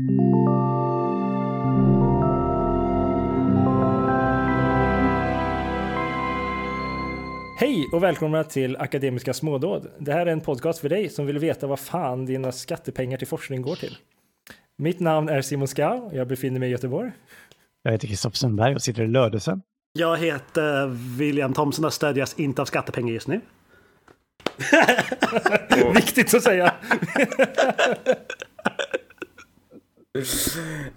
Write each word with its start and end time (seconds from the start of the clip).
Hej 0.00 0.08
och 7.92 8.02
välkomna 8.02 8.44
till 8.44 8.76
Akademiska 8.76 9.34
smådåd. 9.34 9.90
Det 9.98 10.12
här 10.12 10.26
är 10.26 10.30
en 10.30 10.40
podcast 10.40 10.78
för 10.78 10.88
dig 10.88 11.08
som 11.08 11.26
vill 11.26 11.38
veta 11.38 11.66
vad 11.66 11.80
fan 11.80 12.26
dina 12.26 12.52
skattepengar 12.52 13.18
till 13.18 13.26
forskning 13.26 13.62
går 13.62 13.74
till. 13.74 13.96
Mitt 14.76 15.00
namn 15.00 15.28
är 15.28 15.42
Simon 15.42 15.68
Skau 15.68 15.96
och 15.96 16.14
jag 16.14 16.28
befinner 16.28 16.60
mig 16.60 16.68
i 16.68 16.72
Göteborg. 16.72 17.12
Jag 17.82 17.92
heter 17.92 18.08
Kristoffer 18.08 18.36
Sundberg 18.36 18.74
och 18.74 18.82
sitter 18.82 19.02
i 19.02 19.06
Lödösen. 19.06 19.62
Jag 19.92 20.16
heter 20.16 20.86
William 21.18 21.52
Thomson 21.52 21.84
och 21.84 21.92
stödjas 21.92 22.38
inte 22.38 22.62
av 22.62 22.66
skattepengar 22.66 23.14
just 23.14 23.28
nu. 23.28 23.40
Viktigt 25.94 26.34
att 26.34 26.42
säga. 26.42 26.74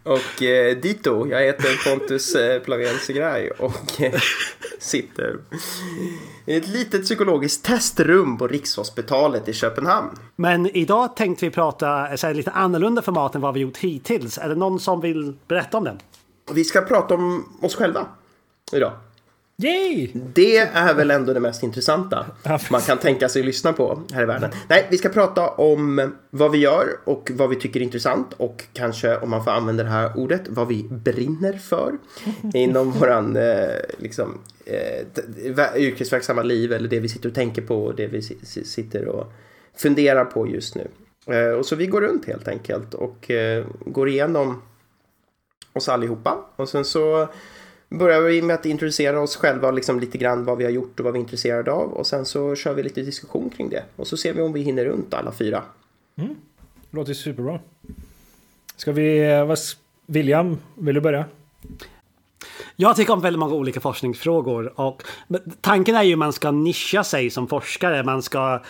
Och 0.04 0.44
eh, 0.44 0.78
dito, 0.78 1.28
jag 1.28 1.42
heter 1.42 1.90
Pontus 1.90 2.36
eh, 2.36 2.62
Plavén 2.62 2.98
Segraj 3.00 3.52
och 3.52 4.02
eh, 4.02 4.22
sitter 4.80 5.38
i 6.46 6.56
ett 6.56 6.68
litet 6.68 7.04
psykologiskt 7.04 7.66
testrum 7.66 8.38
på 8.38 8.48
Rikshospitalet 8.48 9.48
i 9.48 9.54
Köpenhamn. 9.54 10.10
Men 10.36 10.76
idag 10.78 11.16
tänkte 11.16 11.46
vi 11.46 11.52
prata 11.52 12.18
så 12.18 12.28
här, 12.28 12.34
lite 12.34 12.52
annorlunda 12.52 13.02
format 13.02 13.36
än 13.36 13.42
vad 13.42 13.54
vi 13.54 13.60
gjort 13.60 13.78
hittills. 13.78 14.38
Är 14.38 14.50
det 14.50 14.56
någon 14.56 14.80
som 14.80 15.02
vill 15.02 15.34
berätta 15.48 15.78
om 15.78 15.84
den? 15.84 16.00
Vi 16.54 16.64
ska 16.64 16.82
prata 16.82 17.16
om 17.16 17.58
oss 17.62 17.76
själva 17.76 18.06
idag. 18.72 18.94
Yay! 19.64 20.12
Det 20.14 20.58
är 20.58 20.94
väl 20.94 21.12
ändå 21.12 21.34
det 21.34 21.40
mest 21.40 21.64
intressanta 21.64 22.26
man 22.72 22.82
kan 22.82 22.98
tänka 22.98 23.30
sig 23.30 23.44
lyssna 23.44 23.74
på 23.74 24.02
här 24.14 24.24
i 24.24 24.26
världen. 24.26 24.52
Nej, 24.68 24.88
vi 24.92 24.98
ska 24.98 25.10
prata 25.10 25.48
om 25.50 26.12
vad 26.30 26.52
vi 26.52 26.58
gör 26.58 26.88
och 27.04 27.32
vad 27.34 27.50
vi 27.50 27.56
tycker 27.56 27.80
är 27.80 27.84
intressant 27.84 28.34
och 28.38 28.64
kanske, 28.74 29.18
om 29.18 29.30
man 29.30 29.44
får 29.44 29.52
använda 29.52 29.84
det 29.84 29.90
här 29.90 30.18
ordet, 30.18 30.42
vad 30.48 30.68
vi 30.68 30.84
brinner 30.90 31.54
för 31.54 31.98
inom 32.54 32.92
våran 32.92 33.38
eh, 33.38 33.70
liksom, 33.98 34.40
eh, 34.66 35.76
yrkesverksamma 35.76 36.44
liv 36.44 36.74
eller 36.74 36.90
det 36.90 37.00
vi 37.00 37.10
sitter 37.10 37.30
och 37.30 37.36
tänker 37.36 37.62
på 37.62 37.86
och 37.86 37.96
det 37.96 38.08
vi 38.08 38.22
sitter 38.66 39.08
och 39.08 39.34
funderar 39.76 40.26
på 40.26 40.48
just 40.48 40.76
nu. 40.76 40.88
Eh, 41.26 41.52
och 41.52 41.66
så 41.66 41.76
vi 41.76 41.88
går 41.88 42.02
runt 42.02 42.26
helt 42.26 42.48
enkelt 42.48 42.94
och 42.94 43.32
eh, 43.32 43.66
går 43.86 44.10
igenom 44.10 44.62
oss 45.74 45.90
allihopa 45.90 46.46
och 46.56 46.70
sen 46.70 46.86
så 46.86 47.28
börjar 47.92 48.22
vi 48.22 48.42
med 48.42 48.54
att 48.54 48.66
introducera 48.66 49.22
oss 49.22 49.36
själva 49.36 49.72
liksom 49.72 50.00
lite 50.00 50.18
grann 50.18 50.46
vad 50.46 50.58
vi 50.58 50.64
har 50.64 50.72
gjort 50.72 51.00
och 51.00 51.04
vad 51.04 51.14
vi 51.14 51.20
är 51.20 51.22
intresserade 51.22 51.72
av 51.72 51.94
och 51.94 52.08
sen 52.08 52.26
så 52.26 52.56
kör 52.56 52.74
vi 52.74 52.84
lite 52.84 53.02
diskussion 53.02 53.50
kring 53.50 53.70
det 53.70 53.84
och 53.96 54.08
så 54.08 54.18
ser 54.18 54.34
vi 54.34 54.42
om 54.42 54.54
vi 54.54 54.62
hinner 54.62 54.86
runt 54.86 55.14
alla 55.14 55.32
fyra. 55.32 55.64
Mm. 56.16 56.36
Låter 56.92 57.14
superbra. 57.14 57.60
Ska 58.76 58.92
vi, 58.92 59.32
eh, 59.32 59.46
vad, 59.46 59.58
William, 60.06 60.58
vill 60.76 60.96
du 60.96 61.02
börja? 61.02 61.26
Jag 62.76 62.96
tycker 62.96 63.14
om 63.14 63.22
väldigt 63.22 63.40
många 63.40 63.54
olika 63.54 63.80
forskningsfrågor 63.80 64.80
och 64.80 65.04
tanken 65.62 65.96
är 65.96 66.04
ju 66.04 66.14
att 66.14 66.20
man 66.20 66.34
ska 66.34 66.52
nischa 66.52 67.04
sig 67.04 67.30
som 67.30 67.48
forskare. 67.48 68.04
Man 68.04 68.22
ska 68.22 68.62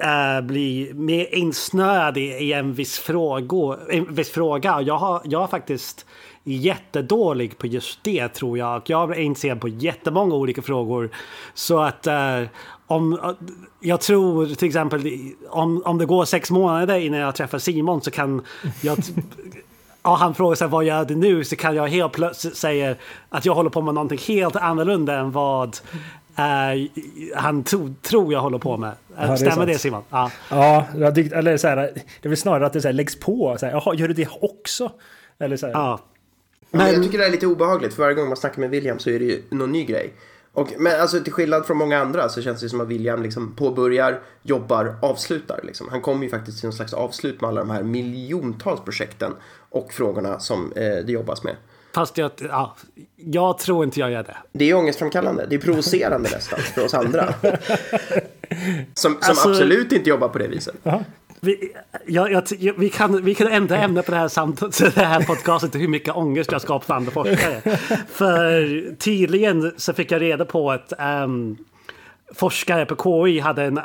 äh, 0.00 0.40
bli 0.40 0.90
mer 0.94 1.34
insnöad 1.34 2.16
i, 2.16 2.20
i 2.20 2.52
en 2.52 2.74
viss, 2.74 2.98
frågor, 2.98 3.92
en 3.92 4.14
viss 4.14 4.30
fråga. 4.30 4.80
Jag 4.80 4.98
har, 4.98 5.22
jag 5.24 5.38
har 5.38 5.48
faktiskt 5.48 6.06
jättedålig 6.44 7.58
på 7.58 7.66
just 7.66 8.04
det 8.04 8.28
tror 8.28 8.58
jag. 8.58 8.82
Jag 8.86 9.10
är 9.10 9.20
intresserad 9.20 9.60
på 9.60 9.68
jättemånga 9.68 10.34
olika 10.34 10.62
frågor. 10.62 11.10
Så 11.54 11.78
att 11.78 12.06
eh, 12.06 12.42
om, 12.86 13.34
jag 13.80 14.00
tror 14.00 14.46
till 14.46 14.68
exempel 14.68 15.12
om, 15.48 15.82
om 15.84 15.98
det 15.98 16.06
går 16.06 16.24
sex 16.24 16.50
månader 16.50 16.98
innan 16.98 17.20
jag 17.20 17.34
träffar 17.34 17.58
Simon 17.58 18.00
så 18.00 18.10
kan 18.10 18.42
jag 18.80 18.98
Ja, 20.02 20.14
han 20.14 20.34
frågar 20.34 20.54
sig 20.54 20.68
vad 20.68 20.84
gör 20.84 21.04
du 21.04 21.16
nu 21.16 21.44
så 21.44 21.56
kan 21.56 21.74
jag 21.74 21.88
helt 21.88 22.12
plötsligt 22.12 22.56
säga 22.56 22.94
att 23.28 23.44
jag 23.44 23.54
håller 23.54 23.70
på 23.70 23.82
med 23.82 23.94
någonting 23.94 24.18
helt 24.18 24.56
annorlunda 24.56 25.18
än 25.18 25.32
vad 25.32 25.76
uh, 26.38 26.86
han 27.36 27.64
tro, 27.64 27.94
tror 28.02 28.32
jag 28.32 28.40
håller 28.40 28.58
på 28.58 28.76
med. 28.76 28.92
Ja, 29.16 29.36
Stämmer 29.36 29.66
det, 29.66 29.72
det 29.72 29.78
Simon? 29.78 30.02
Ja, 30.10 30.30
ja 30.50 30.86
eller 31.32 31.56
så 31.56 31.68
här, 31.68 31.76
det 31.76 32.22
är 32.22 32.28
väl 32.28 32.36
snarare 32.36 32.66
att 32.66 32.72
det 32.72 32.80
så 32.80 32.88
här, 32.88 32.92
läggs 32.92 33.20
på. 33.20 33.56
Så 33.60 33.66
här, 33.66 33.72
Jaha, 33.72 33.94
gör 33.94 34.08
du 34.08 34.14
det 34.14 34.28
också? 34.40 34.92
Eller 35.38 35.56
så 35.56 35.66
här. 35.66 35.72
Ja. 35.72 36.00
Men 36.70 36.92
jag 36.92 37.02
tycker 37.02 37.18
det 37.18 37.26
är 37.26 37.30
lite 37.30 37.46
obehagligt 37.46 37.94
för 37.94 38.02
varje 38.02 38.14
gång 38.14 38.28
man 38.28 38.36
snackar 38.36 38.60
med 38.60 38.70
William 38.70 38.98
så 38.98 39.10
är 39.10 39.18
det 39.18 39.24
ju 39.24 39.42
någon 39.50 39.72
ny 39.72 39.84
grej. 39.84 40.14
Och, 40.52 40.72
men 40.78 41.00
alltså 41.00 41.20
till 41.20 41.32
skillnad 41.32 41.66
från 41.66 41.76
många 41.76 41.98
andra 41.98 42.28
så 42.28 42.42
känns 42.42 42.60
det 42.60 42.68
som 42.68 42.80
att 42.80 42.88
William 42.88 43.22
liksom 43.22 43.54
påbörjar, 43.54 44.20
jobbar, 44.42 44.96
avslutar. 45.02 45.60
Liksom. 45.62 45.88
Han 45.90 46.00
kommer 46.00 46.24
ju 46.24 46.30
faktiskt 46.30 46.58
till 46.58 46.66
någon 46.66 46.76
slags 46.76 46.92
avslut 46.92 47.40
med 47.40 47.48
alla 47.48 47.60
de 47.60 47.70
här 47.70 47.82
miljontals 47.82 48.80
projekten 48.80 49.32
och 49.70 49.92
frågorna 49.92 50.40
som 50.40 50.72
eh, 50.72 50.82
det 50.82 51.12
jobbas 51.12 51.42
med. 51.42 51.56
Fast 51.94 52.18
jag, 52.18 52.30
ja, 52.38 52.76
jag 53.16 53.58
tror 53.58 53.84
inte 53.84 54.00
jag 54.00 54.10
gör 54.10 54.22
det. 54.22 54.36
Det 54.52 54.70
är 54.70 54.74
ångestframkallande. 54.74 55.46
Det 55.46 55.54
är 55.54 55.60
provocerande 55.60 56.30
nästan 56.30 56.58
för 56.58 56.84
oss 56.84 56.94
andra. 56.94 57.34
Som, 58.94 59.12
som 59.12 59.16
alltså, 59.20 59.48
absolut 59.48 59.92
inte 59.92 60.10
jobbar 60.10 60.28
på 60.28 60.38
det 60.38 60.48
viset. 60.48 60.74
Aha. 60.86 61.04
Vi, 61.40 61.72
jag, 62.06 62.32
jag, 62.32 62.74
vi, 62.76 62.88
kan, 62.88 63.24
vi 63.24 63.34
kan 63.34 63.46
ändra 63.46 63.76
ämne 63.76 64.02
på 64.02 64.10
det 64.10 64.16
här, 64.16 64.28
samt, 64.28 64.60
det 64.94 65.04
här 65.04 65.22
podcastet 65.22 65.74
hur 65.74 65.88
mycket 65.88 66.16
ångest 66.16 66.52
jag 66.52 66.62
skapar 66.62 66.86
för 66.86 66.94
andra 66.94 67.10
forskare. 67.10 67.76
för 68.12 68.94
tydligen 68.98 69.72
så 69.76 69.92
fick 69.92 70.12
jag 70.12 70.22
reda 70.22 70.44
på 70.44 70.70
att 70.70 70.92
um, 70.98 71.56
forskare 72.34 72.86
på 72.86 73.26
KI 73.26 73.40
hade 73.40 73.64
en, 73.64 73.80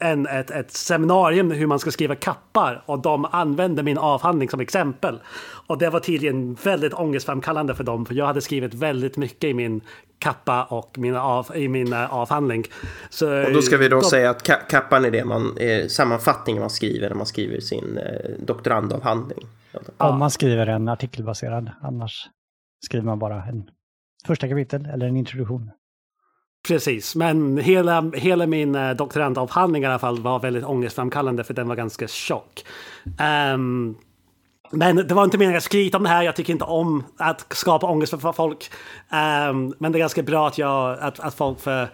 en, 0.00 0.26
ett, 0.26 0.50
ett 0.50 0.70
seminarium 0.70 1.50
hur 1.50 1.66
man 1.66 1.78
ska 1.78 1.90
skriva 1.90 2.14
kappar 2.14 2.82
och 2.86 2.98
de 2.98 3.24
använde 3.24 3.82
min 3.82 3.98
avhandling 3.98 4.48
som 4.48 4.60
exempel. 4.60 5.20
Och 5.66 5.78
det 5.78 5.90
var 5.90 6.00
tydligen 6.00 6.54
väldigt 6.54 6.94
ångestframkallande 6.94 7.74
för 7.74 7.84
dem 7.84 8.06
för 8.06 8.14
jag 8.14 8.26
hade 8.26 8.40
skrivit 8.40 8.74
väldigt 8.74 9.16
mycket 9.16 9.44
i 9.44 9.54
min 9.54 9.80
kappa 10.18 10.64
och 10.64 10.98
min 10.98 11.16
av, 11.16 11.56
i 11.56 11.68
min 11.68 11.92
uh, 11.92 12.14
avhandling. 12.14 12.64
Så, 13.10 13.44
och 13.44 13.52
då 13.52 13.62
ska 13.62 13.76
vi 13.76 13.88
då 13.88 14.00
de, 14.00 14.04
säga 14.04 14.30
att 14.30 14.42
ka 14.42 14.54
kappan 14.54 15.04
är 15.04 15.10
det 15.10 15.24
man, 15.24 15.56
eh, 15.58 15.86
sammanfattningen 15.86 16.60
man 16.60 16.70
skriver 16.70 17.08
när 17.08 17.16
man 17.16 17.26
skriver 17.26 17.60
sin 17.60 17.98
eh, 17.98 18.30
doktorandavhandling. 18.38 19.46
Om 19.96 20.18
man 20.18 20.30
skriver 20.30 20.66
en 20.66 20.88
artikelbaserad, 20.88 21.70
annars 21.82 22.28
skriver 22.86 23.06
man 23.06 23.18
bara 23.18 23.44
en 23.44 23.70
första 24.26 24.48
kapitel 24.48 24.86
eller 24.86 25.06
en 25.06 25.16
introduktion. 25.16 25.70
Precis, 26.68 27.16
men 27.16 27.58
hela, 27.58 28.10
hela 28.14 28.46
min 28.46 28.74
eh, 28.74 28.90
doktorandavhandling 28.90 29.82
i 29.82 29.86
alla 29.86 29.98
fall 29.98 30.20
var 30.20 30.40
väldigt 30.40 30.64
ångestframkallande 30.64 31.44
för 31.44 31.54
den 31.54 31.68
var 31.68 31.76
ganska 31.76 32.08
tjock. 32.08 32.64
Um, 33.54 33.96
men 34.70 34.96
det 34.96 35.14
var 35.14 35.24
inte 35.24 35.38
meningen 35.38 35.56
att 35.56 35.64
skryta 35.64 35.96
om 35.96 36.02
det 36.02 36.08
här. 36.08 36.22
Jag 36.22 36.36
tycker 36.36 36.52
inte 36.52 36.64
om 36.64 37.04
att 37.16 37.46
skapa 37.54 37.86
ångest 37.86 38.20
för 38.20 38.32
folk. 38.32 38.70
Um, 39.50 39.74
men 39.78 39.92
det 39.92 39.98
är 39.98 40.00
ganska 40.00 40.22
bra 40.22 40.46
att, 40.48 40.58
jag, 40.58 40.98
att, 40.98 41.20
att 41.20 41.34
folk 41.34 41.60
för 41.60 41.88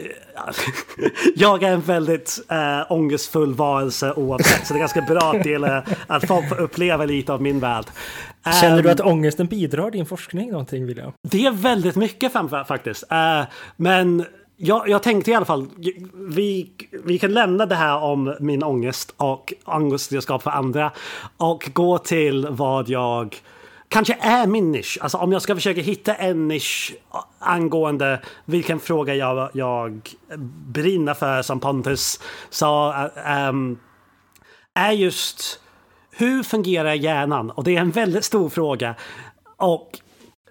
jag 1.34 1.62
är 1.62 1.72
en 1.72 1.80
väldigt 1.80 2.40
äh, 2.48 2.92
ångestfull 2.92 3.54
varelse 3.54 4.12
oavsett, 4.12 4.66
så 4.66 4.74
det 4.74 4.78
är 4.78 4.80
ganska 4.80 5.02
bra 5.02 5.32
att, 5.34 5.42
dela, 5.42 5.84
att 6.06 6.26
folk 6.26 6.48
får 6.48 6.60
uppleva 6.60 7.04
lite 7.04 7.32
av 7.32 7.42
min 7.42 7.60
värld. 7.60 7.84
Känner 8.60 8.76
um, 8.76 8.82
du 8.82 8.90
att 8.90 9.00
ångesten 9.00 9.46
bidrar 9.46 9.90
till 9.90 9.98
din 9.98 10.06
forskning 10.06 10.50
någonting, 10.50 10.86
William? 10.86 11.12
Det 11.22 11.46
är 11.46 11.50
väldigt 11.50 11.96
mycket 11.96 12.32
faktiskt. 12.64 13.04
Uh, 13.12 13.42
men 13.76 14.24
jag, 14.56 14.88
jag 14.88 15.02
tänkte 15.02 15.30
i 15.30 15.34
alla 15.34 15.44
fall, 15.44 15.66
vi, 16.14 16.70
vi 17.04 17.18
kan 17.18 17.32
lämna 17.32 17.66
det 17.66 17.74
här 17.74 17.98
om 17.98 18.36
min 18.40 18.62
ångest 18.62 19.14
och 19.16 19.52
ångest 19.64 20.12
jag 20.12 20.22
skapar 20.22 20.50
för 20.50 20.50
andra 20.50 20.92
och 21.36 21.70
gå 21.72 21.98
till 21.98 22.46
vad 22.50 22.88
jag 22.88 23.36
kanske 23.90 24.16
är 24.20 24.46
min 24.46 24.72
nisch. 24.72 24.98
Alltså 25.00 25.18
om 25.18 25.32
jag 25.32 25.42
ska 25.42 25.54
försöka 25.54 25.80
hitta 25.80 26.14
en 26.14 26.48
nisch 26.48 26.94
angående 27.38 28.20
vilken 28.44 28.80
fråga 28.80 29.14
jag, 29.14 29.50
jag 29.52 30.10
brinner 30.66 31.14
för 31.14 31.42
som 31.42 31.60
Pontus 31.60 32.20
sa, 32.50 32.94
um, 33.48 33.78
är 34.74 34.92
just 34.92 35.60
hur 36.10 36.42
fungerar 36.42 36.94
hjärnan? 36.94 37.50
Och 37.50 37.64
det 37.64 37.76
är 37.76 37.80
en 37.80 37.90
väldigt 37.90 38.24
stor 38.24 38.48
fråga. 38.48 38.94
Och 39.56 39.90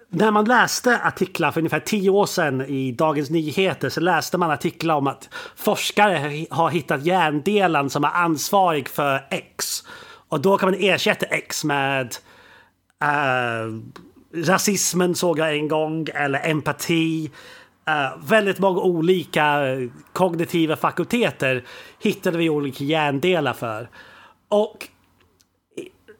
när 0.08 0.30
man 0.30 0.44
läste 0.44 1.00
artiklar 1.02 1.50
för 1.52 1.60
ungefär 1.60 1.80
tio 1.80 2.10
år 2.10 2.26
sedan 2.26 2.60
i 2.60 2.92
Dagens 2.92 3.30
Nyheter 3.30 3.88
så 3.88 4.00
läste 4.00 4.38
man 4.38 4.50
artiklar 4.50 4.94
om 4.94 5.06
att 5.06 5.28
forskare 5.56 6.46
har 6.50 6.70
hittat 6.70 7.04
hjärndelen 7.04 7.90
som 7.90 8.04
är 8.04 8.10
ansvarig 8.10 8.88
för 8.88 9.26
X. 9.30 9.82
Och 10.28 10.40
då 10.40 10.58
kan 10.58 10.70
man 10.70 10.80
ersätta 10.80 11.26
X 11.26 11.64
med 11.64 12.16
Uh, 13.04 13.80
rasismen 14.34 15.14
såg 15.14 15.38
jag 15.38 15.56
en 15.56 15.68
gång, 15.68 16.06
eller 16.14 16.50
empati. 16.50 17.30
Uh, 17.88 18.24
väldigt 18.24 18.58
många 18.58 18.80
olika 18.80 19.60
kognitiva 20.12 20.76
fakulteter 20.76 21.64
hittade 21.98 22.38
vi 22.38 22.50
olika 22.50 22.84
hjärndelar 22.84 23.52
för. 23.52 23.88
Och 24.48 24.88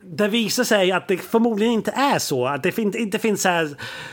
det 0.03 0.29
visar 0.29 0.65
sig 0.65 0.93
att 0.93 1.09
det 1.09 1.17
förmodligen 1.17 1.75
inte 1.75 1.91
är 1.91 2.19
så. 2.19 2.47
Att 2.47 2.62
det 2.62 2.73
fin 2.73 2.97
inte 2.97 3.19
finns 3.19 3.43
så 3.43 3.69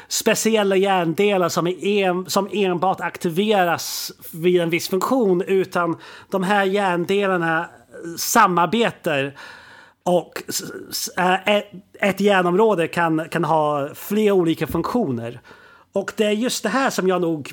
speciella 0.07 0.75
hjärndelar 0.75 1.49
som, 1.49 1.67
en 1.67 2.29
som 2.29 2.49
enbart 2.51 3.01
aktiveras 3.01 4.11
vid 4.31 4.61
en 4.61 4.69
viss 4.69 4.89
funktion. 4.89 5.41
Utan 5.41 5.97
de 6.29 6.43
här 6.43 6.65
hjärndelarna 6.65 7.69
samarbetar 8.17 9.33
och 10.07 10.43
eh, 11.17 11.63
ett 11.99 12.19
hjärnområde 12.19 12.87
kan, 12.87 13.29
kan 13.29 13.43
ha 13.43 13.89
flera 13.95 14.33
olika 14.33 14.67
funktioner. 14.67 15.39
Och 15.93 16.13
det 16.15 16.23
är 16.23 16.31
just 16.31 16.63
det 16.63 16.69
här 16.69 16.89
som 16.89 17.07
jag 17.07 17.21
nog 17.21 17.51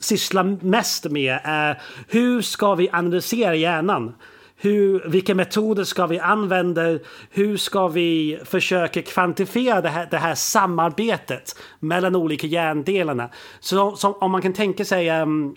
sysslar 0.00 0.56
mest 0.60 1.04
med. 1.04 1.40
Är 1.44 1.82
hur 2.08 2.42
ska 2.42 2.74
vi 2.74 2.90
analysera 2.92 3.54
hjärnan? 3.54 4.14
Hur, 4.56 5.08
vilka 5.08 5.34
metoder 5.34 5.84
ska 5.84 6.06
vi 6.06 6.18
använda? 6.18 6.98
Hur 7.30 7.56
ska 7.56 7.88
vi 7.88 8.38
försöka 8.44 9.02
kvantifiera 9.02 9.80
det 9.80 9.88
här, 9.88 10.08
det 10.10 10.18
här 10.18 10.34
samarbetet 10.34 11.56
mellan 11.80 12.16
olika 12.16 12.46
hjärndelarna? 12.46 13.28
Så, 13.60 13.96
så 13.96 14.12
om 14.12 14.30
man 14.30 14.42
kan 14.42 14.52
tänka 14.52 14.84
sig 14.84 15.22
um, 15.22 15.56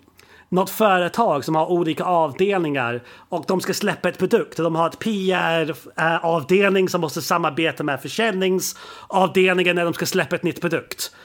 något 0.51 0.69
företag 0.69 1.45
som 1.45 1.55
har 1.55 1.71
olika 1.71 2.03
avdelningar 2.03 3.03
och 3.29 3.45
de 3.47 3.61
ska 3.61 3.73
släppa 3.73 4.09
ett 4.09 4.17
produkt. 4.17 4.57
De 4.57 4.75
har 4.75 4.87
ett 4.87 4.99
PR-avdelning 4.99 6.85
eh, 6.85 6.89
som 6.89 7.01
måste 7.01 7.21
samarbeta 7.21 7.83
med 7.83 8.01
försäljningsavdelningen 8.01 9.75
när 9.75 9.85
de 9.85 9.93
ska 9.93 10.05
släppa 10.05 10.35
ett 10.35 10.43
nytt 10.43 10.61
produkt. 10.61 11.15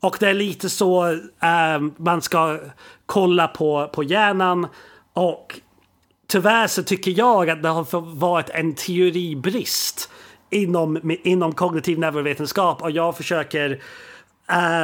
Och 0.00 0.16
det 0.20 0.28
är 0.28 0.34
lite 0.34 0.70
så 0.70 1.10
eh, 1.42 1.80
man 1.96 2.22
ska 2.22 2.58
kolla 3.06 3.48
på, 3.48 3.90
på 3.92 4.02
hjärnan. 4.02 4.66
Och 5.12 5.60
tyvärr 6.26 6.66
så 6.66 6.82
tycker 6.82 7.10
jag 7.10 7.50
att 7.50 7.62
det 7.62 7.68
har 7.68 8.00
varit 8.14 8.50
en 8.50 8.74
teoribrist 8.74 10.10
inom, 10.50 11.00
inom 11.22 11.52
kognitiv 11.52 11.98
neurovetenskap 11.98 12.82
och 12.82 12.90
jag 12.90 13.16
försöker 13.16 13.82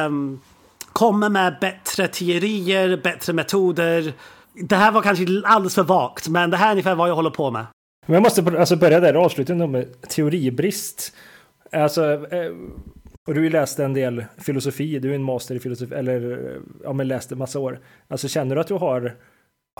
um, 0.05 0.41
komma 0.93 1.29
med 1.29 1.57
bättre 1.61 2.07
teorier, 2.07 3.01
bättre 3.03 3.33
metoder. 3.33 4.13
Det 4.53 4.75
här 4.75 4.91
var 4.91 5.01
kanske 5.01 5.25
alldeles 5.45 5.75
för 5.75 5.83
vagt, 5.83 6.27
men 6.27 6.49
det 6.49 6.57
här 6.57 6.67
är 6.67 6.71
ungefär 6.71 6.95
vad 6.95 7.09
jag 7.09 7.15
håller 7.15 7.29
på 7.29 7.51
med. 7.51 7.65
Men 8.05 8.13
jag 8.13 8.23
måste 8.23 8.59
alltså 8.59 8.75
börja 8.75 8.99
där, 8.99 9.13
avslutningen 9.13 9.71
med 9.71 10.01
teoribrist. 10.01 11.15
Alltså, 11.71 12.03
eh, 12.11 12.51
och 13.27 13.33
du 13.33 13.39
har 13.39 13.43
ju 13.43 13.49
läst 13.49 13.79
en 13.79 13.93
del 13.93 14.25
filosofi, 14.37 14.99
du 14.99 15.11
är 15.11 15.15
en 15.15 15.23
master 15.23 15.55
i 15.55 15.59
filosofi, 15.59 15.95
eller 15.95 16.51
ja 16.83 16.93
men 16.93 17.07
läst 17.07 17.31
en 17.31 17.37
massa 17.37 17.59
år. 17.59 17.79
Alltså 18.07 18.27
känner 18.27 18.55
du 18.55 18.61
att 18.61 18.67
du 18.67 18.73
har, 18.73 19.15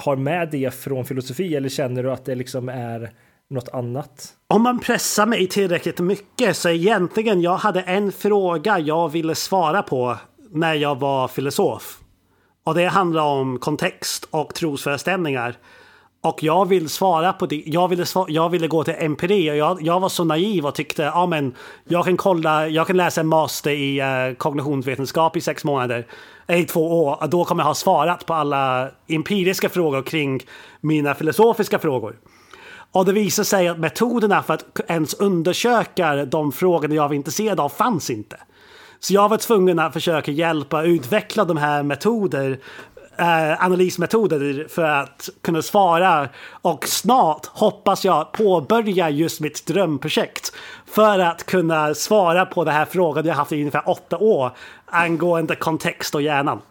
har 0.01 0.15
med 0.15 0.49
det 0.51 0.73
från 0.73 1.05
filosofi 1.05 1.55
eller 1.55 1.69
känner 1.69 2.03
du 2.03 2.11
att 2.11 2.25
det 2.25 2.35
liksom 2.35 2.69
är 2.69 3.11
något 3.49 3.69
annat? 3.69 4.33
Om 4.47 4.61
man 4.61 4.79
pressar 4.79 5.25
mig 5.25 5.47
tillräckligt 5.47 5.99
mycket 5.99 6.57
så 6.57 6.69
egentligen 6.69 7.41
jag 7.41 7.57
hade 7.57 7.81
en 7.81 8.11
fråga 8.11 8.79
jag 8.79 9.09
ville 9.09 9.35
svara 9.35 9.83
på 9.83 10.17
när 10.51 10.73
jag 10.73 10.99
var 10.99 11.27
filosof. 11.27 11.99
Och 12.63 12.75
det 12.75 12.85
handlar 12.85 13.23
om 13.23 13.59
kontext 13.59 14.27
och 14.31 14.53
trosföreställningar. 14.53 15.55
Och 16.21 16.43
jag 16.43 16.67
vill 16.67 16.89
svara 16.89 17.33
på 17.33 17.45
det. 17.45 17.63
Jag 17.65 17.87
ville, 17.87 18.05
svara, 18.05 18.25
jag 18.29 18.49
ville 18.49 18.67
gå 18.67 18.83
till 18.83 18.95
empiri 18.97 19.51
och 19.51 19.55
jag, 19.55 19.81
jag 19.81 19.99
var 19.99 20.09
så 20.09 20.23
naiv 20.23 20.65
och 20.65 20.75
tyckte 20.75 21.03
ja 21.03 21.25
men 21.25 21.55
jag 21.87 22.05
kan 22.05 22.17
kolla, 22.17 22.67
jag 22.67 22.87
kan 22.87 22.97
läsa 22.97 23.21
en 23.21 23.27
master 23.27 23.71
i 23.71 24.01
uh, 24.01 24.35
kognitionsvetenskap 24.35 25.37
i 25.37 25.41
sex 25.41 25.63
månader, 25.63 26.07
eh, 26.47 26.59
i 26.59 26.65
två 26.65 27.03
år. 27.05 27.23
Och 27.23 27.29
då 27.29 27.45
kommer 27.45 27.63
jag 27.63 27.67
ha 27.67 27.75
svarat 27.75 28.25
på 28.25 28.33
alla 28.33 28.89
empiriska 29.07 29.69
frågor 29.69 30.01
kring 30.01 30.41
mina 30.81 31.15
filosofiska 31.15 31.79
frågor. 31.79 32.15
Och 32.91 33.05
det 33.05 33.13
visade 33.13 33.45
sig 33.45 33.67
att 33.67 33.79
metoderna 33.79 34.43
för 34.43 34.53
att 34.53 34.79
ens 34.87 35.13
undersöka 35.13 36.25
de 36.25 36.51
frågorna 36.51 36.95
jag 36.95 37.07
var 37.07 37.15
intresserad 37.15 37.59
av 37.59 37.69
fanns 37.69 38.09
inte. 38.09 38.37
Så 38.99 39.13
jag 39.13 39.29
var 39.29 39.37
tvungen 39.37 39.79
att 39.79 39.93
försöka 39.93 40.31
hjälpa 40.31 40.83
utveckla 40.83 41.45
de 41.45 41.57
här 41.57 41.83
metoder 41.83 42.59
eh, 43.19 43.65
analysmetoder 43.65 44.67
för 44.69 44.83
att 44.83 45.29
kunna 45.41 45.61
svara 45.61 46.29
och 46.61 46.87
snart 46.87 47.45
hoppas 47.45 48.05
jag 48.05 48.31
påbörja 48.31 49.09
just 49.09 49.39
mitt 49.39 49.65
drömprojekt 49.65 50.53
för 50.85 51.19
att 51.19 51.45
kunna 51.45 51.93
svara 51.93 52.45
på 52.45 52.63
den 52.63 52.73
här 52.73 52.85
frågan 52.85 53.25
jag 53.25 53.33
haft 53.33 53.51
i 53.51 53.55
ungefär 53.59 53.89
åtta 53.89 54.17
år 54.17 54.51
angående 54.85 55.55
kontext 55.55 56.15
och 56.15 56.21
hjärnan. 56.21 56.61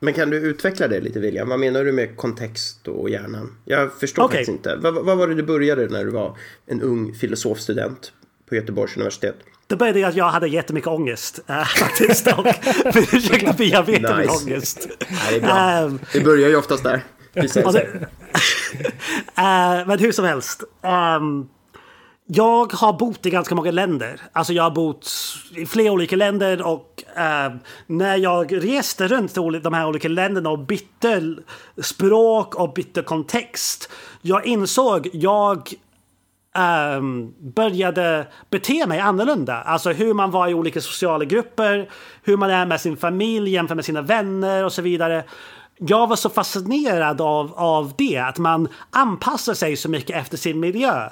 Men 0.00 0.14
kan 0.14 0.30
du 0.30 0.36
utveckla 0.36 0.88
det 0.88 1.00
lite 1.00 1.20
William? 1.20 1.48
Vad 1.48 1.60
menar 1.60 1.84
du 1.84 1.92
med 1.92 2.16
kontext 2.16 2.88
och 2.88 3.10
hjärnan? 3.10 3.56
Jag 3.64 3.92
förstår 3.92 4.24
okay. 4.24 4.36
faktiskt 4.36 4.56
inte. 4.56 4.76
Vad, 4.76 5.04
vad 5.04 5.18
var 5.18 5.28
det 5.28 5.34
du 5.34 5.42
började 5.42 5.88
när 5.88 6.04
du 6.04 6.10
var 6.10 6.36
en 6.66 6.82
ung 6.82 7.14
filosofstudent 7.14 8.12
på 8.48 8.54
Göteborgs 8.54 8.96
universitet? 8.96 9.36
Det 9.68 9.76
började 9.76 10.08
att 10.08 10.14
jag 10.14 10.28
hade 10.28 10.48
jättemycket 10.48 10.88
ångest 10.88 11.40
äh, 11.46 11.64
faktiskt 11.64 12.26
och 12.26 12.46
försökte 12.92 13.54
bearbeta 13.58 14.16
nice. 14.16 14.32
min 14.32 14.52
ångest. 14.52 14.88
Nej, 15.08 15.40
det. 15.40 15.82
Um, 15.84 16.00
det 16.12 16.20
börjar 16.20 16.48
ju 16.48 16.56
oftast 16.56 16.84
där. 16.84 17.02
Det, 17.32 17.56
uh, 17.56 17.66
men 19.86 19.98
hur 19.98 20.12
som 20.12 20.24
helst. 20.24 20.64
Um, 20.82 21.48
jag 22.26 22.72
har 22.72 22.92
bott 22.92 23.26
i 23.26 23.30
ganska 23.30 23.54
många 23.54 23.70
länder. 23.70 24.20
Alltså 24.32 24.52
jag 24.52 24.62
har 24.62 24.70
bott 24.70 25.10
i 25.56 25.66
flera 25.66 25.92
olika 25.92 26.16
länder 26.16 26.66
och 26.66 27.04
uh, 27.16 27.56
när 27.86 28.16
jag 28.16 28.64
reste 28.64 29.08
runt 29.08 29.34
till 29.34 29.60
de 29.62 29.74
här 29.74 29.86
olika 29.86 30.08
länderna 30.08 30.50
och 30.50 30.58
bytte 30.58 31.34
språk 31.82 32.54
och 32.54 32.72
bytte 32.72 33.02
kontext. 33.02 33.90
Jag 34.22 34.46
insåg 34.46 35.08
jag 35.12 35.74
um, 36.98 37.34
började 37.54 38.26
bete 38.50 38.86
mig 38.86 39.00
annorlunda. 39.00 39.54
Alltså 39.54 39.90
hur 39.90 40.14
man 40.14 40.30
var 40.30 40.48
i 40.48 40.54
olika 40.54 40.80
sociala 40.80 41.24
grupper, 41.24 41.90
hur 42.22 42.36
man 42.36 42.50
är 42.50 42.66
med 42.66 42.80
sin 42.80 42.96
familj 42.96 43.50
jämfört 43.50 43.76
med 43.76 43.84
sina 43.84 44.02
vänner 44.02 44.64
och 44.64 44.72
så 44.72 44.82
vidare. 44.82 45.24
Jag 45.76 46.06
var 46.06 46.16
så 46.16 46.28
fascinerad 46.28 47.20
av, 47.20 47.54
av 47.54 47.92
det, 47.98 48.18
att 48.18 48.38
man 48.38 48.68
anpassar 48.90 49.54
sig 49.54 49.76
så 49.76 49.90
mycket 49.90 50.16
efter 50.16 50.36
sin 50.36 50.60
miljö. 50.60 51.08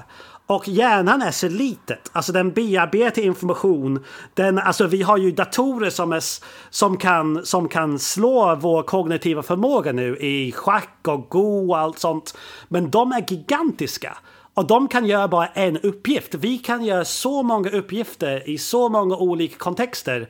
Och 0.49 0.69
hjärnan 0.69 1.23
är 1.23 1.31
så 1.31 1.49
litet, 1.49 2.11
alltså 2.13 2.33
den 2.33 2.51
bearbetar 2.53 3.23
information. 3.23 4.05
Den, 4.35 4.59
alltså 4.59 4.87
vi 4.87 5.03
har 5.03 5.17
ju 5.17 5.31
datorer 5.31 5.91
som, 5.91 6.13
är, 6.13 6.23
som, 6.71 6.97
kan, 6.97 7.47
som 7.47 7.69
kan 7.69 7.99
slå 7.99 8.55
vår 8.55 8.83
kognitiva 8.83 9.43
förmåga 9.43 9.93
nu 9.93 10.17
i 10.17 10.53
schack 10.53 10.99
och 11.09 11.29
go 11.29 11.71
och 11.71 11.79
allt 11.79 11.99
sånt. 11.99 12.39
Men 12.69 12.91
de 12.91 13.13
är 13.13 13.25
gigantiska. 13.29 14.17
Och 14.57 14.67
de 14.67 14.89
kan 14.89 15.07
göra 15.07 15.29
bara 15.29 15.47
en 15.47 15.79
uppgift. 15.79 16.35
Vi 16.35 16.59
kan 16.59 16.85
göra 16.85 17.05
så 17.05 17.43
många 17.43 17.71
uppgifter 17.71 18.49
i 18.49 18.59
så 18.59 18.89
många 18.89 19.17
olika 19.17 19.57
kontexter. 19.57 20.29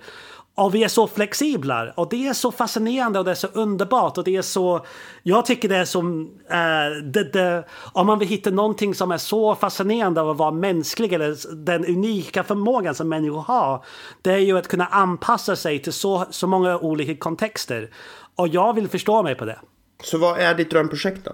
Och 0.55 0.75
vi 0.75 0.85
är 0.85 0.89
så 0.89 1.07
flexibla 1.07 1.93
och 1.97 2.09
det 2.09 2.29
är 2.29 2.33
så 2.33 2.53
fascinerande 2.53 3.19
och 3.19 3.25
det 3.25 3.31
är 3.31 3.35
så 3.35 3.47
underbart 3.47 4.19
och 4.19 4.25
det 4.25 4.37
är 4.37 4.43
så... 4.43 4.87
Jag 5.23 5.47
tycker 5.47 5.69
det 5.69 5.77
är 5.77 5.85
som... 5.85 6.21
Uh, 6.51 7.05
det, 7.05 7.33
det, 7.33 7.65
om 7.93 8.07
man 8.07 8.19
vill 8.19 8.29
hitta 8.29 8.51
någonting 8.51 8.95
som 8.95 9.11
är 9.11 9.19
så 9.19 9.55
fascinerande 9.55 10.21
av 10.21 10.31
att 10.31 10.37
vara 10.37 10.51
mänsklig 10.51 11.13
eller 11.13 11.55
den 11.65 11.85
unika 11.85 12.45
förmågan 12.45 12.95
som 12.95 13.09
människor 13.09 13.41
har. 13.41 13.85
Det 14.23 14.33
är 14.33 14.39
ju 14.39 14.59
att 14.59 14.69
kunna 14.69 14.87
anpassa 14.87 15.57
sig 15.57 15.83
till 15.83 15.93
så, 15.93 16.25
så 16.31 16.47
många 16.47 16.79
olika 16.79 17.17
kontexter. 17.17 17.91
Och 18.35 18.49
jag 18.49 18.75
vill 18.75 18.89
förstå 18.89 19.23
mig 19.23 19.35
på 19.35 19.45
det. 19.45 19.59
Så 20.03 20.19
vad 20.19 20.39
är 20.39 20.55
ditt 20.55 20.71
drömprojekt 20.71 21.25
då? 21.25 21.33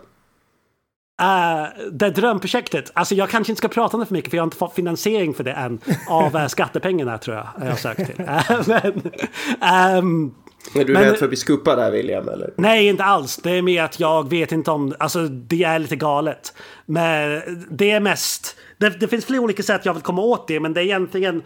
Uh, 1.23 1.91
det 1.93 2.11
drömprojektet, 2.11 2.91
alltså 2.95 3.14
jag 3.14 3.31
kanske 3.31 3.50
inte 3.52 3.59
ska 3.59 3.69
prata 3.69 3.97
om 3.97 4.00
det 4.00 4.07
för 4.07 4.14
mycket 4.14 4.31
för 4.31 4.37
jag 4.37 4.43
har 4.43 4.47
inte 4.47 4.57
fått 4.57 4.75
finansiering 4.75 5.35
för 5.35 5.45
det 5.45 5.52
än 5.52 5.81
av 6.09 6.37
uh, 6.37 6.47
skattepengarna 6.47 7.19
tror 7.19 7.37
jag 7.37 7.49
jag 7.61 7.67
har 7.67 7.76
sökt 7.76 8.07
till. 8.07 8.25
Uh, 8.25 8.62
men, 8.67 9.99
um, 9.99 10.35
är 10.75 10.85
du 10.85 10.93
men, 10.93 11.02
rädd 11.02 11.17
för 11.17 11.25
att 11.25 11.31
bli 11.31 11.37
skuppad 11.37 11.79
där 11.79 11.91
William? 11.91 12.29
Eller? 12.29 12.50
Nej, 12.57 12.87
inte 12.87 13.05
alls. 13.05 13.37
Det 13.37 13.50
är 13.50 13.62
mer 13.62 13.83
att 13.83 14.00
jag 14.00 14.31
vet 14.31 14.52
inte 14.52 14.71
om... 14.71 14.95
Alltså, 14.99 15.29
det 15.29 15.64
är 15.64 15.79
lite 15.79 15.97
galet. 15.97 16.55
Men 16.87 17.43
det 17.71 17.91
är 17.91 18.00
mest... 18.00 18.57
Det, 18.79 19.00
det 19.00 19.09
finns 19.09 19.25
flera 19.25 19.41
olika 19.43 19.62
sätt 19.62 19.87
jag 19.87 19.95
vill 19.95 20.02
komma 20.02 20.23
åt 20.23 20.49
det, 20.49 20.61
men 20.61 20.73
det 20.73 20.81
är 20.81 20.85
egentligen... 20.85 21.43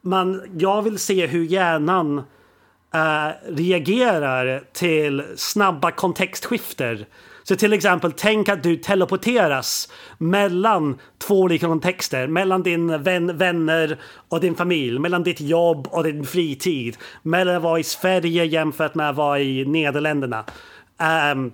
Man, 0.00 0.42
jag 0.58 0.82
vill 0.82 0.98
se 0.98 1.26
hur 1.26 1.44
hjärnan 1.44 2.18
uh, 2.18 3.30
reagerar 3.48 4.64
till 4.72 5.24
snabba 5.36 5.90
kontextskifter 5.90 7.06
så 7.48 7.56
till 7.56 7.72
exempel, 7.72 8.12
tänk 8.12 8.48
att 8.48 8.62
du 8.62 8.76
teleporteras 8.76 9.88
mellan 10.18 10.98
två 11.18 11.40
olika 11.40 11.66
kontexter. 11.66 12.26
Mellan 12.26 12.62
din 12.62 13.02
vän, 13.02 13.38
vänner 13.38 13.98
och 14.28 14.40
din 14.40 14.54
familj. 14.54 14.98
Mellan 14.98 15.22
ditt 15.22 15.40
jobb 15.40 15.86
och 15.90 16.04
din 16.04 16.26
fritid. 16.26 16.96
Mellan 17.22 17.56
att 17.56 17.62
vara 17.62 17.78
i 17.78 17.84
Sverige 17.84 18.44
jämfört 18.44 18.94
med 18.94 19.10
att 19.10 19.16
vara 19.16 19.40
i 19.40 19.64
Nederländerna. 19.64 20.44
Um, 21.32 21.52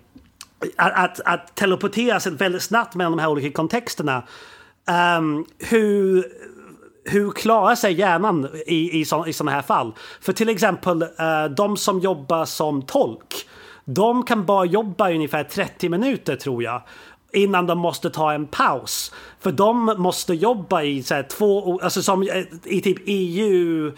att, 0.76 0.92
att, 0.94 1.20
att 1.24 1.54
teleporteras 1.54 2.26
väldigt 2.26 2.62
snabbt 2.62 2.94
mellan 2.94 3.12
de 3.12 3.18
här 3.18 3.28
olika 3.28 3.50
kontexterna. 3.50 4.22
Um, 5.18 5.46
hur 5.58 6.24
hur 7.04 7.30
klarar 7.30 7.74
sig 7.74 7.92
hjärnan 7.92 8.48
i, 8.66 9.00
i, 9.00 9.04
så, 9.04 9.26
i 9.26 9.32
sådana 9.32 9.50
här 9.50 9.62
fall? 9.62 9.92
För 10.20 10.32
till 10.32 10.48
exempel 10.48 11.02
uh, 11.02 11.54
de 11.56 11.76
som 11.76 12.00
jobbar 12.00 12.44
som 12.44 12.82
tolk 12.82 13.46
de 13.84 14.22
kan 14.22 14.44
bara 14.44 14.64
jobba 14.64 15.10
i 15.10 15.14
ungefär 15.14 15.44
30 15.44 15.88
minuter 15.88 16.36
tror 16.36 16.62
jag 16.62 16.82
innan 17.34 17.66
de 17.66 17.78
måste 17.78 18.10
ta 18.10 18.32
en 18.32 18.46
paus. 18.46 19.12
För 19.40 19.52
de 19.52 19.94
måste 19.98 20.34
jobba 20.34 20.82
i 20.82 21.02
så 21.02 21.14
här, 21.14 21.22
två, 21.22 21.80
alltså 21.80 22.02
som 22.02 22.22
eh, 22.22 22.44
i 22.64 22.80
typ 22.80 22.98
EU, 23.04 23.92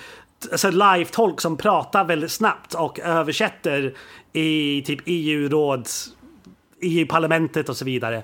alltså 0.52 0.70
live-tolk 0.70 1.40
som 1.40 1.56
pratar 1.56 2.04
väldigt 2.04 2.32
snabbt 2.32 2.74
och 2.74 3.00
översätter 3.00 3.94
i 4.32 4.82
typ 4.86 5.00
EU-råd, 5.06 5.88
EU-parlamentet 6.80 7.68
och 7.68 7.76
så 7.76 7.84
vidare. 7.84 8.22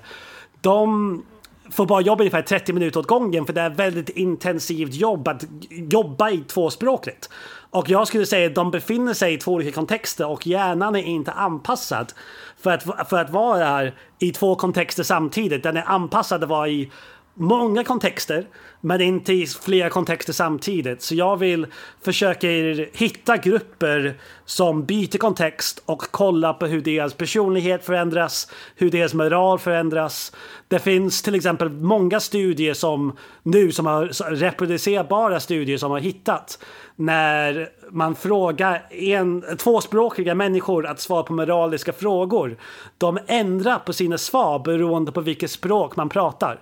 De 0.61 1.23
får 1.71 1.85
bara 1.85 2.01
jobba 2.01 2.21
ungefär 2.21 2.41
30 2.41 2.73
minuter 2.73 2.99
åt 2.99 3.07
gången 3.07 3.45
för 3.45 3.53
det 3.53 3.61
är 3.61 3.69
väldigt 3.69 4.09
intensivt 4.09 4.93
jobb 4.93 5.27
att 5.27 5.45
jobba 5.69 6.29
i 6.29 6.37
tvåspråkigt. 6.37 7.29
Och 7.73 7.89
jag 7.89 8.07
skulle 8.07 8.25
säga 8.25 8.47
att 8.47 8.55
de 8.55 8.71
befinner 8.71 9.13
sig 9.13 9.33
i 9.33 9.37
två 9.37 9.51
olika 9.51 9.71
kontexter 9.71 10.27
och 10.27 10.47
hjärnan 10.47 10.95
är 10.95 11.03
inte 11.03 11.31
anpassad 11.31 12.13
för 12.57 12.71
att, 12.71 13.09
för 13.09 13.17
att 13.17 13.29
vara 13.29 13.91
i 14.19 14.31
två 14.31 14.55
kontexter 14.55 15.03
samtidigt. 15.03 15.63
Den 15.63 15.77
är 15.77 15.83
anpassad 15.87 16.43
att 16.43 16.49
vara 16.49 16.67
i 16.67 16.91
många 17.33 17.83
kontexter, 17.83 18.47
men 18.81 19.01
inte 19.01 19.33
i 19.33 19.47
flera 19.47 19.89
kontexter 19.89 20.33
samtidigt. 20.33 21.01
Så 21.01 21.15
jag 21.15 21.37
vill 21.37 21.67
försöka 22.01 22.47
hitta 22.93 23.37
grupper 23.37 24.17
som 24.45 24.85
byter 24.85 25.17
kontext 25.17 25.83
och 25.85 26.01
kolla 26.11 26.53
på 26.53 26.65
hur 26.65 26.81
deras 26.81 27.13
personlighet 27.13 27.85
förändras, 27.85 28.51
hur 28.75 28.91
deras 28.91 29.13
moral 29.13 29.59
förändras. 29.59 30.31
Det 30.67 30.79
finns 30.79 31.21
till 31.21 31.35
exempel 31.35 31.69
många 31.69 32.19
studier 32.19 32.73
som 32.73 33.17
nu 33.43 33.71
som 33.71 33.85
har 33.85 34.05
reproducerbara 34.35 35.39
studier 35.39 35.77
som 35.77 35.91
har 35.91 35.99
hittat 35.99 36.59
när 36.95 37.69
man 37.91 38.15
frågar 38.15 38.85
en, 38.89 39.57
tvåspråkiga 39.57 40.35
människor 40.35 40.85
att 40.85 40.99
svara 40.99 41.23
på 41.23 41.33
moraliska 41.33 41.93
frågor. 41.93 42.57
De 42.97 43.19
ändrar 43.27 43.79
på 43.79 43.93
sina 43.93 44.17
svar 44.17 44.59
beroende 44.59 45.11
på 45.11 45.21
vilket 45.21 45.51
språk 45.51 45.95
man 45.95 46.09
pratar. 46.09 46.59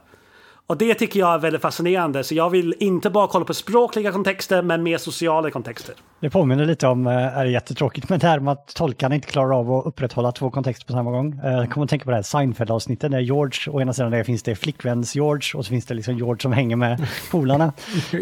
Och 0.68 0.78
det 0.78 0.94
tycker 0.94 1.20
jag 1.20 1.34
är 1.34 1.38
väldigt 1.38 1.62
fascinerande. 1.62 2.24
Så 2.24 2.36
jag 2.36 2.50
vill 2.50 2.76
inte 2.80 3.10
bara 3.10 3.28
kolla 3.28 3.46
på 3.46 3.54
språkliga 3.54 4.12
kontexter, 4.12 4.62
men 4.62 4.84
mer 4.84 4.98
sociala 4.98 5.52
kontexter. 5.52 5.96
Det 6.20 6.30
påminner 6.30 6.66
lite 6.66 6.88
om, 6.88 7.08
eh, 7.08 7.14
är 7.14 7.46
det 7.46 7.52
jättetråkigt, 7.52 8.10
men 8.10 8.20
det 8.20 8.28
här 8.28 8.40
med 8.40 8.52
att 8.52 8.68
tolkarna 8.76 9.16
inte 9.16 9.28
klarar 9.28 9.60
av 9.60 9.72
att 9.72 9.86
upprätthålla 9.86 10.32
två 10.32 10.52
kontexter 10.52 10.86
på 10.86 10.94
samma 10.94 11.12
gång. 11.12 11.40
Jag 11.44 11.72
kommer 11.72 11.84
att 11.84 11.90
tänka 11.90 12.06
på 12.06 12.12
det 12.12 12.18
här 12.18 12.24
Seinfeld-avsnittet 12.24 13.12
där 13.12 13.20
George, 13.20 13.74
å 13.74 13.82
ena 13.82 13.94
sidan 13.94 14.12
där 14.12 14.24
finns 14.24 14.44
det 14.44 14.56
flickväns-George 14.56 15.58
och 15.58 15.66
så 15.66 15.70
finns 15.70 15.86
det 15.86 15.94
liksom 15.94 16.18
George 16.18 16.42
som 16.42 16.52
hänger 16.52 16.76
med 16.76 17.08
polarna. 17.32 17.74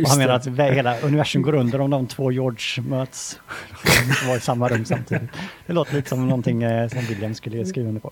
och 0.03 0.09
han 0.09 0.17
menar 0.17 0.33
att 0.33 0.47
hela 0.47 0.99
universum 0.99 1.41
går 1.41 1.55
under 1.55 1.81
om 1.81 1.89
de 1.89 2.07
två 2.07 2.31
George 2.31 2.83
möts. 2.89 3.39
De 4.21 4.27
var 4.27 4.37
i 4.37 4.39
samma 4.39 4.67
rum 4.67 4.85
samtidigt. 4.85 5.29
Det 5.67 5.73
låter 5.73 5.95
lite 5.95 6.09
som 6.09 6.27
någonting 6.27 6.63
eh, 6.63 6.87
som 6.87 6.99
William 6.99 7.35
skulle 7.35 7.65
skriva 7.65 7.87
under 7.87 8.01
på. 8.01 8.11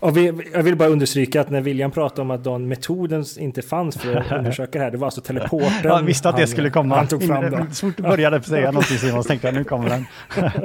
Och 0.00 0.16
vi, 0.16 0.32
jag 0.52 0.62
vill 0.62 0.76
bara 0.76 0.88
understryka 0.88 1.40
att 1.40 1.50
när 1.50 1.60
William 1.60 1.90
pratade 1.90 2.22
om 2.22 2.30
att 2.30 2.44
den 2.44 2.68
metoden 2.68 3.24
inte 3.38 3.62
fanns 3.62 3.96
för 3.96 4.16
att 4.16 4.32
undersöka 4.38 4.78
det 4.78 4.84
här, 4.84 4.90
det 4.90 4.98
var 4.98 5.06
alltså 5.06 5.20
teleporten. 5.20 5.70
Jag 5.82 6.02
visste 6.02 6.28
att 6.28 6.36
det 6.36 6.42
han, 6.42 6.48
skulle 6.48 6.70
komma. 6.70 6.96
Han 6.96 7.06
tog 7.06 7.26
fram 7.26 7.50
det. 7.50 7.66
Så 7.70 7.86
fort 7.86 7.96
du 7.96 8.02
började 8.02 8.42
säga 8.42 8.70
någonting 8.70 8.98
Simon 8.98 9.22
så 9.22 9.28
tänkte 9.28 9.48
jag 9.48 9.54
nu 9.54 9.64
kommer 9.64 9.88
den. 9.88 10.06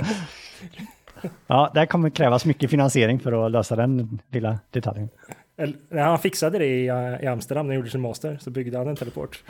Ja, 1.47 1.71
det 1.73 1.85
kommer 1.85 2.09
krävas 2.09 2.45
mycket 2.45 2.69
finansiering 2.69 3.19
för 3.19 3.45
att 3.45 3.51
lösa 3.51 3.75
den 3.75 4.19
lilla 4.31 4.59
detaljen. 4.71 5.09
Eller, 5.59 6.01
han 6.01 6.19
fixade 6.19 6.57
det 6.57 6.65
i, 6.65 6.85
i 7.23 7.27
Amsterdam 7.27 7.67
när 7.67 7.73
han 7.73 7.79
gjorde 7.79 7.89
sin 7.89 8.01
master, 8.01 8.37
så 8.41 8.51
byggde 8.51 8.77
han 8.77 8.87
en 8.87 8.95
teleport. 8.95 9.43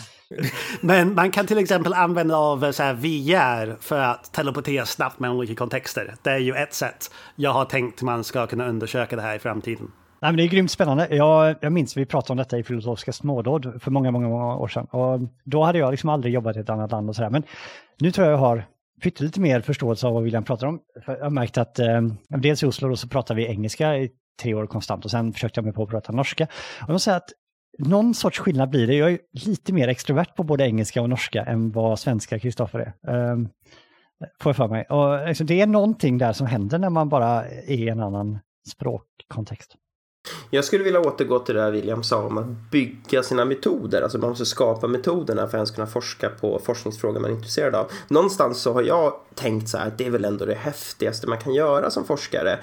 Men 0.80 1.14
man 1.14 1.30
kan 1.30 1.46
till 1.46 1.58
exempel 1.58 1.94
använda 1.94 2.36
av 2.36 2.72
så 2.72 2.82
här 2.82 2.94
VR 2.94 3.76
för 3.80 4.00
att 4.00 4.32
teleportera 4.32 4.86
snabbt 4.86 5.18
mellan 5.20 5.36
olika 5.36 5.54
kontexter. 5.54 6.14
Det 6.22 6.30
är 6.30 6.38
ju 6.38 6.54
ett 6.54 6.74
sätt. 6.74 7.10
Jag 7.36 7.52
har 7.52 7.64
tänkt 7.64 8.02
man 8.02 8.24
ska 8.24 8.46
kunna 8.46 8.68
undersöka 8.68 9.16
det 9.16 9.22
här 9.22 9.36
i 9.36 9.38
framtiden. 9.38 9.90
Nej, 10.22 10.32
men 10.32 10.36
det 10.36 10.42
är 10.42 10.48
grymt 10.48 10.70
spännande. 10.70 11.08
Jag, 11.10 11.56
jag 11.60 11.72
minns 11.72 11.96
vi 11.96 12.06
pratade 12.06 12.32
om 12.32 12.36
detta 12.36 12.58
i 12.58 12.62
Filosofiska 12.62 13.12
smådåd 13.12 13.80
för 13.82 13.90
många, 13.90 14.10
många, 14.10 14.28
många 14.28 14.56
år 14.56 14.68
sedan. 14.68 14.84
Och 14.84 15.20
då 15.44 15.64
hade 15.64 15.78
jag 15.78 15.90
liksom 15.90 16.10
aldrig 16.10 16.34
jobbat 16.34 16.56
i 16.56 16.60
ett 16.60 16.70
annat 16.70 16.90
land 16.90 17.08
och 17.08 17.16
sådär. 17.16 17.30
Men 17.30 17.42
nu 18.00 18.10
tror 18.10 18.26
jag 18.26 18.34
jag 18.34 18.38
har 18.38 18.64
pyttelite 19.02 19.40
mer 19.40 19.60
förståelse 19.60 20.06
av 20.06 20.14
vad 20.14 20.22
William 20.22 20.44
pratar 20.44 20.66
om. 20.66 20.80
För 21.04 21.16
jag 21.16 21.24
har 21.24 21.30
märkt 21.30 21.58
att 21.58 21.78
eh, 21.78 22.00
dels 22.28 22.62
i 22.62 22.66
Oslo 22.66 22.96
så 22.96 23.08
pratar 23.08 23.34
vi 23.34 23.46
engelska 23.46 23.96
i 23.96 24.10
tre 24.40 24.54
år 24.54 24.66
konstant 24.66 25.04
och 25.04 25.10
sen 25.10 25.32
försökte 25.32 25.58
jag 25.58 25.64
mig 25.64 25.74
på 25.74 25.82
att 25.82 25.88
prata 25.88 26.12
norska. 26.12 26.44
Och 26.44 26.88
jag 26.88 26.92
måste 26.92 27.04
säga 27.04 27.16
att 27.16 27.30
någon 27.78 28.14
sorts 28.14 28.38
skillnad 28.38 28.70
blir 28.70 28.86
det. 28.86 28.94
Jag 28.94 29.12
är 29.12 29.18
lite 29.32 29.72
mer 29.72 29.88
extrovert 29.88 30.36
på 30.36 30.42
både 30.42 30.64
engelska 30.64 31.02
och 31.02 31.08
norska 31.08 31.44
än 31.44 31.72
vad 31.72 31.98
svenska 31.98 32.38
Kristoffer 32.38 32.94
är. 33.02 33.32
Um, 33.32 33.48
får 34.40 34.50
jag 34.50 34.56
för 34.56 34.68
mig. 34.68 34.84
Och 34.84 35.28
liksom, 35.28 35.46
det 35.46 35.60
är 35.60 35.66
någonting 35.66 36.18
där 36.18 36.32
som 36.32 36.46
händer 36.46 36.78
när 36.78 36.90
man 36.90 37.08
bara 37.08 37.44
är 37.46 37.70
i 37.70 37.88
en 37.88 38.00
annan 38.00 38.38
språkkontext. 38.68 39.76
Jag 40.50 40.64
skulle 40.64 40.84
vilja 40.84 41.00
återgå 41.00 41.38
till 41.38 41.54
det 41.54 41.70
William 41.70 42.02
sa 42.02 42.26
om 42.26 42.38
att 42.38 42.70
bygga 42.70 43.22
sina 43.22 43.44
metoder. 43.44 44.02
Alltså 44.02 44.18
man 44.18 44.30
måste 44.30 44.46
skapa 44.46 44.86
metoderna 44.86 45.40
för 45.40 45.48
att 45.48 45.54
ens 45.54 45.70
kunna 45.70 45.86
forska 45.86 46.28
på 46.28 46.60
forskningsfrågor 46.64 47.20
man 47.20 47.30
är 47.30 47.34
intresserad 47.34 47.74
av. 47.74 47.90
Någonstans 48.08 48.60
så 48.62 48.72
har 48.72 48.82
jag 48.82 49.12
tänkt 49.34 49.68
så 49.68 49.78
här 49.78 49.86
att 49.86 49.98
det 49.98 50.06
är 50.06 50.10
väl 50.10 50.24
ändå 50.24 50.44
det 50.44 50.54
häftigaste 50.54 51.26
man 51.26 51.38
kan 51.38 51.54
göra 51.54 51.90
som 51.90 52.04
forskare. 52.04 52.58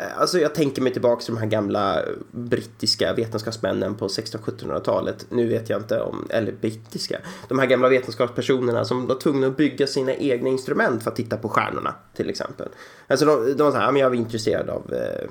Eh, 0.00 0.20
alltså 0.20 0.38
jag 0.38 0.54
tänker 0.54 0.82
mig 0.82 0.92
tillbaka 0.92 1.22
till 1.22 1.34
de 1.34 1.40
här 1.40 1.46
gamla 1.46 2.02
eh, 2.02 2.08
brittiska 2.30 3.14
vetenskapsmännen 3.14 3.94
på 3.94 4.08
1600-1700-talet. 4.08 5.26
Nu 5.28 5.48
vet 5.48 5.70
jag 5.70 5.80
inte 5.80 6.00
om, 6.00 6.26
eller 6.30 6.52
brittiska. 6.52 7.18
De 7.48 7.58
här 7.58 7.66
gamla 7.66 7.88
vetenskapspersonerna 7.88 8.84
som 8.84 9.06
var 9.06 9.14
tvungna 9.14 9.46
att 9.46 9.56
bygga 9.56 9.86
sina 9.86 10.14
egna 10.14 10.48
instrument 10.48 11.02
för 11.02 11.10
att 11.10 11.16
titta 11.16 11.36
på 11.36 11.48
stjärnorna 11.48 11.94
till 12.14 12.30
exempel. 12.30 12.68
Alltså 13.06 13.26
de, 13.26 13.56
de 13.56 13.62
var 13.62 13.70
så 13.70 13.76
här, 13.76 13.98
jag 13.98 14.10
var 14.10 14.16
intresserad 14.16 14.70
av 14.70 14.94
eh, 14.94 15.30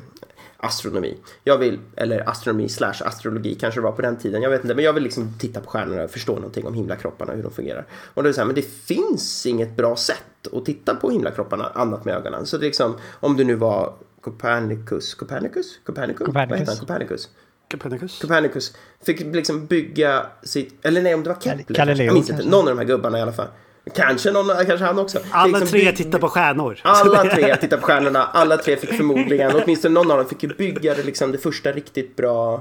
astronomi. 0.57 1.17
Jag 1.43 1.57
vill, 1.57 1.79
eller 1.95 2.29
astronomi 2.29 2.69
slash 2.69 3.03
astrologi 3.05 3.55
kanske 3.55 3.79
det 3.79 3.83
var 3.83 3.91
på 3.91 4.01
den 4.01 4.17
tiden, 4.17 4.41
jag 4.41 4.49
vet 4.49 4.63
inte, 4.63 4.75
men 4.75 4.85
jag 4.85 4.93
vill 4.93 5.03
liksom 5.03 5.33
titta 5.39 5.59
på 5.59 5.69
stjärnorna 5.69 6.03
och 6.03 6.11
förstå 6.11 6.35
någonting 6.35 6.67
om 6.67 6.73
himlakropparna, 6.73 7.33
hur 7.33 7.43
de 7.43 7.51
fungerar. 7.51 7.85
Och 8.13 8.23
det 8.23 8.29
är 8.29 8.33
så 8.33 8.41
här, 8.41 8.45
men 8.45 8.55
det 8.55 8.61
finns 8.61 9.45
inget 9.45 9.77
bra 9.77 9.95
sätt 9.95 10.47
att 10.53 10.65
titta 10.65 10.95
på 10.95 11.09
himlakropparna 11.09 11.71
annat 11.75 12.05
med 12.05 12.15
ögonen. 12.15 12.45
Så 12.45 12.57
det 12.57 12.63
är 12.63 12.67
liksom, 12.67 12.95
om 13.19 13.37
du 13.37 13.43
nu 13.43 13.55
var 13.55 13.93
Copernicus, 14.21 15.13
Copernicus? 15.13 15.79
Copernicus? 15.85 16.25
Copernicus. 16.25 16.49
Vad 16.49 16.59
heter 16.59 16.71
han? 16.71 16.79
Copernicus? 16.79 17.29
Copernicus. 17.71 18.21
Copernicus 18.21 18.75
fick 19.05 19.19
liksom 19.19 19.65
bygga 19.65 20.25
sitt, 20.43 20.85
eller 20.85 21.01
nej 21.01 21.15
om 21.15 21.23
det 21.23 21.29
var 21.29 21.41
Kepler. 21.41 21.65
Galileo, 21.67 22.05
jag 22.05 22.13
minns 22.13 22.29
inte, 22.29 22.45
någon 22.45 22.67
av 22.67 22.75
de 22.75 22.77
här 22.77 22.85
gubbarna 22.85 23.19
i 23.19 23.21
alla 23.21 23.31
fall. 23.31 23.47
Kanske, 23.95 24.31
någon, 24.31 24.65
kanske 24.65 24.85
han 24.85 24.99
också. 24.99 25.19
Alla 25.31 25.59
liksom 25.59 25.79
tre 25.79 25.91
tittar 25.91 26.19
på 26.19 26.27
stjärnor. 26.27 26.79
Alla 26.83 27.23
tre 27.23 27.55
tittar 27.55 27.77
på 27.77 27.83
stjärnorna. 27.85 28.23
Alla 28.23 28.57
tre 28.57 28.77
fick 28.77 28.93
förmodligen, 28.93 29.51
åtminstone 29.55 29.93
någon 29.93 30.11
av 30.11 30.17
dem 30.17 30.27
fick 30.27 30.43
ju 30.43 30.49
bygga 30.49 30.93
det, 30.93 31.03
liksom, 31.03 31.31
det 31.31 31.37
första 31.37 31.71
riktigt 31.71 32.15
bra, 32.15 32.53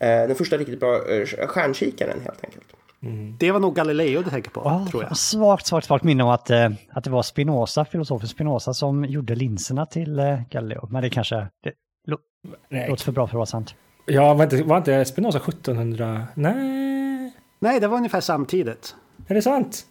eh, 0.00 0.08
den 0.08 0.34
första 0.34 0.56
riktigt 0.56 0.80
bra 0.80 1.08
eh, 1.08 1.26
stjärnkikaren 1.46 2.20
helt 2.24 2.44
enkelt. 2.44 2.64
Mm. 3.06 3.36
Det 3.38 3.52
var 3.52 3.60
nog 3.60 3.74
Galileo 3.74 4.22
du 4.22 4.30
tänker 4.30 4.50
på, 4.50 4.60
oh, 4.60 4.88
tror 4.88 5.02
jag. 5.02 5.16
Svagt, 5.16 5.66
svagt, 5.66 5.86
svagt 5.86 6.04
minne 6.04 6.22
om 6.22 6.30
att, 6.30 6.50
eh, 6.50 6.70
att 6.90 7.04
det 7.04 7.10
var 7.10 7.22
Spinoza, 7.22 7.84
filosofen 7.84 8.28
Spinoza, 8.28 8.74
som 8.74 9.04
gjorde 9.04 9.34
linserna 9.34 9.86
till 9.86 10.18
eh, 10.18 10.40
Galileo. 10.50 10.88
Men 10.90 11.02
det 11.02 11.10
kanske 11.10 11.48
det 11.62 11.72
låter 12.88 13.04
för 13.04 13.12
bra 13.12 13.26
för 13.26 13.30
att 13.30 13.34
vara 13.34 13.46
sant. 13.46 13.74
Ja, 14.06 14.34
var 14.34 14.44
inte, 14.44 14.62
var 14.62 14.76
inte 14.76 15.04
Spinoza 15.04 15.38
1700? 15.38 16.26
Nej. 16.34 17.32
Nej, 17.58 17.80
det 17.80 17.88
var 17.88 17.96
ungefär 17.96 18.20
samtidigt. 18.20 18.96
Är 19.26 19.34
det 19.34 19.42
sant? 19.42 19.86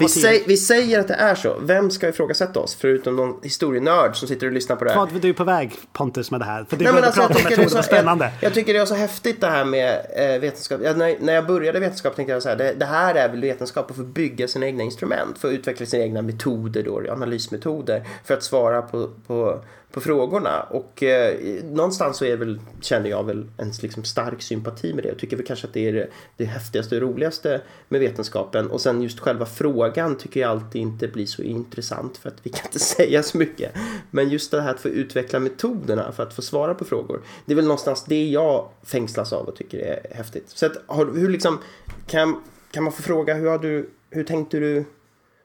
Vi, 0.00 0.08
säg, 0.08 0.44
vi, 0.46 0.56
säger 0.56 1.00
att 1.00 1.08
det 1.08 1.14
är 1.14 1.34
så. 1.34 1.56
Vem 1.60 1.90
ska 1.90 2.08
ifrågasätta 2.08 2.60
oss? 2.60 2.74
Förutom 2.74 3.16
någon 3.16 3.40
historienörd 3.42 4.16
som 4.16 4.28
sitter 4.28 4.46
och 4.46 4.52
lyssnar 4.52 4.76
på 4.76 4.84
det 4.84 4.92
här. 4.92 5.08
Du 5.20 5.28
är 5.28 5.32
på 5.32 5.44
väg 5.44 5.72
Pontus 5.92 6.30
med 6.30 6.40
det 6.40 6.44
här? 6.44 6.64
För 6.64 6.76
det 6.76 6.92
Nej, 6.92 7.02
alltså, 7.02 7.20
prata 7.20 7.34
om 7.34 7.44
metoder 7.44 7.74
var 7.74 7.82
spännande. 7.82 8.24
Jag, 8.24 8.32
jag, 8.40 8.54
tycker 8.54 8.74
det 8.74 8.80
är 8.80 8.86
så 8.86 8.94
häftigt 8.94 9.40
det 9.40 9.46
här 9.46 9.64
med 9.64 10.06
eh, 10.16 10.40
vetenskap. 10.40 10.80
Jag, 10.82 10.98
när, 10.98 11.16
när 11.20 11.32
jag 11.32 11.46
började 11.46 11.80
vetenskap 11.80 12.16
tänkte 12.16 12.32
jag 12.32 12.42
så 12.42 12.48
här. 12.48 12.56
Det, 12.56 12.74
det, 12.74 12.84
här 12.84 13.14
är 13.14 13.28
väl 13.28 13.40
vetenskap 13.40 13.90
att 13.90 13.96
få 13.96 14.02
bygga 14.02 14.48
sina 14.48 14.66
egna 14.66 14.82
instrument. 14.82 15.38
För 15.38 15.48
att 15.48 15.54
utveckla 15.54 15.86
sina 15.86 16.04
egna 16.04 16.22
metoder 16.22 16.82
då, 16.82 17.12
analysmetoder. 17.12 18.04
För 18.24 18.34
att 18.34 18.42
svara 18.42 18.82
på, 18.82 19.10
på 19.26 19.60
på 19.92 20.00
frågorna. 20.00 20.62
Och 20.62 21.02
eh, 21.02 21.38
någonstans 21.64 22.16
så 22.16 22.24
är 22.24 22.36
väl, 22.36 22.60
känner 22.80 23.10
jag 23.10 23.24
väl 23.24 23.46
en 23.56 23.72
liksom 23.82 24.04
stark 24.04 24.42
sympati 24.42 24.94
med 24.94 25.04
det. 25.04 25.08
Jag 25.08 25.18
tycker 25.18 25.36
väl 25.36 25.46
kanske 25.46 25.66
att 25.66 25.72
det 25.72 25.88
är 25.88 25.92
det, 25.92 26.08
det 26.36 26.44
häftigaste 26.44 26.96
och 26.96 27.02
roligaste 27.02 27.60
med 27.88 28.00
vetenskapen. 28.00 28.70
Och 28.70 28.80
sen 28.80 29.02
just 29.02 29.20
själva 29.20 29.46
frågan 29.46 30.16
tycker 30.16 30.40
jag 30.40 30.50
alltid 30.50 30.82
inte 30.82 31.08
blir 31.08 31.26
så 31.26 31.42
intressant 31.42 32.16
för 32.16 32.28
att 32.28 32.36
vi 32.42 32.50
kan 32.50 32.66
inte 32.66 32.78
säga 32.96 33.22
så 33.22 33.38
mycket. 33.38 33.72
Men 34.10 34.28
just 34.28 34.50
det 34.50 34.60
här 34.60 34.70
att 34.70 34.80
få 34.80 34.88
utveckla 34.88 35.38
metoderna 35.38 36.12
för 36.12 36.22
att 36.22 36.34
få 36.34 36.42
svara 36.42 36.74
på 36.74 36.84
frågor. 36.84 37.20
Det 37.46 37.52
är 37.52 37.56
väl 37.56 37.64
någonstans 37.64 38.04
det 38.04 38.28
jag 38.28 38.68
fängslas 38.82 39.32
av 39.32 39.46
och 39.46 39.56
tycker 39.56 39.78
är 39.78 40.16
häftigt. 40.16 40.48
Så 40.48 40.66
att, 40.66 40.76
hur 41.14 41.28
liksom, 41.28 41.58
kan, 42.06 42.42
kan 42.70 42.84
man 42.84 42.92
få 42.92 43.02
fråga 43.02 43.34
hur 43.34 43.48
har 43.48 43.58
du, 43.58 43.90
hur 44.10 44.24
tänkte 44.24 44.58
du, 44.58 44.84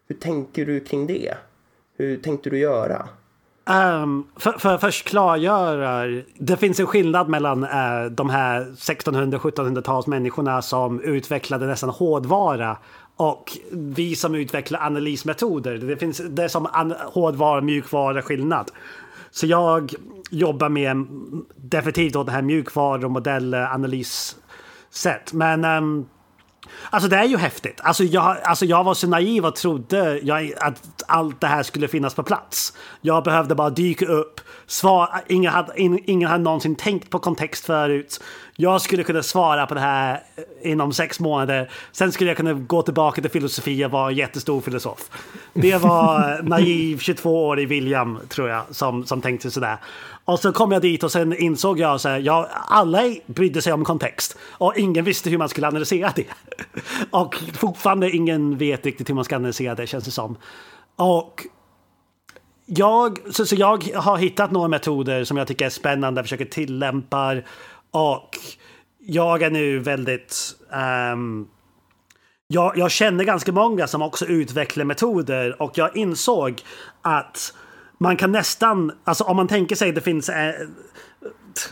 hur 0.07 0.15
tänker 0.15 0.65
du 0.65 0.79
kring 0.79 1.07
det? 1.07 1.33
Hur 1.97 2.17
tänkte 2.17 2.49
du 2.49 2.57
göra? 2.57 3.09
Um, 3.65 4.27
för, 4.35 4.51
för 4.51 4.77
först 4.77 5.05
klargöra, 5.05 6.21
det 6.37 6.57
finns 6.57 6.79
en 6.79 6.87
skillnad 6.87 7.29
mellan 7.29 7.63
uh, 7.63 8.05
de 8.11 8.29
här 8.29 8.61
1600-1700-tals 8.61 10.07
människorna 10.07 10.61
som 10.61 11.01
utvecklade 11.01 11.65
nästan 11.65 11.89
hårdvara 11.89 12.77
och 13.15 13.57
vi 13.71 14.15
som 14.15 14.35
utvecklar 14.35 14.79
analysmetoder. 14.79 15.77
Det 15.77 15.97
finns 15.97 16.21
det 16.29 16.43
är 16.43 16.47
som 16.47 16.67
an, 16.71 16.93
hårdvara-mjukvara-skillnad. 17.13 18.71
Så 19.31 19.47
jag 19.47 19.93
jobbar 20.31 20.69
med 20.69 20.91
mm, 20.91 21.45
definitivt 21.55 22.15
åt 22.15 22.25
det 22.25 22.31
här 22.31 22.41
mjukvara 22.41 23.05
och 23.05 23.11
modellanalyssätt. 23.11 25.33
Men 25.33 25.65
um, 25.65 26.05
Alltså 26.89 27.09
det 27.09 27.17
är 27.17 27.25
ju 27.25 27.37
häftigt. 27.37 27.81
Alltså 27.83 28.03
jag, 28.03 28.37
alltså 28.43 28.65
jag 28.65 28.83
var 28.83 28.93
så 28.93 29.07
naiv 29.07 29.45
och 29.45 29.55
trodde 29.55 30.19
jag, 30.23 30.53
att 30.59 31.03
allt 31.07 31.41
det 31.41 31.47
här 31.47 31.63
skulle 31.63 31.87
finnas 31.87 32.13
på 32.13 32.23
plats. 32.23 32.73
Jag 33.01 33.23
behövde 33.23 33.55
bara 33.55 33.69
dyka 33.69 34.05
upp, 34.05 34.41
Svar, 34.67 35.21
Ingen 35.27 35.53
hade, 35.53 35.73
ingen 36.05 36.29
hade 36.29 36.43
någonsin 36.43 36.75
tänkt 36.75 37.09
på 37.09 37.19
kontext 37.19 37.65
förut. 37.65 38.19
Jag 38.55 38.81
skulle 38.81 39.03
kunna 39.03 39.23
svara 39.23 39.65
på 39.65 39.73
det 39.73 39.79
här 39.79 40.23
eh, 40.35 40.71
inom 40.71 40.93
sex 40.93 41.19
månader. 41.19 41.71
Sen 41.91 42.11
skulle 42.11 42.29
jag 42.29 42.37
kunna 42.37 42.53
gå 42.53 42.81
tillbaka 42.81 43.21
till 43.21 43.31
filosofi 43.31 43.85
och 43.85 43.91
vara 43.91 44.09
en 44.09 44.15
jättestor 44.15 44.61
filosof. 44.61 45.09
Det 45.53 45.77
var 45.77 46.31
eh, 46.31 46.43
naiv 46.43 46.97
22-årig 46.97 47.67
William, 47.67 48.19
tror 48.29 48.49
jag, 48.49 48.63
som, 48.71 49.05
som 49.05 49.21
tänkte 49.21 49.51
sådär. 49.51 49.77
Och 50.25 50.39
så 50.39 50.51
kom 50.51 50.71
jag 50.71 50.81
dit 50.81 51.03
och 51.03 51.11
sen 51.11 51.33
insåg 51.37 51.79
jag 51.79 51.95
att 51.95 52.23
ja, 52.23 52.49
alla 52.67 53.01
brydde 53.25 53.61
sig 53.61 53.73
om 53.73 53.85
kontext 53.85 54.37
och 54.49 54.77
ingen 54.77 55.05
visste 55.05 55.29
hur 55.29 55.37
man 55.37 55.49
skulle 55.49 55.67
analysera 55.67 56.11
det. 56.15 56.25
Och 57.11 57.35
fortfarande 57.53 58.11
ingen 58.11 58.57
vet 58.57 58.85
riktigt 58.85 59.09
hur 59.09 59.15
man 59.15 59.25
ska 59.25 59.35
analysera 59.35 59.75
det 59.75 59.87
känns 59.87 60.05
det 60.05 60.11
som. 60.11 60.37
Och 60.95 61.45
jag, 62.65 63.19
så, 63.31 63.45
så 63.45 63.55
jag 63.55 63.83
har 63.95 64.17
hittat 64.17 64.51
några 64.51 64.67
metoder 64.67 65.23
som 65.23 65.37
jag 65.37 65.47
tycker 65.47 65.65
är 65.65 65.69
spännande, 65.69 66.23
försöker 66.23 66.45
tillämpa. 66.45 67.35
Och 67.91 68.37
jag 68.99 69.41
är 69.41 69.49
nu 69.49 69.79
väldigt 69.79 70.55
um, 71.13 71.47
jag, 72.47 72.77
jag 72.77 72.91
känner 72.91 73.23
ganska 73.23 73.51
många 73.51 73.87
som 73.87 74.01
också 74.01 74.25
utvecklar 74.25 74.85
metoder. 74.85 75.61
Och 75.61 75.77
jag 75.77 75.97
insåg 75.97 76.61
att 77.01 77.53
man 77.97 78.17
kan 78.17 78.31
nästan, 78.31 78.91
alltså 79.03 79.23
om 79.23 79.35
man 79.35 79.47
tänker 79.47 79.75
sig 79.75 79.91
det 79.91 80.01
finns 80.01 80.29
eh, 80.29 80.53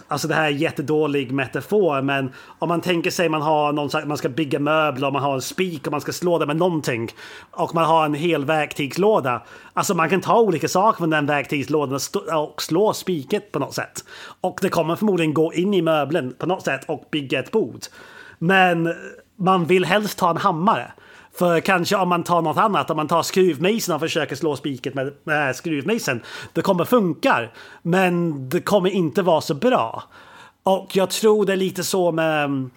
Alltså 0.08 0.28
det 0.28 0.36
här 0.36 0.46
är 0.46 0.50
jättedålig 0.50 1.32
metafor 1.32 2.02
men 2.02 2.32
om 2.60 2.70
man 2.70 2.82
tänker 2.82 3.12
sig 3.12 3.30
man 3.30 3.42
har 3.42 3.74
någon 3.74 3.90
man 4.08 4.18
ska 4.18 4.30
bygga 4.30 4.60
möbler 4.60 5.08
och 5.08 5.14
man 5.14 5.24
har 5.24 5.34
en 5.34 5.42
spik 5.42 5.86
och 5.88 5.92
man 5.92 6.02
ska 6.02 6.12
slå 6.12 6.40
det 6.40 6.46
med 6.46 6.58
någonting 6.58 7.10
och 7.52 7.76
man 7.76 7.86
har 7.86 8.06
en 8.06 8.14
hel 8.14 8.46
verktygslåda. 8.46 9.42
Alltså 9.74 9.94
man 9.94 10.10
kan 10.10 10.22
ta 10.22 10.40
olika 10.40 10.68
saker 10.68 10.98
från 10.98 11.10
den 11.10 11.26
verktygslådan 11.26 12.00
och 12.34 12.62
slå 12.62 12.94
spiket 12.94 13.52
på 13.52 13.60
något 13.60 13.74
sätt. 13.74 14.06
Och 14.42 14.60
det 14.62 14.70
kommer 14.70 14.96
förmodligen 14.96 15.34
gå 15.34 15.54
in 15.54 15.74
i 15.74 15.82
möbeln 15.82 16.34
på 16.38 16.46
något 16.46 16.64
sätt 16.64 16.82
och 16.88 17.08
bygga 17.12 17.40
ett 17.40 17.52
bord. 17.52 17.80
Men 18.40 18.94
man 19.36 19.66
vill 19.66 19.86
helst 19.86 20.18
ta 20.18 20.30
en 20.30 20.38
hammare. 20.38 20.92
För 21.34 21.60
kanske 21.60 21.96
om 21.96 22.10
man 22.10 22.24
tar 22.24 22.42
något 22.42 22.58
annat, 22.58 22.90
om 22.90 22.98
man 22.98 23.08
tar 23.08 23.24
skruvmejseln 23.24 23.96
och 23.96 24.02
försöker 24.02 24.36
slå 24.36 24.56
spiket 24.56 24.94
med, 24.94 25.14
med 25.24 25.56
skruvmejseln, 25.56 26.22
det 26.54 26.62
kommer 26.62 26.86
funka. 26.86 27.50
Men 27.82 28.50
det 28.50 28.62
kommer 28.62 28.90
inte 28.90 29.22
vara 29.22 29.42
så 29.42 29.54
bra. 29.54 30.04
Och 30.64 30.96
jag 30.96 31.10
tror 31.10 31.46
det 31.46 31.54
är 31.54 31.58
lite 31.58 31.84
så 31.84 32.12
med... 32.12 32.70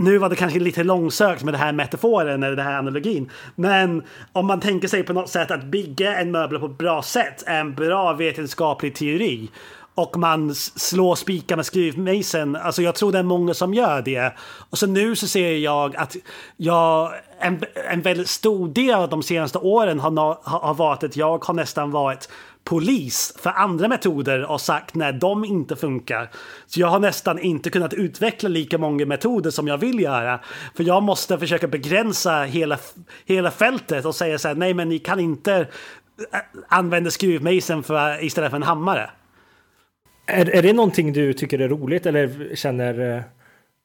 Nu 0.00 0.18
var 0.18 0.28
det 0.28 0.36
kanske 0.36 0.58
lite 0.58 0.84
långsökt 0.84 1.44
med 1.44 1.54
det 1.54 1.58
här 1.58 1.72
metaforen 1.72 2.42
eller 2.42 2.56
den 2.56 2.66
här 2.66 2.78
analogin. 2.78 3.30
Men 3.54 4.02
om 4.32 4.46
man 4.46 4.60
tänker 4.60 4.88
sig 4.88 5.02
på 5.02 5.12
något 5.12 5.28
sätt 5.28 5.50
att 5.50 5.64
bygga 5.64 6.18
en 6.18 6.30
möbel 6.30 6.58
på 6.58 6.66
ett 6.66 6.78
bra 6.78 7.02
sätt 7.02 7.42
är 7.46 7.60
en 7.60 7.74
bra 7.74 8.12
vetenskaplig 8.12 8.94
teori 8.94 9.50
och 9.98 10.18
man 10.18 10.54
slår 10.54 11.14
spikar 11.14 11.56
med 11.56 11.66
skruvmejseln. 11.66 12.56
Alltså 12.56 12.82
jag 12.82 12.94
tror 12.94 13.12
det 13.12 13.18
är 13.18 13.22
många 13.22 13.54
som 13.54 13.74
gör 13.74 14.02
det. 14.02 14.32
Och 14.70 14.78
så 14.78 14.86
nu 14.86 15.16
så 15.16 15.28
ser 15.28 15.56
jag 15.56 15.96
att 15.96 16.16
jag, 16.56 17.12
en, 17.40 17.64
en 17.90 18.02
väldigt 18.02 18.28
stor 18.28 18.68
del 18.68 18.94
av 18.94 19.08
de 19.08 19.22
senaste 19.22 19.58
åren 19.58 20.00
har, 20.00 20.38
har 20.42 20.74
varit 20.74 21.04
att 21.04 21.16
jag 21.16 21.44
har 21.44 21.54
nästan 21.54 21.90
varit 21.90 22.28
polis 22.64 23.34
för 23.38 23.50
andra 23.50 23.88
metoder 23.88 24.50
och 24.50 24.60
sagt 24.60 24.94
när 24.94 25.12
de 25.12 25.44
inte 25.44 25.76
funkar. 25.76 26.30
Så 26.66 26.80
jag 26.80 26.88
har 26.88 26.98
nästan 26.98 27.38
inte 27.38 27.70
kunnat 27.70 27.94
utveckla 27.94 28.48
lika 28.48 28.78
många 28.78 29.06
metoder 29.06 29.50
som 29.50 29.68
jag 29.68 29.78
vill 29.78 30.00
göra. 30.00 30.40
För 30.74 30.84
jag 30.84 31.02
måste 31.02 31.38
försöka 31.38 31.68
begränsa 31.68 32.42
hela, 32.42 32.78
hela 33.26 33.50
fältet 33.50 34.04
och 34.04 34.14
säga 34.14 34.38
så 34.38 34.48
här, 34.48 34.54
nej 34.54 34.74
men 34.74 34.88
ni 34.88 34.98
kan 34.98 35.20
inte 35.20 35.66
använda 36.68 37.10
skruvmejseln 37.10 37.82
för, 37.82 38.24
istället 38.24 38.50
för 38.50 38.56
en 38.56 38.62
hammare. 38.62 39.10
Är, 40.30 40.50
är 40.56 40.62
det 40.62 40.72
någonting 40.72 41.12
du 41.12 41.32
tycker 41.32 41.58
är 41.58 41.68
roligt 41.68 42.06
eller 42.06 42.54
känner? 42.54 43.16
Eh, 43.16 43.22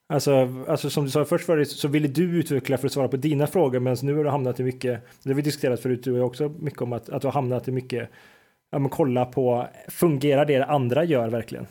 alltså, 0.06 0.48
alltså 0.68 0.90
som 0.90 1.04
du 1.04 1.10
sa 1.10 1.24
först 1.24 1.46
förut 1.46 1.70
så 1.70 1.88
ville 1.88 2.08
du 2.08 2.38
utveckla 2.38 2.78
för 2.78 2.86
att 2.86 2.92
svara 2.92 3.08
på 3.08 3.16
dina 3.16 3.46
frågor 3.46 3.80
men 3.80 3.96
nu 4.02 4.14
har 4.16 4.24
du 4.24 4.30
hamnat 4.30 4.60
i 4.60 4.62
mycket, 4.62 5.00
det 5.22 5.30
har 5.30 5.34
vi 5.34 5.42
diskuterat 5.42 5.80
förut 5.80 6.04
du 6.04 6.12
och 6.12 6.18
jag 6.18 6.26
också 6.26 6.54
mycket 6.58 6.82
om 6.82 6.92
att, 6.92 7.08
att 7.08 7.22
du 7.22 7.26
har 7.26 7.32
hamnat 7.32 7.68
i 7.68 7.72
mycket, 7.72 8.10
ja 8.70 8.78
men 8.78 8.88
kolla 8.88 9.24
på, 9.24 9.68
fungerar 9.88 10.44
det 10.44 10.64
andra 10.64 11.04
gör 11.04 11.28
verkligen? 11.28 11.66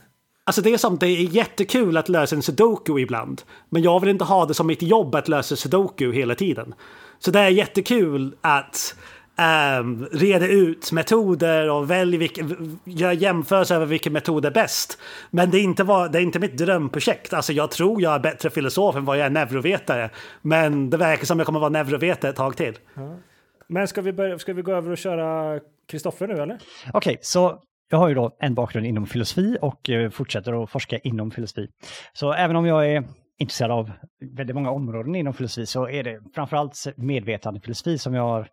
Alltså 0.46 0.62
det 0.62 0.74
är 0.74 0.78
som, 0.78 0.98
det 0.98 1.08
är 1.08 1.36
jättekul 1.36 1.98
att 1.98 2.10
lösa 2.10 2.36
en 2.36 2.42
sudoku 2.42 3.00
ibland. 3.00 3.42
Men 3.70 3.82
jag 3.82 4.00
vill 4.00 4.10
inte 4.10 4.24
ha 4.24 4.46
det 4.46 4.54
som 4.54 4.68
mitt 4.68 4.82
jobb 4.82 5.16
att 5.16 5.28
lösa 5.28 5.56
sudoku 5.56 6.12
hela 6.12 6.36
tiden. 6.36 6.74
Så 7.20 7.32
det 7.32 7.40
är 7.40 7.50
jättekul 7.50 8.36
att 8.42 8.96
um, 9.38 10.08
reda 10.12 10.48
ut 10.48 10.92
metoder 10.92 11.70
och 11.70 11.92
välj 11.92 12.18
vilka, 12.18 12.42
gör 12.84 13.12
jämförelser 13.12 13.76
över 13.76 13.86
vilken 13.86 14.14
metod 14.14 14.46
är 14.46 14.52
bäst. 14.52 15.00
Men 15.32 15.52
det 15.52 15.58
är, 15.58 15.64
inte 15.64 15.84
var, 15.84 16.10
det 16.10 16.20
är 16.20 16.22
inte 16.22 16.40
mitt 16.40 16.58
drömprojekt. 16.58 17.34
Alltså 17.34 17.54
jag 17.54 17.72
tror 17.72 18.02
jag 18.02 18.14
är 18.14 18.20
bättre 18.20 18.50
filosof 18.50 18.96
än 18.96 19.06
vad 19.06 19.18
jag 19.18 19.26
är 19.26 19.30
neurovetare. 19.30 20.10
Men 20.42 20.90
det 20.90 20.98
verkar 20.98 21.26
som 21.26 21.40
jag 21.40 21.46
kommer 21.46 21.60
vara 21.60 21.70
neurovetare 21.70 22.30
ett 22.30 22.38
tag 22.38 22.58
till. 22.58 22.78
Ja. 22.94 23.16
Men 23.68 23.88
ska 23.88 24.02
vi, 24.02 24.14
börja, 24.14 24.40
ska 24.40 24.54
vi 24.54 24.62
gå 24.62 24.72
över 24.72 24.92
och 24.92 24.98
köra 24.98 25.60
Kristoffer 25.88 26.28
nu 26.28 26.34
eller? 26.34 26.56
Okej, 26.56 26.94
okay, 26.94 27.18
så 27.22 27.62
jag 27.90 27.98
har 27.98 28.08
ju 28.08 28.16
då 28.16 28.36
en 28.40 28.56
bakgrund 28.56 28.88
inom 28.88 29.06
filosofi 29.06 29.58
och 29.62 29.90
eh, 29.90 30.10
fortsätter 30.10 30.64
att 30.64 30.70
forska 30.70 30.98
inom 30.98 31.32
filosofi. 31.32 31.68
Så 32.14 32.34
även 32.34 32.56
om 32.56 32.66
jag 32.66 32.92
är 32.92 33.04
intresserad 33.38 33.72
av 33.72 33.92
väldigt 34.36 34.56
många 34.56 34.72
områden 34.72 35.16
inom 35.16 35.34
filosofi 35.34 35.66
så 35.66 35.90
är 35.90 36.04
det 36.04 36.20
framförallt 36.36 36.84
medvetandefilosofi 36.96 37.98
som 37.98 38.14
jag 38.14 38.24
har 38.24 38.48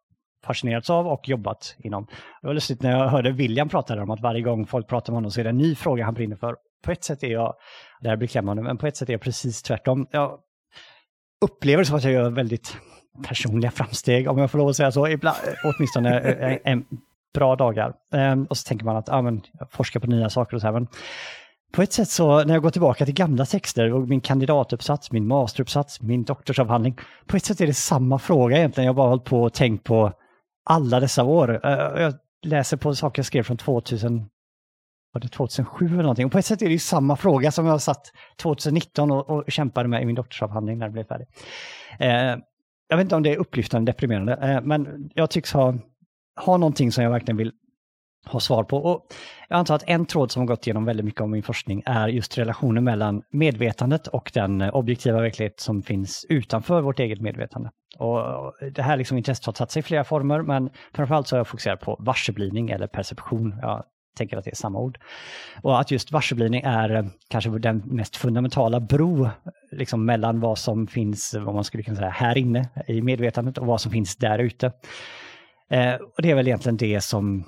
fascinerats 0.44 0.90
av 0.90 1.09
och 1.09 1.29
jobbat 1.29 1.76
inom. 1.79 2.07
Det 2.40 2.46
var 2.46 2.55
lustigt 2.55 2.83
när 2.83 2.98
jag 2.98 3.09
hörde 3.09 3.33
William 3.33 3.68
prata 3.68 4.03
om 4.03 4.11
att 4.11 4.20
varje 4.20 4.42
gång 4.42 4.66
folk 4.66 4.88
pratar 4.88 5.12
med 5.12 5.16
honom 5.16 5.31
så 5.31 5.40
är 5.40 5.44
det 5.44 5.50
en 5.50 5.59
ny 5.59 5.74
fråga 5.74 6.05
han 6.05 6.14
brinner 6.14 6.37
för. 6.37 6.57
På 6.85 6.92
ett 6.92 7.05
sätt 7.05 7.22
är 7.22 7.29
jag, 7.29 7.55
det 8.00 8.09
här 8.09 8.16
blir 8.16 8.29
klämmande, 8.29 8.62
men 8.62 8.79
på 8.79 8.87
ett 8.87 8.96
sätt 8.96 9.09
är 9.09 9.12
jag 9.12 9.20
precis 9.20 9.62
tvärtom. 9.62 10.07
Jag 10.11 10.38
upplever 11.44 11.85
som 11.85 11.96
att 11.96 12.05
jag 12.05 12.12
gör 12.12 12.31
väldigt 12.31 12.76
personliga 13.29 13.70
framsteg, 13.70 14.29
om 14.29 14.38
jag 14.38 14.50
får 14.50 14.59
lov 14.59 14.68
att 14.68 14.76
säga 14.76 14.92
så, 14.92 15.09
ibland, 15.09 15.37
åtminstone 15.64 16.20
en, 16.20 16.59
en 16.64 16.85
bra 17.35 17.57
dagar. 17.57 17.94
Ehm, 18.12 18.44
och 18.44 18.57
så 18.57 18.68
tänker 18.68 18.85
man 18.85 18.96
att 18.96 19.09
ah, 19.09 19.22
men, 19.22 19.42
jag 19.59 19.72
forskar 19.72 20.00
på 20.00 20.07
nya 20.07 20.31
saker 20.31 20.55
och 20.55 20.61
så 20.61 20.66
här, 20.66 20.74
men 20.74 20.88
på 21.72 21.83
ett 21.83 21.92
sätt 21.92 22.09
så 22.09 22.44
när 22.44 22.55
jag 22.55 22.62
går 22.62 22.70
tillbaka 22.70 23.05
till 23.05 23.14
gamla 23.14 23.46
texter 23.46 23.92
och 23.92 24.09
min 24.09 24.20
kandidatuppsats, 24.20 25.12
min 25.12 25.26
masteruppsats, 25.26 26.03
min 26.03 26.24
doktorsavhandling, 26.24 26.98
på 27.26 27.37
ett 27.37 27.44
sätt 27.44 27.61
är 27.61 27.66
det 27.66 27.74
samma 27.74 28.18
fråga 28.18 28.57
egentligen. 28.57 28.87
Jag 28.87 28.92
har 28.92 28.96
bara 28.96 29.09
hållit 29.09 29.24
på 29.24 29.42
och 29.42 29.53
tänkt 29.53 29.85
på 29.85 30.12
alla 30.64 31.01
dessa 31.01 31.25
år. 31.25 31.66
Eh, 31.66 32.03
jag 32.03 32.14
läser 32.42 32.77
på 32.77 32.94
saker 32.94 33.18
jag 33.18 33.27
skrev 33.27 33.42
från 33.42 33.57
2000, 33.57 34.29
var 35.12 35.20
det 35.20 35.29
2007 35.29 35.87
eller 35.87 35.96
någonting. 35.96 36.27
Och 36.27 36.33
på 36.33 36.38
ett 36.38 36.46
sätt 36.46 36.62
är 36.62 36.66
det 36.66 36.73
ju 36.73 36.79
samma 36.79 37.16
fråga 37.16 37.51
som 37.51 37.66
jag 37.66 37.83
satt 37.83 38.12
2019 38.42 39.11
och, 39.11 39.31
och 39.31 39.44
kämpade 39.49 39.88
med 39.88 40.03
i 40.03 40.07
min 40.07 40.14
doktorsavhandling 40.14 40.79
när 40.79 40.87
det 40.87 40.92
blev 40.92 41.05
färdig. 41.05 41.27
Eh, 41.99 42.37
jag 42.88 42.96
vet 42.96 43.05
inte 43.05 43.16
om 43.16 43.23
det 43.23 43.33
är 43.33 43.37
upplyftande 43.37 43.92
deprimerande, 43.92 44.33
eh, 44.33 44.61
men 44.62 45.11
jag 45.14 45.31
tycks 45.31 45.53
ha, 45.53 45.75
ha 46.44 46.57
någonting 46.57 46.92
som 46.92 47.05
jag 47.05 47.11
verkligen 47.11 47.37
vill 47.37 47.53
ha 48.27 48.40
svar 48.40 48.64
på. 48.64 48.77
Och 48.77 49.07
jag 49.49 49.59
antar 49.59 49.75
att 49.75 49.85
en 49.87 50.07
tråd 50.07 50.31
som 50.31 50.40
har 50.40 50.46
gått 50.46 50.66
igenom 50.66 50.85
väldigt 50.85 51.05
mycket 51.05 51.20
av 51.20 51.29
min 51.29 51.42
forskning 51.42 51.83
är 51.87 52.09
just 52.09 52.38
relationen 52.38 52.85
mellan 52.85 53.23
medvetandet 53.31 54.07
och 54.07 54.31
den 54.35 54.61
eh, 54.61 54.75
objektiva 54.75 55.20
verklighet 55.20 55.61
som 55.61 55.83
finns 55.83 56.27
utanför 56.29 56.81
vårt 56.81 57.01
eget 57.01 57.20
medvetande. 57.20 57.70
Och 57.98 58.53
det 58.72 58.83
här 58.83 58.96
liksom 58.96 59.16
intresset 59.16 59.46
har 59.46 59.53
tagit 59.53 59.70
sig 59.70 59.81
i 59.81 59.83
flera 59.83 60.05
former, 60.05 60.42
men 60.42 60.70
framförallt 60.94 61.29
så 61.29 61.37
har 61.37 61.38
jag 61.38 61.48
fokuserat 61.48 61.81
på 61.81 61.96
varseblivning 62.00 62.70
eller 62.70 62.87
perception. 62.87 63.55
Jag 63.62 63.85
tänker 64.16 64.37
att 64.37 64.44
det 64.44 64.50
är 64.50 64.55
samma 64.55 64.79
ord. 64.79 64.98
Och 65.62 65.81
att 65.81 65.90
just 65.90 66.12
varseblivning 66.12 66.62
är 66.64 66.94
eh, 66.94 67.05
kanske 67.29 67.50
den 67.50 67.83
mest 67.85 68.16
fundamentala 68.16 68.81
bro 68.81 69.29
liksom 69.72 70.05
mellan 70.05 70.40
vad 70.40 70.59
som 70.59 70.87
finns, 70.87 71.35
vad 71.35 71.55
man 71.55 71.64
skulle 71.64 71.83
kunna 71.83 71.96
säga, 71.96 72.11
här 72.11 72.38
inne 72.38 72.68
i 72.87 73.03
medvetandet 73.03 73.59
och 73.59 73.66
vad 73.66 73.81
som 73.81 73.92
finns 73.92 74.16
där 74.16 74.38
ute. 74.38 74.66
Eh, 75.70 75.94
och 75.94 76.22
det 76.22 76.31
är 76.31 76.35
väl 76.35 76.48
egentligen 76.48 76.76
det 76.76 77.00
som 77.00 77.44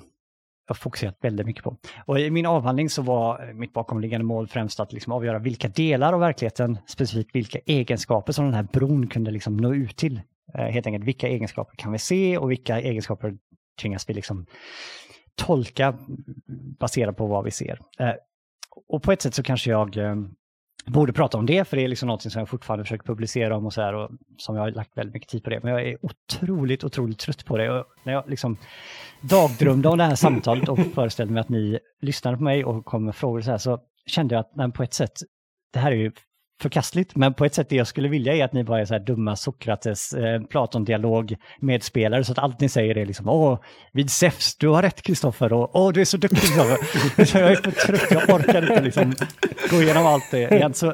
jag 0.67 0.77
fokuserat 0.77 1.17
väldigt 1.21 1.45
mycket 1.45 1.63
på. 1.63 1.77
Och 2.05 2.19
i 2.19 2.31
min 2.31 2.45
avhandling 2.45 2.89
så 2.89 3.01
var 3.01 3.53
mitt 3.53 3.73
bakomliggande 3.73 4.25
mål 4.25 4.47
främst 4.47 4.79
att 4.79 4.93
liksom 4.93 5.13
avgöra 5.13 5.39
vilka 5.39 5.67
delar 5.67 6.13
av 6.13 6.19
verkligheten, 6.19 6.77
specifikt 6.87 7.35
vilka 7.35 7.59
egenskaper 7.65 8.33
som 8.33 8.45
den 8.45 8.53
här 8.53 8.67
bron 8.73 9.07
kunde 9.07 9.31
liksom 9.31 9.57
nå 9.57 9.73
ut 9.73 9.97
till. 9.97 10.21
Eh, 10.57 10.65
helt 10.65 10.87
enkelt, 10.87 11.05
vilka 11.05 11.27
egenskaper 11.27 11.75
kan 11.75 11.91
vi 11.91 11.99
se 11.99 12.37
och 12.37 12.51
vilka 12.51 12.81
egenskaper 12.81 13.37
tvingas 13.81 14.09
vi 14.09 14.13
liksom 14.13 14.45
tolka 15.35 15.97
baserat 16.79 17.17
på 17.17 17.27
vad 17.27 17.43
vi 17.43 17.51
ser. 17.51 17.79
Eh, 17.99 18.13
och 18.87 19.03
på 19.03 19.11
ett 19.11 19.21
sätt 19.21 19.33
så 19.33 19.43
kanske 19.43 19.71
jag 19.71 19.97
eh, 19.97 20.15
borde 20.85 21.13
prata 21.13 21.37
om 21.37 21.45
det, 21.45 21.67
för 21.67 21.77
det 21.77 21.83
är 21.83 21.87
liksom 21.87 22.07
något 22.07 22.21
som 22.21 22.39
jag 22.39 22.49
fortfarande 22.49 22.85
försöker 22.85 23.05
publicera 23.05 23.57
om 23.57 23.65
och 23.65 23.73
så 23.73 23.81
här, 23.81 23.93
och 23.93 24.11
som 24.37 24.55
jag 24.55 24.63
har 24.63 24.71
lagt 24.71 24.97
väldigt 24.97 25.13
mycket 25.13 25.29
tid 25.29 25.43
på 25.43 25.49
det. 25.49 25.59
Men 25.63 25.71
jag 25.71 25.87
är 25.87 25.97
otroligt, 26.01 26.83
otroligt 26.83 27.19
trött 27.19 27.45
på 27.45 27.57
det. 27.57 27.71
Och 27.71 27.85
när 28.03 28.13
jag 28.13 28.29
liksom 28.29 28.57
dagdrömde 29.21 29.89
om 29.89 29.97
det 29.97 30.03
här 30.03 30.15
samtalet 30.15 30.69
och 30.69 30.79
föreställde 30.79 31.33
mig 31.33 31.41
att 31.41 31.49
ni 31.49 31.79
lyssnade 32.01 32.37
på 32.37 32.43
mig 32.43 32.65
och 32.65 32.85
kom 32.85 33.05
med 33.05 33.15
frågor 33.15 33.41
så 33.41 33.51
här, 33.51 33.57
så 33.57 33.79
kände 34.05 34.35
jag 34.35 34.39
att 34.39 34.55
nej, 34.55 34.71
på 34.71 34.83
ett 34.83 34.93
sätt, 34.93 35.13
det 35.73 35.79
här 35.79 35.91
är 35.91 35.95
ju 35.95 36.11
förkastligt, 36.63 37.15
men 37.15 37.33
på 37.33 37.45
ett 37.45 37.53
sätt 37.53 37.69
det 37.69 37.75
jag 37.75 37.87
skulle 37.87 38.09
vilja 38.09 38.35
är 38.35 38.43
att 38.43 38.53
ni 38.53 38.63
bara 38.63 38.81
är 38.81 38.85
så 38.85 38.93
här 38.93 39.01
dumma 39.01 39.35
Sokrates, 39.35 40.13
eh, 40.13 40.41
Platon-dialog 40.41 41.35
medspelare, 41.59 42.23
så 42.23 42.31
att 42.31 42.39
allt 42.39 42.59
ni 42.59 42.69
säger 42.69 42.97
är 42.97 43.05
liksom 43.05 43.29
åh, 43.29 43.59
vid 43.93 44.11
Zeus, 44.11 44.55
du 44.59 44.67
har 44.67 44.81
rätt 44.81 45.01
Kristoffer, 45.01 45.53
och 45.53 45.75
åh, 45.75 45.93
du 45.93 46.01
är 46.01 46.05
så 46.05 46.17
duktig 46.17 46.39
Kristoffer. 46.39 46.77
jag 47.39 47.51
är 47.51 47.55
för 47.55 47.71
trött, 47.71 48.11
jag 48.11 48.29
orkar 48.29 48.61
inte 48.61 48.81
liksom 48.81 49.13
gå 49.71 49.81
igenom 49.81 50.05
allt 50.05 50.31
det 50.31 50.51
igen. 50.51 50.73
Så, 50.73 50.93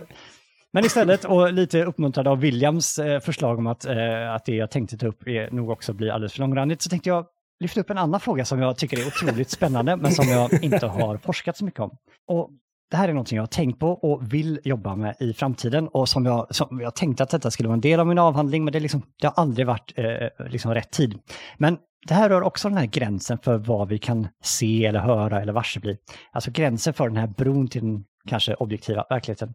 men 0.73 0.85
istället, 0.85 1.25
och 1.25 1.53
lite 1.53 1.83
uppmuntrad 1.83 2.27
av 2.27 2.39
Williams 2.39 2.99
eh, 2.99 3.19
förslag 3.19 3.59
om 3.59 3.67
att, 3.67 3.85
eh, 3.85 4.33
att 4.35 4.45
det 4.45 4.55
jag 4.55 4.71
tänkte 4.71 4.97
ta 4.97 5.07
upp 5.07 5.27
är 5.27 5.51
nog 5.51 5.69
också 5.69 5.93
blir 5.93 6.11
alldeles 6.11 6.33
för 6.33 6.39
långrandigt, 6.39 6.81
så 6.81 6.89
tänkte 6.89 7.09
jag 7.09 7.25
lyfta 7.59 7.79
upp 7.79 7.89
en 7.89 7.97
annan 7.97 8.19
fråga 8.19 8.45
som 8.45 8.59
jag 8.59 8.77
tycker 8.77 8.99
är 8.99 9.07
otroligt 9.07 9.49
spännande, 9.49 9.95
men 9.95 10.11
som 10.11 10.27
jag 10.27 10.63
inte 10.63 10.87
har 10.87 11.17
forskat 11.17 11.57
så 11.57 11.65
mycket 11.65 11.79
om. 11.79 11.91
Och 12.27 12.49
det 12.91 12.97
här 12.97 13.09
är 13.09 13.13
någonting 13.13 13.35
jag 13.35 13.43
har 13.43 13.47
tänkt 13.47 13.79
på 13.79 13.87
och 13.91 14.33
vill 14.33 14.59
jobba 14.63 14.95
med 14.95 15.15
i 15.19 15.33
framtiden 15.33 15.87
och 15.87 16.09
som 16.09 16.25
jag, 16.25 16.55
som 16.55 16.79
jag 16.81 16.95
tänkte 16.95 17.23
att 17.23 17.29
detta 17.29 17.51
skulle 17.51 17.69
vara 17.69 17.73
en 17.73 17.81
del 17.81 17.99
av 17.99 18.07
min 18.07 18.19
avhandling, 18.19 18.63
men 18.63 18.73
det, 18.73 18.79
liksom, 18.79 19.01
det 19.21 19.27
har 19.27 19.33
aldrig 19.33 19.67
varit 19.67 19.93
eh, 19.95 20.47
liksom 20.49 20.73
rätt 20.73 20.91
tid. 20.91 21.19
Men 21.57 21.77
det 22.07 22.13
här 22.13 22.29
rör 22.29 22.41
också 22.41 22.69
den 22.69 22.77
här 22.77 22.85
gränsen 22.85 23.37
för 23.37 23.57
vad 23.57 23.87
vi 23.87 23.99
kan 23.99 24.27
se 24.43 24.85
eller 24.85 24.99
höra 24.99 25.41
eller 25.41 25.53
varse 25.53 25.79
bli. 25.79 25.97
Alltså 26.31 26.51
gränsen 26.51 26.93
för 26.93 27.07
den 27.07 27.17
här 27.17 27.27
bron 27.27 27.67
till 27.67 27.81
den 27.81 28.03
kanske 28.27 28.53
objektiva 28.53 29.05
verkligheten. 29.09 29.53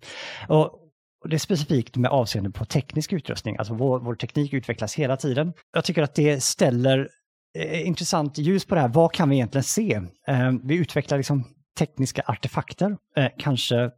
Och, 0.48 0.64
och 1.22 1.30
det 1.30 1.36
är 1.36 1.38
specifikt 1.38 1.96
med 1.96 2.10
avseende 2.10 2.50
på 2.50 2.64
teknisk 2.64 3.12
utrustning, 3.12 3.56
alltså 3.56 3.74
vår, 3.74 4.00
vår 4.00 4.14
teknik 4.14 4.52
utvecklas 4.52 4.94
hela 4.94 5.16
tiden. 5.16 5.52
Jag 5.72 5.84
tycker 5.84 6.02
att 6.02 6.14
det 6.14 6.42
ställer 6.42 7.08
eh, 7.58 7.86
intressant 7.86 8.38
ljus 8.38 8.64
på 8.64 8.74
det 8.74 8.80
här. 8.80 8.88
Vad 8.88 9.12
kan 9.12 9.28
vi 9.28 9.36
egentligen 9.36 9.64
se? 9.64 10.00
Eh, 10.28 10.52
vi 10.62 10.76
utvecklar 10.76 11.18
liksom 11.18 11.44
tekniska 11.78 12.22
artefakter, 12.26 12.96
eh, 13.16 13.28
kanske 13.38 13.90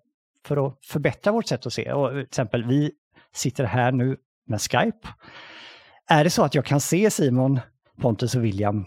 för 0.46 0.66
att 0.66 0.78
förbättra 0.86 1.32
vårt 1.32 1.46
sätt 1.46 1.66
att 1.66 1.72
se. 1.72 1.92
Och 1.92 2.08
eh, 2.08 2.14
till 2.14 2.22
exempel, 2.22 2.64
vi 2.64 2.90
sitter 3.34 3.64
här 3.64 3.92
nu 3.92 4.16
med 4.46 4.60
Skype. 4.60 5.08
Är 6.08 6.24
det 6.24 6.30
så 6.30 6.44
att 6.44 6.54
jag 6.54 6.64
kan 6.64 6.80
se 6.80 7.10
Simon, 7.10 7.60
Pontus 8.00 8.34
och 8.34 8.44
William? 8.44 8.84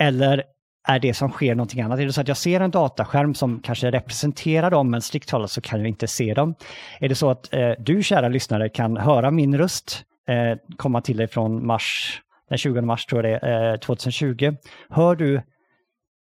Eller 0.00 0.44
är 0.88 0.98
det 0.98 1.14
som 1.14 1.30
sker 1.30 1.54
någonting 1.54 1.80
annat? 1.80 2.00
Är 2.00 2.06
det 2.06 2.12
så 2.12 2.20
att 2.20 2.28
jag 2.28 2.36
ser 2.36 2.60
en 2.60 2.70
dataskärm 2.70 3.34
som 3.34 3.60
kanske 3.60 3.90
representerar 3.90 4.70
dem, 4.70 4.90
men 4.90 5.02
strikt 5.02 5.28
talat 5.28 5.50
så 5.50 5.60
kan 5.60 5.78
jag 5.78 5.88
inte 5.88 6.06
se 6.06 6.34
dem? 6.34 6.54
Är 7.00 7.08
det 7.08 7.14
så 7.14 7.30
att 7.30 7.54
eh, 7.54 7.70
du, 7.78 8.02
kära 8.02 8.28
lyssnare, 8.28 8.68
kan 8.68 8.96
höra 8.96 9.30
min 9.30 9.58
röst 9.58 10.04
eh, 10.28 10.58
komma 10.76 11.00
till 11.00 11.16
dig 11.16 11.28
från 11.28 11.66
mars, 11.66 12.20
den 12.48 12.58
20 12.58 12.80
mars 12.80 13.06
tror 13.06 13.26
jag 13.26 13.40
det 13.42 13.46
är, 13.46 13.72
eh, 13.72 13.78
2020? 13.78 14.56
Hör 14.90 15.16
du 15.16 15.42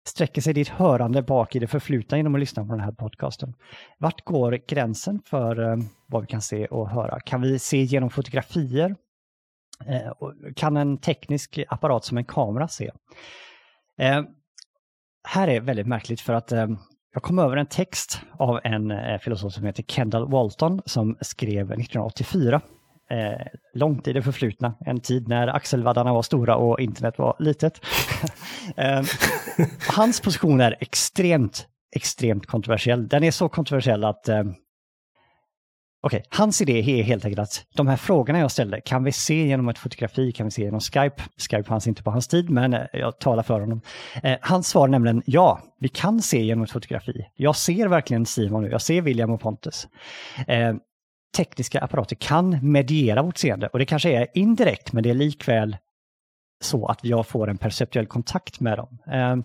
Sträcker 0.08 0.42
sig 0.42 0.54
ditt 0.54 0.70
hörande 0.70 1.22
bak 1.22 1.56
i 1.56 1.60
det 1.60 1.68
förflutna 1.68 2.18
genom 2.18 2.36
att 2.36 2.40
lyssna 2.40 2.66
på 2.66 2.72
den 2.72 2.80
här 2.80 2.92
podcasten? 2.92 3.54
Vart 3.98 4.26
går 4.26 4.60
gränsen 4.68 5.22
för 5.26 5.72
eh, 5.72 5.78
vad 6.06 6.22
vi 6.22 6.28
kan 6.28 6.42
se 6.42 6.66
och 6.66 6.90
höra? 6.90 7.20
Kan 7.20 7.42
vi 7.42 7.60
se 7.60 7.82
genom 7.82 8.10
fotografier? 8.10 8.96
Eh, 9.86 10.12
kan 10.56 10.78
en 10.78 10.98
teknisk 10.98 11.60
apparat 11.68 12.06
som 12.06 12.18
en 12.18 12.26
kamera 12.26 12.68
se? 12.68 12.92
Eh, 14.00 14.22
här 15.28 15.48
är 15.48 15.62
väldigt 15.62 15.88
märkligt 15.88 16.22
för 16.22 16.34
att 16.34 16.52
jag 17.14 17.24
kom 17.24 17.40
över 17.40 17.58
en 17.58 17.66
text 17.66 18.22
av 18.32 18.60
en 18.64 19.20
filosof 19.20 19.54
som 19.54 19.66
heter 19.66 19.84
Kendall 19.84 20.32
Walton 20.32 20.82
som 20.86 21.18
skrev 21.22 21.72
1984 21.72 22.62
eh, 23.10 23.46
långt 23.74 24.08
i 24.08 24.14
det 24.14 24.22
förflutna, 24.22 24.76
en 24.86 25.00
tid 25.00 25.28
när 25.28 25.48
axelvaddarna 25.48 26.14
var 26.14 26.22
stora 26.22 26.56
och 26.56 26.80
internet 26.80 27.18
var 27.18 27.36
litet. 27.40 27.82
eh, 28.78 29.04
hans 29.96 30.22
position 30.22 30.62
är 30.62 30.76
extremt, 30.80 31.68
extremt 31.96 32.46
kontroversiell. 32.46 33.08
Den 33.08 33.24
är 33.24 33.32
så 33.32 33.50
kontroversiell 33.50 34.04
att 34.04 34.30
eh, 34.30 34.44
Okej, 36.02 36.18
okay, 36.18 36.38
hans 36.38 36.62
idé 36.62 37.00
är 37.00 37.04
helt 37.04 37.26
enkelt 37.26 37.40
att 37.40 37.66
de 37.76 37.88
här 37.88 37.98
frågorna 37.98 38.40
jag 38.40 38.52
ställde, 38.52 38.82
kan 38.82 39.04
vi 39.04 39.12
se 39.12 39.48
genom 39.48 39.70
ett 39.70 39.78
fotografi, 39.78 40.32
kan 40.32 40.48
vi 40.48 40.52
se 40.52 40.62
genom 40.62 40.80
Skype? 40.80 41.24
Skype 41.38 41.64
fanns 41.64 41.88
inte 41.88 42.04
på 42.04 42.12
hans 42.12 42.28
tid, 42.28 42.50
men 42.50 42.74
eh, 42.74 42.86
jag 42.94 43.20
talar 43.20 43.44
för 43.44 43.60
honom. 43.60 43.82
Eh, 44.24 44.38
hans 44.42 44.68
svar 44.68 44.88
är 44.88 44.92
nämligen 44.92 45.24
ja, 45.26 45.62
vi 45.80 45.90
kan 45.90 46.22
se 46.22 46.44
genom 46.44 46.64
ett 46.64 46.72
fotografi. 46.72 47.28
Jag 47.36 47.56
ser 47.56 47.88
verkligen 47.88 48.26
Simon 48.26 48.64
nu, 48.64 48.70
jag 48.70 48.82
ser 48.82 49.02
William 49.02 49.32
och 49.32 49.42
Pontus. 49.42 49.88
Eh, 50.48 50.76
tekniska 51.38 51.80
apparater 51.80 52.16
kan 52.16 52.72
mediera 52.72 53.22
vårt 53.22 53.38
seende 53.38 53.68
och 53.68 53.80
det 53.80 53.86
kanske 53.86 54.10
är 54.10 54.28
indirekt 54.34 54.94
men 54.94 55.04
det 55.04 55.10
är 55.10 55.14
likväl 55.14 55.78
så 56.64 56.88
att 56.88 57.04
jag 57.04 57.28
får 57.28 57.50
en 57.50 57.58
perceptuell 57.58 58.08
kontakt 58.08 58.60
med 58.60 58.78
dem. 58.78 58.98
Ehm, 59.12 59.44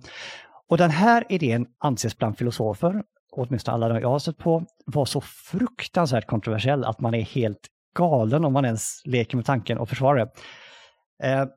och 0.69 0.79
den 0.79 0.91
här 0.91 1.25
idén 1.29 1.67
anses 1.79 2.19
bland 2.19 2.39
filosofer, 2.39 3.03
åtminstone 3.33 3.75
alla 3.75 4.01
jag 4.01 4.09
har 4.09 4.19
sett 4.19 4.39
på, 4.39 4.65
vara 4.87 5.07
så 5.07 5.21
fruktansvärt 5.21 6.27
kontroversiell 6.27 6.85
att 6.85 7.01
man 7.01 7.15
är 7.15 7.23
helt 7.23 7.69
galen 7.97 8.45
om 8.45 8.53
man 8.53 8.65
ens 8.65 9.03
leker 9.05 9.37
med 9.37 9.47
tanken 9.47 9.79
och 9.79 9.89
försvarar 9.89 10.19
det. 10.19 10.31
Ehm, 11.27 11.49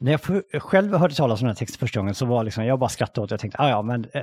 när 0.00 0.12
jag 0.12 0.20
själv 0.62 0.94
hörde 0.94 1.14
talas 1.14 1.40
om 1.40 1.44
den 1.44 1.54
här 1.54 1.58
texten 1.58 1.78
första 1.78 2.00
gången 2.00 2.14
så 2.14 2.26
var 2.26 2.44
liksom, 2.44 2.64
jag 2.64 2.78
bara 2.78 2.88
skrattade 2.88 3.24
åt 3.24 3.28
det. 3.28 3.32
Jag 3.32 3.40
tänkte, 3.40 3.62
ah, 3.62 3.68
ja 3.68 3.82
men 3.82 4.04
eh, 4.14 4.22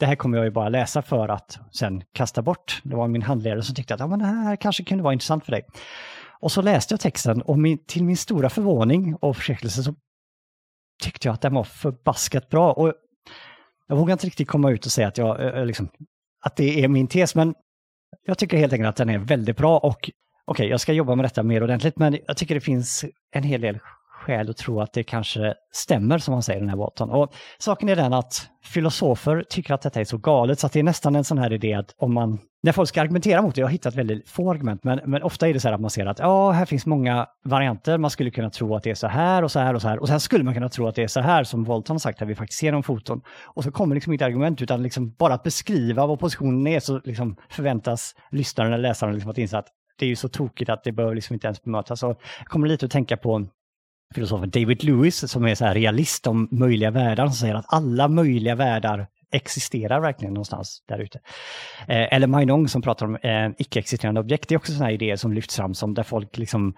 det 0.00 0.06
här 0.06 0.14
kommer 0.14 0.38
jag 0.38 0.44
ju 0.44 0.50
bara 0.50 0.68
läsa 0.68 1.02
för 1.02 1.28
att 1.28 1.58
sen 1.72 2.02
kasta 2.12 2.42
bort. 2.42 2.80
Det 2.84 2.96
var 2.96 3.08
min 3.08 3.22
handledare 3.22 3.62
som 3.62 3.74
tyckte 3.74 3.94
att 3.94 4.00
ja, 4.00 4.06
men 4.06 4.18
det 4.18 4.24
här 4.24 4.56
kanske 4.56 4.84
kunde 4.84 5.04
vara 5.04 5.12
intressant 5.12 5.44
för 5.44 5.52
dig. 5.52 5.62
Och 6.40 6.52
så 6.52 6.62
läste 6.62 6.94
jag 6.94 7.00
texten 7.00 7.42
och 7.42 7.58
min, 7.58 7.84
till 7.86 8.04
min 8.04 8.16
stora 8.16 8.50
förvåning 8.50 9.16
och 9.20 9.36
förskräckelse 9.36 9.82
så 9.82 9.94
tyckte 11.02 11.28
jag 11.28 11.34
att 11.34 11.40
den 11.40 11.54
var 11.54 11.64
förbaskat 11.64 12.48
bra. 12.48 12.72
Och 12.72 12.92
jag 13.88 13.96
vågar 13.96 14.12
inte 14.12 14.26
riktigt 14.26 14.48
komma 14.48 14.70
ut 14.70 14.86
och 14.86 14.92
säga 14.92 15.08
att, 15.08 15.18
jag, 15.18 15.40
eh, 15.40 15.46
eh, 15.46 15.66
liksom, 15.66 15.88
att 16.44 16.56
det 16.56 16.84
är 16.84 16.88
min 16.88 17.06
tes, 17.06 17.34
men 17.34 17.54
jag 18.26 18.38
tycker 18.38 18.56
helt 18.56 18.72
enkelt 18.72 18.88
att 18.88 18.96
den 18.96 19.10
är 19.10 19.18
väldigt 19.18 19.56
bra 19.56 19.78
och 19.78 19.96
okej, 19.96 20.14
okay, 20.46 20.66
jag 20.66 20.80
ska 20.80 20.92
jobba 20.92 21.14
med 21.14 21.24
detta 21.24 21.42
mer 21.42 21.62
ordentligt, 21.62 21.98
men 21.98 22.18
jag 22.26 22.36
tycker 22.36 22.54
det 22.54 22.60
finns 22.60 23.04
en 23.32 23.42
hel 23.42 23.60
del 23.60 23.78
skäl 24.20 24.50
att 24.50 24.56
tro 24.56 24.80
att 24.80 24.92
det 24.92 25.02
kanske 25.02 25.54
stämmer 25.72 26.18
som 26.18 26.32
man 26.32 26.42
säger 26.42 26.60
den 26.60 26.68
här 26.68 26.76
Walton. 26.76 27.10
Och 27.10 27.34
saken 27.58 27.88
är 27.88 27.96
den 27.96 28.12
att 28.12 28.50
filosofer 28.64 29.44
tycker 29.48 29.74
att 29.74 29.82
detta 29.82 30.00
är 30.00 30.04
så 30.04 30.18
galet 30.18 30.58
så 30.58 30.66
att 30.66 30.72
det 30.72 30.78
är 30.78 30.82
nästan 30.82 31.16
en 31.16 31.24
sån 31.24 31.38
här 31.38 31.52
idé 31.52 31.74
att 31.74 31.94
om 31.98 32.14
man, 32.14 32.38
när 32.62 32.72
folk 32.72 32.88
ska 32.88 33.00
argumentera 33.00 33.42
mot 33.42 33.54
det, 33.54 33.60
jag 33.60 33.66
har 33.66 33.72
hittat 33.72 33.94
väldigt 33.94 34.28
få 34.28 34.50
argument, 34.50 34.84
men, 34.84 35.00
men 35.04 35.22
ofta 35.22 35.48
är 35.48 35.54
det 35.54 35.60
så 35.60 35.68
här 35.68 35.74
att 35.74 35.80
man 35.80 35.90
ser 35.90 36.06
att 36.06 36.18
ja, 36.18 36.50
här 36.50 36.64
finns 36.64 36.86
många 36.86 37.26
varianter, 37.44 37.98
man 37.98 38.10
skulle 38.10 38.30
kunna 38.30 38.50
tro 38.50 38.76
att 38.76 38.82
det 38.82 38.90
är 38.90 38.94
så 38.94 39.06
här 39.06 39.42
och 39.42 39.50
så 39.50 39.60
här 39.60 39.74
och 39.74 39.82
så 39.82 39.88
här 39.88 39.98
och 39.98 40.08
sen 40.08 40.20
skulle 40.20 40.44
man 40.44 40.54
kunna 40.54 40.68
tro 40.68 40.86
att 40.86 40.94
det 40.94 41.02
är 41.02 41.08
så 41.08 41.20
här 41.20 41.44
som 41.44 41.64
Walton 41.64 41.94
har 41.94 41.98
sagt, 41.98 42.22
att 42.22 42.28
vi 42.28 42.34
faktiskt 42.34 42.60
ser 42.60 42.72
de 42.72 42.82
foton. 42.82 43.22
Och 43.44 43.64
så 43.64 43.70
kommer 43.70 43.94
liksom 43.94 44.12
inte 44.12 44.26
argument 44.26 44.62
utan 44.62 44.82
liksom 44.82 45.14
bara 45.18 45.34
att 45.34 45.42
beskriva 45.42 46.06
vad 46.06 46.18
positionen 46.18 46.66
är 46.66 46.80
så 46.80 47.00
liksom 47.04 47.36
förväntas 47.50 48.14
lyssnaren 48.30 48.72
eller 48.72 48.88
läsaren 48.88 49.14
liksom 49.14 49.30
att 49.30 49.38
inse 49.38 49.58
att 49.58 49.68
det 49.98 50.06
är 50.06 50.08
ju 50.08 50.16
så 50.16 50.28
tokigt 50.28 50.70
att 50.70 50.84
det 50.84 50.92
behöver 50.92 51.14
liksom 51.14 51.34
inte 51.34 51.46
ens 51.46 51.62
bemötas. 51.62 52.00
Så 52.00 52.06
jag 52.38 52.46
kommer 52.46 52.68
lite 52.68 52.86
att 52.86 52.92
tänka 52.92 53.16
på 53.16 53.46
filosofen 54.14 54.50
David 54.50 54.84
Lewis 54.84 55.30
som 55.30 55.44
är 55.46 55.54
så 55.54 55.64
här 55.64 55.74
realist 55.74 56.26
om 56.26 56.48
möjliga 56.50 56.90
världar 56.90 57.26
som 57.26 57.34
säger 57.34 57.54
att 57.54 57.74
alla 57.74 58.08
möjliga 58.08 58.54
världar 58.54 59.06
existerar 59.32 60.00
verkligen 60.00 60.34
någonstans 60.34 60.82
där 60.88 60.98
ute. 60.98 61.20
Eh, 61.88 62.14
eller 62.14 62.26
Mainong 62.26 62.68
som 62.68 62.82
pratar 62.82 63.06
om 63.06 63.16
eh, 63.16 63.50
icke-existerande 63.58 64.20
objekt. 64.20 64.48
Det 64.48 64.54
är 64.54 64.56
också 64.56 64.72
sådana 64.72 64.92
idéer 64.92 65.16
som 65.16 65.32
lyfts 65.32 65.56
fram 65.56 65.74
som 65.74 65.94
där 65.94 66.02
folk 66.02 66.38
liksom 66.38 66.74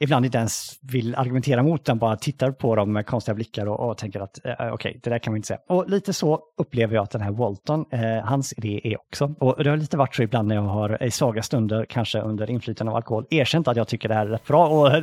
ibland 0.00 0.24
inte 0.24 0.38
ens 0.38 0.78
vill 0.82 1.14
argumentera 1.14 1.62
mot 1.62 1.80
utan 1.80 1.98
bara 1.98 2.16
tittar 2.16 2.50
på 2.50 2.76
dem 2.76 2.92
med 2.92 3.06
konstiga 3.06 3.34
blickar 3.34 3.66
och, 3.66 3.90
och 3.90 3.98
tänker 3.98 4.20
att 4.20 4.44
eh, 4.44 4.52
okej, 4.52 4.72
okay, 4.72 5.00
det 5.02 5.10
där 5.10 5.18
kan 5.18 5.32
man 5.32 5.36
inte 5.36 5.46
säga. 5.46 5.60
Och 5.68 5.90
lite 5.90 6.12
så 6.12 6.40
upplever 6.56 6.94
jag 6.94 7.02
att 7.02 7.10
den 7.10 7.20
här 7.20 7.30
Walton, 7.30 7.84
eh, 7.90 8.24
hans 8.24 8.52
idé 8.52 8.80
är 8.84 9.00
också. 9.00 9.34
Och 9.38 9.64
det 9.64 9.70
har 9.70 9.76
lite 9.76 9.96
varit 9.96 10.14
så 10.14 10.22
ibland 10.22 10.48
när 10.48 10.54
jag 10.54 10.62
har 10.62 10.98
eh, 11.00 11.06
i 11.06 11.10
svaga 11.10 11.42
stunder, 11.42 11.86
kanske 11.88 12.20
under 12.20 12.50
inflytande 12.50 12.90
av 12.90 12.96
alkohol, 12.96 13.26
erkänt 13.30 13.68
att 13.68 13.76
jag 13.76 13.88
tycker 13.88 14.08
det 14.08 14.14
här 14.14 14.26
är 14.26 14.30
rätt 14.30 14.46
bra 14.46 14.68
och 14.68 15.02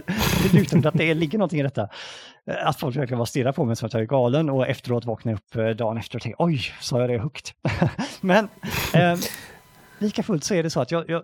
utan 0.54 0.88
att 0.88 0.94
det 0.94 1.14
ligger 1.14 1.38
någonting 1.38 1.60
i 1.60 1.64
detta. 1.64 1.90
Eh, 2.48 2.68
att 2.68 2.80
folk 2.80 2.96
verkligen 2.96 3.18
bara 3.18 3.26
stirrar 3.26 3.52
på 3.52 3.66
mig 3.66 3.76
som 3.76 3.86
att 3.86 3.94
jag 3.94 4.02
är 4.02 4.08
galen 4.08 4.50
och 4.50 4.68
efteråt 4.68 5.06
vaknar 5.06 5.32
jag 5.32 5.38
upp 5.38 5.56
eh, 5.56 5.70
dagen 5.70 5.98
efter 5.98 6.18
och 6.18 6.22
tänker 6.22 6.44
oj, 6.46 6.60
sa 6.80 7.00
jag 7.00 7.10
det 7.10 7.18
högt? 7.18 7.54
Men 8.22 8.50
eh, 8.94 9.16
lika 10.00 10.24
fullt 10.24 10.44
så 10.44 10.54
är 10.54 10.64
det 10.64 10.70
så 10.70 10.82
att 10.82 10.92
jag, 10.92 11.10
jag 11.10 11.24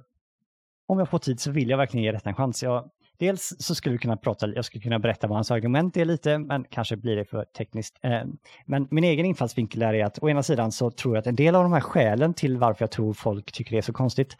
om 0.87 0.99
jag 0.99 1.09
får 1.09 1.19
tid 1.19 1.39
så 1.39 1.51
vill 1.51 1.69
jag 1.69 1.77
verkligen 1.77 2.03
ge 2.03 2.11
detta 2.11 2.29
en 2.29 2.35
chans. 2.35 2.63
Jag, 2.63 2.89
Dels 3.19 3.53
så 3.59 3.75
skulle 3.75 3.93
vi 3.93 3.99
kunna 3.99 4.17
prata, 4.17 4.47
jag 4.47 4.65
skulle 4.65 4.81
kunna 4.81 4.99
berätta 4.99 5.27
vad 5.27 5.37
hans 5.37 5.51
argument 5.51 5.97
är 5.97 6.05
lite, 6.05 6.37
men 6.37 6.65
kanske 6.69 6.97
blir 6.97 7.15
det 7.15 7.25
för 7.25 7.43
tekniskt. 7.43 7.99
Eh, 8.03 8.21
men 8.65 8.87
min 8.91 9.03
egen 9.03 9.25
infallsvinkel 9.25 9.81
är 9.81 10.05
att 10.05 10.19
å 10.23 10.29
ena 10.29 10.43
sidan 10.43 10.71
så 10.71 10.91
tror 10.91 11.15
jag 11.15 11.21
att 11.21 11.27
en 11.27 11.35
del 11.35 11.55
av 11.55 11.63
de 11.63 11.73
här 11.73 11.81
skälen 11.81 12.33
till 12.33 12.57
varför 12.57 12.83
jag 12.83 12.91
tror 12.91 13.13
folk 13.13 13.51
tycker 13.51 13.71
det 13.71 13.77
är 13.77 13.81
så 13.81 13.93
konstigt 13.93 14.37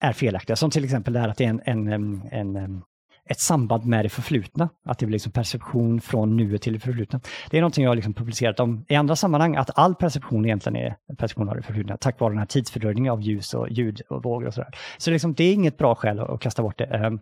är 0.00 0.12
felaktiga. 0.12 0.56
Som 0.56 0.70
till 0.70 0.84
exempel 0.84 1.12
det 1.12 1.20
här 1.20 1.28
att 1.28 1.36
det 1.36 1.44
är 1.44 1.48
en, 1.48 1.62
en, 1.64 1.92
en, 2.32 2.56
en 2.56 2.82
ett 3.30 3.40
samband 3.40 3.84
med 3.84 4.04
det 4.04 4.08
förflutna. 4.08 4.68
Att 4.84 4.98
det 4.98 5.06
blir 5.06 5.12
liksom 5.12 5.32
perception 5.32 6.00
från 6.00 6.36
nuet 6.36 6.62
till 6.62 6.72
det 6.72 6.80
förflutna. 6.80 7.20
Det 7.50 7.56
är 7.56 7.60
någonting 7.60 7.84
jag 7.84 7.90
har 7.90 7.96
liksom 7.96 8.14
publicerat 8.14 8.60
om 8.60 8.84
i 8.88 8.94
andra 8.94 9.16
sammanhang, 9.16 9.56
att 9.56 9.78
all 9.78 9.94
perception 9.94 10.44
egentligen 10.44 10.76
är 10.76 11.14
perception 11.16 11.48
av 11.48 11.56
det 11.56 11.62
förflutna, 11.62 11.96
tack 11.96 12.20
vare 12.20 12.30
den 12.30 12.38
här 12.38 12.46
tidsfördröjningen 12.46 13.12
av 13.12 13.20
ljus 13.20 13.54
och 13.54 13.70
ljud 13.70 14.00
och 14.08 14.22
vågor 14.22 14.46
och 14.46 14.54
sådär. 14.54 14.70
Så 14.98 15.10
liksom, 15.10 15.34
det 15.34 15.44
är 15.44 15.54
inget 15.54 15.78
bra 15.78 15.94
skäl 15.94 16.20
att 16.20 16.40
kasta 16.40 16.62
bort 16.62 16.78
det. 16.78 16.84
Ehm, 16.84 17.20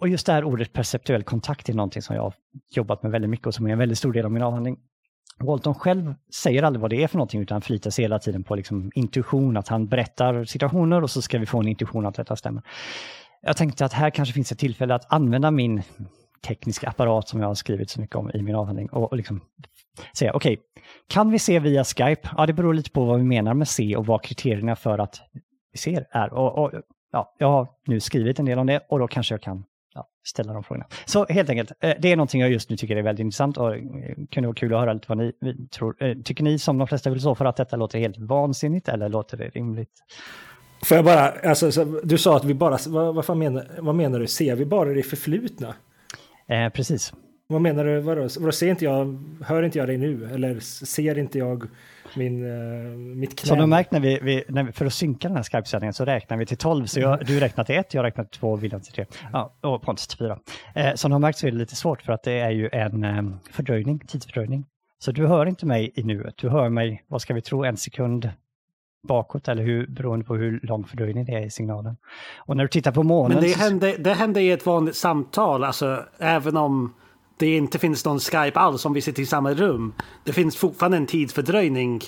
och 0.00 0.08
just 0.08 0.26
det 0.26 0.32
här 0.32 0.44
ordet 0.44 0.72
perceptuell 0.72 1.22
kontakt 1.22 1.68
är 1.68 1.74
någonting 1.74 2.02
som 2.02 2.16
jag 2.16 2.22
har 2.22 2.34
jobbat 2.74 3.02
med 3.02 3.12
väldigt 3.12 3.30
mycket 3.30 3.46
och 3.46 3.54
som 3.54 3.66
är 3.66 3.72
en 3.72 3.78
väldigt 3.78 3.98
stor 3.98 4.12
del 4.12 4.24
av 4.24 4.32
min 4.32 4.42
avhandling. 4.42 4.76
Walton 5.38 5.74
själv 5.74 6.14
säger 6.42 6.62
aldrig 6.62 6.80
vad 6.80 6.90
det 6.90 7.02
är 7.02 7.08
för 7.08 7.16
någonting 7.16 7.40
utan 7.40 7.60
förlitar 7.60 7.90
sig 7.90 8.04
hela 8.04 8.18
tiden 8.18 8.44
på 8.44 8.54
liksom 8.54 8.90
intuition, 8.94 9.56
att 9.56 9.68
han 9.68 9.86
berättar 9.86 10.44
situationer 10.44 11.02
och 11.02 11.10
så 11.10 11.22
ska 11.22 11.38
vi 11.38 11.46
få 11.46 11.60
en 11.60 11.68
intuition 11.68 12.06
att 12.06 12.14
detta 12.14 12.36
stämmer. 12.36 12.62
Jag 13.46 13.56
tänkte 13.56 13.84
att 13.84 13.92
här 13.92 14.10
kanske 14.10 14.32
finns 14.34 14.52
ett 14.52 14.58
tillfälle 14.58 14.94
att 14.94 15.12
använda 15.12 15.50
min 15.50 15.82
tekniska 16.46 16.88
apparat 16.88 17.28
som 17.28 17.40
jag 17.40 17.46
har 17.46 17.54
skrivit 17.54 17.90
så 17.90 18.00
mycket 18.00 18.16
om 18.16 18.30
i 18.34 18.42
min 18.42 18.54
avhandling 18.54 18.88
och, 18.88 19.10
och 19.10 19.16
liksom 19.16 19.40
säga 20.16 20.32
okej, 20.32 20.52
okay, 20.52 20.64
kan 21.08 21.30
vi 21.30 21.38
se 21.38 21.58
via 21.58 21.84
Skype? 21.84 22.28
Ja, 22.36 22.46
det 22.46 22.52
beror 22.52 22.74
lite 22.74 22.90
på 22.90 23.04
vad 23.04 23.18
vi 23.18 23.24
menar 23.24 23.54
med 23.54 23.68
se 23.68 23.96
och 23.96 24.06
vad 24.06 24.22
kriterierna 24.22 24.76
för 24.76 24.98
att 24.98 25.20
vi 25.72 25.78
ser 25.78 26.06
är. 26.10 26.32
Och, 26.32 26.58
och, 26.58 26.72
ja, 27.12 27.34
jag 27.38 27.46
har 27.46 27.68
nu 27.86 28.00
skrivit 28.00 28.38
en 28.38 28.44
del 28.44 28.58
om 28.58 28.66
det 28.66 28.80
och 28.88 28.98
då 28.98 29.08
kanske 29.08 29.34
jag 29.34 29.42
kan 29.42 29.64
ja, 29.94 30.08
ställa 30.26 30.52
de 30.52 30.64
frågorna. 30.64 30.86
Så 31.06 31.26
helt 31.26 31.50
enkelt, 31.50 31.72
eh, 31.80 31.94
det 31.98 32.12
är 32.12 32.16
någonting 32.16 32.40
jag 32.40 32.50
just 32.50 32.70
nu 32.70 32.76
tycker 32.76 32.96
är 32.96 33.02
väldigt 33.02 33.24
intressant 33.24 33.56
och 33.56 33.76
eh, 33.76 33.80
kunde 34.30 34.46
vara 34.46 34.54
kul 34.54 34.74
att 34.74 34.80
höra 34.80 34.92
lite 34.92 35.08
vad 35.08 35.18
ni 35.18 35.32
tror. 35.70 36.02
Eh, 36.02 36.16
tycker 36.24 36.44
ni 36.44 36.58
som 36.58 36.78
de 36.78 36.86
flesta 36.86 37.10
filosofer 37.10 37.44
att 37.44 37.56
detta 37.56 37.76
låter 37.76 37.98
helt 37.98 38.18
vansinnigt 38.18 38.88
eller 38.88 39.08
låter 39.08 39.36
det 39.36 39.48
rimligt? 39.48 40.02
Får 40.84 40.96
jag 40.96 41.04
bara, 41.04 41.30
alltså, 41.30 41.84
du 41.84 42.18
sa 42.18 42.36
att 42.36 42.44
vi 42.44 42.54
bara, 42.54 42.78
vad, 42.86 43.26
vad, 43.26 43.36
menar, 43.36 43.66
vad 43.78 43.94
menar 43.94 44.20
du, 44.20 44.26
ser 44.26 44.56
vi 44.56 44.64
bara 44.64 44.88
det 44.88 45.02
förflutna? 45.02 45.74
Eh, 46.46 46.68
precis. 46.68 47.12
Vad 47.46 47.60
menar 47.60 47.84
du, 47.84 48.00
vadå, 48.00 48.28
vadå, 48.38 48.52
ser 48.52 48.68
inte 48.68 48.84
jag, 48.84 49.24
hör 49.44 49.62
inte 49.62 49.78
jag 49.78 49.88
dig 49.88 49.98
nu? 49.98 50.28
Eller 50.34 50.60
ser 50.60 51.18
inte 51.18 51.38
jag 51.38 51.64
min, 52.16 52.44
uh, 52.44 52.96
mitt 52.96 53.38
knä? 53.38 53.48
Som 53.48 53.58
du 53.58 53.66
märkt 53.66 53.90
när 53.90 54.00
vi, 54.00 54.18
vi, 54.22 54.44
när 54.48 54.62
vi, 54.62 54.72
för 54.72 54.86
att 54.86 54.94
synka 54.94 55.28
den 55.28 55.36
här 55.36 55.44
Skype-sändningen 55.44 55.94
så 55.94 56.04
räknar 56.04 56.36
vi 56.36 56.46
till 56.46 56.56
12. 56.56 56.86
Så 56.86 57.00
jag, 57.00 57.26
du 57.26 57.40
räknar 57.40 57.64
till 57.64 57.74
1, 57.74 57.94
jag 57.94 58.02
räknar 58.02 58.24
till 58.24 58.40
2, 58.40 58.56
William 58.56 58.80
till 58.80 58.92
3. 58.92 59.06
Ja, 59.32 59.54
och 59.60 59.82
Pontus 59.82 60.06
till 60.06 60.18
4. 60.18 60.38
Eh, 60.74 60.94
som 60.94 61.10
du 61.10 61.14
har 61.14 61.20
märkt 61.20 61.38
så 61.38 61.46
är 61.46 61.50
det 61.50 61.56
lite 61.56 61.76
svårt 61.76 62.02
för 62.02 62.12
att 62.12 62.22
det 62.22 62.32
är 62.32 62.50
ju 62.50 62.68
en 62.72 63.04
um, 63.04 63.38
fördröjning, 63.50 63.98
tidsfördröjning. 63.98 64.66
Så 64.98 65.12
du 65.12 65.26
hör 65.26 65.46
inte 65.46 65.66
mig 65.66 65.92
i 65.94 66.02
nuet, 66.02 66.34
du 66.36 66.48
hör 66.48 66.68
mig, 66.68 67.04
vad 67.08 67.22
ska 67.22 67.34
vi 67.34 67.42
tro, 67.42 67.64
en 67.64 67.76
sekund 67.76 68.30
bakåt 69.04 69.48
eller 69.48 69.62
hur, 69.62 69.86
beroende 69.86 70.24
på 70.24 70.34
hur 70.36 70.60
lång 70.62 70.84
fördröjning 70.84 71.24
det 71.24 71.32
är 71.32 71.46
i 71.46 71.50
signalen. 71.50 71.96
Och 72.38 72.56
när 72.56 72.64
du 72.64 72.68
tittar 72.68 72.92
på 72.92 73.02
månen... 73.02 73.38
Men 73.38 73.48
det 73.48 73.56
hände, 73.56 73.96
det 73.98 74.14
hände 74.14 74.42
i 74.42 74.50
ett 74.50 74.66
vanligt 74.66 74.96
samtal, 74.96 75.64
alltså 75.64 76.04
även 76.18 76.56
om 76.56 76.94
det 77.36 77.56
inte 77.56 77.78
finns 77.78 78.04
någon 78.04 78.20
Skype 78.20 78.58
alls 78.60 78.84
om 78.84 78.92
vi 78.92 79.00
sitter 79.00 79.22
i 79.22 79.26
samma 79.26 79.52
rum. 79.52 79.92
Det 80.24 80.32
finns 80.32 80.56
fortfarande 80.56 80.96
en 80.96 81.06
tidsfördröjning 81.06 82.00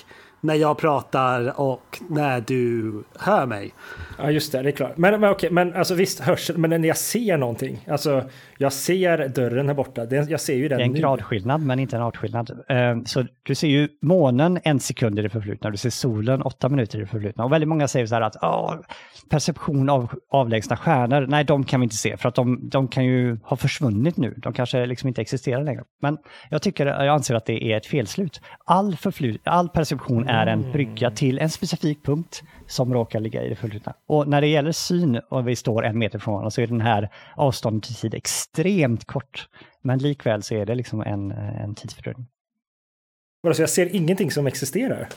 när 0.47 0.55
jag 0.55 0.77
pratar 0.77 1.59
och 1.59 1.99
när 2.09 2.41
du 2.41 3.03
hör 3.19 3.45
mig. 3.45 3.73
Ja, 4.17 4.31
just 4.31 4.51
det, 4.51 4.61
det 4.61 4.69
är 4.69 4.71
klart. 4.71 4.97
Men, 4.97 5.21
men 5.21 5.29
okej, 5.29 5.49
men 5.51 5.73
alltså 5.73 5.95
visst, 5.95 6.19
hörsel, 6.19 6.57
men 6.57 6.69
när 6.69 6.87
jag 6.87 6.97
ser 6.97 7.37
någonting, 7.37 7.85
alltså 7.87 8.23
jag 8.57 8.73
ser 8.73 9.27
dörren 9.27 9.67
här 9.67 9.75
borta, 9.75 10.05
det, 10.05 10.29
jag 10.29 10.41
ser 10.41 10.55
ju 10.55 10.67
den 10.67 10.77
Det 10.77 10.83
är 10.83 10.85
en 10.85 10.93
nu. 10.93 10.99
gradskillnad, 10.99 11.61
men 11.61 11.79
inte 11.79 11.95
en 11.95 12.01
artskillnad. 12.01 12.51
Uh, 12.51 13.03
så 13.05 13.25
du 13.43 13.55
ser 13.55 13.67
ju 13.67 13.89
månen 14.01 14.59
en 14.63 14.79
sekund 14.79 15.19
i 15.19 15.21
det 15.21 15.29
förflutna, 15.29 15.69
du 15.69 15.77
ser 15.77 15.89
solen 15.89 16.41
åtta 16.41 16.69
minuter 16.69 16.97
i 16.97 17.01
det 17.01 17.07
förflutna. 17.07 17.43
Och 17.43 17.51
väldigt 17.51 17.69
många 17.69 17.87
säger 17.87 18.05
så 18.05 18.15
här 18.15 18.21
att 18.21 18.35
oh, 18.35 18.75
perception 19.29 19.89
av 19.89 20.13
avlägsna 20.31 20.77
stjärnor, 20.77 21.25
nej, 21.29 21.43
de 21.43 21.63
kan 21.63 21.79
vi 21.79 21.83
inte 21.83 21.95
se, 21.95 22.17
för 22.17 22.29
att 22.29 22.35
de, 22.35 22.69
de 22.69 22.87
kan 22.87 23.05
ju 23.05 23.39
ha 23.43 23.57
försvunnit 23.57 24.17
nu. 24.17 24.33
De 24.37 24.53
kanske 24.53 24.85
liksom 24.85 25.07
inte 25.07 25.21
existerar 25.21 25.63
längre. 25.63 25.83
Men 26.01 26.17
jag 26.49 26.61
tycker, 26.61 26.85
jag 26.85 27.07
anser 27.07 27.35
att 27.35 27.45
det 27.45 27.63
är 27.63 27.77
ett 27.77 27.85
felslut. 27.85 28.41
All, 28.65 28.95
förflut, 28.95 29.41
all 29.43 29.69
perception 29.69 30.27
är 30.27 30.36
en 30.45 30.71
brygga 30.71 31.11
till 31.11 31.39
en 31.39 31.49
specifik 31.49 32.03
punkt 32.03 32.43
som 32.67 32.93
råkar 32.93 33.19
ligga 33.19 33.43
i 33.43 33.49
det 33.49 33.55
förflutna. 33.55 33.93
Och 34.07 34.27
när 34.27 34.41
det 34.41 34.47
gäller 34.47 34.71
syn, 34.71 35.21
och 35.29 35.47
vi 35.47 35.55
står 35.55 35.85
en 35.85 35.97
meter 35.97 36.19
från 36.19 36.33
varandra, 36.33 36.51
så 36.51 36.61
är 36.61 36.67
den 36.67 36.81
här 36.81 37.09
avståndet 37.35 37.83
till 37.83 37.95
tid 37.95 38.13
extremt 38.13 39.05
kort. 39.05 39.47
Men 39.81 39.99
likväl 39.99 40.43
så 40.43 40.55
är 40.55 40.65
det 40.65 40.75
liksom 40.75 41.01
en, 41.01 41.31
en 41.31 41.75
tidsfördröjning. 41.75 42.27
Så 43.53 43.61
jag 43.61 43.69
ser 43.69 43.95
ingenting 43.95 44.31
som 44.31 44.47
existerar? 44.47 45.07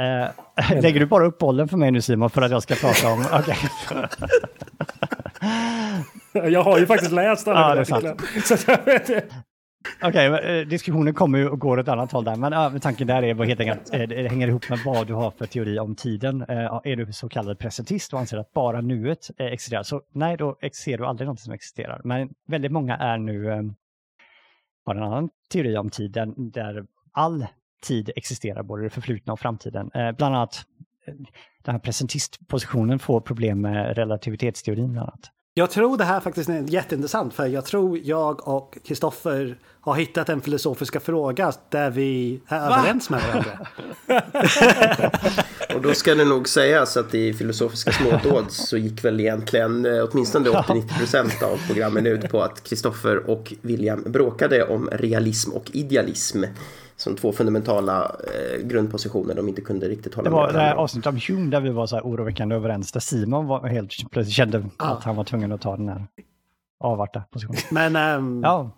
Uh, 0.00 0.80
lägger 0.82 1.00
du 1.00 1.06
bara 1.06 1.26
upp 1.26 1.38
bollen 1.38 1.68
för 1.68 1.76
mig 1.76 1.90
nu 1.90 2.00
Simon 2.02 2.30
för 2.30 2.42
att 2.42 2.50
jag 2.50 2.62
ska 2.62 2.74
prata 2.74 3.12
om... 3.12 3.24
Jag 6.52 6.62
har 6.62 6.78
ju 6.78 6.86
faktiskt 6.86 7.12
läst 7.12 7.48
alla 7.48 7.76
ja, 7.76 7.80
artiklarna. 7.80 8.16
Så 8.44 8.56
jag 8.66 8.84
vet 8.84 9.32
Okej, 10.02 10.30
okay, 10.30 10.60
eh, 10.60 10.66
diskussionen 10.66 11.14
kommer 11.14 11.38
ju 11.38 11.48
och 11.48 11.58
går 11.58 11.78
åt 11.78 11.82
ett 11.82 11.88
annat 11.88 12.12
håll 12.12 12.24
där, 12.24 12.36
men 12.36 12.52
äh, 12.52 12.78
tanken 12.78 13.06
där 13.06 13.22
är 13.22 13.44
helt 13.44 13.60
enkelt, 13.60 13.94
äh, 13.94 14.02
det 14.02 14.28
hänger 14.28 14.48
ihop 14.48 14.70
med 14.70 14.78
vad 14.84 15.06
du 15.06 15.14
har 15.14 15.30
för 15.30 15.46
teori 15.46 15.78
om 15.78 15.96
tiden. 15.96 16.40
Äh, 16.42 16.80
är 16.84 16.96
du 16.96 17.12
så 17.12 17.28
kallad 17.28 17.58
presentist 17.58 18.12
och 18.12 18.18
anser 18.18 18.38
att 18.38 18.52
bara 18.52 18.80
nuet 18.80 19.30
existerar, 19.38 19.82
så 19.82 20.02
nej, 20.12 20.36
då 20.36 20.56
ser 20.72 20.98
du 20.98 21.06
aldrig 21.06 21.28
något 21.28 21.40
som 21.40 21.52
existerar. 21.52 22.00
Men 22.04 22.28
väldigt 22.46 22.72
många 22.72 22.96
är 22.96 23.18
nu, 23.18 23.50
äh, 23.50 23.62
har 24.84 24.94
en 24.94 25.02
annan 25.02 25.30
teori 25.52 25.76
om 25.76 25.90
tiden 25.90 26.34
där 26.50 26.84
all 27.12 27.46
tid 27.82 28.10
existerar, 28.16 28.62
både 28.62 28.82
det 28.82 28.90
förflutna 28.90 29.32
och 29.32 29.40
framtiden. 29.40 29.90
Bland 29.92 30.22
annat 30.36 30.64
den 31.62 31.74
här 31.74 31.78
presentistpositionen 31.78 32.98
får 32.98 33.20
problem 33.20 33.60
med 33.60 33.96
relativitetsteorin 33.96 34.92
bland 34.92 35.08
annat. 35.08 35.30
Jag 35.58 35.70
tror 35.70 35.96
det 35.96 36.04
här 36.04 36.20
faktiskt 36.20 36.48
är 36.48 36.62
jätteintressant 36.72 37.34
för 37.34 37.46
jag 37.46 37.64
tror 37.64 37.98
jag 37.98 38.48
och 38.48 38.78
Kristoffer 38.84 39.58
har 39.88 40.00
hittat 40.00 40.28
en 40.28 40.40
filosofiska 40.40 41.00
fråga 41.00 41.52
där 41.68 41.90
vi 41.90 42.40
är 42.48 42.68
Va? 42.68 42.78
överens 42.78 43.10
med 43.10 43.20
varandra. 43.22 43.66
och 45.74 45.82
då 45.82 45.94
ska 45.94 46.14
det 46.14 46.24
nog 46.24 46.48
sägas 46.48 46.96
att 46.96 47.14
i 47.14 47.32
filosofiska 47.32 47.92
smådåd 47.92 48.44
så 48.48 48.76
gick 48.76 49.04
väl 49.04 49.20
egentligen 49.20 49.86
eh, 49.86 50.08
åtminstone 50.10 50.50
80-90% 50.50 51.44
av 51.44 51.66
programmen 51.66 52.06
ut 52.06 52.30
på 52.30 52.42
att 52.42 52.64
Kristoffer 52.64 53.30
och 53.30 53.52
William 53.62 54.04
bråkade 54.06 54.64
om 54.64 54.88
realism 54.92 55.52
och 55.52 55.70
idealism 55.72 56.44
som 56.96 57.16
två 57.16 57.32
fundamentala 57.32 58.02
eh, 58.04 58.66
grundpositioner 58.66 59.34
de 59.34 59.48
inte 59.48 59.60
kunde 59.60 59.88
riktigt 59.88 60.14
hålla 60.14 60.30
med 60.30 60.38
Det 60.38 60.42
var 60.42 60.52
det 60.52 60.58
här 60.58 60.74
avsnittet 60.74 61.06
om 61.06 61.20
Hume 61.28 61.50
där 61.50 61.60
vi 61.60 61.70
var 61.70 61.86
så 61.86 61.96
här 61.96 62.02
oroväckande 62.02 62.56
överens, 62.56 62.92
där 62.92 63.00
Simon 63.00 63.46
var 63.46 63.68
helt 63.68 64.10
plötsligt 64.10 64.36
kände 64.36 64.64
ah. 64.76 64.86
att 64.86 65.04
han 65.04 65.16
var 65.16 65.24
tvungen 65.24 65.52
att 65.52 65.60
ta 65.60 65.76
den 65.76 65.88
här 65.88 66.06
avarta 66.80 67.22
positionen. 67.30 67.60
Men, 67.70 68.18
um, 68.18 68.42
ja. 68.42 68.70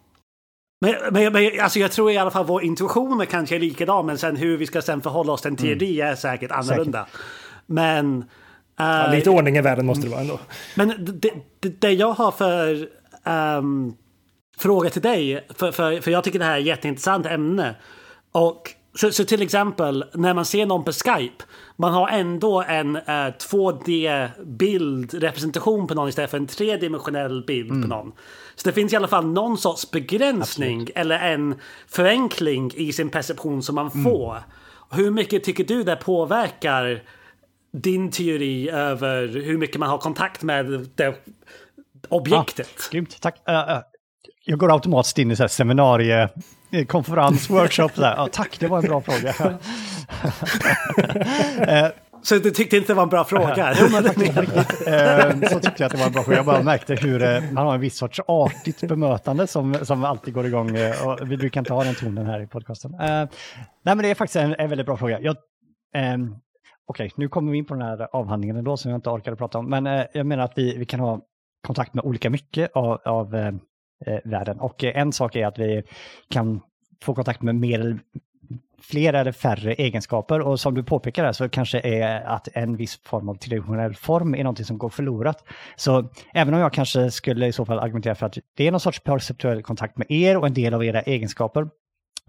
Men, 0.80 0.94
men, 1.10 1.32
men 1.32 1.60
alltså 1.60 1.78
jag 1.78 1.92
tror 1.92 2.10
i 2.10 2.18
alla 2.18 2.30
fall 2.30 2.44
vår 2.44 2.62
intuition 2.62 3.20
är 3.20 3.24
kanske 3.24 3.54
är 3.54 3.60
likadan, 3.60 4.06
men 4.06 4.18
sen 4.18 4.36
hur 4.36 4.56
vi 4.56 4.66
ska 4.66 4.82
sen 4.82 5.00
förhålla 5.00 5.32
oss 5.32 5.42
till 5.42 5.50
en 5.50 5.56
teori 5.56 6.00
mm. 6.00 6.12
är 6.12 6.16
säkert 6.16 6.50
annorlunda. 6.50 7.04
Säkert. 7.04 7.20
Men... 7.66 8.16
Uh, 8.80 8.86
ja, 8.86 9.12
lite 9.12 9.30
ordning 9.30 9.56
i 9.56 9.60
världen 9.60 9.86
måste 9.86 10.06
det 10.06 10.10
vara 10.10 10.20
ändå. 10.20 10.40
Men 10.74 10.88
det, 10.98 11.30
det, 11.60 11.80
det 11.80 11.92
jag 11.92 12.12
har 12.12 12.30
för 12.30 12.88
um, 13.58 13.96
fråga 14.58 14.90
till 14.90 15.02
dig, 15.02 15.46
för, 15.54 15.72
för, 15.72 16.00
för 16.00 16.10
jag 16.10 16.24
tycker 16.24 16.38
det 16.38 16.44
här 16.44 16.56
är 16.56 16.60
ett 16.60 16.66
jätteintressant 16.66 17.26
ämne. 17.26 17.74
Och 18.32 18.74
så, 18.94 19.12
så, 19.12 19.24
till 19.24 19.42
exempel 19.42 20.04
när 20.14 20.34
man 20.34 20.44
ser 20.44 20.66
någon 20.66 20.84
på 20.84 20.92
Skype. 20.92 21.44
Man 21.76 21.92
har 21.92 22.08
ändå 22.08 22.62
en 22.62 22.96
eh, 22.96 23.02
2D-bild, 23.50 25.14
representation 25.14 25.86
på 25.86 25.94
någon 25.94 26.08
istället 26.08 26.30
för 26.30 26.38
en 26.38 26.46
tredimensionell 26.46 27.44
bild 27.46 27.70
mm. 27.70 27.82
på 27.82 27.88
någon. 27.88 28.12
Så 28.60 28.68
det 28.68 28.72
finns 28.72 28.92
i 28.92 28.96
alla 28.96 29.08
fall 29.08 29.26
någon 29.26 29.58
sorts 29.58 29.90
begränsning 29.90 30.80
Absolut. 30.80 30.96
eller 30.96 31.18
en 31.18 31.54
förenkling 31.88 32.72
i 32.74 32.92
sin 32.92 33.10
perception 33.10 33.62
som 33.62 33.74
man 33.74 33.90
mm. 33.94 34.04
får. 34.04 34.38
Hur 34.90 35.10
mycket 35.10 35.44
tycker 35.44 35.64
du 35.64 35.82
det 35.82 35.96
påverkar 35.96 37.02
din 37.72 38.10
teori 38.10 38.70
över 38.70 39.28
hur 39.28 39.58
mycket 39.58 39.80
man 39.80 39.88
har 39.88 39.98
kontakt 39.98 40.42
med 40.42 40.88
det 40.94 41.14
objektet? 42.08 42.70
Ah, 42.78 42.92
grymt, 42.92 43.20
tack. 43.20 43.42
Uh, 43.48 43.54
uh, 43.54 43.78
jag 44.44 44.58
går 44.58 44.72
automatiskt 44.74 45.18
in 45.18 45.30
i 45.30 45.36
så 45.36 45.42
här 45.42 45.48
seminarie 45.48 46.28
konferens, 46.88 47.50
workshop. 47.50 47.90
Där. 47.94 48.16
Ja, 48.16 48.28
tack, 48.32 48.60
det 48.60 48.68
var 48.68 48.78
en 48.78 48.84
bra 48.84 49.00
fråga. 49.00 49.34
Eh, 51.60 51.86
så 52.22 52.38
du 52.38 52.50
tyckte 52.50 52.76
inte 52.76 52.92
det 52.92 52.96
var 52.96 53.02
en 53.02 53.08
bra 53.08 53.24
fråga? 53.24 53.74
jo, 53.80 53.86
men 53.92 54.04
eh, 54.06 55.48
så 55.48 55.60
tyckte 55.60 55.82
jag 55.82 55.86
att 55.86 55.92
det 55.92 55.98
var 55.98 56.06
en 56.06 56.12
bra 56.12 56.22
fråga. 56.22 56.36
Jag 56.36 56.46
bara 56.46 56.62
märkte 56.62 56.94
hur 56.94 57.22
eh, 57.22 57.40
han 57.42 57.56
har 57.56 57.74
en 57.74 57.80
viss 57.80 57.96
sorts 57.96 58.20
artigt 58.26 58.88
bemötande 58.88 59.46
som, 59.46 59.74
som 59.82 60.04
alltid 60.04 60.34
går 60.34 60.46
igång. 60.46 60.76
Eh, 60.76 61.06
och 61.06 61.30
vi 61.30 61.36
brukar 61.36 61.60
inte 61.60 61.72
ha 61.72 61.84
den 61.84 61.94
tonen 61.94 62.26
här 62.26 62.40
i 62.40 62.46
podcasten. 62.46 62.94
Eh, 62.94 62.98
nej, 62.98 63.28
men 63.82 63.98
det 63.98 64.10
är 64.10 64.14
faktiskt 64.14 64.36
en, 64.36 64.54
en 64.58 64.68
väldigt 64.68 64.86
bra 64.86 64.96
fråga. 64.96 65.20
Jag, 65.20 65.36
ehm, 65.94 66.34
Okej, 66.90 67.06
okay, 67.06 67.14
nu 67.16 67.28
kommer 67.28 67.52
vi 67.52 67.58
in 67.58 67.64
på 67.64 67.74
den 67.74 67.82
här 67.82 68.08
avhandlingen 68.12 68.56
ändå 68.56 68.76
som 68.76 68.90
jag 68.90 68.98
inte 68.98 69.10
orkade 69.10 69.36
prata 69.36 69.58
om. 69.58 69.70
Men 69.70 69.86
eh, 69.86 70.06
jag 70.12 70.26
menar 70.26 70.44
att 70.44 70.52
vi, 70.56 70.76
vi 70.76 70.84
kan 70.84 71.00
ha 71.00 71.20
kontakt 71.66 71.94
med 71.94 72.04
olika 72.04 72.30
mycket 72.30 72.72
av, 72.74 73.00
av 73.04 73.34
eh, 73.34 73.52
världen. 74.24 74.60
Och 74.60 74.84
eh, 74.84 75.00
en 75.00 75.12
sak 75.12 75.36
är 75.36 75.46
att 75.46 75.58
vi 75.58 75.82
kan 76.30 76.60
få 77.02 77.14
kontakt 77.14 77.42
med 77.42 77.54
mer 77.54 77.98
fler 78.82 79.12
eller 79.12 79.32
färre 79.32 79.74
egenskaper 79.74 80.40
och 80.40 80.60
som 80.60 80.74
du 80.74 80.82
påpekar 80.82 81.24
här 81.24 81.32
så 81.32 81.48
kanske 81.48 81.80
är 81.80 82.20
att 82.20 82.48
en 82.52 82.76
viss 82.76 83.00
form 83.04 83.28
av 83.28 83.34
traditionell 83.34 83.94
form 83.94 84.34
är 84.34 84.44
någonting 84.44 84.64
som 84.64 84.78
går 84.78 84.88
förlorat. 84.88 85.44
Så 85.76 86.08
även 86.34 86.54
om 86.54 86.60
jag 86.60 86.72
kanske 86.72 87.10
skulle 87.10 87.46
i 87.46 87.52
så 87.52 87.64
fall 87.64 87.78
argumentera 87.78 88.14
för 88.14 88.26
att 88.26 88.38
det 88.56 88.66
är 88.66 88.70
någon 88.70 88.80
sorts 88.80 89.00
perceptuell 89.00 89.62
kontakt 89.62 89.98
med 89.98 90.10
er 90.10 90.36
och 90.36 90.46
en 90.46 90.54
del 90.54 90.74
av 90.74 90.84
era 90.84 91.00
egenskaper 91.00 91.68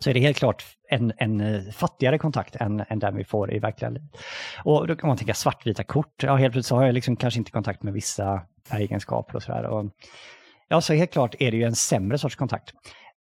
så 0.04 0.10
är 0.10 0.14
det 0.14 0.20
helt 0.20 0.38
klart 0.38 0.66
en, 0.90 1.14
en 1.18 1.42
eh, 1.42 1.72
fattigare 1.72 2.18
kontakt 2.18 2.56
än, 2.56 2.84
än 2.90 3.00
den 3.00 3.16
vi 3.16 3.24
får 3.24 3.54
i 3.54 3.60
verkliga 3.60 3.90
livet. 3.90 4.12
Och 4.64 4.88
då 4.88 4.96
kan 4.96 5.08
man 5.08 5.18
tänka 5.18 5.34
svartvita 5.34 5.84
kort, 5.84 6.24
ja 6.24 6.36
helt 6.36 6.54
plötsligt 6.54 6.66
så 6.66 6.76
har 6.76 6.86
jag 6.86 6.94
liksom 6.94 7.16
kanske 7.16 7.38
inte 7.38 7.52
kontakt 7.52 7.84
med 7.84 7.94
vissa 7.94 8.42
egenskaper 8.72 9.36
och 9.36 9.44
sådär. 9.44 9.90
Ja, 10.68 10.82
så 10.82 10.94
helt 10.94 11.12
klart 11.12 11.36
är 11.40 11.52
det 11.52 11.58
ju 11.58 11.64
en 11.64 11.76
sämre 11.76 12.18
sorts 12.18 12.36
kontakt. 12.36 12.74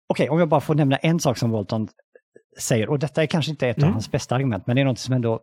Okej, 0.08 0.24
okay, 0.24 0.34
om 0.34 0.40
jag 0.40 0.50
bara 0.50 0.62
får 0.62 0.76
nämna 0.76 0.98
en 0.98 1.20
sak 1.20 1.38
som 1.38 1.52
Walton 1.52 1.88
säger, 2.60 2.90
och 2.90 3.00
detta 3.00 3.24
är 3.24 3.28
kanske 3.28 3.52
inte 3.52 3.68
ett 3.68 3.78
mm. 3.78 3.88
av 3.88 3.94
hans 3.94 4.12
bästa 4.12 4.36
argument, 4.36 4.68
men 4.68 4.76
det 4.76 4.82
är 4.82 4.86
något 4.86 5.00
som 5.00 5.14
ändå 5.14 5.42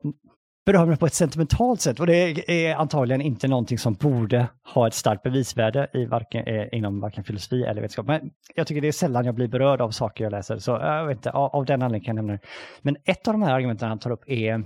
berör 0.66 0.86
mig 0.86 0.96
på 0.96 1.06
ett 1.06 1.14
sentimentalt 1.14 1.80
sätt. 1.80 2.00
Och 2.00 2.06
det 2.06 2.50
är 2.50 2.74
antagligen 2.74 3.20
inte 3.20 3.48
någonting 3.48 3.78
som 3.78 3.94
borde 3.94 4.48
ha 4.74 4.86
ett 4.86 4.94
starkt 4.94 5.22
bevisvärde 5.22 5.90
i 5.92 6.04
varken, 6.04 6.46
eh, 6.46 6.66
inom 6.72 7.00
varken 7.00 7.24
filosofi 7.24 7.62
eller 7.62 7.80
vetenskap. 7.80 8.06
Men 8.06 8.30
jag 8.54 8.66
tycker 8.66 8.80
det 8.80 8.88
är 8.88 8.92
sällan 8.92 9.24
jag 9.24 9.34
blir 9.34 9.48
berörd 9.48 9.80
av 9.80 9.90
saker 9.90 10.24
jag 10.24 10.30
läser, 10.30 10.58
så 10.58 10.70
jag 10.70 11.06
vet 11.06 11.16
inte, 11.16 11.30
av, 11.30 11.56
av 11.56 11.64
den 11.64 11.82
anledningen 11.82 12.04
kan 12.04 12.16
jag 12.16 12.24
nämna 12.24 12.32
det. 12.32 12.48
Men 12.82 12.96
ett 13.04 13.28
av 13.28 13.34
de 13.34 13.42
här 13.42 13.54
argumenten 13.54 13.88
han 13.88 13.98
tar 13.98 14.10
upp 14.10 14.24
är 14.26 14.64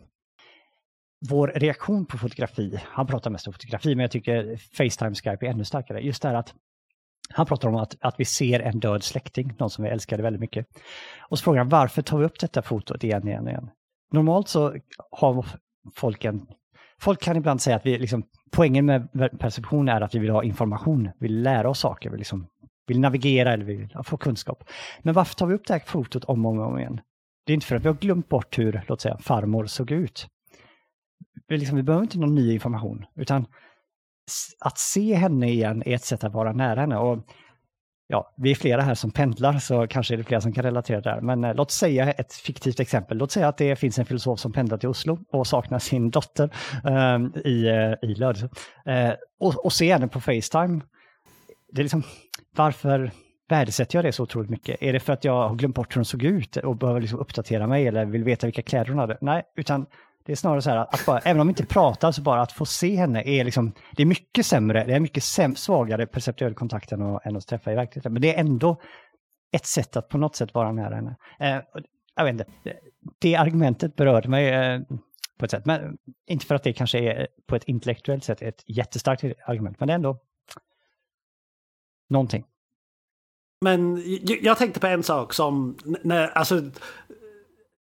vår 1.29 1.53
reaktion 1.55 2.07
på 2.07 2.19
fotografi. 2.19 2.81
Han 2.85 3.07
pratar 3.07 3.31
mest 3.31 3.47
om 3.47 3.53
fotografi, 3.53 3.95
men 3.95 4.03
jag 4.03 4.11
tycker 4.11 4.57
Facetime 4.57 5.15
Skype 5.15 5.47
är 5.47 5.51
ännu 5.51 5.65
starkare. 5.65 6.01
Just 6.01 6.23
det 6.23 6.29
här 6.29 6.35
att 6.35 6.55
han 7.33 7.47
pratar 7.47 7.69
om 7.69 7.75
att, 7.75 7.97
att 8.01 8.15
vi 8.19 8.25
ser 8.25 8.61
en 8.61 8.81
död 8.81 9.03
släkting, 9.03 9.53
någon 9.59 9.71
som 9.71 9.85
vi 9.85 9.91
älskade 9.91 10.23
väldigt 10.23 10.41
mycket. 10.41 10.67
Och 11.29 11.39
så 11.39 11.45
frågar 11.45 11.59
han 11.59 11.69
varför 11.69 12.03
tar 12.03 12.19
vi 12.19 12.25
upp 12.25 12.41
detta 12.41 12.63
fotot 12.63 13.05
igen, 13.05 13.29
igen, 13.29 13.49
igen? 13.49 13.71
Normalt 14.13 14.49
så 14.49 14.75
har 15.11 15.47
folk 15.97 16.25
en... 16.25 16.47
Folk 17.03 17.23
kan 17.23 17.37
ibland 17.37 17.63
säga 17.63 17.77
att 17.77 17.87
vi 17.87 17.99
liksom, 17.99 18.23
poängen 18.53 18.87
med 18.87 19.39
perception 19.39 19.89
är 19.89 20.01
att 20.01 20.15
vi 20.15 20.19
vill 20.19 20.31
ha 20.31 20.45
information, 20.45 21.11
vi 21.19 21.29
vill 21.29 21.43
lära 21.43 21.69
oss 21.71 21.79
saker, 21.79 22.11
vi 22.11 22.19
liksom 22.19 22.47
vill 22.87 23.01
navigera 23.01 23.53
eller 23.53 23.65
vill 23.65 23.89
få 24.05 24.17
kunskap. 24.17 24.65
Men 25.03 25.15
varför 25.15 25.35
tar 25.35 25.47
vi 25.47 25.55
upp 25.55 25.67
det 25.67 25.73
här 25.73 25.81
fotot 25.87 26.25
om 26.25 26.47
och 26.47 26.67
om 26.67 26.79
igen? 26.79 27.01
Det 27.47 27.53
är 27.53 27.55
inte 27.55 27.67
för 27.67 27.77
att 27.77 27.83
vi 27.83 27.89
har 27.89 27.95
glömt 27.95 28.29
bort 28.29 28.59
hur, 28.59 28.85
låt 28.89 29.01
säga, 29.01 29.19
farmor 29.19 29.67
såg 29.67 29.91
ut. 29.91 30.27
Vi, 31.49 31.59
liksom, 31.59 31.77
vi 31.77 31.83
behöver 31.83 32.03
inte 32.03 32.19
någon 32.19 32.35
ny 32.35 32.53
information, 32.53 33.05
utan 33.17 33.47
att 34.61 34.79
se 34.79 35.15
henne 35.15 35.49
igen 35.49 35.83
är 35.87 35.95
ett 35.95 36.05
sätt 36.05 36.25
att 36.25 36.33
vara 36.33 36.53
nära 36.53 36.81
henne. 36.81 36.97
Och 36.97 37.19
ja, 38.07 38.35
vi 38.37 38.51
är 38.51 38.55
flera 38.55 38.83
här 38.83 38.95
som 38.95 39.11
pendlar 39.11 39.59
så 39.59 39.87
kanske 39.87 40.15
är 40.15 40.19
det 40.19 40.25
flera 40.25 40.41
som 40.41 40.53
kan 40.53 40.65
relatera 40.65 41.01
där. 41.01 41.21
Men 41.21 41.45
eh, 41.45 41.55
låt 41.55 41.71
säga 41.71 42.11
ett 42.11 42.33
fiktivt 42.33 42.81
exempel. 42.81 43.19
Låt 43.19 43.33
säga 43.33 43.49
att 43.49 43.59
det 43.59 43.77
finns 43.77 43.99
en 43.99 44.07
filosof 44.07 44.41
som 44.41 44.53
pendlar 44.53 44.79
till 44.79 44.89
Oslo 44.89 45.19
och 45.33 45.47
saknar 45.47 45.79
sin 45.79 46.11
dotter 46.11 46.51
ehm, 46.85 47.33
eh, 47.35 47.41
i, 47.41 47.97
i 48.03 48.15
Lödöse. 48.15 48.49
Eh, 48.87 49.13
och, 49.41 49.65
och 49.65 49.73
se 49.73 49.93
henne 49.93 50.09
på 50.09 50.21
Facetime. 50.21 50.81
Det 51.73 51.81
är 51.81 51.85
liksom, 51.85 52.03
varför 52.57 53.11
värdesätter 53.49 53.99
jag 53.99 54.05
det 54.05 54.13
så 54.13 54.23
otroligt 54.23 54.51
mycket? 54.51 54.83
Är 54.83 54.93
det 54.93 55.01
för 55.01 55.13
att 55.13 55.25
jag 55.25 55.49
har 55.49 55.55
glömt 55.55 55.75
bort 55.75 55.97
hur 55.97 55.99
hon 55.99 56.05
såg 56.05 56.23
ut 56.23 56.57
och 56.57 56.77
behöver 56.77 57.01
liksom 57.01 57.19
uppdatera 57.19 57.67
mig 57.67 57.87
eller 57.87 58.05
vill 58.05 58.25
veta 58.25 58.47
vilka 58.47 58.63
kläder 58.63 58.89
hon 58.89 58.99
hade? 58.99 59.19
Nej, 59.21 59.43
utan 59.57 59.87
det 60.25 60.33
är 60.33 60.37
snarare 60.37 60.63
så 60.63 60.71
här 60.71 60.77
att 60.77 61.07
bara, 61.07 61.19
även 61.19 61.41
om 61.41 61.47
vi 61.47 61.51
inte 61.51 61.67
pratar 61.67 62.13
så 62.13 62.23
bara 62.23 62.43
att 62.43 62.53
få 62.53 62.67
se 62.67 62.97
henne 62.97 63.23
är 63.27 63.45
liksom, 63.45 63.73
det 63.97 64.03
är 64.03 64.07
mycket 64.07 64.47
sämre, 64.47 64.85
det 64.85 64.95
är 64.95 65.01
mycket 65.01 65.25
säm, 65.25 65.57
svagare 65.57 66.07
perceptuell 66.07 66.55
kontakt 66.55 66.93
än 66.93 67.03
att, 67.03 67.27
än 67.27 67.37
att 67.37 67.47
träffa 67.47 67.73
i 67.73 67.75
verkligheten. 67.75 68.13
Men 68.13 68.23
det 68.23 68.35
är 68.35 68.41
ändå 68.41 68.81
ett 69.53 69.67
sätt 69.67 69.97
att 69.97 70.09
på 70.09 70.19
något 70.19 70.37
sätt 70.37 70.55
vara 70.55 70.73
nära 70.73 70.95
henne. 70.95 71.17
Eh, 71.41 71.61
jag 72.17 72.25
vet 72.25 72.33
inte, 72.33 72.47
det 73.19 73.37
argumentet 73.37 73.97
berörde 73.97 74.29
mig 74.29 74.49
eh, 74.49 74.81
på 75.39 75.45
ett 75.45 75.51
sätt, 75.51 75.67
men 75.67 75.97
inte 76.27 76.47
för 76.47 76.55
att 76.55 76.63
det 76.63 76.73
kanske 76.73 76.99
är 76.99 77.29
på 77.47 77.57
ett 77.57 77.65
intellektuellt 77.65 78.25
sätt 78.25 78.43
ett 78.43 78.63
jättestarkt 78.67 79.25
argument, 79.47 79.81
men 79.81 79.87
det 79.87 79.93
är 79.93 79.95
ändå 79.95 80.19
någonting. 82.09 82.45
Men 83.65 84.03
jag 84.43 84.59
tänkte 84.59 84.81
på 84.81 84.87
en 84.87 85.03
sak 85.03 85.35
som, 85.35 85.77
när, 86.03 86.29
alltså, 86.29 86.63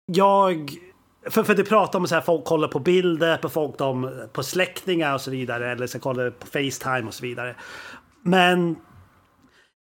jag 0.05 0.71
för, 1.29 1.43
för 1.43 1.55
det 1.55 1.63
pratar 1.63 1.99
om 1.99 2.05
att 2.11 2.25
folk 2.25 2.45
kollar 2.45 2.67
på 2.67 2.79
bilder 2.79 3.37
på 3.37 3.49
folk 3.49 3.77
de, 3.77 4.11
på 4.33 4.43
släktingar 4.43 5.13
och 5.13 5.21
så 5.21 5.31
vidare. 5.31 5.71
Eller 5.71 5.87
så 5.87 5.99
kollar 5.99 6.29
på 6.29 6.47
Facetime 6.47 7.07
och 7.07 7.13
så 7.13 7.23
vidare. 7.23 7.55
Men 8.23 8.75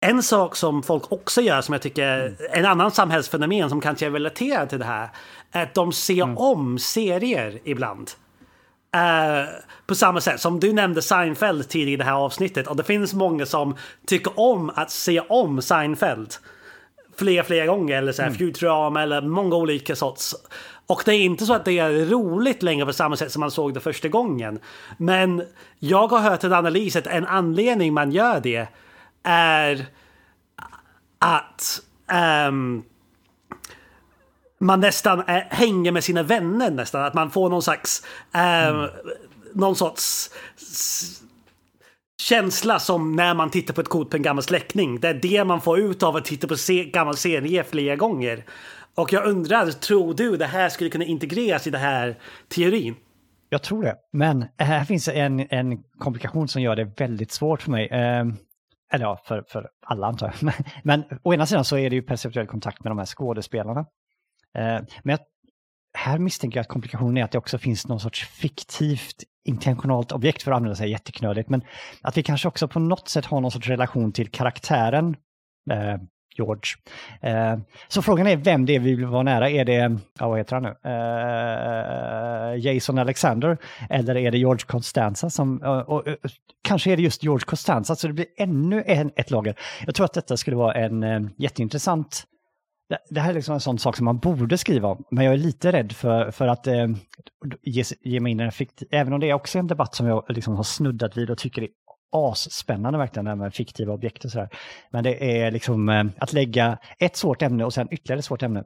en 0.01 0.23
sak 0.23 0.57
som 0.57 0.83
folk 0.83 1.13
också 1.13 1.41
gör 1.41 1.61
som 1.61 1.73
jag 1.73 1.83
tycker 1.83 2.37
en 2.53 2.67
annan 2.67 2.91
samhällsfenomen 2.91 3.69
som 3.69 3.81
kanske 3.81 4.07
är 4.07 4.11
relaterad 4.11 4.69
till 4.69 4.79
det 4.79 4.85
här. 4.85 5.09
Är 5.53 5.63
att 5.63 5.75
de 5.75 5.93
ser 5.93 6.23
mm. 6.23 6.39
om 6.39 6.79
serier 6.79 7.61
ibland. 7.65 8.11
Uh, 8.97 9.49
på 9.87 9.95
samma 9.95 10.21
sätt 10.21 10.41
som 10.41 10.61
du 10.61 10.73
nämnde 10.73 11.03
Seinfeld 11.03 11.69
tidigare 11.69 11.93
i 11.93 11.97
det 11.97 12.05
här 12.05 12.13
avsnittet. 12.13 12.67
Och 12.67 12.77
det 12.77 12.85
finns 12.85 13.15
många 13.15 13.47
som 13.47 13.77
tycker 14.07 14.41
om 14.41 14.71
att 14.75 14.91
se 14.91 15.21
om 15.21 15.63
Seinfeld. 15.63 16.35
Fler, 17.17 17.43
flera 17.43 17.67
gånger. 17.67 17.97
Eller 17.97 18.13
så 18.13 18.23
här, 18.23 18.29
mm. 18.29 18.39
Futurama 18.39 19.03
eller 19.03 19.21
många 19.21 19.57
olika 19.57 19.97
sorts. 19.97 20.35
Och 20.87 21.03
det 21.05 21.15
är 21.15 21.21
inte 21.21 21.47
så 21.47 21.55
att 21.55 21.65
det 21.65 21.79
är 21.79 22.07
roligt 22.07 22.63
längre 22.63 22.87
på 22.87 22.93
samma 22.93 23.17
sätt 23.17 23.33
som 23.33 23.41
man 23.41 23.51
såg 23.51 23.75
det 23.75 23.81
första 23.81 24.09
gången. 24.09 24.59
Men 24.99 25.43
jag 25.79 26.09
har 26.09 26.19
hört 26.19 26.45
en 26.45 26.53
analys 26.53 26.97
att 26.97 27.07
en 27.07 27.27
anledning 27.27 27.95
man 27.95 28.13
gör 28.13 28.41
det 28.41 28.67
är 29.23 29.87
att 31.19 31.81
um, 32.49 32.83
man 34.59 34.81
nästan 34.81 35.23
är, 35.27 35.49
hänger 35.51 35.93
med 35.93 36.05
sina 36.05 36.23
vänner 36.23 36.71
nästan. 36.71 37.05
Att 37.05 37.15
man 37.15 37.31
får 37.31 37.51
någon 37.51 37.63
slags 37.63 38.03
um, 38.33 38.41
mm. 38.41 38.91
någon 39.53 39.77
sorts 39.77 40.31
känsla 42.25 42.79
som 42.79 43.13
när 43.13 43.35
man 43.35 43.51
tittar 43.51 43.75
på 43.75 43.81
ett 43.81 43.89
kort 43.89 44.11
på 44.11 44.17
en 44.17 44.23
gammal 44.23 44.43
släkting. 44.43 45.01
Det 45.01 45.09
är 45.09 45.15
det 45.15 45.45
man 45.45 45.61
får 45.61 45.79
ut 45.79 46.03
av 46.03 46.17
att 46.17 46.25
titta 46.25 46.49
på 46.49 46.57
se 46.57 46.85
gammal 46.85 47.17
serie 47.17 47.65
flera 47.65 47.97
gånger. 47.97 48.45
Och 48.95 49.13
jag 49.13 49.27
undrar, 49.27 49.67
tror 49.67 50.15
du 50.15 50.37
det 50.37 50.47
här 50.47 50.69
skulle 50.69 50.91
kunna 50.91 51.05
integreras 51.05 51.67
i 51.67 51.71
den 51.71 51.81
här 51.81 52.19
teorin? 52.49 52.95
Jag 53.49 53.63
tror 53.63 53.83
det, 53.83 53.97
men 54.13 54.45
här 54.59 54.85
finns 54.85 55.09
en, 55.09 55.41
en 55.51 55.83
komplikation 55.99 56.49
som 56.49 56.63
gör 56.63 56.77
det 56.77 56.85
väldigt 56.85 57.33
svårt 57.33 57.63
för 57.63 57.71
mig. 57.71 57.87
Eh, 57.87 58.25
eller 58.93 59.05
ja, 59.05 59.23
för, 59.25 59.45
för 59.49 59.69
alla 59.87 60.07
antar 60.07 60.27
jag. 60.27 60.43
Men, 60.43 60.55
men 60.83 61.19
å 61.23 61.35
ena 61.35 61.47
sidan 61.47 61.65
så 61.65 61.79
är 61.79 61.91
det 61.91 61.97
ju 61.97 62.03
perceptuell 62.03 62.47
kontakt 62.47 62.85
med 62.85 62.91
de 62.91 62.99
här 62.99 63.07
skådespelarna. 63.07 63.81
Eh, 64.55 64.81
men 65.03 65.11
jag, 65.11 65.19
här 65.95 66.19
misstänker 66.19 66.59
jag 66.59 66.63
att 66.63 66.69
komplikationen 66.69 67.17
är 67.17 67.25
att 67.25 67.31
det 67.31 67.39
också 67.39 67.59
finns 67.59 67.89
någon 67.89 68.01
sorts 68.01 68.27
fiktivt 68.27 69.25
intentionalt 69.45 70.13
objekt 70.13 70.43
för 70.43 70.53
att 70.53 70.57
använda 70.57 70.77
sig 70.77 70.91
jätteknöligt, 70.91 71.49
Men 71.49 71.65
att 72.03 72.17
vi 72.17 72.23
kanske 72.23 72.49
också 72.49 72.69
på 72.69 72.81
något 72.81 73.09
sätt 73.09 73.25
har 73.25 73.41
någon 73.41 73.51
sorts 73.51 73.69
relation 73.69 74.13
till 74.13 74.29
karaktären. 74.29 75.17
Eh, 75.71 75.97
George. 76.37 76.63
Eh, 77.21 77.59
så 77.89 78.03
frågan 78.03 78.27
är 78.27 78.37
vem 78.37 78.67
det 78.67 78.75
är 78.75 78.81
vi 78.81 78.95
vill 78.95 79.07
vara 79.07 79.23
nära. 79.23 79.51
Är 79.51 79.65
det, 79.65 79.99
ja, 80.19 80.29
vad 80.29 80.39
heter 80.39 80.55
han 80.55 80.63
nu? 80.63 80.75
Eh, 80.85 82.67
Jason 82.67 82.99
Alexander 82.99 83.59
eller 83.91 84.17
är 84.17 84.31
det 84.31 84.39
George 84.39 84.67
Constanza 84.67 85.31
som, 85.31 85.63
eh, 85.63 85.71
och, 85.71 86.07
och, 86.07 86.17
kanske 86.63 86.93
är 86.93 86.97
det 86.97 87.03
just 87.03 87.23
George 87.23 87.45
Constanza 87.47 87.97
så 87.97 88.07
det 88.07 88.13
blir 88.13 88.27
ännu 88.37 88.83
en, 88.87 89.11
ett 89.17 89.31
lager. 89.31 89.55
Jag 89.87 89.95
tror 89.95 90.05
att 90.05 90.15
detta 90.15 90.37
skulle 90.37 90.57
vara 90.57 90.75
en 90.75 91.03
eh, 91.03 91.21
jätteintressant 91.37 92.25
det, 92.89 92.99
det 93.11 93.21
här 93.21 93.31
är 93.31 93.35
liksom 93.35 93.55
en 93.55 93.61
sån 93.61 93.79
sak 93.79 93.97
som 93.97 94.05
man 94.05 94.19
borde 94.19 94.59
skriva 94.59 94.89
om, 94.89 95.05
men 95.11 95.25
jag 95.25 95.35
är 95.35 95.39
lite 95.39 95.73
rädd 95.73 95.93
för, 95.93 96.31
för 96.31 96.49
att 96.49 96.67
eh, 96.67 96.87
ge, 97.63 97.85
ge 98.01 98.21
mig 98.21 98.33
in 98.33 98.41
i 98.41 98.43
en 98.43 98.53
fiktiv, 98.53 98.89
även 98.91 99.13
om 99.13 99.21
det 99.21 99.31
är 99.31 99.35
också 99.35 99.59
en 99.59 99.67
debatt 99.67 99.95
som 99.95 100.07
jag 100.07 100.25
liksom 100.29 100.57
har 100.57 100.63
snuddat 100.63 101.17
vid 101.17 101.31
och 101.31 101.39
tycker 101.39 101.63
är 101.63 101.69
asspännande 102.13 102.99
verkligen, 102.99 103.25
det 103.25 103.31
här 103.31 103.37
med 103.37 103.55
fiktiva 103.55 103.93
objekt 103.93 104.25
och 104.25 104.31
sådär. 104.31 104.49
Men 104.91 105.05
det 105.05 105.43
är 105.43 105.51
liksom 105.51 105.89
eh, 105.89 106.05
att 106.19 106.33
lägga 106.33 106.79
ett 106.99 107.17
svårt 107.17 107.43
ämne 107.43 107.65
och 107.65 107.75
sen 107.75 107.89
ytterligare 107.91 108.19
ett 108.19 108.25
svårt 108.25 108.43
ämne. 108.43 108.65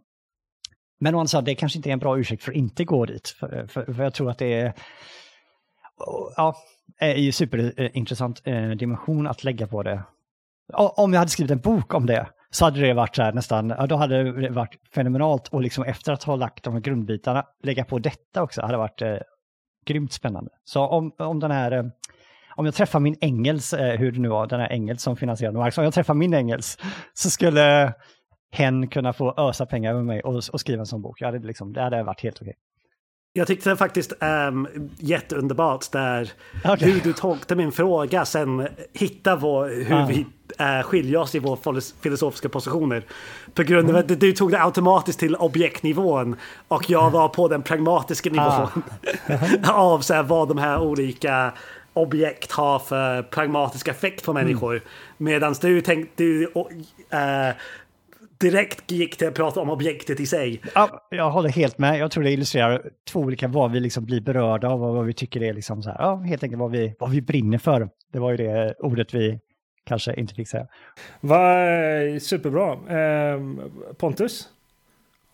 Men 1.01 1.15
å 1.15 1.19
andra 1.19 1.29
sidan, 1.29 1.45
det 1.45 1.55
kanske 1.55 1.79
inte 1.79 1.91
är 1.91 1.93
en 1.93 1.99
bra 1.99 2.19
ursäkt 2.19 2.43
för 2.43 2.53
att 2.53 2.57
inte 2.57 2.85
gå 2.85 3.07
dit. 3.07 3.29
För, 3.29 3.59
eh, 3.59 3.67
för, 3.67 3.93
för 3.95 4.03
jag 4.03 4.15
tror 4.15 4.31
att 4.31 4.39
det 4.39 4.55
är, 4.55 4.75
ja, 6.37 6.57
är 6.99 7.15
ju 7.15 7.33
superintressant 7.33 8.43
eh, 8.45 8.71
dimension 8.71 9.27
att 9.27 9.45
lägga 9.45 9.67
på 9.67 9.83
det. 9.83 10.03
Om 10.75 11.13
jag 11.13 11.19
hade 11.19 11.31
skrivit 11.31 11.51
en 11.51 11.61
bok 11.61 11.95
om 11.95 12.07
det 12.07 12.29
så 12.51 12.65
hade 12.65 12.81
det 12.81 12.95
varit 12.95 13.17
så 13.17 13.23
här 13.23 13.33
nästan, 13.33 13.69
ja, 13.69 13.87
då 13.87 13.97
hade 13.97 14.33
det 14.33 14.51
varit 14.51 14.77
fenomenalt 14.95 15.49
och 15.49 15.63
liksom 15.63 15.85
efter 15.85 16.13
att 16.13 16.25
ha 16.25 16.37
lagt 16.37 16.65
de 16.65 16.75
här 16.75 16.81
grundbitarna, 16.81 17.45
lägga 17.63 17.85
på 17.85 17.99
detta 17.99 18.43
också, 18.43 18.63
hade 18.63 18.77
varit 18.77 19.03
eh, 19.03 19.17
grymt 19.87 20.13
spännande. 20.13 20.51
Så 20.65 20.87
om, 20.87 21.13
om 21.19 21.41
den 21.41 21.51
här 21.51 21.73
eh, 21.73 21.85
om 22.57 22.65
jag 22.65 22.75
träffar 22.75 23.01
min 23.01 23.17
engels, 23.21 23.73
eh, 23.73 23.99
hur 23.99 24.13
det 24.13 24.21
nu 24.21 24.29
var, 24.29 24.47
den 24.47 24.61
här 24.61 24.69
engels 24.69 25.03
som 25.03 25.17
finansierade 25.17 25.59
Marx, 25.59 25.79
om 25.79 25.85
jag 25.85 25.95
träffar 25.95 26.15
min 26.15 26.35
engels 26.35 26.79
så 27.15 27.31
skulle 27.31 27.95
hen 28.53 28.89
kunna 28.89 29.13
få 29.13 29.35
ösa 29.37 29.67
pengar 29.67 29.91
över 29.91 30.03
mig 30.03 30.23
och, 30.23 30.35
och 30.53 30.61
skriva 30.61 30.81
en 30.81 30.87
sån 30.87 31.03
bok. 31.03 31.21
Jag 31.21 31.27
hade 31.27 31.47
liksom, 31.47 31.73
det 31.73 31.83
hade 31.83 32.03
varit 32.03 32.23
helt 32.23 32.41
okej. 32.43 32.55
Jag 33.39 33.47
tyckte 33.47 33.71
det 33.71 33.77
faktiskt 33.77 34.13
um, 34.21 34.69
jätteunderbart 34.99 35.93
där 35.93 36.33
okay. 36.65 36.91
hur 36.91 37.01
du 37.01 37.13
tolkade 37.13 37.55
min 37.55 37.73
fråga 37.73 38.25
sen 38.25 38.69
hitta 38.93 39.37
vår, 39.37 39.85
hur 39.85 39.97
ah. 39.97 40.07
vi 40.07 40.27
uh, 40.61 40.83
skiljer 40.83 41.19
oss 41.21 41.35
i 41.35 41.39
våra 41.39 41.81
filosofiska 42.03 42.49
positioner. 42.49 43.05
På 43.55 43.63
grund 43.63 43.85
av 43.85 43.97
mm. 43.97 44.13
att 44.13 44.21
du 44.21 44.33
tog 44.33 44.51
det 44.51 44.63
automatiskt 44.63 45.19
till 45.19 45.37
objektnivån 45.37 46.37
och 46.69 46.91
jag 46.91 47.11
var 47.11 47.29
på 47.29 47.49
den 47.49 47.63
pragmatiska 47.63 48.31
nivån 48.31 48.83
ah. 49.65 49.73
av 49.73 50.01
så 50.01 50.15
här, 50.15 50.23
vad 50.23 50.49
de 50.49 50.59
här 50.59 50.81
olika 50.81 51.53
objekt 51.93 52.53
har 52.53 52.79
för 52.79 53.23
pragmatisk 53.23 53.89
effekt 53.89 54.25
på 54.25 54.33
människor. 54.33 54.73
Mm. 54.73 54.85
Medan 55.17 55.55
du 55.61 55.81
tänkte 55.81 56.23
du, 56.23 56.53
äh, 57.11 57.55
direkt 58.39 58.91
gick 58.91 59.17
till 59.17 59.29
att 59.29 59.35
prata 59.35 59.61
om 59.61 59.71
objektet 59.71 60.21
i 60.21 60.27
sig. 60.27 60.61
Ja, 60.75 61.07
jag 61.11 61.31
håller 61.31 61.49
helt 61.49 61.79
med. 61.79 61.99
Jag 61.99 62.11
tror 62.11 62.25
det 62.25 62.31
illustrerar 62.31 62.91
två 63.11 63.21
olika 63.21 63.49
vad 63.49 63.73
vi 63.73 63.81
liksom 63.81 64.05
blir 64.05 64.21
berörda 64.21 64.69
av 64.69 64.85
och 64.85 64.95
vad 64.95 65.07
vi 65.07 65.13
tycker 65.13 65.43
är 65.43 65.55
liksom 65.55 65.83
så 65.83 65.91
här, 65.91 65.97
ja, 65.99 66.17
helt 66.17 66.43
enkelt 66.43 66.61
vad 66.61 66.71
vi, 66.71 66.95
vad 66.99 67.11
vi 67.11 67.23
brinner 67.23 67.59
för. 67.59 67.89
Det 68.13 68.19
var 68.19 68.31
ju 68.31 68.37
det 68.37 68.75
ordet 68.79 69.15
vi 69.15 69.41
kanske 69.85 70.15
inte 70.15 70.35
fick 70.35 70.49
säga. 70.49 70.67
Var 71.21 72.19
superbra. 72.19 72.73
Eh, 72.73 73.41
Pontus? 73.99 74.49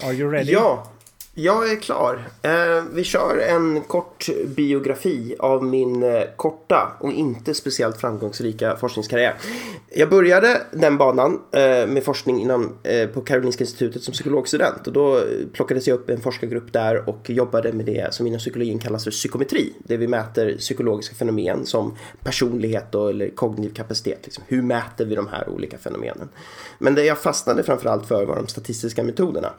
Are 0.05 0.12
you 0.12 0.32
ready? 0.32 0.52
Ja, 0.52 0.86
jag 1.35 1.72
är 1.72 1.76
klar. 1.76 2.28
Eh, 2.43 2.85
vi 2.93 3.05
kör 3.05 3.39
en 3.39 3.80
kort 3.80 4.28
biografi 4.47 5.37
av 5.39 5.64
min 5.64 6.03
eh, 6.03 6.22
korta 6.37 6.93
och 7.01 7.12
inte 7.12 7.55
speciellt 7.55 8.01
framgångsrika 8.01 8.76
forskningskarriär. 8.76 9.35
Jag 9.95 10.11
började 10.11 10.62
den 10.72 10.99
banan 10.99 11.41
eh, 11.53 11.87
med 11.87 12.05
forskning 12.05 12.43
innan, 12.43 12.78
eh, 12.82 13.09
på 13.09 13.20
Karolinska 13.20 13.64
institutet 13.64 14.03
som 14.03 14.12
psykologstudent 14.12 14.87
och 14.87 14.93
då 14.93 15.20
plockades 15.53 15.89
jag 15.89 15.95
upp 15.95 16.11
i 16.11 16.12
en 16.12 16.20
forskargrupp 16.20 16.72
där 16.72 17.09
och 17.09 17.30
jobbade 17.30 17.72
med 17.72 17.87
det 17.87 18.14
som 18.14 18.26
inom 18.26 18.39
psykologin 18.39 18.78
kallas 18.78 19.05
för 19.05 19.11
psykometri. 19.11 19.72
där 19.78 19.97
vi 19.97 20.09
mäter 20.09 20.57
psykologiska 20.59 21.14
fenomen 21.14 21.66
som 21.66 21.97
personlighet 22.20 22.95
och, 22.95 23.11
eller 23.11 23.28
kognitiv 23.28 23.74
kapacitet. 23.74 24.20
Liksom. 24.24 24.45
Hur 24.47 24.62
mäter 24.62 25.05
vi 25.05 25.14
de 25.14 25.28
här 25.28 25.49
olika 25.49 25.78
fenomenen? 25.78 26.28
Men 26.78 26.95
det 26.95 27.05
jag 27.05 27.18
fastnade 27.18 27.62
framförallt 27.62 28.07
för 28.07 28.24
var 28.24 28.37
de 28.37 28.49
statistiska 28.49 29.03
metoderna. 29.03 29.53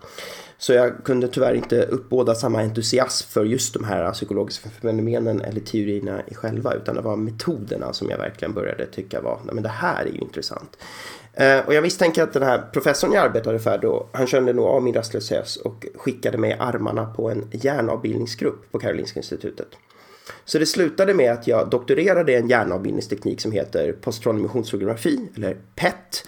Så 0.57 0.73
jag 0.73 1.03
kunde 1.03 1.27
tyvärr 1.27 1.53
inte 1.53 1.81
uppbåda 1.81 2.35
samma 2.35 2.61
entusiasm 2.61 3.29
för 3.29 3.45
just 3.45 3.73
de 3.73 3.83
här 3.83 4.11
psykologiska 4.11 4.69
fenomenen 4.69 5.41
eller 5.41 5.61
teorierna 5.61 6.21
i 6.27 6.35
själva 6.35 6.73
utan 6.73 6.95
det 6.95 7.01
var 7.01 7.15
metoderna 7.15 7.93
som 7.93 8.09
jag 8.09 8.17
verkligen 8.17 8.53
började 8.53 8.85
tycka 8.85 9.21
var, 9.21 9.39
nej 9.45 9.55
men 9.55 9.63
det 9.63 9.69
här 9.69 10.05
är 10.05 10.09
ju 10.09 10.19
intressant. 10.19 10.77
Eh, 11.33 11.59
och 11.59 11.73
jag 11.73 11.81
misstänker 11.81 12.23
att 12.23 12.33
den 12.33 12.43
här 12.43 12.63
professorn 12.73 13.11
jag 13.13 13.25
arbetade 13.25 13.59
för 13.59 13.77
då, 13.77 14.07
han 14.11 14.27
kände 14.27 14.53
nog 14.53 14.65
av 14.65 14.83
min 14.83 14.93
rastlöshet 14.93 15.55
och 15.55 15.85
skickade 15.95 16.37
mig 16.37 16.57
armarna 16.59 17.05
på 17.05 17.29
en 17.29 17.47
hjärnavbildningsgrupp 17.51 18.71
på 18.71 18.79
Karolinska 18.79 19.19
institutet. 19.19 19.67
Så 20.45 20.59
det 20.59 20.65
slutade 20.65 21.13
med 21.13 21.31
att 21.31 21.47
jag 21.47 21.69
doktorerade 21.69 22.31
i 22.31 22.35
en 22.35 22.49
hjärnavbildningsteknik 22.49 23.41
som 23.41 23.51
heter 23.51 23.91
postronomissionsogografi, 23.91 25.29
eller 25.35 25.57
PET. 25.75 26.23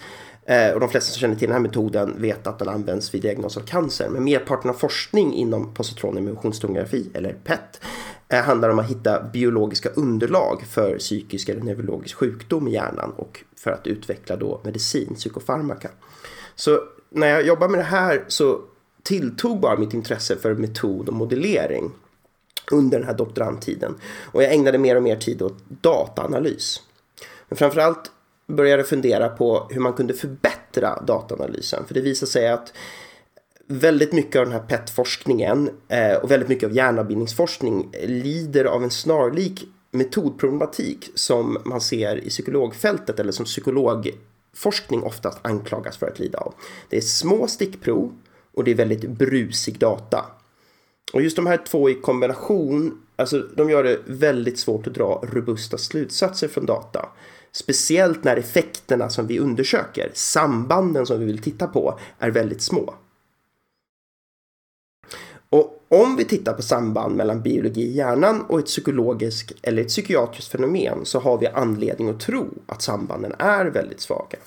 Eh, 0.48 0.72
och 0.72 0.80
de 0.80 0.88
flesta 0.88 1.12
som 1.12 1.20
känner 1.20 1.34
till 1.34 1.48
den 1.48 1.52
här 1.52 1.62
metoden 1.62 2.14
vet 2.18 2.46
att 2.46 2.58
den 2.58 2.68
används 2.68 3.14
vid 3.14 3.22
diagnos 3.22 3.56
av 3.56 3.60
cancer. 3.60 4.08
Men 4.08 4.24
merparten 4.24 4.70
av 4.70 4.74
forskning 4.74 5.34
inom 5.34 5.74
positron 5.74 6.18
emissionstomografi, 6.18 7.10
eller 7.14 7.32
PET, 7.32 7.80
eh, 8.28 8.40
handlar 8.40 8.68
om 8.68 8.78
att 8.78 8.90
hitta 8.90 9.22
biologiska 9.22 9.88
underlag 9.88 10.62
för 10.62 10.98
psykisk 10.98 11.48
eller 11.48 11.62
neurologisk 11.62 12.16
sjukdom 12.16 12.68
i 12.68 12.72
hjärnan 12.72 13.12
och 13.16 13.44
för 13.56 13.70
att 13.70 13.86
utveckla 13.86 14.36
då 14.36 14.60
medicin, 14.64 15.14
psykofarmaka. 15.14 15.90
Så 16.54 16.80
när 17.10 17.28
jag 17.28 17.46
jobbar 17.46 17.68
med 17.68 17.80
det 17.80 17.84
här 17.84 18.24
så 18.28 18.60
tilltog 19.02 19.60
bara 19.60 19.78
mitt 19.78 19.94
intresse 19.94 20.36
för 20.36 20.54
metod 20.54 21.08
och 21.08 21.14
modellering 21.14 21.90
under 22.72 22.98
den 22.98 23.06
här 23.06 23.14
doktorandtiden. 23.14 23.94
Och 24.24 24.42
jag 24.42 24.52
ägnade 24.54 24.78
mer 24.78 24.96
och 24.96 25.02
mer 25.02 25.16
tid 25.16 25.42
åt 25.42 25.58
dataanalys. 25.68 26.82
Men 27.48 27.56
framförallt 27.56 28.10
började 28.48 28.84
fundera 28.84 29.28
på 29.28 29.68
hur 29.70 29.80
man 29.80 29.92
kunde 29.92 30.14
förbättra 30.14 31.02
dataanalysen. 31.02 31.84
För 31.86 31.94
det 31.94 32.00
visade 32.00 32.30
sig 32.30 32.48
att 32.48 32.72
väldigt 33.66 34.12
mycket 34.12 34.36
av 34.36 34.44
den 34.44 34.52
här 34.52 34.66
PET-forskningen 34.68 35.70
eh, 35.88 36.14
och 36.14 36.30
väldigt 36.30 36.48
mycket 36.48 36.66
av 36.66 36.76
hjärnavbildningsforskning 36.76 37.90
lider 38.06 38.64
av 38.64 38.82
en 38.82 38.90
snarlik 38.90 39.64
metodproblematik 39.90 41.10
som 41.14 41.58
man 41.64 41.80
ser 41.80 42.24
i 42.24 42.28
psykologfältet 42.28 43.20
eller 43.20 43.32
som 43.32 43.44
psykologforskning 43.44 45.02
oftast 45.02 45.38
anklagas 45.42 45.96
för 45.96 46.06
att 46.06 46.18
lida 46.18 46.38
av. 46.38 46.54
Det 46.88 46.96
är 46.96 47.00
små 47.00 47.46
stickprov 47.46 48.12
och 48.54 48.64
det 48.64 48.70
är 48.70 48.74
väldigt 48.74 49.08
brusig 49.08 49.78
data. 49.78 50.24
Och 51.12 51.22
just 51.22 51.36
de 51.36 51.46
här 51.46 51.56
två 51.56 51.90
i 51.90 51.94
kombination, 51.94 53.02
alltså 53.16 53.38
de 53.38 53.70
gör 53.70 53.84
det 53.84 53.98
väldigt 54.06 54.58
svårt 54.58 54.86
att 54.86 54.94
dra 54.94 55.22
robusta 55.32 55.78
slutsatser 55.78 56.48
från 56.48 56.66
data. 56.66 57.08
Speciellt 57.58 58.24
när 58.24 58.36
effekterna 58.36 59.10
som 59.10 59.26
vi 59.26 59.38
undersöker, 59.38 60.10
sambanden 60.14 61.06
som 61.06 61.20
vi 61.20 61.26
vill 61.26 61.42
titta 61.42 61.66
på, 61.66 61.98
är 62.18 62.30
väldigt 62.30 62.62
små. 62.62 62.94
Och 65.50 65.84
om 65.88 66.16
vi 66.16 66.24
tittar 66.24 66.52
på 66.52 66.62
samband 66.62 67.16
mellan 67.16 67.42
biologi 67.42 67.82
i 67.82 67.96
hjärnan 67.96 68.40
och 68.40 68.58
ett 68.58 68.66
psykologiskt 68.66 69.52
eller 69.62 69.82
ett 69.82 69.88
psykiatriskt 69.88 70.52
fenomen 70.52 71.04
så 71.04 71.20
har 71.20 71.38
vi 71.38 71.46
anledning 71.46 72.08
att 72.08 72.20
tro 72.20 72.46
att 72.66 72.82
sambanden 72.82 73.34
är 73.38 73.66
väldigt 73.66 74.00
svaga. 74.00 74.38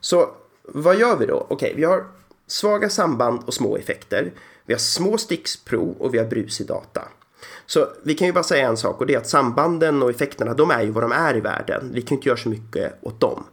Så 0.00 0.30
vad 0.62 0.98
gör 0.98 1.16
vi 1.16 1.26
då? 1.26 1.46
Okej, 1.50 1.72
vi 1.76 1.84
har 1.84 2.04
svaga 2.46 2.88
samband 2.88 3.40
och 3.46 3.54
små 3.54 3.76
effekter. 3.76 4.32
Vi 4.66 4.74
har 4.74 4.78
små 4.78 5.18
sticksprov 5.18 5.94
och 5.98 6.14
vi 6.14 6.18
har 6.18 6.26
brusig 6.26 6.66
data. 6.66 7.02
Så 7.66 7.88
vi 8.02 8.14
kan 8.14 8.26
ju 8.26 8.32
bara 8.32 8.44
säga 8.44 8.68
en 8.68 8.76
sak 8.76 9.00
och 9.00 9.06
det 9.06 9.14
är 9.14 9.18
att 9.18 9.28
sambanden 9.28 10.02
och 10.02 10.10
effekterna 10.10 10.54
de 10.54 10.70
är 10.70 10.82
ju 10.82 10.90
vad 10.90 11.04
de 11.04 11.12
är 11.12 11.36
i 11.36 11.40
världen. 11.40 11.90
Vi 11.92 12.02
kan 12.02 12.08
ju 12.14 12.16
inte 12.16 12.28
göra 12.28 12.38
så 12.38 12.48
mycket 12.48 12.92
åt 13.02 13.20
dem. 13.20 13.44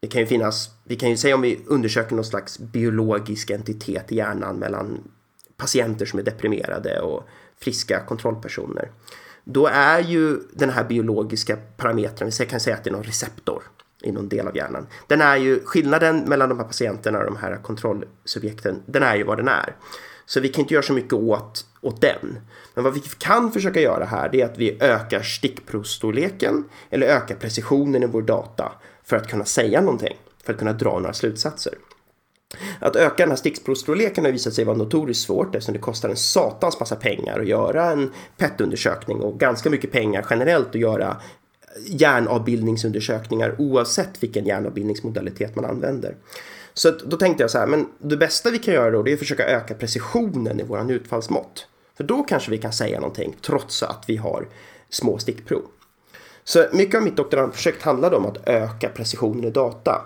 Det 0.00 0.06
kan 0.06 0.20
ju 0.20 0.26
finnas, 0.26 0.70
vi 0.84 0.96
kan 0.96 1.10
ju 1.10 1.16
säga 1.16 1.34
om 1.34 1.40
vi 1.40 1.60
undersöker 1.66 2.14
någon 2.14 2.24
slags 2.24 2.58
biologisk 2.58 3.50
entitet 3.50 4.12
i 4.12 4.16
hjärnan 4.16 4.56
mellan 4.56 5.00
patienter 5.56 6.06
som 6.06 6.18
är 6.18 6.22
deprimerade 6.22 7.00
och 7.00 7.28
friska 7.58 8.00
kontrollpersoner. 8.00 8.90
Då 9.44 9.66
är 9.66 10.00
ju 10.00 10.38
den 10.52 10.70
här 10.70 10.84
biologiska 10.84 11.56
parametern, 11.76 12.30
vi 12.38 12.46
kan 12.46 12.60
säga 12.60 12.76
att 12.76 12.84
det 12.84 12.90
är 12.90 12.92
någon 12.92 13.02
receptor 13.02 13.62
i 14.02 14.12
någon 14.12 14.28
del 14.28 14.48
av 14.48 14.56
hjärnan. 14.56 14.86
Den 15.06 15.20
är 15.20 15.36
ju, 15.36 15.60
skillnaden 15.64 16.20
mellan 16.20 16.48
de 16.48 16.58
här 16.58 16.66
patienterna 16.66 17.18
och 17.18 17.24
de 17.24 17.36
här 17.36 17.56
kontrollsubjekten, 17.56 18.82
den 18.86 19.02
är 19.02 19.16
ju 19.16 19.24
vad 19.24 19.38
den 19.38 19.48
är. 19.48 19.76
Så 20.26 20.40
vi 20.40 20.48
kan 20.48 20.62
inte 20.62 20.74
göra 20.74 20.82
så 20.82 20.92
mycket 20.92 21.12
åt, 21.12 21.66
åt 21.86 22.00
den. 22.00 22.38
Men 22.74 22.84
vad 22.84 22.94
vi 22.94 23.00
kan 23.00 23.52
försöka 23.52 23.80
göra 23.80 24.04
här 24.04 24.28
det 24.32 24.40
är 24.40 24.44
att 24.44 24.58
vi 24.58 24.82
ökar 24.82 25.22
stickprovsstorleken 25.22 26.64
eller 26.90 27.06
ökar 27.06 27.34
precisionen 27.34 28.02
i 28.02 28.06
vår 28.06 28.22
data 28.22 28.72
för 29.04 29.16
att 29.16 29.28
kunna 29.28 29.44
säga 29.44 29.80
någonting, 29.80 30.16
för 30.44 30.52
att 30.52 30.58
kunna 30.58 30.72
dra 30.72 30.98
några 30.98 31.12
slutsatser. 31.12 31.74
Att 32.80 32.96
öka 32.96 33.22
den 33.22 33.28
här 33.28 33.36
stickprovsstorleken 33.36 34.24
har 34.24 34.32
visat 34.32 34.54
sig 34.54 34.64
vara 34.64 34.76
notoriskt 34.76 35.26
svårt 35.26 35.54
eftersom 35.54 35.72
det 35.72 35.80
kostar 35.80 36.08
en 36.08 36.16
satans 36.16 36.80
massa 36.80 36.96
pengar 36.96 37.40
att 37.40 37.46
göra 37.46 37.90
en 37.90 38.12
PET-undersökning 38.36 39.20
och 39.20 39.40
ganska 39.40 39.70
mycket 39.70 39.92
pengar 39.92 40.26
generellt 40.30 40.68
att 40.68 40.74
göra 40.74 41.16
hjärnavbildningsundersökningar 41.86 43.54
oavsett 43.58 44.22
vilken 44.22 44.46
hjärnavbildningsmodalitet 44.46 45.56
man 45.56 45.64
använder. 45.64 46.16
Så 46.74 46.90
då 46.90 47.16
tänkte 47.16 47.42
jag 47.42 47.50
så 47.50 47.58
här, 47.58 47.66
men 47.66 47.86
det 47.98 48.16
bästa 48.16 48.50
vi 48.50 48.58
kan 48.58 48.74
göra 48.74 48.90
då 48.90 49.02
det 49.02 49.10
är 49.10 49.14
att 49.14 49.18
försöka 49.18 49.46
öka 49.46 49.74
precisionen 49.74 50.60
i 50.60 50.62
våran 50.62 50.90
utfallsmått. 50.90 51.66
För 51.96 52.04
då 52.04 52.22
kanske 52.22 52.50
vi 52.50 52.58
kan 52.58 52.72
säga 52.72 53.00
någonting 53.00 53.36
trots 53.42 53.82
att 53.82 54.04
vi 54.06 54.16
har 54.16 54.48
små 54.88 55.18
stickprov. 55.18 55.62
Så 56.44 56.66
mycket 56.72 56.94
av 56.94 57.02
mitt 57.02 57.16
doktorandprojekt 57.16 57.82
handlade 57.82 58.16
om 58.16 58.26
att 58.26 58.48
öka 58.48 58.88
precisionen 58.88 59.44
i 59.44 59.50
data. 59.50 60.02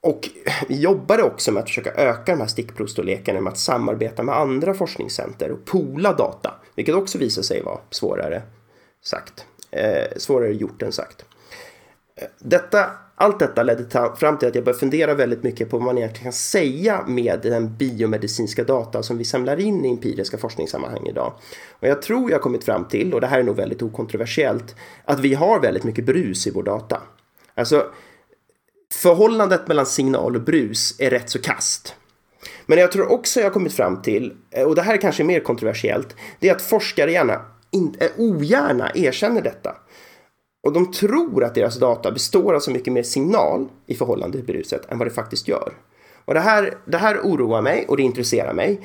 Och 0.00 0.28
vi 0.68 0.80
jobbade 0.80 1.22
också 1.22 1.52
med 1.52 1.62
att 1.62 1.68
försöka 1.68 1.90
öka 1.90 2.32
de 2.32 2.40
här 2.40 2.46
stickprovsstorlekarna 2.46 3.40
med 3.40 3.52
att 3.52 3.58
samarbeta 3.58 4.22
med 4.22 4.36
andra 4.36 4.74
forskningscenter 4.74 5.50
och 5.50 5.64
poola 5.64 6.12
data, 6.12 6.54
vilket 6.74 6.94
också 6.94 7.18
visade 7.18 7.46
sig 7.46 7.62
vara 7.62 7.78
svårare 7.90 8.42
sagt. 9.04 9.44
Eh, 9.70 10.16
svårare 10.16 10.52
gjort 10.52 10.82
än 10.82 10.92
sagt. 10.92 11.24
Eh, 12.16 12.28
detta, 12.38 12.90
allt 13.18 13.38
detta 13.38 13.62
ledde 13.62 14.14
fram 14.16 14.38
till 14.38 14.48
att 14.48 14.54
jag 14.54 14.64
började 14.64 14.80
fundera 14.80 15.14
väldigt 15.14 15.42
mycket 15.42 15.70
på 15.70 15.76
vad 15.76 15.86
man 15.86 15.98
egentligen 15.98 16.24
kan 16.24 16.32
säga 16.32 17.04
med 17.06 17.40
den 17.42 17.76
biomedicinska 17.76 18.64
data 18.64 19.02
som 19.02 19.18
vi 19.18 19.24
samlar 19.24 19.60
in 19.60 19.84
i 19.84 19.88
empiriska 19.88 20.38
forskningssammanhang 20.38 21.06
idag. 21.06 21.32
Och 21.70 21.88
jag 21.88 22.02
tror 22.02 22.30
jag 22.30 22.40
kommit 22.40 22.64
fram 22.64 22.84
till, 22.84 23.14
och 23.14 23.20
det 23.20 23.26
här 23.26 23.38
är 23.38 23.42
nog 23.42 23.56
väldigt 23.56 23.82
okontroversiellt, 23.82 24.76
att 25.04 25.20
vi 25.20 25.34
har 25.34 25.60
väldigt 25.60 25.84
mycket 25.84 26.06
brus 26.06 26.46
i 26.46 26.50
vår 26.50 26.62
data. 26.62 27.02
Alltså, 27.54 27.86
förhållandet 28.92 29.68
mellan 29.68 29.86
signal 29.86 30.36
och 30.36 30.42
brus 30.42 30.96
är 30.98 31.10
rätt 31.10 31.30
så 31.30 31.38
kast. 31.38 31.94
Men 32.66 32.78
jag 32.78 32.92
tror 32.92 33.12
också 33.12 33.40
jag 33.40 33.46
har 33.46 33.52
kommit 33.52 33.74
fram 33.74 34.02
till, 34.02 34.36
och 34.66 34.74
det 34.74 34.82
här 34.82 34.94
är 34.94 35.00
kanske 35.00 35.24
mer 35.24 35.40
kontroversiellt, 35.40 36.16
det 36.40 36.48
är 36.48 36.54
att 36.54 36.62
forskare 36.62 37.12
gärna, 37.12 37.40
in, 37.70 37.96
eh, 38.00 38.10
ogärna 38.16 38.90
erkänner 38.94 39.42
detta. 39.42 39.76
Och 40.68 40.74
de 40.74 40.92
tror 40.92 41.44
att 41.44 41.54
deras 41.54 41.78
data 41.78 42.10
består 42.10 42.54
av 42.54 42.60
så 42.60 42.70
mycket 42.70 42.92
mer 42.92 43.02
signal 43.02 43.68
i 43.86 43.94
förhållande 43.94 44.38
till 44.38 44.46
bruset 44.46 44.90
än 44.90 44.98
vad 44.98 45.06
det 45.06 45.12
faktiskt 45.12 45.48
gör. 45.48 45.72
Och 46.24 46.34
det 46.34 46.40
här, 46.40 46.78
det 46.84 46.98
här 46.98 47.18
oroar 47.18 47.62
mig 47.62 47.84
och 47.88 47.96
det 47.96 48.02
intresserar 48.02 48.52
mig. 48.52 48.80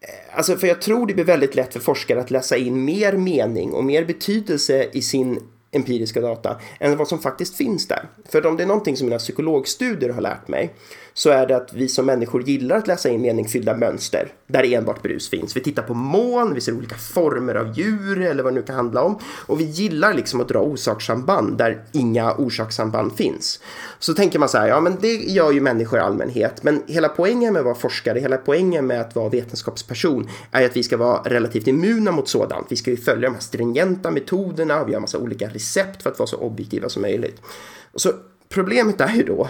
Eh, 0.00 0.36
alltså 0.36 0.56
för 0.56 0.66
jag 0.66 0.80
tror 0.80 1.06
det 1.06 1.14
blir 1.14 1.24
väldigt 1.24 1.54
lätt 1.54 1.72
för 1.72 1.80
forskare 1.80 2.20
att 2.20 2.30
läsa 2.30 2.56
in 2.56 2.84
mer 2.84 3.12
mening 3.12 3.72
och 3.72 3.84
mer 3.84 4.04
betydelse 4.04 4.88
i 4.92 5.02
sin 5.02 5.40
empiriska 5.70 6.20
data 6.20 6.60
än 6.80 6.96
vad 6.96 7.08
som 7.08 7.18
faktiskt 7.18 7.56
finns 7.56 7.88
där. 7.88 8.08
För 8.28 8.46
om 8.46 8.56
det 8.56 8.62
är 8.62 8.66
någonting 8.66 8.96
som 8.96 9.06
mina 9.06 9.18
psykologstudier 9.18 10.10
har 10.10 10.20
lärt 10.20 10.48
mig 10.48 10.74
så 11.16 11.30
är 11.30 11.46
det 11.46 11.56
att 11.56 11.72
vi 11.72 11.88
som 11.88 12.06
människor 12.06 12.42
gillar 12.42 12.76
att 12.76 12.86
läsa 12.86 13.08
in 13.08 13.20
meningsfyllda 13.20 13.76
mönster 13.76 14.32
där 14.46 14.74
enbart 14.74 15.02
brus 15.02 15.28
finns. 15.28 15.56
Vi 15.56 15.60
tittar 15.60 15.82
på 15.82 15.94
moln, 15.94 16.54
vi 16.54 16.60
ser 16.60 16.74
olika 16.74 16.94
former 16.94 17.54
av 17.54 17.78
djur 17.78 18.20
eller 18.20 18.42
vad 18.42 18.52
det 18.52 18.60
nu 18.60 18.62
kan 18.62 18.76
handla 18.76 19.02
om 19.02 19.18
och 19.46 19.60
vi 19.60 19.64
gillar 19.64 20.14
liksom 20.14 20.40
att 20.40 20.48
dra 20.48 20.58
orsakssamband 20.58 21.58
där 21.58 21.84
inga 21.92 22.34
orsakssamband 22.34 23.16
finns. 23.16 23.60
Så 23.98 24.14
tänker 24.14 24.38
man 24.38 24.48
så 24.48 24.58
här, 24.58 24.68
ja 24.68 24.80
men 24.80 24.96
det 25.00 25.14
gör 25.14 25.52
ju 25.52 25.60
människor 25.60 25.98
i 25.98 26.02
allmänhet, 26.02 26.62
men 26.62 26.82
hela 26.86 27.08
poängen 27.08 27.52
med 27.52 27.60
att 27.60 27.66
vara 27.66 27.74
forskare, 27.74 28.18
hela 28.18 28.36
poängen 28.36 28.86
med 28.86 29.00
att 29.00 29.16
vara 29.16 29.28
vetenskapsperson 29.28 30.28
är 30.50 30.66
att 30.66 30.76
vi 30.76 30.82
ska 30.82 30.96
vara 30.96 31.22
relativt 31.24 31.66
immuna 31.66 32.12
mot 32.12 32.28
sådant. 32.28 32.66
Vi 32.68 32.76
ska 32.76 32.90
ju 32.90 32.96
följa 32.96 33.28
de 33.28 33.34
här 33.34 33.42
stringenta 33.42 34.10
metoderna, 34.10 34.84
vi 34.84 34.94
har 34.94 35.00
massa 35.00 35.18
olika 35.18 35.48
recept 35.48 36.02
för 36.02 36.10
att 36.10 36.18
vara 36.18 36.26
så 36.26 36.36
objektiva 36.36 36.88
som 36.88 37.02
möjligt. 37.02 37.40
Så 37.94 38.12
problemet 38.48 39.00
är 39.00 39.14
ju 39.14 39.22
då, 39.22 39.34
och 39.34 39.48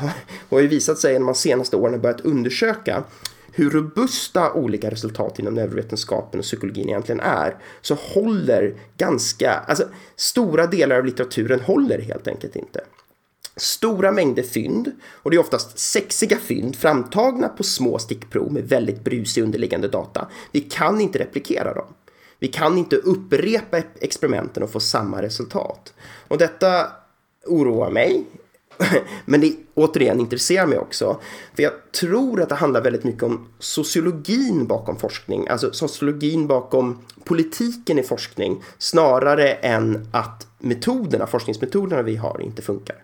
har 0.56 0.60
ju 0.60 0.66
visat 0.66 0.98
sig 0.98 1.12
när 1.12 1.26
man 1.26 1.34
senaste 1.34 1.76
åren 1.76 2.00
börjat 2.00 2.20
undersöka 2.20 3.04
hur 3.52 3.70
robusta 3.70 4.52
olika 4.52 4.90
resultat 4.90 5.38
inom 5.38 5.54
neurovetenskapen 5.54 6.40
och 6.40 6.44
psykologin 6.44 6.88
egentligen 6.88 7.20
är 7.20 7.56
så 7.80 7.94
håller 7.94 8.74
ganska, 8.98 9.52
alltså 9.52 9.84
stora 10.16 10.66
delar 10.66 10.96
av 10.96 11.04
litteraturen 11.04 11.60
håller 11.60 11.98
helt 11.98 12.28
enkelt 12.28 12.56
inte. 12.56 12.80
Stora 13.56 14.12
mängder 14.12 14.42
fynd, 14.42 14.92
och 15.22 15.30
det 15.30 15.36
är 15.36 15.40
oftast 15.40 15.78
sexiga 15.78 16.36
fynd 16.36 16.76
framtagna 16.76 17.48
på 17.48 17.62
små 17.62 17.98
stickprov 17.98 18.52
med 18.52 18.68
väldigt 18.68 19.04
brusig 19.04 19.42
underliggande 19.42 19.88
data. 19.88 20.28
Vi 20.52 20.60
kan 20.60 21.00
inte 21.00 21.18
replikera 21.18 21.74
dem. 21.74 21.94
Vi 22.38 22.48
kan 22.48 22.78
inte 22.78 22.96
upprepa 22.96 23.82
experimenten 24.00 24.62
och 24.62 24.70
få 24.70 24.80
samma 24.80 25.22
resultat. 25.22 25.94
Och 26.28 26.38
detta 26.38 26.86
oroar 27.46 27.90
mig. 27.90 28.24
Men 29.24 29.40
det 29.40 29.56
återigen 29.74 30.20
intresserar 30.20 30.66
mig 30.66 30.78
också. 30.78 31.20
För 31.54 31.62
jag 31.62 31.72
tror 32.00 32.42
att 32.42 32.48
det 32.48 32.54
handlar 32.54 32.80
väldigt 32.80 33.04
mycket 33.04 33.22
om 33.22 33.48
sociologin 33.58 34.66
bakom 34.66 34.98
forskning. 34.98 35.48
Alltså 35.48 35.72
sociologin 35.72 36.46
bakom 36.46 36.98
politiken 37.24 37.98
i 37.98 38.02
forskning. 38.02 38.62
Snarare 38.78 39.52
än 39.52 40.08
att 40.12 40.46
metoderna, 40.58 41.26
forskningsmetoderna 41.26 42.02
vi 42.02 42.16
har 42.16 42.40
inte 42.42 42.62
funkar. 42.62 42.96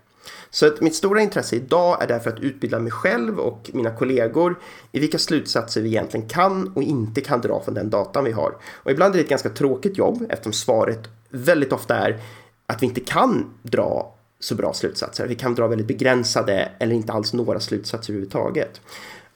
Så 0.51 0.66
att 0.66 0.81
mitt 0.81 0.95
stora 0.95 1.20
intresse 1.20 1.57
idag 1.57 2.03
är 2.03 2.07
därför 2.07 2.31
att 2.31 2.41
utbilda 2.41 2.79
mig 2.79 2.93
själv 2.93 3.39
och 3.39 3.70
mina 3.73 3.91
kollegor 3.91 4.59
i 4.93 5.01
vilka 5.01 5.18
slutsatser 5.18 5.81
vi 5.81 5.89
egentligen 5.89 6.29
kan 6.29 6.73
och 6.75 6.83
inte 6.83 7.20
kan 7.20 7.41
dra 7.41 7.62
från 7.64 7.75
den 7.75 7.91
datan 7.91 8.25
vi 8.25 8.33
har. 8.33 8.57
Och 8.75 8.91
ibland 8.91 9.14
är 9.14 9.18
det 9.18 9.25
ett 9.25 9.31
ganska 9.31 9.49
tråkigt 9.49 9.99
jobb 9.99 10.27
eftersom 10.29 10.53
svaret 10.53 11.09
väldigt 11.29 11.73
ofta 11.73 11.95
är 11.97 12.20
att 12.66 12.83
vi 12.83 12.87
inte 12.87 13.01
kan 13.01 13.51
dra 13.62 14.14
så 14.45 14.55
bra 14.55 14.72
slutsatser. 14.72 15.26
Vi 15.26 15.34
kan 15.34 15.55
dra 15.55 15.66
väldigt 15.66 15.86
begränsade 15.86 16.72
eller 16.78 16.95
inte 16.95 17.12
alls 17.12 17.32
några 17.32 17.61
slutsatser 17.61 18.12
överhuvudtaget. 18.12 18.80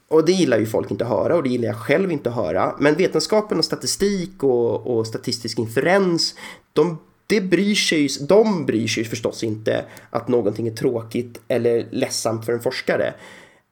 Och 0.07 0.25
det 0.25 0.31
gillar 0.31 0.59
ju 0.59 0.65
folk 0.65 0.91
inte 0.91 1.03
att 1.03 1.09
höra 1.09 1.35
och 1.35 1.43
det 1.43 1.49
gillar 1.49 1.67
jag 1.67 1.77
själv 1.77 2.11
inte 2.11 2.29
att 2.29 2.35
höra. 2.35 2.75
Men 2.79 2.95
vetenskapen 2.95 3.57
och 3.57 3.65
statistik 3.65 4.43
och, 4.43 4.97
och 4.97 5.07
statistisk 5.07 5.59
inferens, 5.59 6.35
de 6.73 6.97
det 7.27 7.41
bryr 7.41 7.75
sig, 7.75 8.07
de 8.27 8.65
bryr 8.65 8.87
sig 8.87 9.03
förstås 9.03 9.43
inte 9.43 9.85
att 10.09 10.27
någonting 10.27 10.67
är 10.67 10.71
tråkigt 10.71 11.39
eller 11.47 11.87
ledsamt 11.91 12.45
för 12.45 12.53
en 12.53 12.59
forskare. 12.59 13.13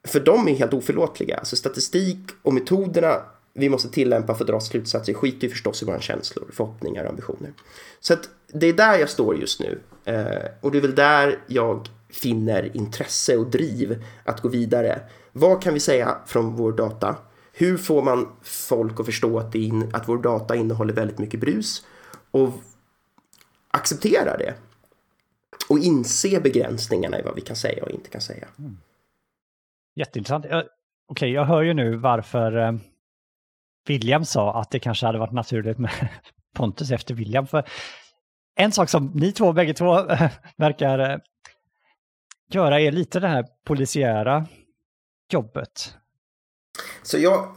För 0.07 0.19
de 0.19 0.47
är 0.47 0.53
helt 0.53 0.73
oförlåtliga. 0.73 1.38
Alltså 1.38 1.55
statistik 1.55 2.19
och 2.41 2.53
metoderna 2.53 3.21
vi 3.58 3.70
måste 3.70 3.89
tillämpa 3.89 4.36
för 4.36 4.43
att 4.43 4.47
dra 4.47 4.60
slutsatser 4.60 5.14
skiter 5.14 5.47
ju 5.47 5.49
förstås 5.49 5.82
i 5.82 5.86
våra 5.86 5.99
känslor, 5.99 6.45
förhoppningar 6.53 7.03
och 7.03 7.10
ambitioner. 7.10 7.53
Så 7.99 8.14
att 8.14 8.30
det 8.47 8.68
är 8.68 8.74
där 8.74 8.99
jag 8.99 9.10
står 9.10 9.38
just 9.38 9.60
nu. 9.60 9.80
Eh, 10.06 10.45
och 10.62 10.72
det 10.72 10.78
är 10.78 10.82
väl 10.82 10.95
där 10.95 11.39
jag 11.47 11.89
finner 12.10 12.78
intresse 12.78 13.38
och 13.38 13.49
driv 13.49 14.03
att 14.24 14.41
gå 14.41 14.49
vidare. 14.49 14.99
Vad 15.32 15.64
kan 15.64 15.74
vi 15.74 15.80
säga 15.80 16.18
från 16.26 16.56
vår 16.56 16.72
data? 16.72 17.16
Hur 17.53 17.78
får 17.78 18.03
man 18.03 18.28
folk 18.41 18.99
att 18.99 19.06
förstå 19.06 19.39
att, 19.39 19.56
in, 19.56 19.89
att 19.93 20.08
vår 20.08 20.18
data 20.18 20.56
innehåller 20.56 20.93
väldigt 20.93 21.18
mycket 21.18 21.39
brus? 21.39 21.86
Och 22.32 22.49
acceptera 23.72 24.38
det. 24.38 24.53
Och 25.70 25.80
inse 25.80 26.39
begränsningarna 26.39 27.20
i 27.20 27.22
vad 27.22 27.36
vi 27.36 27.41
kan 27.41 27.56
säga 27.56 27.84
och 27.84 27.91
inte 27.91 28.10
kan 28.10 28.22
säga. 28.22 28.47
Mm. 28.60 28.78
Jätteintressant. 29.95 30.45
Okej, 30.45 30.68
okay, 31.08 31.30
jag 31.30 31.45
hör 31.45 31.62
ju 31.62 31.74
nu 31.74 31.95
varför 31.95 32.58
eh, 32.58 32.72
William 33.86 34.25
sa 34.25 34.61
att 34.61 34.71
det 34.71 34.79
kanske 34.79 35.05
hade 35.05 35.19
varit 35.19 35.33
naturligt 35.33 35.77
med 35.77 35.91
Pontus 36.55 36.91
efter 36.91 37.13
William. 37.13 37.47
För 37.47 37.63
en 38.55 38.71
sak 38.71 38.89
som 38.89 39.11
ni 39.15 39.31
två 39.31 39.53
bägge 39.53 39.73
två 39.73 39.93
verkar 40.57 40.99
eh, 40.99 41.17
göra 42.51 42.79
är 42.79 42.91
lite 42.91 43.19
det 43.19 43.27
här 43.27 43.45
polisiära 43.65 44.45
jobbet. 45.31 45.95
Så 47.03 47.17
jag, 47.17 47.47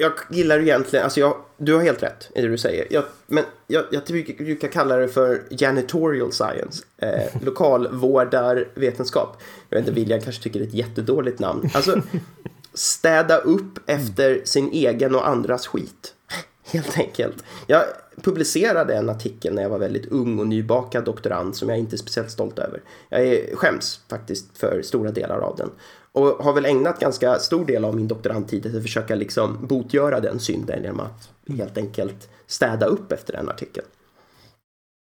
jag 0.00 0.12
gillar 0.30 0.60
egentligen, 0.60 1.04
alltså 1.04 1.20
jag, 1.20 1.36
du 1.56 1.74
har 1.74 1.82
helt 1.82 2.02
rätt 2.02 2.30
i 2.34 2.42
det 2.42 2.48
du 2.48 2.58
säger. 2.58 2.86
Jag, 2.90 3.04
men 3.26 3.44
jag, 3.66 3.84
jag 3.90 4.02
brukar 4.38 4.68
kalla 4.68 4.96
det 4.96 5.08
för 5.08 5.42
janitorial 5.50 6.32
science, 6.32 6.84
eh, 6.98 7.42
lokalvårdarvetenskap. 7.42 9.42
Jag 9.68 9.78
vet 9.78 9.88
inte, 9.88 10.00
William 10.00 10.20
kanske 10.20 10.42
tycker 10.42 10.60
det 10.60 10.64
är 10.64 10.68
ett 10.68 10.74
jättedåligt 10.74 11.38
namn. 11.38 11.70
Alltså, 11.74 12.02
städa 12.78 13.38
upp 13.38 13.78
efter 13.86 14.40
sin 14.44 14.72
egen 14.72 15.14
och 15.14 15.28
andras 15.28 15.66
skit. 15.66 16.14
Helt 16.64 16.98
enkelt. 16.98 17.44
Jag 17.66 17.84
publicerade 18.22 18.94
en 18.94 19.08
artikel 19.08 19.54
när 19.54 19.62
jag 19.62 19.70
var 19.70 19.78
väldigt 19.78 20.06
ung 20.06 20.38
och 20.38 20.46
nybakad 20.46 21.04
doktorand 21.04 21.56
som 21.56 21.68
jag 21.68 21.78
inte 21.78 21.96
är 21.96 21.98
speciellt 21.98 22.30
stolt 22.30 22.58
över. 22.58 22.82
Jag 23.08 23.26
är, 23.26 23.56
skäms 23.56 24.00
faktiskt 24.10 24.58
för 24.58 24.82
stora 24.82 25.10
delar 25.10 25.38
av 25.38 25.56
den 25.56 25.70
och 26.12 26.26
har 26.44 26.52
väl 26.52 26.64
ägnat 26.64 27.00
ganska 27.00 27.38
stor 27.38 27.64
del 27.64 27.84
av 27.84 27.96
min 27.96 28.08
doktorandtid 28.08 28.62
till 28.62 28.76
att 28.76 28.82
försöka 28.82 29.14
liksom 29.14 29.66
botgöra 29.66 30.20
den 30.20 30.40
synden 30.40 30.82
genom 30.82 31.00
att 31.00 31.30
helt 31.58 31.78
enkelt 31.78 32.28
städa 32.46 32.86
upp 32.86 33.12
efter 33.12 33.32
den 33.32 33.48
artikeln. 33.48 33.86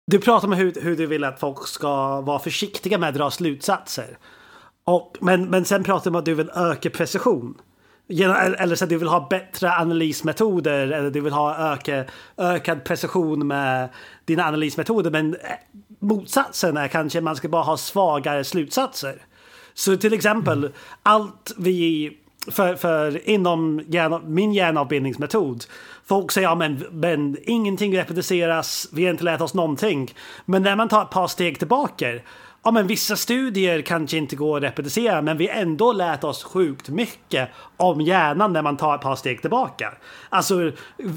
Du 0.07 0.19
pratar 0.19 0.47
om 0.47 0.53
hur, 0.53 0.81
hur 0.81 0.95
du 0.95 1.05
vill 1.05 1.23
att 1.23 1.39
folk 1.39 1.67
ska 1.67 2.21
vara 2.21 2.39
försiktiga 2.39 2.97
med 2.97 3.09
att 3.09 3.15
dra 3.15 3.31
slutsatser. 3.31 4.17
Och, 4.91 5.17
men, 5.19 5.49
men 5.49 5.65
sen 5.65 5.83
pratar 5.83 6.03
du 6.03 6.09
om 6.09 6.15
att 6.15 6.25
du 6.25 6.33
vill 6.33 6.49
öka 6.55 6.89
precision. 6.89 7.57
Eller 8.09 8.75
så 8.75 8.83
att 8.83 8.89
du 8.89 8.97
vill 8.97 9.07
ha 9.07 9.27
bättre 9.29 9.71
analysmetoder 9.71 10.91
eller 10.91 11.11
du 11.11 11.21
vill 11.21 11.33
ha 11.33 11.73
öka, 11.73 12.05
ökad 12.37 12.83
precision 12.83 13.47
med 13.47 13.89
dina 14.25 14.43
analysmetoder. 14.47 15.11
Men 15.11 15.33
eh, 15.33 15.39
motsatsen 15.99 16.77
är 16.77 16.87
kanske 16.87 17.17
att 17.17 17.23
man 17.23 17.35
ska 17.35 17.49
bara 17.49 17.63
ha 17.63 17.77
svagare 17.77 18.43
slutsatser. 18.43 19.15
Så 19.73 19.97
till 19.97 20.13
exempel, 20.13 20.57
mm. 20.57 20.71
allt 21.03 21.51
vi 21.57 22.11
för, 22.47 22.75
för 22.75 23.29
inom 23.29 23.81
hjärna, 23.87 24.19
min 24.25 24.53
hjärnavbildningsmetod. 24.53 25.63
Folk 26.05 26.31
säger 26.31 26.47
ja 26.47 26.55
men, 26.55 26.85
men 26.91 27.37
ingenting 27.43 27.97
reproduceras, 27.97 28.87
vi 28.93 29.03
har 29.03 29.11
inte 29.11 29.23
lärt 29.23 29.41
oss 29.41 29.53
någonting. 29.53 30.13
Men 30.45 30.63
när 30.63 30.75
man 30.75 30.89
tar 30.89 31.01
ett 31.01 31.09
par 31.09 31.27
steg 31.27 31.59
tillbaka 31.59 32.19
ja 32.63 32.71
men 32.71 32.87
vissa 32.87 33.15
studier 33.15 33.81
kanske 33.81 34.17
inte 34.17 34.35
går 34.35 34.57
att 34.57 34.63
reproducera 34.63 35.21
men 35.21 35.37
vi 35.37 35.47
har 35.47 35.55
ändå 35.55 35.91
lärt 35.91 36.23
oss 36.23 36.43
sjukt 36.43 36.89
mycket 36.89 37.49
om 37.77 38.01
hjärnan 38.01 38.53
när 38.53 38.61
man 38.61 38.77
tar 38.77 38.95
ett 38.95 39.01
par 39.01 39.15
steg 39.15 39.41
tillbaka. 39.41 39.93
Alltså 40.29 40.71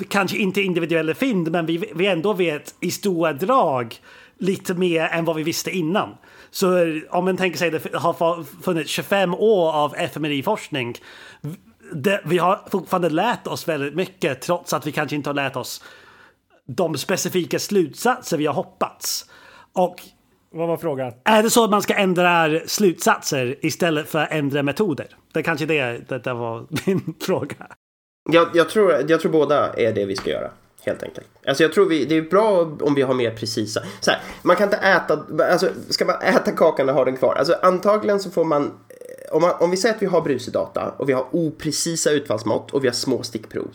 kanske 0.08 0.36
inte 0.36 0.62
individuella 0.62 1.14
fynd 1.14 1.50
men 1.50 1.66
vi, 1.66 1.92
vi 1.94 2.06
ändå 2.06 2.32
vet 2.32 2.74
i 2.80 2.90
stora 2.90 3.32
drag 3.32 3.96
lite 4.38 4.74
mer 4.74 5.04
än 5.04 5.24
vad 5.24 5.36
vi 5.36 5.42
visste 5.42 5.70
innan. 5.70 6.16
Så 6.50 6.68
om 7.10 7.24
man 7.24 7.36
tänker 7.36 7.58
sig 7.58 7.76
att 7.76 7.82
det 7.82 7.98
har 7.98 8.62
funnits 8.62 8.90
25 8.90 9.34
år 9.34 9.72
av 9.72 9.94
FMRI-forskning. 9.94 10.94
Vi 12.24 12.38
har 12.38 12.60
fortfarande 12.70 13.10
lärt 13.10 13.46
oss 13.46 13.68
väldigt 13.68 13.94
mycket 13.94 14.40
trots 14.40 14.72
att 14.72 14.86
vi 14.86 14.92
kanske 14.92 15.16
inte 15.16 15.28
har 15.28 15.34
lärt 15.34 15.56
oss 15.56 15.84
de 16.66 16.98
specifika 16.98 17.58
slutsatser 17.58 18.36
vi 18.36 18.46
har 18.46 18.54
hoppats. 18.54 19.30
Och 19.72 19.96
vad 20.54 20.68
var 20.68 20.76
frågan? 20.76 21.12
Är 21.24 21.42
det 21.42 21.50
så 21.50 21.64
att 21.64 21.70
man 21.70 21.82
ska 21.82 21.94
ändra 21.94 22.60
slutsatser 22.66 23.56
istället 23.60 24.08
för 24.08 24.18
att 24.18 24.32
ändra 24.32 24.62
metoder? 24.62 25.06
Det 25.32 25.38
är 25.38 25.42
kanske 25.42 25.66
det, 25.66 26.08
det, 26.08 26.18
det 26.18 26.34
var 26.34 26.66
min 26.86 27.14
fråga. 27.20 27.66
Jag, 28.32 28.48
jag, 28.54 28.68
tror, 28.68 29.04
jag 29.08 29.20
tror 29.20 29.32
båda 29.32 29.72
är 29.72 29.92
det 29.92 30.04
vi 30.04 30.16
ska 30.16 30.30
göra. 30.30 30.50
Helt 30.82 31.02
enkelt. 31.02 31.26
Alltså 31.46 31.62
jag 31.62 31.72
tror 31.72 31.88
vi, 31.88 32.04
det 32.04 32.16
är 32.16 32.22
bra 32.22 32.76
om 32.80 32.94
vi 32.94 33.02
har 33.02 33.14
mer 33.14 33.30
precisa. 33.30 33.82
Så 34.00 34.10
här, 34.10 34.20
man 34.42 34.56
kan 34.56 34.64
inte 34.64 34.76
äta, 34.76 35.24
alltså 35.50 35.68
ska 35.88 36.04
man 36.04 36.22
äta 36.22 36.52
kakan 36.52 36.88
och 36.88 36.94
ha 36.94 37.04
den 37.04 37.16
kvar? 37.16 37.34
Alltså 37.34 37.56
antagligen 37.62 38.20
så 38.20 38.30
får 38.30 38.44
man, 38.44 38.72
om, 39.32 39.42
man, 39.42 39.52
om 39.60 39.70
vi 39.70 39.76
säger 39.76 39.94
att 39.94 40.02
vi 40.02 40.06
har 40.06 40.20
brusig 40.20 40.54
data 40.54 40.94
och 40.96 41.08
vi 41.08 41.12
har 41.12 41.26
oprecisa 41.30 42.10
utfallsmått 42.10 42.70
och 42.70 42.84
vi 42.84 42.88
har 42.88 42.94
små 42.94 43.22
stickprov. 43.22 43.70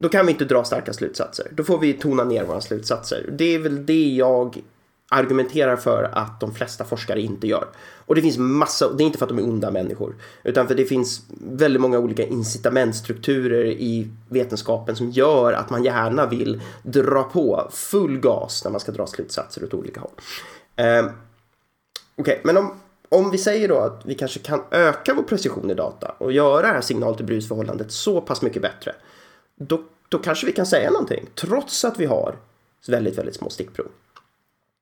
Då 0.00 0.08
kan 0.08 0.26
vi 0.26 0.32
inte 0.32 0.44
dra 0.44 0.64
starka 0.64 0.92
slutsatser. 0.92 1.46
Då 1.50 1.64
får 1.64 1.78
vi 1.78 1.92
tona 1.92 2.24
ner 2.24 2.44
våra 2.44 2.60
slutsatser. 2.60 3.30
Det 3.38 3.54
är 3.54 3.58
väl 3.58 3.86
det 3.86 4.08
jag 4.08 4.62
argumenterar 5.08 5.76
för 5.76 6.10
att 6.12 6.40
de 6.40 6.54
flesta 6.54 6.84
forskare 6.84 7.20
inte 7.20 7.46
gör. 7.46 7.68
Och 8.06 8.14
det 8.14 8.22
finns 8.22 8.38
massa, 8.38 8.92
det 8.92 9.02
är 9.02 9.06
inte 9.06 9.18
för 9.18 9.26
att 9.26 9.36
de 9.36 9.38
är 9.38 9.48
onda 9.48 9.70
människor, 9.70 10.14
utan 10.42 10.68
för 10.68 10.74
det 10.74 10.84
finns 10.84 11.22
väldigt 11.40 11.80
många 11.80 11.98
olika 11.98 12.26
incitamentstrukturer 12.26 13.64
i 13.66 14.08
vetenskapen 14.28 14.96
som 14.96 15.10
gör 15.10 15.52
att 15.52 15.70
man 15.70 15.84
gärna 15.84 16.26
vill 16.26 16.60
dra 16.82 17.22
på 17.22 17.68
full 17.72 18.18
gas 18.18 18.64
när 18.64 18.70
man 18.70 18.80
ska 18.80 18.92
dra 18.92 19.06
slutsatser 19.06 19.64
åt 19.64 19.74
olika 19.74 20.00
håll. 20.00 20.10
Eh, 20.76 21.06
Okej, 22.18 22.32
okay, 22.32 22.38
men 22.44 22.56
om, 22.56 22.74
om 23.08 23.30
vi 23.30 23.38
säger 23.38 23.68
då 23.68 23.78
att 23.78 24.00
vi 24.04 24.14
kanske 24.14 24.40
kan 24.40 24.62
öka 24.70 25.14
vår 25.14 25.22
precision 25.22 25.70
i 25.70 25.74
data 25.74 26.14
och 26.18 26.32
göra 26.32 26.66
det 26.66 26.72
här 26.72 26.80
signal 26.80 27.16
till 27.16 27.26
brusförhållandet 27.26 27.92
så 27.92 28.20
pass 28.20 28.42
mycket 28.42 28.62
bättre, 28.62 28.94
då, 29.56 29.82
då 30.08 30.18
kanske 30.18 30.46
vi 30.46 30.52
kan 30.52 30.66
säga 30.66 30.90
någonting, 30.90 31.26
trots 31.34 31.84
att 31.84 32.00
vi 32.00 32.04
har 32.04 32.36
väldigt, 32.88 33.18
väldigt 33.18 33.34
små 33.34 33.50
stickprov. 33.50 33.88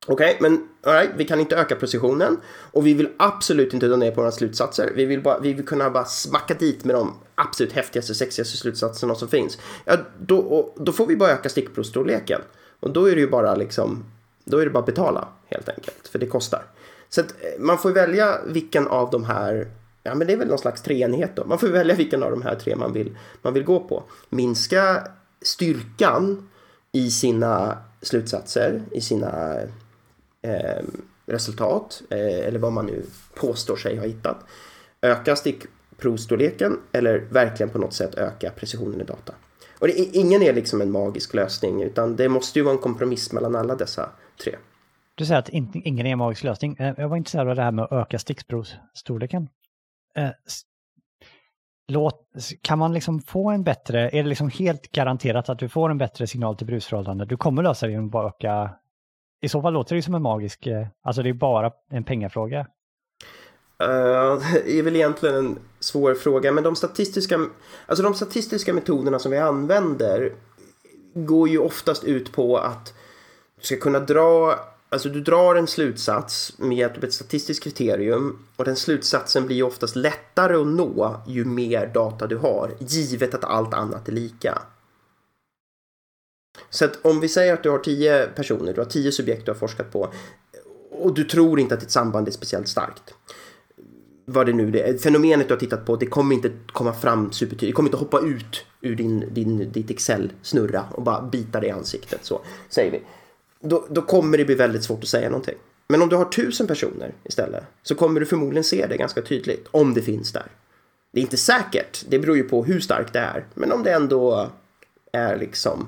Okej, 0.06 0.36
okay, 0.36 0.50
men 0.50 0.68
right, 0.94 1.10
vi 1.16 1.24
kan 1.24 1.40
inte 1.40 1.56
öka 1.56 1.76
precisionen 1.76 2.36
och 2.72 2.86
vi 2.86 2.94
vill 2.94 3.08
absolut 3.16 3.74
inte 3.74 3.88
dra 3.88 3.96
ner 3.96 4.10
på 4.10 4.20
våra 4.20 4.32
slutsatser. 4.32 4.92
Vi 4.94 5.04
vill, 5.04 5.22
bara, 5.22 5.38
vi 5.38 5.52
vill 5.52 5.66
kunna 5.66 5.90
bara 5.90 6.04
smacka 6.04 6.54
dit 6.54 6.84
med 6.84 6.96
de 6.96 7.14
absolut 7.34 7.72
häftigaste, 7.72 8.14
sexigaste 8.14 8.56
slutsatserna 8.56 9.14
som 9.14 9.28
finns. 9.28 9.58
Ja, 9.84 9.96
då, 10.20 10.38
och, 10.38 10.74
då 10.84 10.92
får 10.92 11.06
vi 11.06 11.16
bara 11.16 11.30
öka 11.30 11.48
stickprovsstorleken. 11.48 12.40
Och 12.80 12.90
då 12.90 13.06
är 13.10 13.14
det 13.14 13.20
ju 13.20 13.30
bara 13.30 13.54
liksom, 13.54 14.04
då 14.44 14.58
är 14.58 14.64
det 14.64 14.70
bara 14.70 14.78
att 14.78 14.86
betala 14.86 15.28
helt 15.46 15.68
enkelt, 15.68 16.08
för 16.08 16.18
det 16.18 16.26
kostar. 16.26 16.62
Så 17.08 17.20
att 17.20 17.30
eh, 17.30 17.60
man 17.60 17.78
får 17.78 17.90
välja 17.90 18.40
vilken 18.46 18.88
av 18.88 19.10
de 19.10 19.24
här 19.24 19.70
ja 20.02 20.14
men 20.14 20.26
det 20.26 20.32
är 20.32 20.36
väl 20.36 20.48
någon 20.48 20.58
slags 20.58 20.82
treenhet 20.82 21.36
då. 21.36 21.44
Man 21.44 21.58
får 21.58 21.68
välja 21.68 21.94
vilken 21.94 22.22
av 22.22 22.30
de 22.30 22.42
här 22.42 22.54
tre 22.54 22.76
man 22.76 22.92
vill, 22.92 23.16
man 23.42 23.54
vill 23.54 23.64
gå 23.64 23.80
på. 23.80 24.02
Minska 24.30 25.08
styrkan 25.42 26.48
i 26.92 27.10
sina 27.10 27.78
slutsatser, 28.02 28.82
i 28.90 29.00
sina 29.00 29.58
eh, 30.44 30.84
resultat 31.26 32.02
eh, 32.10 32.46
eller 32.46 32.58
vad 32.58 32.72
man 32.72 32.86
nu 32.86 33.04
påstår 33.34 33.76
sig 33.76 33.96
ha 33.96 34.06
hittat. 34.06 34.36
Öka 35.02 35.36
stickprovstorleken 35.36 36.80
eller 36.92 37.18
verkligen 37.18 37.70
på 37.70 37.78
något 37.78 37.94
sätt 37.94 38.14
öka 38.14 38.50
precisionen 38.50 39.00
i 39.00 39.04
data. 39.04 39.34
Och 39.78 39.86
det, 39.86 39.92
ingen 39.92 40.42
är 40.42 40.52
liksom 40.52 40.80
en 40.80 40.90
magisk 40.90 41.34
lösning 41.34 41.82
utan 41.82 42.16
det 42.16 42.28
måste 42.28 42.58
ju 42.58 42.62
vara 42.62 42.74
en 42.74 42.80
kompromiss 42.80 43.32
mellan 43.32 43.56
alla 43.56 43.74
dessa 43.74 44.10
tre. 44.44 44.56
Du 45.14 45.26
säger 45.26 45.38
att 45.38 45.48
ingen 45.48 46.06
är 46.06 46.10
en 46.10 46.18
magisk 46.18 46.44
lösning. 46.44 46.76
Eh, 46.78 46.94
jag 46.96 47.08
var 47.08 47.16
intresserad 47.16 47.48
av 47.48 47.56
det 47.56 47.62
här 47.62 47.72
med 47.72 47.84
att 47.84 47.92
öka 47.92 48.18
stickprovsstorleken. 48.18 49.48
Eh, 50.16 50.30
låt, 51.88 52.26
kan 52.62 52.78
man 52.78 52.92
liksom 52.92 53.20
få 53.20 53.50
en 53.50 53.64
bättre, 53.64 54.10
är 54.10 54.22
det 54.22 54.28
liksom 54.28 54.48
helt 54.48 54.92
garanterat 54.92 55.48
att 55.48 55.58
du 55.58 55.68
får 55.68 55.90
en 55.90 55.98
bättre 55.98 56.26
signal 56.26 56.56
till 56.56 56.66
brusförhållande? 56.66 57.24
Du 57.24 57.36
kommer 57.36 57.62
lösa 57.62 57.86
det 57.86 57.92
genom 57.92 58.06
att 58.06 58.12
bara 58.12 58.28
öka, 58.28 58.70
i 59.44 59.48
så 59.48 59.62
fall 59.62 59.72
låter 59.72 59.96
det 59.96 60.02
som 60.02 60.14
en 60.14 60.22
magisk, 60.22 60.66
eh, 60.66 60.86
alltså 61.02 61.22
det 61.22 61.28
är 61.28 61.32
bara 61.32 61.72
en 61.90 62.04
pengafråga. 62.04 62.60
Uh, 63.82 64.42
det 64.64 64.78
är 64.78 64.82
väl 64.82 64.96
egentligen 64.96 65.36
en 65.36 65.58
svår 65.80 66.14
fråga, 66.14 66.52
men 66.52 66.64
de 66.64 66.76
statistiska, 66.76 67.40
alltså 67.86 68.02
de 68.02 68.14
statistiska 68.14 68.74
metoderna 68.74 69.18
som 69.18 69.30
vi 69.30 69.38
använder 69.38 70.32
går 71.14 71.48
ju 71.48 71.58
oftast 71.58 72.04
ut 72.04 72.32
på 72.32 72.58
att 72.58 72.94
du 73.60 73.66
ska 73.66 73.76
kunna 73.76 74.00
dra 74.00 74.58
Alltså 74.88 75.08
du 75.08 75.20
drar 75.20 75.54
en 75.54 75.66
slutsats 75.66 76.58
med 76.58 76.78
hjälp 76.78 76.96
av 76.96 77.04
ett 77.04 77.12
statistiskt 77.12 77.64
kriterium 77.64 78.46
och 78.56 78.64
den 78.64 78.76
slutsatsen 78.76 79.46
blir 79.46 79.56
ju 79.56 79.62
oftast 79.62 79.96
lättare 79.96 80.56
att 80.56 80.66
nå 80.66 81.22
ju 81.26 81.44
mer 81.44 81.86
data 81.86 82.26
du 82.26 82.36
har, 82.36 82.70
givet 82.78 83.34
att 83.34 83.44
allt 83.44 83.74
annat 83.74 84.08
är 84.08 84.12
lika. 84.12 84.62
Så 86.74 86.84
att 86.84 86.98
om 87.02 87.20
vi 87.20 87.28
säger 87.28 87.52
att 87.52 87.62
du 87.62 87.70
har 87.70 87.78
tio 87.78 88.26
personer, 88.26 88.72
du 88.72 88.80
har 88.80 88.88
tio 88.88 89.12
subjekt 89.12 89.44
du 89.44 89.50
har 89.50 89.58
forskat 89.58 89.92
på 89.92 90.12
och 90.90 91.14
du 91.14 91.24
tror 91.24 91.60
inte 91.60 91.74
att 91.74 91.80
ditt 91.80 91.90
samband 91.90 92.28
är 92.28 92.32
speciellt 92.32 92.68
starkt. 92.68 93.14
Vad 94.24 94.46
det 94.46 94.52
nu 94.52 94.78
är, 94.78 94.98
fenomenet 94.98 95.48
du 95.48 95.54
har 95.54 95.58
tittat 95.58 95.86
på, 95.86 95.96
det 95.96 96.06
kommer 96.06 96.34
inte 96.34 96.50
komma 96.66 96.92
fram 96.92 97.32
supertydligt, 97.32 97.72
det 97.72 97.76
kommer 97.76 97.88
inte 97.88 97.96
hoppa 97.96 98.20
ut 98.20 98.64
ur 98.80 98.96
din, 98.96 99.34
din, 99.34 99.72
ditt 99.72 99.90
Excel-snurra 99.90 100.84
och 100.90 101.02
bara 101.02 101.22
bita 101.22 101.60
dig 101.60 101.68
i 101.68 101.72
ansiktet, 101.72 102.24
så 102.24 102.40
säger 102.68 102.90
vi 102.90 103.02
då, 103.60 103.86
då 103.90 104.02
kommer 104.02 104.38
det 104.38 104.44
bli 104.44 104.54
väldigt 104.54 104.84
svårt 104.84 105.02
att 105.02 105.08
säga 105.08 105.28
någonting. 105.28 105.56
Men 105.88 106.02
om 106.02 106.08
du 106.08 106.16
har 106.16 106.24
tusen 106.24 106.66
personer 106.66 107.14
istället 107.24 107.64
så 107.82 107.94
kommer 107.94 108.20
du 108.20 108.26
förmodligen 108.26 108.64
se 108.64 108.86
det 108.86 108.96
ganska 108.96 109.22
tydligt 109.22 109.66
om 109.70 109.94
det 109.94 110.02
finns 110.02 110.32
där. 110.32 110.46
Det 111.12 111.20
är 111.20 111.22
inte 111.22 111.36
säkert, 111.36 112.04
det 112.08 112.18
beror 112.18 112.36
ju 112.36 112.42
på 112.42 112.64
hur 112.64 112.80
starkt 112.80 113.12
det 113.12 113.18
är. 113.18 113.46
Men 113.54 113.72
om 113.72 113.82
det 113.82 113.92
ändå 113.92 114.50
är 115.12 115.36
liksom 115.36 115.86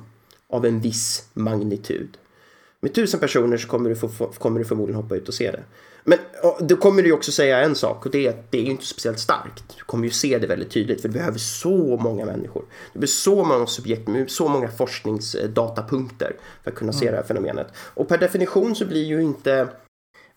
av 0.52 0.66
en 0.66 0.80
viss 0.80 1.28
magnitud. 1.32 2.18
Med 2.80 2.94
tusen 2.94 3.20
personer 3.20 3.56
så 3.56 3.68
kommer 3.68 3.90
du, 3.90 3.96
få, 3.96 4.08
kommer 4.08 4.58
du 4.58 4.64
förmodligen 4.64 5.02
hoppa 5.02 5.16
ut 5.16 5.28
och 5.28 5.34
se 5.34 5.50
det. 5.50 5.62
Men 6.04 6.18
då 6.60 6.76
kommer 6.76 7.02
du 7.02 7.12
också 7.12 7.32
säga 7.32 7.60
en 7.60 7.74
sak 7.74 8.06
och 8.06 8.12
det 8.12 8.26
är 8.26 8.30
att 8.30 8.52
det 8.52 8.58
är 8.58 8.64
inte 8.64 8.86
speciellt 8.86 9.18
starkt. 9.18 9.64
Du 9.76 9.84
kommer 9.84 10.04
ju 10.04 10.10
se 10.10 10.38
det 10.38 10.46
väldigt 10.46 10.70
tydligt 10.70 11.00
för 11.00 11.08
du 11.08 11.14
behöver 11.14 11.38
så 11.38 11.96
många 11.96 12.24
människor. 12.24 12.64
Du 12.92 12.98
behöver 12.98 13.06
så 13.06 13.44
många 13.44 13.66
subjekt 13.66 14.08
så 14.28 14.48
många 14.48 14.68
forskningsdatapunkter 14.68 16.36
för 16.62 16.70
att 16.70 16.76
kunna 16.76 16.92
se 16.92 17.04
mm. 17.04 17.12
det 17.12 17.20
här 17.20 17.26
fenomenet. 17.26 17.66
Och 17.76 18.08
per 18.08 18.18
definition 18.18 18.74
så 18.74 18.86
blir 18.86 19.04
ju 19.04 19.22
inte 19.22 19.68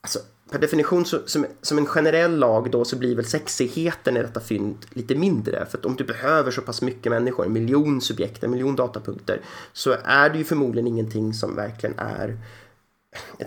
Alltså, 0.01 0.19
per 0.51 0.59
definition 0.59 1.05
så, 1.05 1.19
som, 1.25 1.45
som 1.61 1.77
en 1.77 1.85
generell 1.85 2.37
lag 2.37 2.71
då 2.71 2.85
så 2.85 2.95
blir 2.95 3.15
väl 3.15 3.25
sexigheten 3.25 4.17
i 4.17 4.21
detta 4.21 4.39
fynd 4.39 4.77
lite 4.89 5.15
mindre. 5.15 5.65
För 5.65 5.77
att 5.77 5.85
om 5.85 5.95
du 5.95 6.03
behöver 6.03 6.51
så 6.51 6.61
pass 6.61 6.81
mycket 6.81 7.11
människor, 7.11 7.45
en 7.45 7.53
miljon 7.53 8.01
subjekt, 8.01 8.43
en 8.43 8.51
miljon 8.51 8.75
datapunkter, 8.75 9.41
så 9.73 9.95
är 10.03 10.29
det 10.29 10.37
ju 10.37 10.43
förmodligen 10.43 10.87
ingenting 10.87 11.33
som 11.33 11.55
verkligen 11.55 11.93
är 11.97 12.37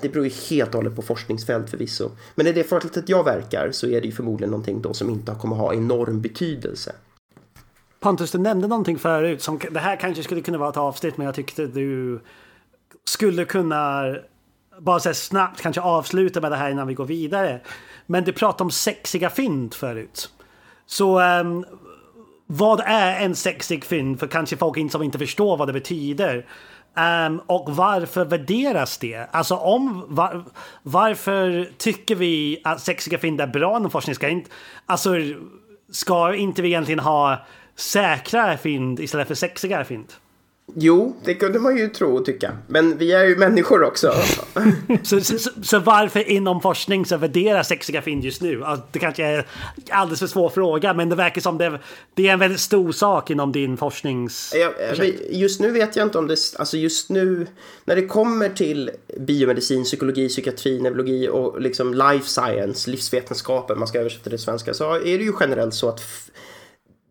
det 0.03 0.09
beror 0.09 0.24
ju 0.24 0.32
helt 0.50 0.68
och 0.68 0.74
hållet 0.74 0.96
på 0.96 1.03
forskningsfält 1.03 1.70
förvisso. 1.70 2.11
Men 2.34 2.46
i 2.46 2.53
det 2.53 2.64
fältet 2.64 3.09
jag 3.09 3.24
verkar 3.24 3.70
så 3.72 3.86
är 3.86 4.00
det 4.00 4.07
ju 4.07 4.12
förmodligen 4.12 4.50
någonting 4.50 4.82
då 4.82 4.94
som 4.94 5.11
inte 5.11 5.36
kommer 5.40 5.57
ha 5.57 5.74
enorm 5.74 6.20
betydelse. 6.20 6.92
Pontus, 8.00 8.30
du 8.30 8.38
nämnde 8.38 8.68
någonting 8.68 8.98
förut 8.98 9.42
som 9.42 9.61
det 9.70 9.80
här 9.80 9.96
kanske 9.96 10.22
skulle 10.22 10.40
kunna 10.40 10.59
vara 10.59 10.70
ett 10.70 10.76
avsnitt 10.76 11.16
men 11.16 11.26
jag 11.26 11.34
tyckte 11.34 11.66
du 11.66 12.20
skulle 13.05 13.44
kunna 13.44 14.05
bara 14.81 15.01
så 15.01 15.14
snabbt 15.14 15.61
kanske 15.61 15.81
avsluta 15.81 16.41
med 16.41 16.53
det 16.53 16.57
här 16.57 16.70
innan 16.70 16.87
vi 16.87 16.95
går 16.95 17.05
vidare. 17.05 17.61
Men 18.07 18.25
du 18.25 18.33
pratade 18.33 18.64
om 18.64 18.70
sexiga 18.70 19.31
fynd 19.31 19.75
förut. 19.75 20.31
Så 20.87 21.20
um, 21.20 21.64
vad 22.47 22.81
är 22.81 23.20
en 23.20 23.37
sexig 23.37 23.85
fynd 23.85 24.20
för 24.20 24.27
kanske 24.27 24.57
folk 24.57 24.93
som 24.93 25.03
inte 25.03 25.18
förstår 25.18 25.57
vad 25.57 25.68
det 25.68 25.73
betyder? 25.73 26.47
Um, 27.27 27.41
och 27.47 27.77
varför 27.77 28.25
värderas 28.25 28.99
det? 28.99 29.29
Alltså 29.31 29.57
om 29.57 30.05
var, 30.09 30.45
varför 30.83 31.70
tycker 31.79 32.14
vi 32.14 32.61
att 32.64 32.81
sexiga 32.81 33.18
fynd 33.18 33.41
är 33.41 33.47
bra 33.47 33.77
inom 33.77 33.91
forskning? 33.91 34.14
Ska 34.14 34.29
inte, 34.29 34.51
alltså, 34.87 35.11
ska 35.91 36.35
inte 36.35 36.62
vi 36.62 36.68
egentligen 36.68 36.99
ha 36.99 37.47
säkrare 37.77 38.59
fynd 38.59 39.01
istället 39.01 39.29
för 39.29 39.35
sexigare 39.35 39.85
fynd? 39.85 40.12
Jo, 40.75 41.16
det 41.25 41.35
kunde 41.35 41.59
man 41.59 41.77
ju 41.77 41.89
tro 41.89 42.16
och 42.16 42.25
tycka. 42.25 42.53
Men 42.66 42.99
vi 42.99 43.12
är 43.12 43.25
ju 43.25 43.37
människor 43.37 43.83
också. 43.83 44.14
så, 45.03 45.20
så, 45.20 45.51
så, 45.62 45.79
varför 45.79 46.31
inom 46.31 46.61
forskning 46.61 47.07
så 47.07 47.16
värderas 47.16 47.68
sexiga 47.68 48.03
fynd 48.03 48.25
just 48.25 48.43
nu? 48.43 48.64
Alltså, 48.64 48.87
det 48.93 48.99
kanske 48.99 49.25
är 49.25 49.47
alldeles 49.91 50.20
för 50.20 50.27
svår 50.27 50.49
fråga, 50.49 50.95
men 50.95 51.09
det 51.09 51.16
verkar 51.16 51.41
som 51.41 51.59
det, 51.59 51.79
det 52.14 52.29
är 52.29 52.33
en 52.33 52.39
väldigt 52.39 52.61
stor 52.61 52.93
sak 52.93 53.31
inom 53.31 53.53
din 53.53 53.77
forsknings... 53.77 54.55
Ja, 54.57 54.73
just 55.31 55.61
nu 55.61 55.70
vet 55.70 55.97
jag 55.97 56.07
inte 56.07 56.18
om 56.18 56.27
det... 56.27 56.37
Alltså 56.59 56.77
just 56.77 57.11
nu, 57.11 57.47
när 57.85 57.97
det 57.97 58.07
kommer 58.07 58.49
till 58.49 58.91
biomedicin, 59.20 59.85
psykologi, 59.85 60.29
psykiatri, 60.29 60.81
neurologi 60.81 61.29
och 61.29 61.61
liksom 61.61 61.95
life 61.95 62.27
science, 62.27 62.91
livsvetenskapen, 62.91 63.79
man 63.79 63.89
ska 63.89 63.99
översätta 63.99 64.25
det 64.25 64.31
till 64.31 64.45
svenska, 64.45 64.75
så 64.75 64.95
är 64.95 65.18
det 65.18 65.25
ju 65.25 65.33
generellt 65.41 65.75
så 65.75 65.89
att 65.89 66.01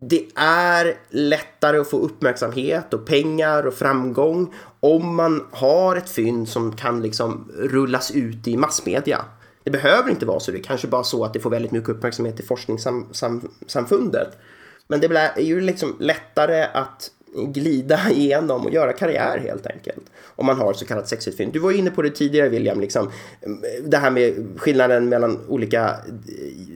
det 0.04 0.26
är 0.34 0.94
lättare 1.10 1.78
att 1.78 1.90
få 1.90 1.98
uppmärksamhet 1.98 2.94
och 2.94 3.06
pengar 3.06 3.66
och 3.66 3.74
framgång 3.74 4.54
om 4.80 5.16
man 5.16 5.46
har 5.50 5.96
ett 5.96 6.10
fynd 6.10 6.48
som 6.48 6.76
kan 6.76 7.02
liksom 7.02 7.52
rullas 7.58 8.10
ut 8.10 8.48
i 8.48 8.56
massmedia. 8.56 9.24
Det 9.64 9.70
behöver 9.70 10.10
inte 10.10 10.26
vara 10.26 10.40
så, 10.40 10.50
det 10.50 10.58
är 10.58 10.62
kanske 10.62 10.88
bara 10.88 11.04
så 11.04 11.24
att 11.24 11.32
det 11.32 11.40
får 11.40 11.50
väldigt 11.50 11.72
mycket 11.72 11.88
uppmärksamhet 11.88 12.40
i 12.40 12.42
forskningssamfundet. 12.42 14.38
Men 14.88 15.00
det 15.00 15.06
är 15.16 15.40
ju 15.40 15.60
liksom 15.60 15.96
lättare 16.00 16.62
att 16.62 17.10
glida 17.34 18.00
igenom 18.10 18.66
och 18.66 18.72
göra 18.72 18.92
karriär 18.92 19.38
helt 19.38 19.66
enkelt. 19.66 20.04
Om 20.24 20.46
man 20.46 20.56
har 20.58 20.72
så 20.72 20.86
kallat 20.86 21.08
sexigt 21.08 21.36
fynd. 21.36 21.52
Du 21.52 21.58
var 21.58 21.70
ju 21.70 21.78
inne 21.78 21.90
på 21.90 22.02
det 22.02 22.10
tidigare 22.10 22.48
William, 22.48 22.80
liksom, 22.80 23.10
mm, 23.42 23.62
det 23.84 23.96
här 23.96 24.10
med 24.10 24.34
skillnaden 24.56 25.08
mellan 25.08 25.38
olika 25.48 25.88
eh, 25.88 25.94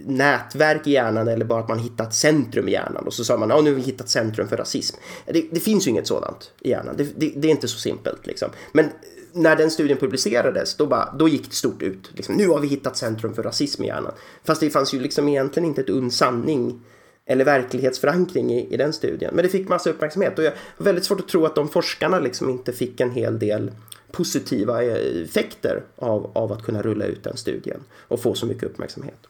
nätverk 0.07 0.86
i 0.86 0.90
hjärnan 0.90 1.28
eller 1.28 1.44
bara 1.44 1.61
att 1.61 1.68
man 1.68 1.78
hittat 1.78 2.14
centrum 2.14 2.68
i 2.68 2.72
hjärnan. 2.72 3.07
Och 3.07 3.14
så 3.14 3.24
sa 3.24 3.36
man, 3.36 3.50
ja 3.50 3.61
nu 3.61 3.70
har 3.70 3.76
vi 3.76 3.82
hittat 3.82 4.09
centrum 4.09 4.48
för 4.48 4.57
rasism. 4.57 4.96
Det, 5.26 5.44
det 5.50 5.61
finns 5.61 5.86
ju 5.86 5.90
inget 5.90 6.07
sådant 6.07 6.52
i 6.61 6.70
hjärnan, 6.70 6.94
det, 6.96 7.04
det, 7.16 7.32
det 7.36 7.48
är 7.48 7.52
inte 7.52 7.68
så 7.68 7.78
simpelt 7.78 8.26
liksom. 8.26 8.50
Men 8.72 8.84
eh, 8.84 8.90
när 9.32 9.57
den 9.57 9.70
studien 9.70 9.98
publicerades, 9.98 10.76
då, 10.76 10.86
bara, 10.86 11.14
då 11.18 11.28
gick 11.28 11.48
det 11.48 11.57
stort 11.57 11.82
ut. 11.82 12.11
Liksom, 12.14 12.34
nu 12.34 12.48
har 12.48 12.61
vi 12.61 12.68
hittat 12.68 12.96
centrum 12.96 13.34
för 13.34 13.42
rasism 13.42 13.84
i 13.84 13.86
hjärnan. 13.86 14.12
Fast 14.44 14.61
det 14.61 14.70
fanns 14.70 14.94
ju 14.94 15.00
liksom 15.00 15.28
egentligen 15.28 15.68
inte 15.68 15.80
ett 15.80 15.90
und 15.90 16.12
sanning 16.12 16.80
eller 17.27 17.45
verklighetsförankring 17.45 18.53
i, 18.53 18.74
i 18.74 18.77
den 18.77 18.93
studien. 18.93 19.35
Men 19.35 19.43
det 19.43 19.49
fick 19.49 19.68
massa 19.68 19.91
uppmärksamhet 19.91 20.39
och 20.39 20.45
jag 20.45 20.53
har 20.77 20.85
väldigt 20.85 21.05
svårt 21.05 21.20
att 21.20 21.29
tro 21.29 21.47
att 21.47 21.55
de 21.55 21.68
forskarna 21.68 22.18
liksom 22.20 22.51
inte 22.51 22.72
fick 22.72 23.01
en 23.01 23.11
hel 23.11 23.39
del 23.39 23.70
positiva 24.12 24.85
e, 24.85 25.22
effekter 25.24 25.83
av, 25.97 26.31
av 26.35 26.53
att 26.53 26.62
kunna 26.62 26.83
rulla 26.83 27.05
ut 27.05 27.24
den 27.24 27.37
studien 27.37 27.81
och 28.09 28.20
få 28.20 28.35
så 28.35 28.47
mycket 28.47 28.64
uppmärksamhet. 28.64 29.27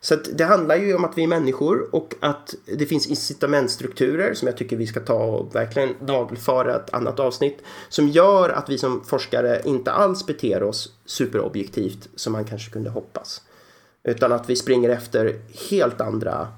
Så 0.00 0.16
det 0.16 0.44
handlar 0.44 0.76
ju 0.76 0.94
om 0.94 1.04
att 1.04 1.18
vi 1.18 1.22
är 1.22 1.26
människor 1.26 1.94
och 1.94 2.14
att 2.20 2.54
det 2.78 2.86
finns 2.86 3.06
incitamentstrukturer 3.06 4.34
som 4.34 4.48
jag 4.48 4.56
tycker 4.56 4.76
vi 4.76 4.86
ska 4.86 5.00
ta 5.00 5.24
och 5.24 5.54
verkligen 5.54 5.94
nagelfara 6.00 6.76
ett 6.76 6.94
annat 6.94 7.20
avsnitt 7.20 7.62
som 7.88 8.08
gör 8.08 8.50
att 8.50 8.68
vi 8.68 8.78
som 8.78 9.04
forskare 9.04 9.62
inte 9.64 9.92
alls 9.92 10.26
beter 10.26 10.62
oss 10.62 10.92
superobjektivt 11.04 12.08
som 12.14 12.32
man 12.32 12.44
kanske 12.44 12.70
kunde 12.70 12.90
hoppas. 12.90 13.42
Utan 14.02 14.32
att 14.32 14.50
vi 14.50 14.56
springer 14.56 14.88
efter 14.88 15.40
helt 15.70 16.00
andra 16.00 16.48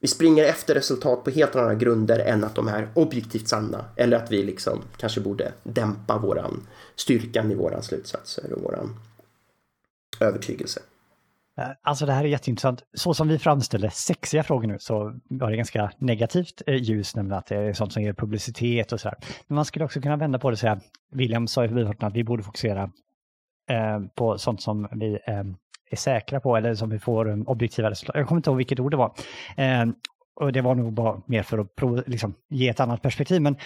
vi 0.00 0.08
springer 0.08 0.44
efter 0.44 0.74
resultat 0.74 1.24
på 1.24 1.30
helt 1.30 1.56
andra 1.56 1.74
grunder 1.74 2.18
än 2.18 2.44
att 2.44 2.54
de 2.54 2.68
är 2.68 2.88
objektivt 2.94 3.48
sanna. 3.48 3.84
Eller 3.96 4.16
att 4.16 4.32
vi 4.32 4.42
liksom 4.42 4.82
kanske 4.96 5.20
borde 5.20 5.52
dämpa 5.62 6.18
våran 6.18 6.66
styrkan 6.96 7.50
i 7.50 7.54
våran 7.54 7.82
slutsatser 7.82 8.52
och 8.52 8.62
våran 8.62 8.96
övertygelse. 10.20 10.80
Eh, 11.58 11.68
alltså 11.82 12.06
det 12.06 12.12
här 12.12 12.24
är 12.24 12.28
jätteintressant. 12.28 12.82
Så 12.92 13.14
som 13.14 13.28
vi 13.28 13.38
framställer 13.38 13.88
sexiga 13.88 14.42
frågor 14.42 14.66
nu 14.66 14.78
så 14.78 15.18
var 15.28 15.50
det 15.50 15.56
ganska 15.56 15.92
negativt 15.98 16.62
eh, 16.66 16.74
ljus, 16.74 17.16
nämligen 17.16 17.38
att 17.38 17.46
det 17.46 17.56
är 17.56 17.72
sånt 17.72 17.92
som 17.92 18.02
ger 18.02 18.12
publicitet 18.12 18.92
och 18.92 19.00
sådär. 19.00 19.18
Men 19.46 19.56
man 19.56 19.64
skulle 19.64 19.84
också 19.84 20.00
kunna 20.00 20.16
vända 20.16 20.38
på 20.38 20.50
det 20.50 20.54
och 20.54 20.58
säga, 20.58 20.80
William 21.12 21.48
sa 21.48 21.64
i 21.64 21.68
förbifarten 21.68 22.08
att 22.08 22.14
vi 22.14 22.24
borde 22.24 22.42
fokusera 22.42 22.90
eh, 23.70 24.00
på 24.14 24.38
sånt 24.38 24.62
som 24.62 24.88
vi 24.92 25.18
eh, 25.26 25.44
är 25.90 25.96
säkra 25.96 26.40
på 26.40 26.56
eller 26.56 26.74
som 26.74 26.90
vi 26.90 26.98
får 26.98 27.28
um, 27.28 27.48
objektiva 27.48 27.90
resultat. 27.90 28.16
Jag 28.16 28.28
kommer 28.28 28.38
inte 28.38 28.50
ihåg 28.50 28.56
vilket 28.56 28.80
ord 28.80 28.90
det 28.90 28.96
var. 28.96 29.14
Eh, 29.56 29.86
och 30.40 30.52
det 30.52 30.60
var 30.60 30.74
nog 30.74 30.92
bara 30.92 31.22
mer 31.26 31.42
för 31.42 31.58
att 31.58 31.76
prov, 31.76 32.02
liksom, 32.06 32.34
ge 32.50 32.68
ett 32.68 32.80
annat 32.80 33.02
perspektiv. 33.02 33.42
Men 33.42 33.56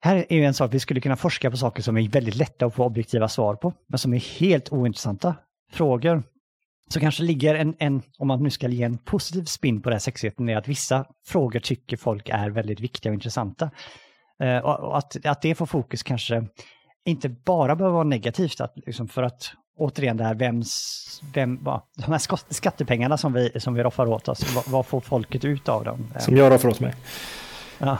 här 0.00 0.26
är 0.28 0.36
ju 0.36 0.44
en 0.44 0.54
sak, 0.54 0.74
vi 0.74 0.80
skulle 0.80 1.00
kunna 1.00 1.16
forska 1.16 1.50
på 1.50 1.56
saker 1.56 1.82
som 1.82 1.96
är 1.96 2.08
väldigt 2.08 2.34
lätta 2.34 2.66
att 2.66 2.74
få 2.74 2.84
objektiva 2.84 3.28
svar 3.28 3.54
på, 3.54 3.72
men 3.88 3.98
som 3.98 4.14
är 4.14 4.40
helt 4.40 4.72
ointressanta 4.72 5.34
frågor. 5.72 6.22
Så 6.88 7.00
kanske 7.00 7.22
ligger 7.22 7.54
en, 7.54 7.74
en, 7.78 8.02
om 8.18 8.28
man 8.28 8.42
nu 8.42 8.50
ska 8.50 8.68
ge 8.68 8.82
en 8.82 8.98
positiv 8.98 9.44
spin 9.44 9.82
på 9.82 9.90
det 9.90 9.94
här 9.94 10.00
sexigheten, 10.00 10.48
är 10.48 10.56
att 10.56 10.68
vissa 10.68 11.04
frågor 11.26 11.60
tycker 11.60 11.96
folk 11.96 12.28
är 12.28 12.50
väldigt 12.50 12.80
viktiga 12.80 13.10
och 13.10 13.14
intressanta. 13.14 13.70
Eh, 14.42 14.58
och 14.58 14.98
att, 14.98 15.26
att 15.26 15.42
det 15.42 15.54
får 15.54 15.66
fokus 15.66 16.02
kanske 16.02 16.46
inte 17.04 17.28
bara 17.28 17.76
behöver 17.76 17.94
vara 17.94 18.04
negativt, 18.04 18.60
att, 18.60 18.72
liksom 18.76 19.08
för 19.08 19.22
att 19.22 19.52
återigen 19.76 20.16
det 20.16 20.24
här 20.24 20.34
vems, 20.34 21.20
vem, 21.34 21.64
va, 21.64 21.82
de 21.94 22.12
här 22.12 22.52
skattepengarna 22.52 23.18
som 23.18 23.32
vi, 23.32 23.60
som 23.60 23.74
vi 23.74 23.82
roffar 23.82 24.06
åt 24.06 24.28
oss, 24.28 24.54
vad, 24.54 24.68
vad 24.68 24.86
får 24.86 25.00
folket 25.00 25.44
ut 25.44 25.68
av 25.68 25.84
dem? 25.84 26.06
Som 26.20 26.36
jag 26.36 26.52
roffar 26.52 26.68
åt 26.68 26.80
mig. 26.80 26.94
Ja. 27.84 27.98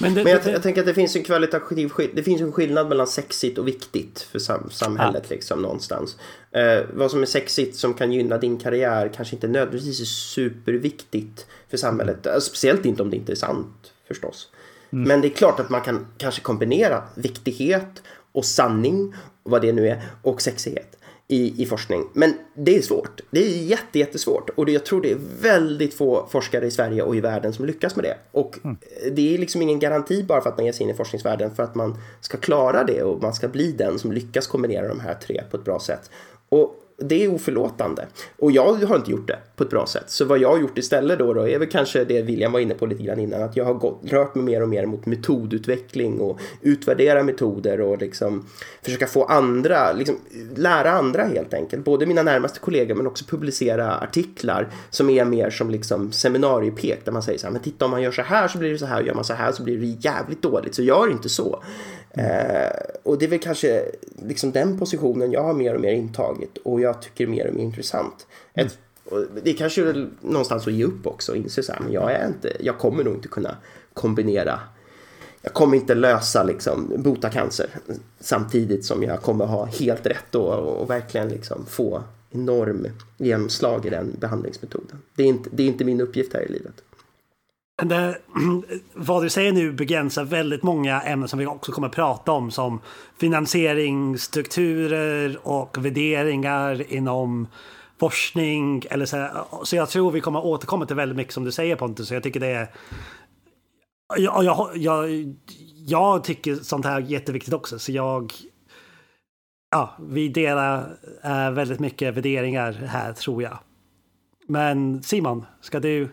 Men, 0.00 0.14
det, 0.14 0.24
Men 0.24 0.32
jag, 0.32 0.46
jag, 0.46 0.62
tänker 0.62 0.80
att 0.80 0.86
det 0.86 0.94
finns 0.94 1.16
en 1.16 1.22
kvalitativ 1.22 1.92
det 2.14 2.22
finns 2.22 2.40
en 2.40 2.52
skillnad 2.52 2.88
mellan 2.88 3.06
sexigt 3.06 3.58
och 3.58 3.68
viktigt 3.68 4.20
för 4.20 4.38
sam 4.38 4.70
samhället 4.70 5.24
ja. 5.28 5.34
liksom 5.34 5.62
någonstans. 5.62 6.16
Eh, 6.50 6.82
vad 6.92 7.10
som 7.10 7.22
är 7.22 7.26
sexigt 7.26 7.76
som 7.76 7.94
kan 7.94 8.12
gynna 8.12 8.38
din 8.38 8.58
karriär 8.58 9.10
kanske 9.16 9.36
inte 9.36 9.48
nödvändigtvis 9.48 10.00
är 10.00 10.04
superviktigt 10.04 11.46
för 11.70 11.76
samhället. 11.76 12.26
Eh, 12.26 12.38
speciellt 12.38 12.84
inte 12.84 13.02
om 13.02 13.10
det 13.10 13.16
inte 13.16 13.32
är 13.32 13.36
sant 13.36 13.92
förstås. 14.08 14.50
Mm. 14.92 15.08
Men 15.08 15.20
det 15.20 15.28
är 15.28 15.34
klart 15.34 15.60
att 15.60 15.70
man 15.70 15.80
kan 15.80 16.06
kanske 16.18 16.40
kombinera 16.40 17.02
viktighet 17.14 18.02
och 18.32 18.44
sanning, 18.44 19.14
vad 19.42 19.62
det 19.62 19.72
nu 19.72 19.88
är, 19.88 20.02
och 20.22 20.42
sexighet 20.42 20.96
i, 21.28 21.62
i 21.62 21.66
forskning. 21.66 22.04
Men 22.12 22.34
det 22.54 22.76
är 22.76 22.82
svårt. 22.82 23.20
Det 23.30 23.40
är 23.40 23.62
jätte, 23.62 23.98
jättesvårt 23.98 24.50
och 24.50 24.66
det, 24.66 24.72
jag 24.72 24.84
tror 24.84 25.02
det 25.02 25.10
är 25.10 25.18
väldigt 25.40 25.94
få 25.94 26.26
forskare 26.30 26.66
i 26.66 26.70
Sverige 26.70 27.02
och 27.02 27.16
i 27.16 27.20
världen 27.20 27.52
som 27.52 27.64
lyckas 27.64 27.96
med 27.96 28.04
det. 28.04 28.16
Och 28.30 28.58
mm. 28.64 28.76
det 29.12 29.34
är 29.34 29.38
liksom 29.38 29.62
ingen 29.62 29.78
garanti 29.78 30.22
bara 30.22 30.40
för 30.40 30.50
att 30.50 30.56
man 30.56 30.66
ger 30.66 30.72
sig 30.72 30.84
in 30.84 30.90
i 30.90 30.94
forskningsvärlden 30.94 31.54
för 31.54 31.62
att 31.62 31.74
man 31.74 31.98
ska 32.20 32.38
klara 32.38 32.84
det 32.84 33.02
och 33.02 33.22
man 33.22 33.34
ska 33.34 33.48
bli 33.48 33.72
den 33.72 33.98
som 33.98 34.12
lyckas 34.12 34.46
kombinera 34.46 34.88
de 34.88 35.00
här 35.00 35.14
tre 35.14 35.42
på 35.50 35.56
ett 35.56 35.64
bra 35.64 35.80
sätt. 35.80 36.10
Och 36.48 36.83
det 36.96 37.24
är 37.24 37.34
oförlåtande. 37.34 38.06
Och 38.38 38.52
jag 38.52 38.74
har 38.74 38.96
inte 38.96 39.10
gjort 39.10 39.28
det 39.28 39.38
på 39.56 39.64
ett 39.64 39.70
bra 39.70 39.86
sätt. 39.86 40.10
Så 40.10 40.24
vad 40.24 40.38
jag 40.38 40.50
har 40.50 40.58
gjort 40.58 40.78
istället 40.78 41.18
då, 41.18 41.34
då 41.34 41.48
är 41.48 41.58
väl 41.58 41.68
kanske 41.68 42.04
det 42.04 42.22
William 42.22 42.52
var 42.52 42.60
inne 42.60 42.74
på 42.74 42.86
lite 42.86 43.02
grann 43.02 43.18
innan, 43.18 43.42
att 43.42 43.56
jag 43.56 43.64
har 43.64 43.74
gått, 43.74 44.00
rört 44.04 44.34
mig 44.34 44.44
mer 44.44 44.62
och 44.62 44.68
mer 44.68 44.86
mot 44.86 45.06
metodutveckling 45.06 46.20
och 46.20 46.40
utvärdera 46.60 47.22
metoder 47.22 47.80
och 47.80 47.98
liksom 47.98 48.46
försöka 48.82 49.06
få 49.06 49.24
andra, 49.24 49.92
liksom 49.92 50.16
lära 50.56 50.90
andra 50.90 51.24
helt 51.24 51.54
enkelt. 51.54 51.84
Både 51.84 52.06
mina 52.06 52.22
närmaste 52.22 52.60
kollegor 52.60 52.94
men 52.94 53.06
också 53.06 53.24
publicera 53.24 53.98
artiklar 53.98 54.68
som 54.90 55.10
är 55.10 55.24
mer 55.24 55.50
som 55.50 55.70
liksom 55.70 56.12
seminariepek 56.12 57.04
där 57.04 57.12
man 57.12 57.22
säger 57.22 57.38
så 57.38 57.46
här, 57.46 57.52
men 57.52 57.62
titta 57.62 57.84
om 57.84 57.90
man 57.90 58.02
gör 58.02 58.12
så 58.12 58.22
här 58.22 58.48
så 58.48 58.58
blir 58.58 58.70
det 58.70 58.78
så 58.78 58.86
här, 58.86 59.00
och 59.00 59.06
gör 59.06 59.14
man 59.14 59.24
så 59.24 59.34
här 59.34 59.52
så 59.52 59.62
blir 59.62 59.78
det 59.78 59.86
jävligt 59.86 60.42
dåligt, 60.42 60.74
så 60.74 60.82
gör 60.82 61.10
inte 61.10 61.28
så. 61.28 61.62
Eh, 62.16 62.70
och 63.02 63.18
det 63.18 63.24
är 63.24 63.28
väl 63.28 63.38
kanske 63.38 63.84
liksom 64.26 64.52
den 64.52 64.78
positionen 64.78 65.32
jag 65.32 65.42
har 65.42 65.54
mer 65.54 65.74
och 65.74 65.80
mer 65.80 65.92
intagit 65.92 66.58
och 66.64 66.80
jag 66.80 67.02
tycker 67.02 67.26
mer 67.26 67.46
och 67.48 67.54
mer 67.54 67.62
intressant. 67.62 68.26
Mm. 68.54 68.66
Ett, 68.66 68.78
det 69.42 69.50
är 69.50 69.54
kanske 69.54 69.88
är 69.88 70.08
någonstans 70.20 70.66
att 70.66 70.72
ge 70.72 70.84
upp 70.84 71.06
också 71.06 71.32
och 71.32 71.38
inse 71.38 71.76
men 71.80 71.92
jag, 71.92 72.12
är 72.12 72.26
inte, 72.26 72.52
jag 72.60 72.78
kommer 72.78 73.04
nog 73.04 73.14
inte 73.14 73.28
kunna 73.28 73.56
kombinera 73.92 74.60
jag 75.42 75.52
kommer 75.52 75.76
inte 75.76 75.94
lösa 75.94 76.42
liksom 76.42 76.92
bota 76.96 77.30
cancer 77.30 77.66
samtidigt 78.20 78.84
som 78.84 79.02
jag 79.02 79.22
kommer 79.22 79.46
ha 79.46 79.64
helt 79.64 80.06
rätt 80.06 80.34
och, 80.34 80.58
och 80.58 80.90
verkligen 80.90 81.28
liksom 81.28 81.66
få 81.66 82.02
enorm 82.30 82.86
genomslag 83.16 83.86
i 83.86 83.90
den 83.90 84.16
behandlingsmetoden. 84.20 85.02
Det 85.14 85.22
är 85.22 85.26
inte, 85.26 85.50
det 85.52 85.62
är 85.62 85.66
inte 85.66 85.84
min 85.84 86.00
uppgift 86.00 86.34
här 86.34 86.42
i 86.42 86.52
livet. 86.52 86.74
Det, 87.82 88.18
vad 88.94 89.22
du 89.22 89.30
säger 89.30 89.52
nu 89.52 89.72
begränsar 89.72 90.24
väldigt 90.24 90.62
många 90.62 91.02
ämnen 91.02 91.28
som 91.28 91.38
vi 91.38 91.46
också 91.46 91.72
kommer 91.72 91.88
att 91.88 91.94
prata 91.94 92.32
om 92.32 92.50
som 92.50 92.80
finansieringsstrukturer 93.20 95.38
och 95.42 95.84
värderingar 95.84 96.92
inom 96.92 97.46
forskning. 98.00 98.84
Eller 98.90 99.06
så, 99.06 99.28
så 99.64 99.76
jag 99.76 99.88
tror 99.88 100.10
vi 100.10 100.20
kommer 100.20 100.38
att 100.38 100.44
återkomma 100.44 100.86
till 100.86 100.96
väldigt 100.96 101.16
mycket 101.16 101.34
som 101.34 101.44
du 101.44 101.52
säger 101.52 101.76
Pontus. 101.76 102.08
Så 102.08 102.14
jag 102.14 102.22
tycker 102.22 102.40
det 102.40 102.46
är... 102.46 102.68
Jag, 104.16 104.44
jag, 104.44 104.76
jag, 104.76 105.08
jag 105.86 106.24
tycker 106.24 106.54
sånt 106.54 106.84
här 106.84 106.96
är 106.96 107.00
jätteviktigt 107.00 107.54
också. 107.54 107.78
Så 107.78 107.92
jag... 107.92 108.32
Ja, 109.70 109.96
vi 110.00 110.28
delar 110.28 110.96
eh, 111.24 111.50
väldigt 111.50 111.80
mycket 111.80 112.14
värderingar 112.14 112.72
här 112.72 113.12
tror 113.12 113.42
jag. 113.42 113.58
Men 114.48 115.02
Simon, 115.02 115.46
ska 115.60 115.80
du 115.80 116.08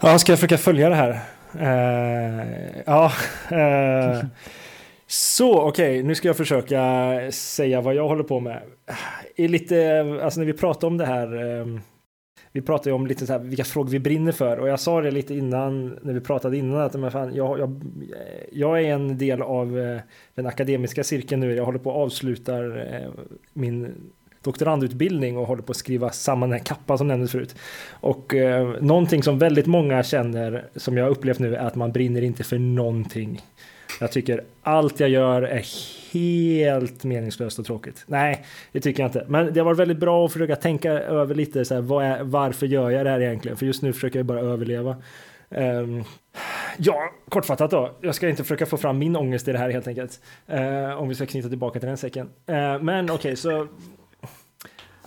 Ja, 0.00 0.18
ska 0.18 0.32
jag 0.32 0.38
försöka 0.38 0.58
följa 0.58 0.88
det 0.88 0.94
här? 0.94 1.20
Uh, 1.54 2.82
ja. 2.86 3.12
Uh, 3.52 4.24
så 5.06 5.60
okej, 5.60 5.90
okay, 5.90 6.02
nu 6.02 6.14
ska 6.14 6.28
jag 6.28 6.36
försöka 6.36 6.82
säga 7.30 7.80
vad 7.80 7.94
jag 7.94 8.08
håller 8.08 8.22
på 8.22 8.40
med. 8.40 8.62
I 9.36 9.48
lite, 9.48 10.00
alltså 10.22 10.40
när 10.40 10.46
vi 10.46 10.52
pratar 10.52 10.86
om 10.88 10.96
det 10.96 11.06
här. 11.06 11.42
Um, 11.42 11.80
vi 12.52 12.62
pratar 12.62 12.90
ju 12.90 12.94
om 12.94 13.06
lite 13.06 13.26
så 13.26 13.32
här, 13.32 13.40
vilka 13.40 13.64
frågor 13.64 13.90
vi 13.90 13.98
brinner 13.98 14.32
för 14.32 14.58
och 14.58 14.68
jag 14.68 14.80
sa 14.80 15.00
det 15.00 15.10
lite 15.10 15.34
innan 15.34 15.98
när 16.02 16.12
vi 16.12 16.20
pratade 16.20 16.56
innan 16.56 16.80
att 16.80 16.94
men 16.94 17.10
fan, 17.10 17.34
jag, 17.34 17.58
jag, 17.58 17.82
jag 18.52 18.80
är 18.82 18.94
en 18.94 19.18
del 19.18 19.42
av 19.42 19.78
eh, 19.78 20.00
den 20.34 20.46
akademiska 20.46 21.04
cirkeln 21.04 21.40
nu. 21.40 21.54
Jag 21.54 21.64
håller 21.64 21.78
på 21.78 21.90
att 21.90 21.96
avsluta 21.96 22.52
min 23.52 23.94
doktorandutbildning 24.48 25.38
och 25.38 25.46
håller 25.46 25.62
på 25.62 25.70
att 25.70 25.76
skriva 25.76 26.10
samman 26.10 26.50
den 26.50 26.58
här 26.58 26.66
kappan 26.66 26.98
som 26.98 27.08
nämndes 27.08 27.32
förut. 27.32 27.54
Och 27.90 28.34
eh, 28.34 28.74
någonting 28.80 29.22
som 29.22 29.38
väldigt 29.38 29.66
många 29.66 30.02
känner, 30.02 30.64
som 30.76 30.96
jag 30.96 31.10
upplevt 31.10 31.38
nu, 31.38 31.54
är 31.54 31.66
att 31.66 31.74
man 31.74 31.92
brinner 31.92 32.22
inte 32.22 32.44
för 32.44 32.58
någonting. 32.58 33.40
Jag 34.00 34.12
tycker 34.12 34.44
allt 34.62 35.00
jag 35.00 35.08
gör 35.08 35.42
är 35.42 35.64
helt 36.12 37.04
meningslöst 37.04 37.58
och 37.58 37.66
tråkigt. 37.66 38.04
Nej, 38.06 38.44
det 38.72 38.80
tycker 38.80 39.02
jag 39.02 39.08
inte. 39.08 39.24
Men 39.28 39.52
det 39.52 39.60
har 39.60 39.64
varit 39.64 39.78
väldigt 39.78 39.98
bra 39.98 40.26
att 40.26 40.32
försöka 40.32 40.56
tänka 40.56 40.92
över 40.92 41.34
lite 41.34 41.64
så 41.64 41.74
här, 41.74 41.80
vad 41.80 42.04
är, 42.04 42.22
varför 42.22 42.66
gör 42.66 42.90
jag 42.90 43.06
det 43.06 43.10
här 43.10 43.20
egentligen? 43.20 43.56
För 43.56 43.66
just 43.66 43.82
nu 43.82 43.92
försöker 43.92 44.18
jag 44.18 44.26
bara 44.26 44.40
överleva. 44.40 44.96
Um, 45.50 46.04
ja, 46.76 47.12
kortfattat 47.28 47.70
då. 47.70 47.90
Jag 48.00 48.14
ska 48.14 48.28
inte 48.28 48.42
försöka 48.42 48.66
få 48.66 48.76
fram 48.76 48.98
min 48.98 49.16
ångest 49.16 49.48
i 49.48 49.52
det 49.52 49.58
här 49.58 49.70
helt 49.70 49.88
enkelt. 49.88 50.20
Uh, 50.52 51.00
om 51.00 51.08
vi 51.08 51.14
ska 51.14 51.26
knyta 51.26 51.48
tillbaka 51.48 51.80
till 51.80 51.88
den 51.88 51.96
säcken. 51.96 52.26
Uh, 52.26 52.82
men 52.82 53.04
okej, 53.04 53.14
okay, 53.14 53.36
så 53.36 53.68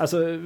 Alltså, 0.02 0.40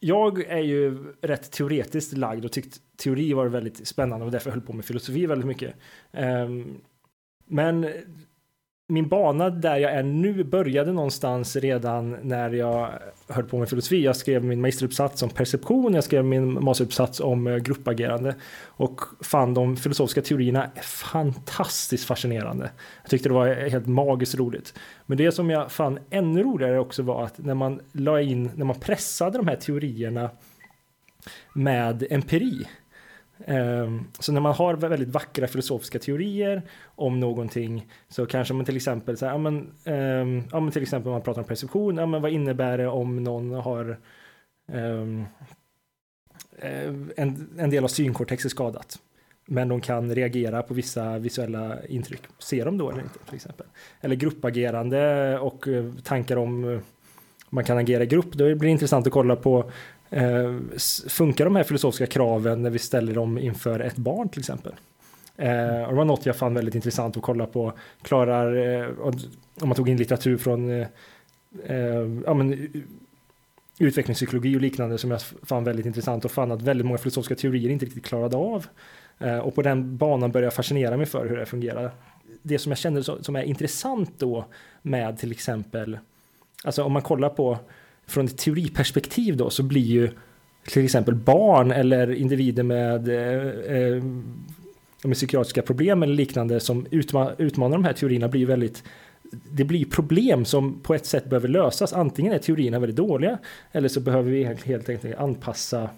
jag 0.00 0.44
är 0.44 0.60
ju 0.60 1.12
rätt 1.20 1.50
teoretiskt 1.50 2.16
lagd 2.16 2.44
och 2.44 2.52
tyckte 2.52 2.78
teori 2.96 3.32
var 3.32 3.46
väldigt 3.46 3.88
spännande 3.88 4.26
och 4.26 4.32
därför 4.32 4.50
höll 4.50 4.60
på 4.60 4.72
med 4.72 4.84
filosofi 4.84 5.26
väldigt 5.26 5.46
mycket. 5.46 5.74
Um, 6.12 6.80
men 7.46 7.86
min 8.88 9.08
bana 9.08 9.50
där 9.50 9.76
jag 9.76 9.92
är 9.92 10.02
nu 10.02 10.44
började 10.44 10.92
någonstans 10.92 11.56
redan 11.56 12.16
när 12.22 12.50
jag 12.50 12.90
höll 13.28 13.44
på 13.44 13.58
med 13.58 13.68
filosofi. 13.68 14.04
Jag 14.04 14.16
skrev 14.16 14.44
min 14.44 14.60
magisteruppsats 14.60 15.22
om 15.22 15.30
perception, 15.30 15.94
jag 15.94 16.04
skrev 16.04 16.24
min 16.24 16.64
masteruppsats 16.64 17.20
om 17.20 17.46
eh, 17.46 17.56
gruppagerande 17.56 18.34
och 18.66 19.00
fann 19.20 19.54
de 19.54 19.76
filosofiska 19.76 20.22
teorierna 20.22 20.70
fantastiskt 20.82 22.04
fascinerande. 22.04 22.70
Jag 23.02 23.10
tyckte 23.10 23.28
det 23.28 23.34
var 23.34 23.68
helt 23.68 23.86
magiskt 23.86 24.34
roligt. 24.34 24.74
Men 25.06 25.18
det 25.18 25.32
som 25.32 25.50
jag 25.50 25.72
fann 25.72 25.98
ännu 26.10 26.42
roligare 26.42 26.78
också 26.78 27.02
var 27.02 27.24
att 27.24 27.38
när 27.38 27.54
man 27.54 27.80
la 27.92 28.20
in, 28.20 28.50
när 28.54 28.64
man 28.64 28.80
pressade 28.80 29.38
de 29.38 29.48
här 29.48 29.56
teorierna 29.56 30.30
med 31.54 32.06
empiri 32.10 32.66
Ehm, 33.46 34.04
så 34.18 34.32
när 34.32 34.40
man 34.40 34.54
har 34.54 34.74
väldigt 34.74 35.08
vackra 35.08 35.46
filosofiska 35.46 35.98
teorier 35.98 36.62
om 36.84 37.20
någonting 37.20 37.86
så 38.08 38.26
kanske 38.26 38.54
man 38.54 38.64
till 38.64 38.76
exempel 38.76 39.16
så 39.16 39.26
här, 39.26 39.32
ja, 39.32 39.38
men, 39.38 39.72
ehm, 39.84 40.42
ja, 40.52 40.60
men 40.60 40.72
till 40.72 40.82
exempel 40.82 41.08
om 41.08 41.12
man 41.12 41.22
pratar 41.22 41.42
om 41.42 41.48
perception, 41.48 41.96
ja, 41.96 42.06
men 42.06 42.22
vad 42.22 42.30
innebär 42.30 42.78
det 42.78 42.88
om 42.88 43.24
någon 43.24 43.50
har 43.50 43.98
um, 44.72 45.26
en, 47.16 47.48
en 47.58 47.70
del 47.70 47.84
av 47.84 47.88
synkortex 47.88 48.44
är 48.44 48.48
skadat? 48.48 48.98
Men 49.46 49.68
de 49.68 49.80
kan 49.80 50.14
reagera 50.14 50.62
på 50.62 50.74
vissa 50.74 51.18
visuella 51.18 51.86
intryck. 51.86 52.22
Ser 52.38 52.64
de 52.64 52.78
då 52.78 52.90
eller 52.90 53.02
inte 53.02 53.18
till 53.18 53.34
exempel? 53.34 53.66
Eller 54.00 54.16
gruppagerande 54.16 55.38
och 55.38 55.68
eh, 55.68 55.84
tankar 56.02 56.36
om 56.36 56.74
eh, 56.74 56.80
man 57.50 57.64
kan 57.64 57.78
agera 57.78 58.02
i 58.02 58.06
grupp. 58.06 58.32
Då 58.32 58.44
blir 58.44 58.56
det 58.56 58.68
intressant 58.68 59.06
att 59.06 59.12
kolla 59.12 59.36
på 59.36 59.70
Eh, 60.12 60.58
funkar 61.08 61.44
de 61.44 61.56
här 61.56 61.62
filosofiska 61.62 62.06
kraven 62.06 62.62
när 62.62 62.70
vi 62.70 62.78
ställer 62.78 63.14
dem 63.14 63.38
inför 63.38 63.80
ett 63.80 63.96
barn 63.96 64.28
till 64.28 64.40
exempel? 64.40 64.72
Eh, 65.36 65.82
och 65.82 65.88
det 65.88 65.94
var 65.94 66.04
något 66.04 66.26
jag 66.26 66.36
fann 66.36 66.54
väldigt 66.54 66.74
intressant 66.74 67.16
att 67.16 67.22
kolla 67.22 67.46
på. 67.46 67.72
Klarar, 68.02 68.56
eh, 68.56 68.88
om 69.60 69.68
man 69.68 69.74
tog 69.74 69.88
in 69.88 69.96
litteratur 69.96 70.36
från 70.36 70.70
eh, 70.70 70.86
eh, 71.64 72.08
ja, 72.26 72.34
men, 72.34 72.68
utvecklingspsykologi 73.78 74.56
och 74.56 74.60
liknande 74.60 74.98
som 74.98 75.10
jag 75.10 75.22
fann 75.22 75.64
väldigt 75.64 75.86
intressant 75.86 76.24
och 76.24 76.30
fann 76.30 76.52
att 76.52 76.62
väldigt 76.62 76.86
många 76.86 76.98
filosofiska 76.98 77.34
teorier 77.34 77.70
inte 77.70 77.86
riktigt 77.86 78.04
klarade 78.04 78.36
av. 78.36 78.66
Eh, 79.18 79.38
och 79.38 79.54
på 79.54 79.62
den 79.62 79.96
banan 79.96 80.32
började 80.32 80.46
jag 80.46 80.54
fascinera 80.54 80.96
mig 80.96 81.06
för 81.06 81.28
hur 81.28 81.36
det 81.36 81.46
fungerar. 81.46 81.90
Det 82.42 82.58
som 82.58 82.72
jag 82.72 82.78
kände 82.78 83.02
som 83.02 83.36
är 83.36 83.42
intressant 83.42 84.10
då 84.18 84.44
med 84.82 85.18
till 85.18 85.32
exempel, 85.32 85.98
alltså 86.64 86.84
om 86.84 86.92
man 86.92 87.02
kollar 87.02 87.28
på 87.28 87.58
från 88.06 88.24
ett 88.24 88.38
teoriperspektiv 88.38 89.36
då 89.36 89.50
så 89.50 89.62
blir 89.62 89.82
ju 89.82 90.10
till 90.64 90.84
exempel 90.84 91.14
barn 91.14 91.70
eller 91.70 92.12
individer 92.12 92.62
med, 92.62 93.08
eh, 93.08 93.76
eh 93.76 94.02
med 95.04 95.16
psykiatriska 95.16 95.62
problem 95.62 96.02
eller 96.02 96.14
liknande 96.14 96.60
som 96.60 96.86
utma 96.90 97.32
utmanar 97.38 97.76
de 97.76 97.84
här 97.84 97.92
teorierna 97.92 98.28
blir 98.28 98.46
väldigt 98.46 98.82
det 99.50 99.64
blir 99.64 99.84
problem 99.84 100.44
som 100.44 100.80
på 100.80 100.94
ett 100.94 101.06
sätt 101.06 101.24
behöver 101.24 101.48
lösas. 101.48 101.92
Antingen 101.92 102.32
är 102.32 102.38
teorierna 102.38 102.78
väldigt 102.78 102.96
dåliga 102.96 103.38
eller 103.72 103.88
så 103.88 104.00
behöver 104.00 104.30
vi 104.30 104.44
helt 104.44 104.88
enkelt 104.88 105.14
anpassa 105.14 105.90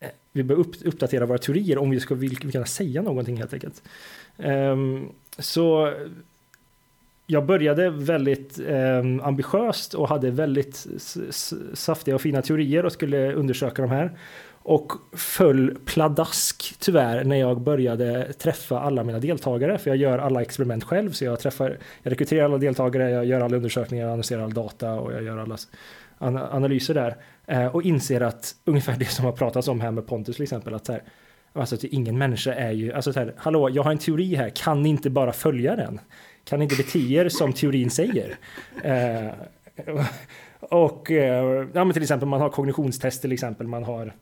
eh, 0.00 0.08
vi 0.32 0.42
behöver 0.42 0.64
uppdatera 0.84 1.26
våra 1.26 1.38
teorier 1.38 1.78
om 1.78 1.90
vi 1.90 2.00
ska 2.00 2.16
kunna 2.52 2.66
säga 2.66 3.02
någonting 3.02 3.36
helt 3.36 3.52
enkelt. 3.52 3.82
Um, 4.36 5.12
så 5.38 5.94
jag 7.30 7.46
började 7.46 7.90
väldigt 7.90 8.58
eh, 8.58 9.26
ambitiöst 9.26 9.94
och 9.94 10.08
hade 10.08 10.30
väldigt 10.30 10.86
saftiga 11.74 12.14
och 12.14 12.20
fina 12.20 12.42
teorier 12.42 12.84
och 12.84 12.92
skulle 12.92 13.32
undersöka 13.32 13.82
de 13.82 13.90
här. 13.90 14.18
Och 14.62 14.92
föll 15.12 15.78
pladask 15.84 16.74
tyvärr 16.78 17.24
när 17.24 17.36
jag 17.36 17.60
började 17.60 18.32
träffa 18.32 18.80
alla 18.80 19.04
mina 19.04 19.18
deltagare. 19.18 19.78
För 19.78 19.90
jag 19.90 19.96
gör 19.96 20.18
alla 20.18 20.42
experiment 20.42 20.84
själv. 20.84 21.10
Så 21.10 21.24
jag, 21.24 21.40
träffar, 21.40 21.78
jag 22.02 22.10
rekryterar 22.10 22.44
alla 22.44 22.58
deltagare, 22.58 23.10
jag 23.10 23.24
gör 23.24 23.40
alla 23.40 23.56
undersökningar, 23.56 24.04
jag 24.04 24.12
analyserar 24.12 24.42
all 24.42 24.54
data 24.54 24.92
och 24.92 25.12
jag 25.12 25.22
gör 25.22 25.38
alla 25.38 25.56
analyser 26.50 26.94
där. 26.94 27.16
Eh, 27.46 27.66
och 27.66 27.82
inser 27.82 28.20
att 28.20 28.54
ungefär 28.64 28.96
det 28.98 29.04
som 29.04 29.24
har 29.24 29.32
pratats 29.32 29.68
om 29.68 29.80
här 29.80 29.90
med 29.90 30.06
Pontus 30.06 30.36
till 30.36 30.42
exempel. 30.42 30.74
Att 30.74 30.86
så 30.86 30.92
här, 30.92 31.02
alltså 31.52 31.74
att 31.74 31.84
ingen 31.84 32.18
människa 32.18 32.54
är 32.54 32.72
ju, 32.72 32.92
alltså 32.92 33.12
så 33.12 33.18
här, 33.18 33.34
hallå, 33.36 33.70
jag 33.70 33.82
har 33.82 33.90
en 33.90 33.98
teori 33.98 34.34
här, 34.34 34.48
kan 34.48 34.82
ni 34.82 34.88
inte 34.88 35.10
bara 35.10 35.32
följa 35.32 35.76
den? 35.76 36.00
Kan 36.44 36.62
inte 36.62 36.76
bete 36.76 36.98
er 36.98 37.28
som 37.28 37.52
teorin 37.52 37.90
säger? 37.90 38.38
Eh, 38.84 39.32
och 40.60 41.10
eh, 41.10 41.68
ja, 41.72 41.84
men 41.84 41.92
till 41.92 42.02
exempel 42.02 42.28
man 42.28 42.40
har 42.40 42.50
kognitionstest 42.50 43.22
till 43.22 43.32
exempel, 43.32 43.66
man 43.66 43.84
har 43.84 44.12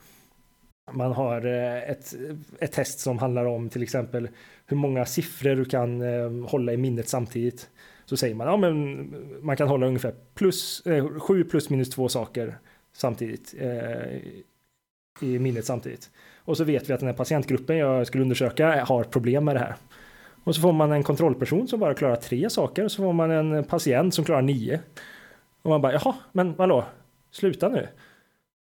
man 0.92 1.12
har 1.12 1.46
eh, 1.46 1.90
ett, 1.90 2.14
ett 2.60 2.72
test 2.72 3.00
som 3.00 3.18
handlar 3.18 3.44
om 3.44 3.68
till 3.68 3.82
exempel 3.82 4.28
hur 4.66 4.76
många 4.76 5.06
siffror 5.06 5.56
du 5.56 5.64
kan 5.64 6.02
eh, 6.02 6.48
hålla 6.48 6.72
i 6.72 6.76
minnet 6.76 7.08
samtidigt. 7.08 7.70
Så 8.04 8.16
säger 8.16 8.34
man, 8.34 8.46
ja 8.46 8.56
men 8.56 9.08
man 9.42 9.56
kan 9.56 9.68
hålla 9.68 9.86
ungefär 9.86 10.14
plus, 10.34 10.86
eh, 10.86 11.18
sju 11.18 11.44
plus 11.44 11.70
minus 11.70 11.90
två 11.90 12.08
saker 12.08 12.58
samtidigt 12.92 13.54
eh, 13.58 14.16
i 15.20 15.38
minnet 15.38 15.64
samtidigt. 15.64 16.10
Och 16.36 16.56
så 16.56 16.64
vet 16.64 16.90
vi 16.90 16.92
att 16.92 17.00
den 17.00 17.08
här 17.08 17.16
patientgruppen 17.16 17.76
jag 17.76 18.06
skulle 18.06 18.22
undersöka 18.22 18.84
har 18.84 19.04
problem 19.04 19.44
med 19.44 19.54
det 19.54 19.60
här. 19.60 19.76
Och 20.48 20.54
så 20.54 20.60
får 20.60 20.72
man 20.72 20.92
en 20.92 21.02
kontrollperson 21.02 21.68
som 21.68 21.80
bara 21.80 21.94
klarar 21.94 22.16
tre 22.16 22.50
saker 22.50 22.84
och 22.84 22.92
så 22.92 23.02
får 23.02 23.12
man 23.12 23.30
en 23.30 23.64
patient 23.64 24.14
som 24.14 24.24
klarar 24.24 24.42
nio. 24.42 24.80
Och 25.62 25.70
man 25.70 25.80
bara, 25.80 25.92
jaha, 25.92 26.14
men 26.32 26.54
hallå, 26.58 26.84
sluta 27.30 27.68
nu. 27.68 27.88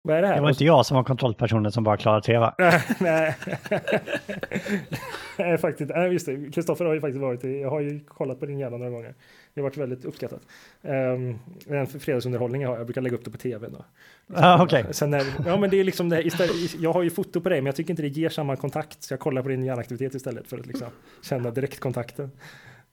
Vad 0.02 0.18
är 0.18 0.22
det 0.22 0.28
här? 0.28 0.36
Det 0.36 0.42
var 0.42 0.50
inte 0.50 0.66
jag 0.66 0.86
som 0.86 0.96
var 0.96 1.04
kontrollpersonen 1.04 1.72
som 1.72 1.84
bara 1.84 1.98
klarade 1.98 2.22
tre 2.22 2.38
va? 2.38 2.56
nej, 3.00 3.36
nej, 5.38 5.58
faktiskt. 5.58 5.92
Nej, 5.96 6.12
just 6.12 6.26
det. 6.26 6.52
Kristoffer 6.54 6.86
har 6.86 6.94
ju 6.94 7.02
faktiskt 7.02 7.22
varit 7.22 7.44
jag 7.44 7.70
har 7.70 7.80
ju 7.80 8.00
kollat 8.00 8.40
på 8.40 8.46
din 8.46 8.60
hjärna 8.60 8.78
några 8.78 8.92
gånger. 8.92 9.16
Det 9.58 9.62
har 9.62 9.70
varit 9.70 9.78
väldigt 9.78 10.05
uppskattat. 10.05 10.41
Um, 10.82 11.39
en 11.68 11.88
fredagsunderhållning 11.88 12.62
jag 12.62 12.70
har, 12.70 12.78
jag 12.78 12.86
brukar 12.86 13.01
lägga 13.01 13.16
upp 13.16 13.26
det 13.26 13.32
på 13.32 13.38
tv 13.38 13.68
då. 13.68 13.86
Ah, 14.34 14.64
okay. 14.64 14.84
Sen 14.91 15.14
är, 15.14 15.24
ja, 15.45 15.58
men 15.58 15.70
det 15.70 15.80
är 15.80 15.84
liksom 15.84 16.10
det, 16.10 16.28
istället, 16.28 16.76
jag 16.80 16.93
har 16.93 17.03
ju 17.03 17.10
foto 17.10 17.41
på 17.41 17.49
dig, 17.49 17.62
men 17.62 17.66
jag 17.66 17.76
tycker 17.76 17.89
inte 17.89 18.01
det 18.01 18.08
ger 18.08 18.30
samma 18.30 18.55
kontakt. 18.55 19.03
Så 19.03 19.14
jag 19.14 19.20
kollar 19.20 19.41
på 19.41 19.49
din 19.49 19.64
hjärnaktivitet 19.64 20.16
istället 20.16 20.47
för 20.47 20.58
att 20.58 20.66
liksom 20.66 20.88
känna 21.22 21.51
direktkontakten. 21.51 22.32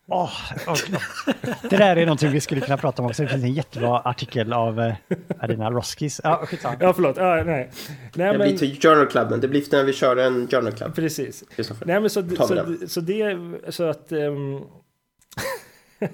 Oh, 0.06 0.30
okay. 0.66 0.96
Det 1.70 1.76
där 1.76 1.96
är 1.96 2.06
någonting 2.06 2.30
vi 2.30 2.40
skulle 2.40 2.60
kunna 2.60 2.76
prata 2.76 3.02
om 3.02 3.08
också. 3.08 3.22
Det 3.22 3.28
finns 3.28 3.44
en 3.44 3.54
jättebra 3.54 4.00
artikel 4.04 4.52
av 4.52 4.80
eh, 4.80 4.94
Adina 5.38 5.70
Roskis. 5.70 6.20
Ja, 6.24 6.46
skitsamma. 6.46 6.76
Ja, 6.80 6.92
förlåt. 6.92 7.16
Ja, 7.16 7.34
nej. 7.34 7.44
nej 7.44 7.70
det 8.12 8.38
men... 8.38 8.48
blir 8.48 8.58
till 8.58 8.80
Journal 8.80 9.06
Cluben. 9.06 9.40
Det 9.40 9.48
blir 9.48 9.64
när 9.72 9.84
vi 9.84 9.92
kör 9.92 10.16
en 10.16 10.48
Journal 10.48 10.72
Club. 10.72 10.94
Precis. 10.94 11.44
Nej, 11.84 12.00
men 12.00 12.10
så, 12.10 12.28
så, 12.28 12.76
så, 12.88 13.00
det 13.00 13.38
så 13.68 13.84
att... 13.84 14.12
Um... 14.12 14.64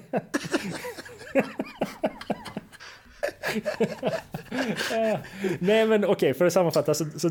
nej 5.59 5.87
men 5.87 6.03
okej, 6.03 6.11
okay, 6.11 6.33
för 6.33 6.45
att 6.45 6.53
sammanfatta. 6.53 6.93
Så, 6.93 7.05
så, 7.05 7.29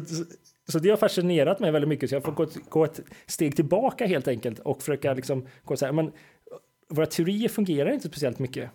så, 0.68 0.78
det 0.78 0.90
har 0.90 0.96
fascinerat 0.96 1.60
mig 1.60 1.70
väldigt 1.70 1.88
mycket. 1.88 2.10
Så 2.10 2.16
jag 2.16 2.24
får 2.24 2.32
gå, 2.32 2.46
gå 2.68 2.84
ett 2.84 3.00
steg 3.26 3.56
tillbaka 3.56 4.06
helt 4.06 4.28
enkelt 4.28 4.58
och 4.58 4.82
försöka 4.82 5.14
liksom 5.14 5.46
gå 5.64 5.76
så 5.76 5.84
här. 5.84 5.92
Men 5.92 6.12
våra 6.88 7.06
teorier 7.06 7.48
fungerar 7.48 7.90
inte 7.90 8.08
speciellt 8.08 8.38
mycket. 8.38 8.70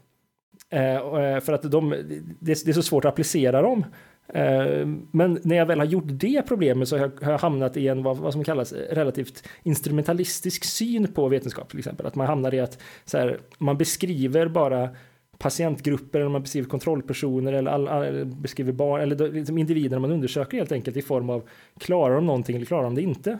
Eh, 0.69 0.95
eh 0.95 1.39
för 1.39 1.53
att 1.53 1.71
de, 1.71 1.89
det, 1.89 2.65
det, 2.65 2.67
är 2.67 2.73
så 2.73 2.83
svårt 2.83 3.05
att 3.05 3.13
applicera 3.13 3.61
dem. 3.61 3.85
Eh, 4.27 4.87
men 5.11 5.39
när 5.43 5.55
jag 5.55 5.65
väl 5.65 5.79
har 5.79 5.85
gjort 5.85 6.03
det 6.07 6.41
problemet 6.47 6.87
så 6.87 6.97
har 6.97 7.11
jag, 7.21 7.37
hamnat 7.37 7.77
i 7.77 7.87
en 7.87 8.03
vad, 8.03 8.33
som 8.33 8.43
kallas 8.43 8.73
relativt 8.73 9.47
instrumentalistisk 9.63 10.63
syn 10.63 11.13
på 11.13 11.27
vetenskap 11.27 11.69
till 11.69 11.79
exempel. 11.79 12.05
Att 12.05 12.15
man 12.15 12.27
hamnar 12.27 12.53
i 12.53 12.59
att 12.59 12.81
så 13.05 13.17
här, 13.17 13.39
man 13.57 13.77
beskriver 13.77 14.47
bara 14.47 14.89
patientgrupper 15.37 16.19
eller 16.19 16.29
man 16.29 16.41
beskriver 16.41 16.69
kontrollpersoner 16.69 17.53
eller 17.53 17.71
all, 17.71 17.87
all, 17.87 18.25
beskriver 18.25 18.71
barn 18.71 19.01
eller 19.01 19.31
liksom 19.31 19.57
individer 19.57 19.99
man 19.99 20.11
undersöker 20.11 20.57
helt 20.57 20.71
enkelt 20.71 20.97
i 20.97 21.01
form 21.01 21.29
av 21.29 21.49
klarar 21.79 22.15
de 22.15 22.25
någonting 22.25 22.55
eller 22.55 22.65
klarar 22.65 22.83
de 22.83 22.95
det 22.95 23.01
inte? 23.01 23.39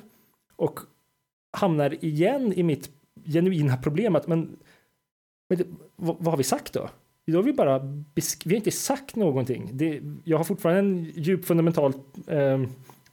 Och 0.56 0.80
hamnar 1.58 2.06
igen 2.06 2.54
i 2.54 2.64
mitt 2.64 2.90
genuina 3.26 3.78
problem 3.78 4.16
att 4.16 4.28
men, 4.28 4.58
men 5.50 5.58
det, 5.58 5.66
vad, 5.96 6.16
vad, 6.20 6.28
har 6.28 6.38
vi 6.38 6.44
sagt 6.44 6.74
då? 6.74 6.90
Då 7.28 7.38
har 7.38 7.44
vi 7.44 7.54
bara 7.54 7.80
vi 8.46 8.52
har 8.52 8.56
inte 8.56 8.72
sagt 8.72 9.16
någonting. 9.16 9.70
Det, 9.74 10.02
jag 10.24 10.38
har 10.38 10.44
fortfarande 10.44 10.80
en 10.80 11.12
djup 11.16 11.46
fundamentalt 11.46 11.98
eh, 12.28 12.62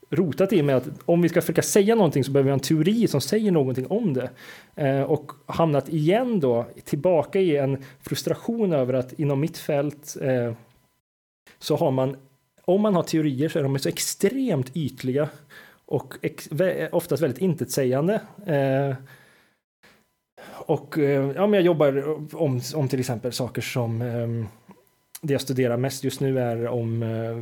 rotat 0.09 0.53
i 0.53 0.63
mig 0.63 0.75
att 0.75 0.87
om 1.05 1.21
vi 1.21 1.29
ska 1.29 1.41
försöka 1.41 1.61
säga 1.61 1.95
någonting 1.95 2.23
så 2.23 2.31
behöver 2.31 2.45
vi 2.45 2.51
ha 2.51 2.53
en 2.53 2.59
teori 2.59 3.07
som 3.07 3.21
säger 3.21 3.51
någonting 3.51 3.87
om 3.87 4.13
det. 4.13 4.29
Eh, 4.75 5.01
och 5.01 5.31
hamnat 5.45 5.89
igen 5.89 6.39
då 6.39 6.65
tillbaka 6.83 7.39
i 7.39 7.57
en 7.57 7.83
frustration 8.01 8.73
över 8.73 8.93
att 8.93 9.19
inom 9.19 9.39
mitt 9.39 9.57
fält 9.57 10.17
eh, 10.21 10.53
så 11.59 11.75
har 11.75 11.91
man, 11.91 12.17
om 12.65 12.81
man 12.81 12.95
har 12.95 13.03
teorier 13.03 13.49
så 13.49 13.59
är 13.59 13.63
de 13.63 13.79
så 13.79 13.89
extremt 13.89 14.71
ytliga 14.75 15.29
och 15.85 16.13
ex, 16.21 16.49
oftast 16.91 17.23
väldigt 17.23 17.41
intetsägande. 17.41 18.21
Eh, 18.45 18.95
och 20.65 20.97
eh, 20.97 21.31
ja, 21.35 21.47
men 21.47 21.53
jag 21.53 21.61
jobbar 21.63 22.03
om, 22.35 22.61
om 22.75 22.87
till 22.87 22.99
exempel 22.99 23.31
saker 23.31 23.61
som 23.61 24.01
eh, 24.01 24.47
det 25.21 25.33
jag 25.33 25.41
studerar 25.41 25.77
mest 25.77 26.03
just 26.03 26.19
nu 26.19 26.39
är 26.39 26.67
om 26.67 27.03
eh, 27.03 27.37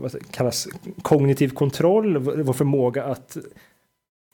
vad 0.00 0.30
kallas 0.30 0.68
kognitiv 1.02 1.48
kontroll, 1.48 2.18
vår 2.18 2.52
förmåga 2.52 3.04
att 3.04 3.36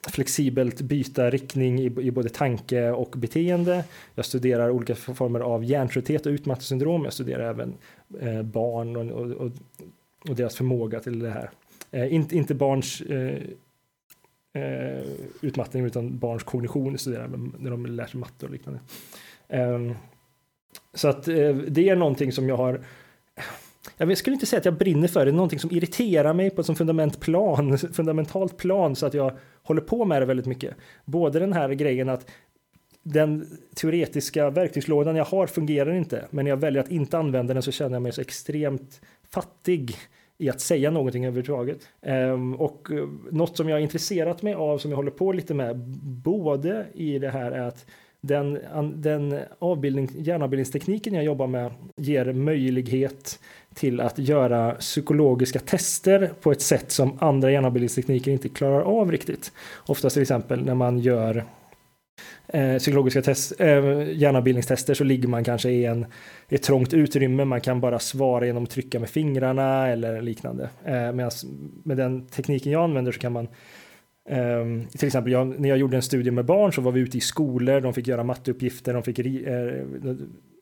flexibelt 0.07 0.81
byta 0.81 1.29
riktning 1.29 1.79
i, 1.79 1.85
i 1.85 2.11
både 2.11 2.29
tanke 2.29 2.91
och 2.91 3.15
beteende. 3.17 3.83
Jag 4.15 4.25
studerar 4.25 4.69
olika 4.69 4.95
former 4.95 5.39
av 5.39 5.63
hjärntrötthet 5.63 6.25
och 6.25 6.29
utmattningssyndrom. 6.29 7.03
Jag 7.03 7.13
studerar 7.13 7.49
även 7.49 7.73
eh, 8.19 8.41
barn 8.41 8.95
och, 8.95 9.21
och, 9.21 9.31
och, 9.31 9.51
och, 10.29 10.35
deras 10.35 10.55
förmåga 10.55 10.99
till 10.99 11.19
det 11.19 11.29
här. 11.29 11.49
Eh, 11.91 12.13
inte, 12.13 12.37
inte 12.37 12.55
barns 12.55 13.01
eh, 13.01 13.37
eh, 14.53 15.03
utmattning 15.41 15.85
utan 15.85 16.17
barns 16.17 16.43
kognition 16.43 16.97
studerar 16.97 17.27
när 17.59 17.71
de 17.71 17.85
lär 17.85 18.05
sig 18.05 18.19
matte 18.19 18.45
och 18.45 18.51
liknande. 18.51 18.79
Eh, 19.47 19.91
så 20.93 21.07
att 21.07 21.27
eh, 21.27 21.55
det 21.55 21.89
är 21.89 21.95
någonting 21.95 22.31
som 22.31 22.49
jag 22.49 22.57
har 22.57 22.81
jag 23.97 24.17
skulle 24.17 24.33
inte 24.33 24.45
säga 24.45 24.57
att 24.57 24.65
jag 24.65 24.77
brinner 24.77 25.07
för 25.07 25.25
det, 25.25 25.31
är 25.31 25.33
någonting 25.33 25.59
som 25.59 25.71
irriterar 25.71 26.33
mig 26.33 26.49
på 26.49 26.61
ett 26.61 26.77
fundament 26.77 27.19
plan, 27.19 27.77
fundamentalt 27.93 28.57
plan 28.57 28.95
så 28.95 29.05
att 29.05 29.13
jag 29.13 29.37
håller 29.63 29.81
på 29.81 30.05
med 30.05 30.21
det 30.21 30.25
väldigt 30.25 30.45
mycket. 30.45 30.75
Både 31.05 31.39
den 31.39 31.53
här 31.53 31.69
grejen 31.69 32.09
att 32.09 32.29
den 33.03 33.57
teoretiska 33.75 34.49
verktygslådan 34.49 35.15
jag 35.15 35.25
har 35.25 35.47
fungerar 35.47 35.93
inte, 35.93 36.25
men 36.29 36.45
när 36.45 36.51
jag 36.51 36.57
väljer 36.57 36.83
att 36.83 36.91
inte 36.91 37.17
använda 37.17 37.53
den 37.53 37.63
så 37.63 37.71
känner 37.71 37.95
jag 37.95 38.01
mig 38.01 38.11
så 38.11 38.21
extremt 38.21 39.01
fattig 39.29 39.95
i 40.37 40.49
att 40.49 40.61
säga 40.61 40.91
någonting 40.91 41.25
överhuvudtaget. 41.25 41.87
Um, 42.01 42.55
och 42.55 42.91
eh, 42.91 43.07
något 43.31 43.57
som 43.57 43.69
jag 43.69 43.75
har 43.75 43.81
intresserat 43.81 44.41
mig 44.41 44.53
av, 44.53 44.77
som 44.77 44.91
jag 44.91 44.95
håller 44.95 45.11
på 45.11 45.31
lite 45.31 45.53
med, 45.53 45.77
både 46.23 46.85
i 46.93 47.19
det 47.19 47.29
här 47.29 47.51
är 47.51 47.67
att 47.67 47.85
den, 48.21 48.59
den 49.01 49.39
avbildning, 49.59 50.09
hjärnavbildningstekniken 50.15 51.13
jag 51.13 51.23
jobbar 51.23 51.47
med 51.47 51.71
ger 51.95 52.33
möjlighet 52.33 53.39
till 53.73 54.01
att 54.01 54.19
göra 54.19 54.71
psykologiska 54.71 55.59
tester 55.59 56.31
på 56.41 56.51
ett 56.51 56.61
sätt 56.61 56.91
som 56.91 57.17
andra 57.21 57.51
hjärnavbildningstekniker 57.51 58.31
inte 58.31 58.49
klarar 58.49 58.81
av 58.81 59.11
riktigt. 59.11 59.51
Oftast 59.85 60.13
till 60.13 60.21
exempel 60.21 60.65
när 60.65 60.75
man 60.75 60.99
gör 60.99 61.45
eh, 62.47 62.77
psykologiska 62.77 63.21
test, 63.21 63.61
eh, 63.61 64.11
hjärnavbildningstester 64.11 64.93
så 64.93 65.03
ligger 65.03 65.27
man 65.27 65.43
kanske 65.43 65.69
i, 65.69 65.85
en, 65.85 66.05
i 66.49 66.55
ett 66.55 66.63
trångt 66.63 66.93
utrymme. 66.93 67.45
Man 67.45 67.61
kan 67.61 67.81
bara 67.81 67.99
svara 67.99 68.45
genom 68.45 68.63
att 68.63 68.69
trycka 68.69 68.99
med 68.99 69.09
fingrarna 69.09 69.87
eller 69.87 70.21
liknande. 70.21 70.69
Eh, 70.85 71.11
Medan 71.11 71.31
med 71.83 71.97
den 71.97 72.27
tekniken 72.27 72.71
jag 72.71 72.83
använder 72.83 73.11
så 73.11 73.19
kan 73.19 73.31
man 73.31 73.47
Um, 74.29 74.87
till 74.87 75.07
exempel 75.07 75.31
jag, 75.31 75.59
när 75.59 75.69
jag 75.69 75.77
gjorde 75.77 75.97
en 75.97 76.01
studie 76.01 76.31
med 76.31 76.45
barn 76.45 76.73
så 76.73 76.81
var 76.81 76.91
vi 76.91 76.99
ute 76.99 77.17
i 77.17 77.21
skolor, 77.21 77.81
de 77.81 77.93
fick 77.93 78.07
göra 78.07 78.23
matteuppgifter, 78.23 78.93
de 78.93 79.03
fick 79.03 79.19
uh, 79.19 80.15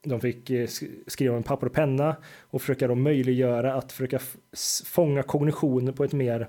de 0.03 0.21
fick 0.21 0.49
eh, 0.49 0.67
skriva 1.07 1.35
med 1.35 1.45
papper 1.45 1.67
och 1.67 1.73
penna 1.73 2.15
och 2.41 2.61
försöka 2.61 2.87
då 2.87 2.95
möjliggöra 2.95 3.73
att 3.73 3.91
försöka 3.91 4.19
fånga 4.85 5.23
kognition 5.23 5.93
på 5.93 6.03
ett 6.03 6.13
mer 6.13 6.47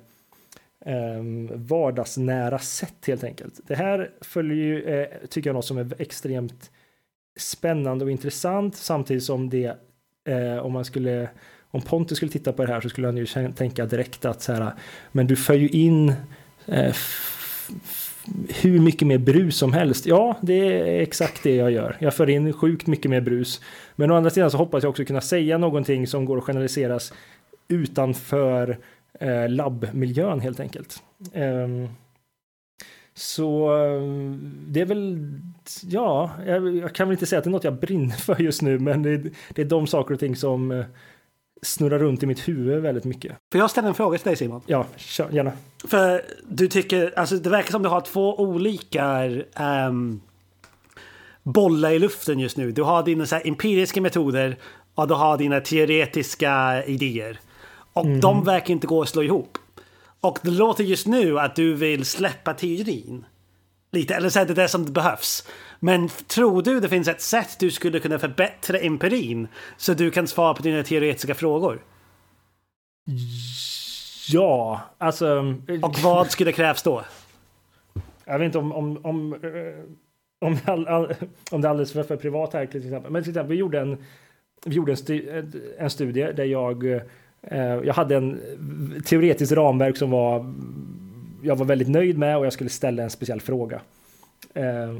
Ehm, 0.85 1.49
vardagsnära 1.53 2.59
sätt 2.59 3.07
helt 3.07 3.25
enkelt. 3.25 3.61
Det 3.67 3.75
här 3.75 4.11
följer 4.21 4.57
ju, 4.57 4.83
eh, 4.83 5.07
tycker 5.29 5.51
jag, 5.51 5.55
något 5.55 5.65
som 5.65 5.79
är 5.79 5.95
extremt 5.99 6.71
spännande 7.39 8.05
och 8.05 8.11
intressant 8.11 8.77
samtidigt 8.77 9.25
som 9.25 9.51
det, 9.51 9.77
eh, 10.29 10.59
om 10.59 10.73
man 10.73 10.85
skulle, 10.85 11.29
om 11.71 11.83
Pontus 11.83 12.17
skulle 12.17 12.33
titta 12.33 12.53
på 12.53 12.65
det 12.65 12.73
här 12.73 12.81
så 12.81 12.89
skulle 12.89 13.07
han 13.07 13.17
ju 13.17 13.27
tänka 13.57 13.87
direkt 13.87 14.25
att 14.25 14.43
så 14.43 14.53
här, 14.53 14.73
men 15.13 15.27
du 15.27 15.37
för 15.37 15.55
ju 15.55 15.69
in 15.69 16.15
eh, 16.67 16.95
hur 18.63 18.81
mycket 18.81 19.09
mer 19.09 19.19
brus 19.19 19.57
som 19.57 19.73
helst. 19.73 20.07
Ja, 20.07 20.39
det 20.43 20.55
är 20.55 21.01
exakt 21.01 21.43
det 21.43 21.57
jag 21.57 21.71
gör. 21.71 21.97
Jag 21.99 22.15
för 22.15 22.31
in 22.31 22.53
sjukt 22.53 22.87
mycket 22.87 23.11
mer 23.11 23.21
brus. 23.21 23.61
Men 23.97 24.11
å 24.11 24.15
andra 24.15 24.31
sidan 24.31 24.51
så 24.51 24.57
hoppas 24.57 24.83
jag 24.83 24.91
också 24.91 25.05
kunna 25.05 25.21
säga 25.21 25.59
någonting 25.59 26.07
som 26.07 26.25
går 26.25 26.39
att 26.39 26.45
generaliseras 26.45 27.13
utanför 27.69 28.79
eh, 29.21 29.49
labbmiljön 29.49 30.41
helt 30.41 30.61
enkelt. 30.61 31.03
Um, 31.35 31.89
så 33.15 33.71
det 34.67 34.81
är 34.81 34.85
väl, 34.85 35.19
ja, 35.83 36.31
jag, 36.47 36.95
kan 36.95 37.09
väl 37.09 37.13
inte 37.13 37.27
säga 37.27 37.39
att 37.39 37.45
det 37.45 37.51
är 37.51 37.53
något 37.53 37.65
jag 37.65 37.81
brinner 37.81 38.17
för 38.17 38.43
just 38.43 38.63
nu, 38.63 38.79
men 38.79 39.03
det, 39.03 39.17
det 39.49 39.63
är 39.63 39.67
de 39.67 39.87
saker 39.87 40.15
och 40.15 40.21
ting 40.21 40.37
som 40.37 40.71
eh, 40.71 40.85
snurrar 41.63 41.99
runt 41.99 42.23
i 42.23 42.27
mitt 42.27 42.49
huvud 42.49 42.83
väldigt 42.83 43.05
mycket. 43.05 43.37
Får 43.53 43.61
jag 43.61 43.71
ställa 43.71 43.89
en 43.89 43.95
fråga 43.95 44.19
till 44.19 44.27
dig 44.27 44.37
Simon? 44.37 44.61
Ja, 44.67 44.87
kör, 44.97 45.31
gärna. 45.31 45.53
För 45.85 46.23
du 46.49 46.69
tycker, 46.69 47.19
alltså 47.19 47.37
det 47.37 47.51
verkar 47.51 47.71
som 47.71 47.83
du 47.83 47.89
har 47.89 48.01
två 48.01 48.41
olika 48.41 49.31
um, 49.89 50.21
bollar 51.43 51.91
i 51.91 51.99
luften 51.99 52.39
just 52.39 52.57
nu. 52.57 52.73
Du 52.73 52.83
har 52.83 53.03
dina 53.03 53.27
så 53.27 53.37
empiriska 53.37 54.01
metoder 54.01 54.57
och 54.95 55.09
du 55.09 55.15
har 55.15 55.39
dina 55.39 55.61
teoretiska 55.61 56.85
idéer. 56.85 57.41
Och 57.93 58.05
mm. 58.05 58.21
de 58.21 58.45
verkar 58.45 58.73
inte 58.75 58.87
gå 58.87 59.03
att 59.03 59.09
slå 59.09 59.23
ihop. 59.23 59.59
Och 60.21 60.39
det 60.43 60.51
låter 60.51 60.85
just 60.85 61.07
nu 61.07 61.39
att 61.39 61.57
du 61.57 61.75
vill 61.75 62.05
släppa 62.05 62.55
teorin. 62.55 63.25
Lite, 63.93 64.15
eller 64.15 64.29
så 64.29 64.41
är 64.41 64.47
det 64.47 64.55
det 64.55 64.69
som 64.69 64.85
behövs. 64.85 65.49
Men 65.81 66.09
tror 66.09 66.63
du 66.63 66.81
det 66.81 66.89
finns 66.89 67.09
ett 67.09 67.21
sätt 67.21 67.57
du 67.59 67.71
skulle 67.71 68.01
kunna 68.01 68.19
förbättra 68.19 68.79
empirin 68.79 69.49
så 69.77 69.95
du 69.95 70.11
kan 70.11 70.27
svara 70.27 70.55
på 70.55 70.63
dina 70.63 70.83
teoretiska 70.83 71.35
frågor? 71.35 71.85
Ja, 74.29 74.81
alltså... 74.99 75.55
Och 75.83 75.99
vad 75.99 76.31
skulle 76.31 76.53
krävs 76.53 76.83
då? 76.83 77.03
Jag 78.25 78.39
vet 78.39 78.47
inte 78.47 78.59
om, 78.59 78.73
om, 78.73 79.05
om, 79.05 79.35
eh, 79.35 80.49
om, 80.49 80.59
all, 80.65 80.87
all, 80.89 81.15
om 81.51 81.61
det 81.61 81.69
är 81.69 81.71
alldeles 81.71 81.93
för, 81.93 82.03
för 82.03 82.17
privat 82.17 82.53
här 82.53 82.67
till 82.67 82.85
exempel. 82.85 83.13
Men 83.13 83.23
till 83.23 83.31
exempel, 83.31 83.51
vi 83.51 83.57
gjorde 83.57 83.81
en, 83.81 84.05
vi 84.65 84.75
gjorde 84.75 84.93
en, 84.93 84.97
stu, 84.97 85.51
en 85.79 85.91
studie 85.91 86.33
där 86.33 86.45
jag, 86.45 86.93
eh, 86.93 87.03
Eh, 87.43 87.81
jag 87.85 87.95
hade 87.95 88.17
en 88.17 88.41
teoretiskt 89.05 89.53
ramverk 89.53 89.97
som 89.97 90.11
var 90.11 90.55
jag 91.43 91.57
var 91.57 91.67
väldigt 91.67 91.89
nöjd 91.89 92.19
med 92.19 92.39
och 92.39 92.47
jag 92.47 92.53
skulle 92.53 92.71
ställa 92.71 93.03
en 93.03 93.11
speciell 93.11 93.41
fråga. 93.41 93.81
Eh, 94.55 94.97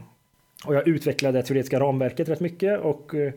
och 0.65 0.75
jag 0.75 0.89
utvecklade 0.89 1.39
det 1.39 1.43
teoretiska 1.43 1.81
ramverket 1.81 2.29
rätt 2.29 2.41
mycket 2.41 2.81
och 2.81 3.15
eh, 3.15 3.33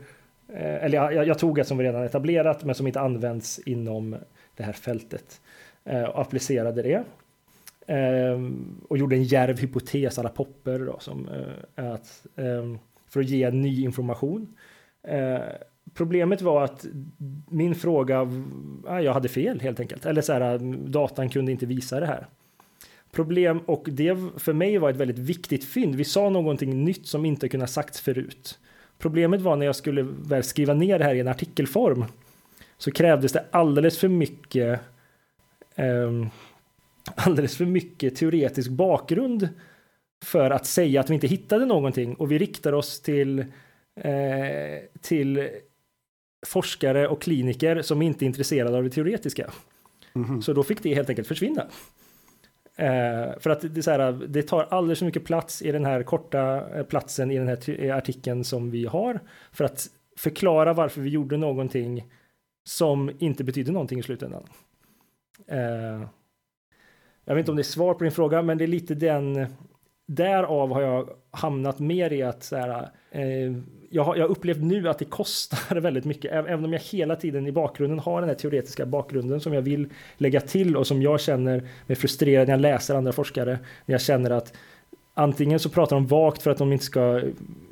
eller 0.55 0.97
jag, 0.97 1.27
jag, 1.27 1.39
tog 1.39 1.59
ett 1.59 1.67
som 1.67 1.77
var 1.77 1.83
redan 1.83 2.03
etablerat 2.03 2.63
men 2.63 2.75
som 2.75 2.87
inte 2.87 2.99
används 2.99 3.59
inom 3.59 4.15
det 4.55 4.63
här 4.63 4.73
fältet 4.73 5.41
och 5.83 6.21
applicerade 6.21 6.81
det. 6.81 7.03
Och 8.87 8.97
gjorde 8.97 9.15
en 9.15 9.23
järv 9.23 9.59
hypotes 9.59 10.19
alla 10.19 10.29
popper 10.29 10.79
då, 10.79 10.99
som 10.99 11.29
att, 11.75 12.25
för 13.09 13.19
att 13.19 13.29
ge 13.29 13.51
ny 13.51 13.83
information. 13.83 14.55
Problemet 15.97 16.41
var 16.41 16.63
att 16.63 16.85
min 17.49 17.75
fråga, 17.75 18.29
ah, 18.87 18.99
jag 18.99 19.13
hade 19.13 19.29
fel 19.29 19.59
helt 19.59 19.79
enkelt. 19.79 20.05
Eller 20.05 20.21
så 20.21 20.33
här, 20.33 20.41
ah, 20.41 20.57
datan 20.87 21.29
kunde 21.29 21.51
inte 21.51 21.65
visa 21.65 21.99
det 21.99 22.05
här 22.05 22.27
problem 23.15 23.59
och 23.65 23.87
det 23.91 24.17
för 24.37 24.53
mig 24.53 24.77
var 24.77 24.89
ett 24.89 24.95
väldigt 24.95 25.19
viktigt 25.19 25.65
fynd. 25.65 25.95
Vi 25.95 26.03
sa 26.03 26.29
någonting 26.29 26.83
nytt 26.85 27.07
som 27.07 27.25
inte 27.25 27.49
kunnat 27.49 27.69
sagts 27.69 28.01
förut. 28.01 28.59
Problemet 28.97 29.41
var 29.41 29.55
när 29.55 29.65
jag 29.65 29.75
skulle 29.75 30.01
väl 30.01 30.43
skriva 30.43 30.73
ner 30.73 30.99
det 30.99 31.05
här 31.05 31.15
i 31.15 31.19
en 31.19 31.27
artikelform 31.27 32.05
så 32.77 32.91
krävdes 32.91 33.31
det 33.31 33.45
alldeles 33.51 33.99
för 33.99 34.07
mycket 34.07 34.79
eh, 35.75 36.27
alldeles 37.15 37.57
för 37.57 37.65
mycket 37.65 38.15
teoretisk 38.15 38.69
bakgrund 38.69 39.49
för 40.23 40.51
att 40.51 40.65
säga 40.65 40.99
att 40.99 41.09
vi 41.09 41.13
inte 41.13 41.27
hittade 41.27 41.65
någonting 41.65 42.15
och 42.15 42.31
vi 42.31 42.37
riktar 42.37 42.73
oss 42.73 43.01
till 43.01 43.39
eh, 43.95 44.79
till 45.01 45.49
forskare 46.45 47.07
och 47.07 47.21
kliniker 47.21 47.81
som 47.81 48.01
inte 48.01 48.25
är 48.25 48.27
intresserade 48.27 48.77
av 48.77 48.83
det 48.83 48.89
teoretiska. 48.89 49.51
Mm 50.15 50.27
-hmm. 50.27 50.41
Så 50.41 50.53
då 50.53 50.63
fick 50.63 50.83
det 50.83 50.93
helt 50.93 51.09
enkelt 51.09 51.27
försvinna. 51.27 51.67
Eh, 52.75 53.39
för 53.39 53.49
att 53.49 53.61
det, 53.61 53.77
är 53.77 53.81
så 53.81 53.91
här, 53.91 54.11
det 54.27 54.43
tar 54.43 54.63
alldeles 54.63 54.99
för 54.99 55.05
mycket 55.05 55.25
plats 55.25 55.61
i 55.61 55.71
den 55.71 55.85
här 55.85 56.03
korta 56.03 56.69
eh, 56.77 56.83
platsen 56.83 57.31
i 57.31 57.37
den 57.37 57.47
här 57.47 57.91
artikeln 57.91 58.43
som 58.43 58.71
vi 58.71 58.85
har 58.85 59.19
för 59.51 59.65
att 59.65 59.87
förklara 60.17 60.73
varför 60.73 61.01
vi 61.01 61.09
gjorde 61.09 61.37
någonting 61.37 62.05
som 62.63 63.11
inte 63.19 63.43
betyder 63.43 63.71
någonting 63.71 63.99
i 63.99 64.03
slutändan. 64.03 64.43
Eh, 65.47 66.07
jag 67.25 67.35
vet 67.35 67.39
inte 67.39 67.51
om 67.51 67.57
det 67.57 67.61
är 67.61 67.63
svar 67.63 67.93
på 67.93 68.03
din 68.03 68.11
fråga, 68.11 68.41
men 68.41 68.57
det 68.57 68.65
är 68.65 68.67
lite 68.67 68.95
den 68.95 69.47
därav 70.07 70.73
har 70.73 70.81
jag 70.81 71.09
hamnat 71.31 71.79
mer 71.79 72.13
i 72.13 72.21
att 72.21 72.43
så 72.43 72.55
här, 72.55 72.89
eh, 73.11 73.53
jag 73.89 74.03
har 74.03 74.15
jag 74.15 74.29
upplevt 74.29 74.61
nu 74.61 74.89
att 74.89 74.99
det 74.99 75.05
kostar 75.05 75.75
väldigt 75.79 76.05
mycket, 76.05 76.31
även 76.31 76.65
om 76.65 76.73
jag 76.73 76.79
hela 76.79 77.15
tiden 77.15 77.47
i 77.47 77.51
bakgrunden 77.51 77.99
har 77.99 78.21
den 78.21 78.29
här 78.29 78.35
teoretiska 78.35 78.85
bakgrunden 78.85 79.39
som 79.39 79.53
jag 79.53 79.61
vill 79.61 79.87
lägga 80.17 80.41
till 80.41 80.77
och 80.77 80.87
som 80.87 81.01
jag 81.01 81.21
känner 81.21 81.63
mig 81.85 81.95
frustrerad 81.95 82.47
när 82.47 82.53
jag 82.53 82.61
läser 82.61 82.95
andra 82.95 83.11
forskare. 83.11 83.59
När 83.85 83.93
jag 83.93 84.01
känner 84.01 84.31
att 84.31 84.53
antingen 85.13 85.59
så 85.59 85.69
pratar 85.69 85.95
de 85.95 86.07
vagt 86.07 86.41
för 86.41 86.51
att 86.51 86.57
de 86.57 86.73
inte 86.73 86.85
ska 86.85 87.17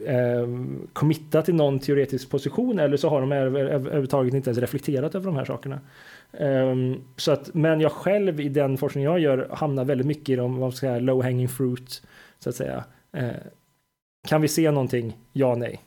eh, 0.06 0.48
committa 0.94 1.42
till 1.42 1.56
någon 1.56 1.80
teoretisk 1.80 2.30
position 2.30 2.80
eller 2.80 2.98
så 2.98 3.10
har 3.10 3.22
de 3.22 3.32
överhuvudtaget 3.32 4.34
inte 4.34 4.50
ens 4.50 4.60
reflekterat 4.60 5.16
över 5.16 5.26
de 5.26 5.36
här 5.36 5.46
sakerna. 5.46 5.80
Um, 6.32 7.02
så 7.16 7.32
att, 7.32 7.54
men 7.54 7.82
jag 7.82 7.92
själv 7.92 8.40
i 8.40 8.50
den 8.50 8.78
forskning 8.78 9.04
jag 9.04 9.20
gör 9.20 9.48
hamnar 9.52 9.86
väldigt 9.86 10.08
mycket 10.08 10.30
i 10.30 10.36
de 10.36 10.58
vad 10.58 10.74
ska 10.74 10.88
säga, 10.88 11.00
low 11.00 11.24
hanging 11.24 11.50
fruit 11.50 12.02
så 12.40 12.50
att 12.50 12.56
säga. 12.56 12.84
Eh, 13.14 13.30
kan 14.28 14.42
vi 14.42 14.48
se 14.48 14.72
någonting? 14.72 15.18
Ja, 15.32 15.56
nej. 15.56 15.82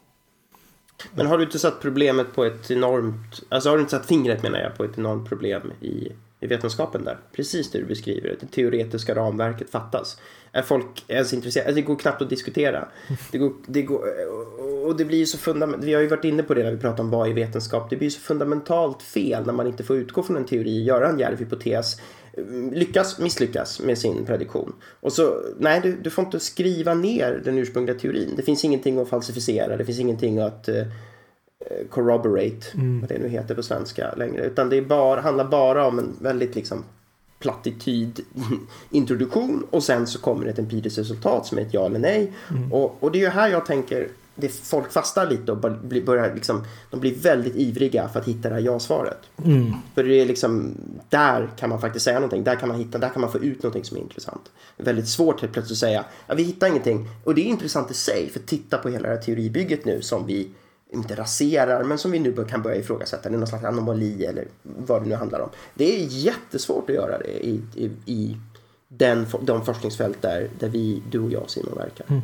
Men 1.15 1.27
har 1.27 1.39
du 1.39 1.45
inte 1.45 1.59
satt 1.59 1.81
problemet 1.81 2.35
på 2.35 2.45
ett 2.45 2.71
enormt, 2.71 3.43
alltså 3.49 3.69
har 3.69 3.77
du 3.77 3.81
inte 3.81 3.97
satt 3.97 4.07
fingret 4.07 4.43
menar 4.43 4.59
jag 4.59 4.77
på 4.77 4.85
ett 4.85 4.99
enormt 4.99 5.29
problem 5.29 5.73
i, 5.81 6.13
i 6.41 6.47
vetenskapen 6.47 7.05
där? 7.05 7.19
Precis 7.33 7.71
det 7.71 7.79
du 7.79 7.85
beskriver, 7.85 8.37
det 8.41 8.47
teoretiska 8.47 9.15
ramverket 9.15 9.71
fattas. 9.71 10.21
Är 10.53 10.63
folk 10.63 11.05
ens 11.09 11.33
intresserade? 11.33 11.69
Alltså 11.69 11.81
det 11.81 11.87
går 11.87 11.97
knappt 11.97 12.23
att 12.23 12.31
diskutera. 12.31 12.89
Det 13.33 13.39
går, 13.39 13.53
det 13.67 13.83
går, 13.83 14.05
och 14.87 14.97
det 14.97 15.05
blir 15.05 15.19
ju 15.19 15.27
så 15.27 15.39
fundamentalt, 15.39 15.85
vi 15.85 15.95
har 15.95 16.01
ju 16.01 16.07
varit 16.09 16.25
inne 16.25 16.43
på 16.43 16.55
det 16.55 16.63
när 16.63 16.71
vi 16.71 16.79
pratar 16.79 17.03
om 17.03 17.11
vad 17.11 17.29
är 17.29 17.35
vetenskap, 17.35 17.91
det 17.91 17.97
blir 17.97 18.07
ju 18.07 18.11
så 18.11 18.21
fundamentalt 18.21 19.03
fel 19.03 19.47
när 19.47 19.53
man 19.53 19.67
inte 19.67 19.85
får 19.85 19.97
utgå 19.97 20.23
från 20.23 20.37
en 20.37 20.45
teori, 20.45 20.83
göra 20.83 21.09
en 21.09 21.19
djärv 21.19 21.39
hypotes, 21.39 22.01
lyckas, 22.73 23.19
misslyckas 23.19 23.81
med 23.81 23.99
sin 23.99 24.27
prediktion. 24.27 24.73
Och 25.01 25.13
så, 25.13 25.43
nej, 25.59 25.81
du, 25.81 25.97
du 26.03 26.11
får 26.11 26.25
inte 26.25 26.41
skriva 26.41 26.95
ner 26.95 27.43
den 27.45 27.59
ursprungliga 27.59 27.99
teorin. 27.99 28.35
Det 28.37 28.43
finns 28.43 28.65
ingenting 28.65 28.99
att 28.99 29.09
falsificera, 29.09 29.77
det 29.77 29.85
finns 29.85 29.99
ingenting 29.99 30.39
att 30.39 30.69
uh, 30.69 30.85
corroborate, 31.91 32.67
mm. 32.75 33.01
vad 33.01 33.09
det 33.09 33.19
nu 33.19 33.29
heter 33.29 33.55
på 33.55 33.63
svenska 33.63 34.15
längre. 34.15 34.47
Utan 34.47 34.69
det 34.69 34.77
är 34.77 34.83
bara, 34.83 35.21
handlar 35.21 35.45
bara 35.45 35.87
om 35.87 35.99
en 35.99 36.17
väldigt 36.21 36.55
liksom 36.55 36.85
plattityd 37.39 38.21
introduktion 38.91 39.67
och 39.71 39.83
sen 39.83 40.07
så 40.07 40.19
kommer 40.19 40.47
ett 40.47 40.59
empiriskt 40.59 40.99
resultat 40.99 41.47
som 41.47 41.59
är 41.59 41.63
ett 41.63 41.75
ja 41.75 41.87
eller 41.87 41.99
nej. 41.99 42.33
Mm. 42.51 42.73
Och, 42.73 42.97
och 43.01 43.13
det 43.13 43.19
är 43.19 43.21
ju 43.21 43.29
här 43.29 43.49
jag 43.49 43.67
tänker 43.67 44.09
det 44.37 44.49
folk 44.49 44.93
fastnar 44.93 45.31
lite 45.31 45.53
och 45.53 45.59
börjar 46.05 46.35
liksom, 46.35 46.65
de 46.91 47.01
blir 47.01 47.15
väldigt 47.15 47.57
ivriga 47.57 48.09
för 48.09 48.21
att 48.21 48.29
hitta 48.29 48.49
det 48.49 48.55
här 48.55 48.63
ja-svaret. 48.63 49.19
Mm. 49.45 49.73
För 49.95 50.05
det 50.05 50.15
är 50.15 50.27
liksom, 50.27 50.75
där 51.09 51.51
kan 51.59 51.71
man 51.71 51.81
faktiskt 51.81 52.05
säga 52.05 52.19
någonting, 52.19 52.45
där 52.45 52.57
kan 52.57 52.69
man 52.69 52.79
hitta, 52.79 52.99
där 52.99 53.09
kan 53.09 53.21
man 53.21 53.33
få 53.33 53.39
ut 53.39 53.63
någonting 53.63 53.85
som 53.85 53.97
är 53.97 54.01
intressant. 54.01 54.51
Det 54.77 54.83
är 54.83 54.85
väldigt 54.85 55.09
svårt 55.09 55.43
att 55.43 55.53
plötsligt 55.53 55.79
säga, 55.79 56.05
ja, 56.27 56.35
vi 56.35 56.43
hittar 56.43 56.67
ingenting. 56.67 57.09
Och 57.25 57.35
det 57.35 57.41
är 57.41 57.47
intressant 57.47 57.91
i 57.91 57.95
sig, 57.95 58.31
för 58.31 58.41
titta 58.41 58.79
på 58.79 58.89
hela 58.89 59.09
det 59.09 59.15
här 59.15 59.23
teoribygget 59.23 59.85
nu 59.85 60.03
som 60.03 60.27
vi 60.27 60.51
inte 60.91 61.15
raserar, 61.15 61.85
men 61.85 61.99
som 61.99 62.11
vi 62.11 62.19
nu 62.19 62.45
kan 62.45 62.63
börja 62.63 62.77
ifrågasätta. 62.77 63.29
Det 63.29 63.35
är 63.35 63.39
någon 63.39 63.49
slags 63.49 63.65
anomali 63.65 64.25
eller 64.25 64.49
vad 64.63 65.03
det 65.03 65.09
nu 65.09 65.15
handlar 65.15 65.41
om. 65.41 65.49
Det 65.75 65.97
är 65.97 66.07
jättesvårt 66.07 66.91
att 66.91 66.97
göra 66.97 67.19
det 67.19 67.47
i, 67.47 67.61
i, 67.75 67.91
i 68.07 68.37
den, 68.89 69.27
de 69.41 69.65
forskningsfält 69.65 70.23
där, 70.23 70.51
där 70.59 70.69
vi, 70.69 71.03
du 71.11 71.19
och 71.19 71.31
jag 71.31 71.51
Simon 71.51 71.75
verkar. 71.77 72.07
Mm. 72.09 72.23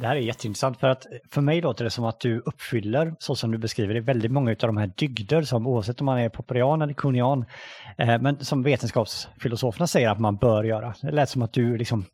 Det 0.00 0.06
här 0.06 0.16
är 0.16 0.20
jätteintressant 0.20 0.80
för 0.80 0.88
att 0.88 1.06
för 1.30 1.40
mig 1.40 1.60
låter 1.60 1.84
det 1.84 1.90
som 1.90 2.04
att 2.04 2.20
du 2.20 2.38
uppfyller, 2.38 3.14
så 3.18 3.34
som 3.34 3.50
du 3.50 3.58
beskriver 3.58 3.94
det, 3.94 4.00
väldigt 4.00 4.32
många 4.32 4.50
av 4.50 4.56
de 4.56 4.76
här 4.76 4.92
dygder 4.96 5.42
som 5.42 5.66
oavsett 5.66 6.00
om 6.00 6.06
man 6.06 6.18
är 6.18 6.28
popperian 6.28 6.82
eller 6.82 6.94
kunian, 6.94 7.44
eh, 7.98 8.20
men 8.20 8.44
som 8.44 8.62
vetenskapsfilosoferna 8.62 9.86
säger 9.86 10.10
att 10.10 10.20
man 10.20 10.36
bör 10.36 10.64
göra. 10.64 10.94
Det 11.02 11.10
lät 11.10 11.28
som 11.28 11.42
att 11.42 11.52
du 11.52 11.76
liksom 11.76 12.04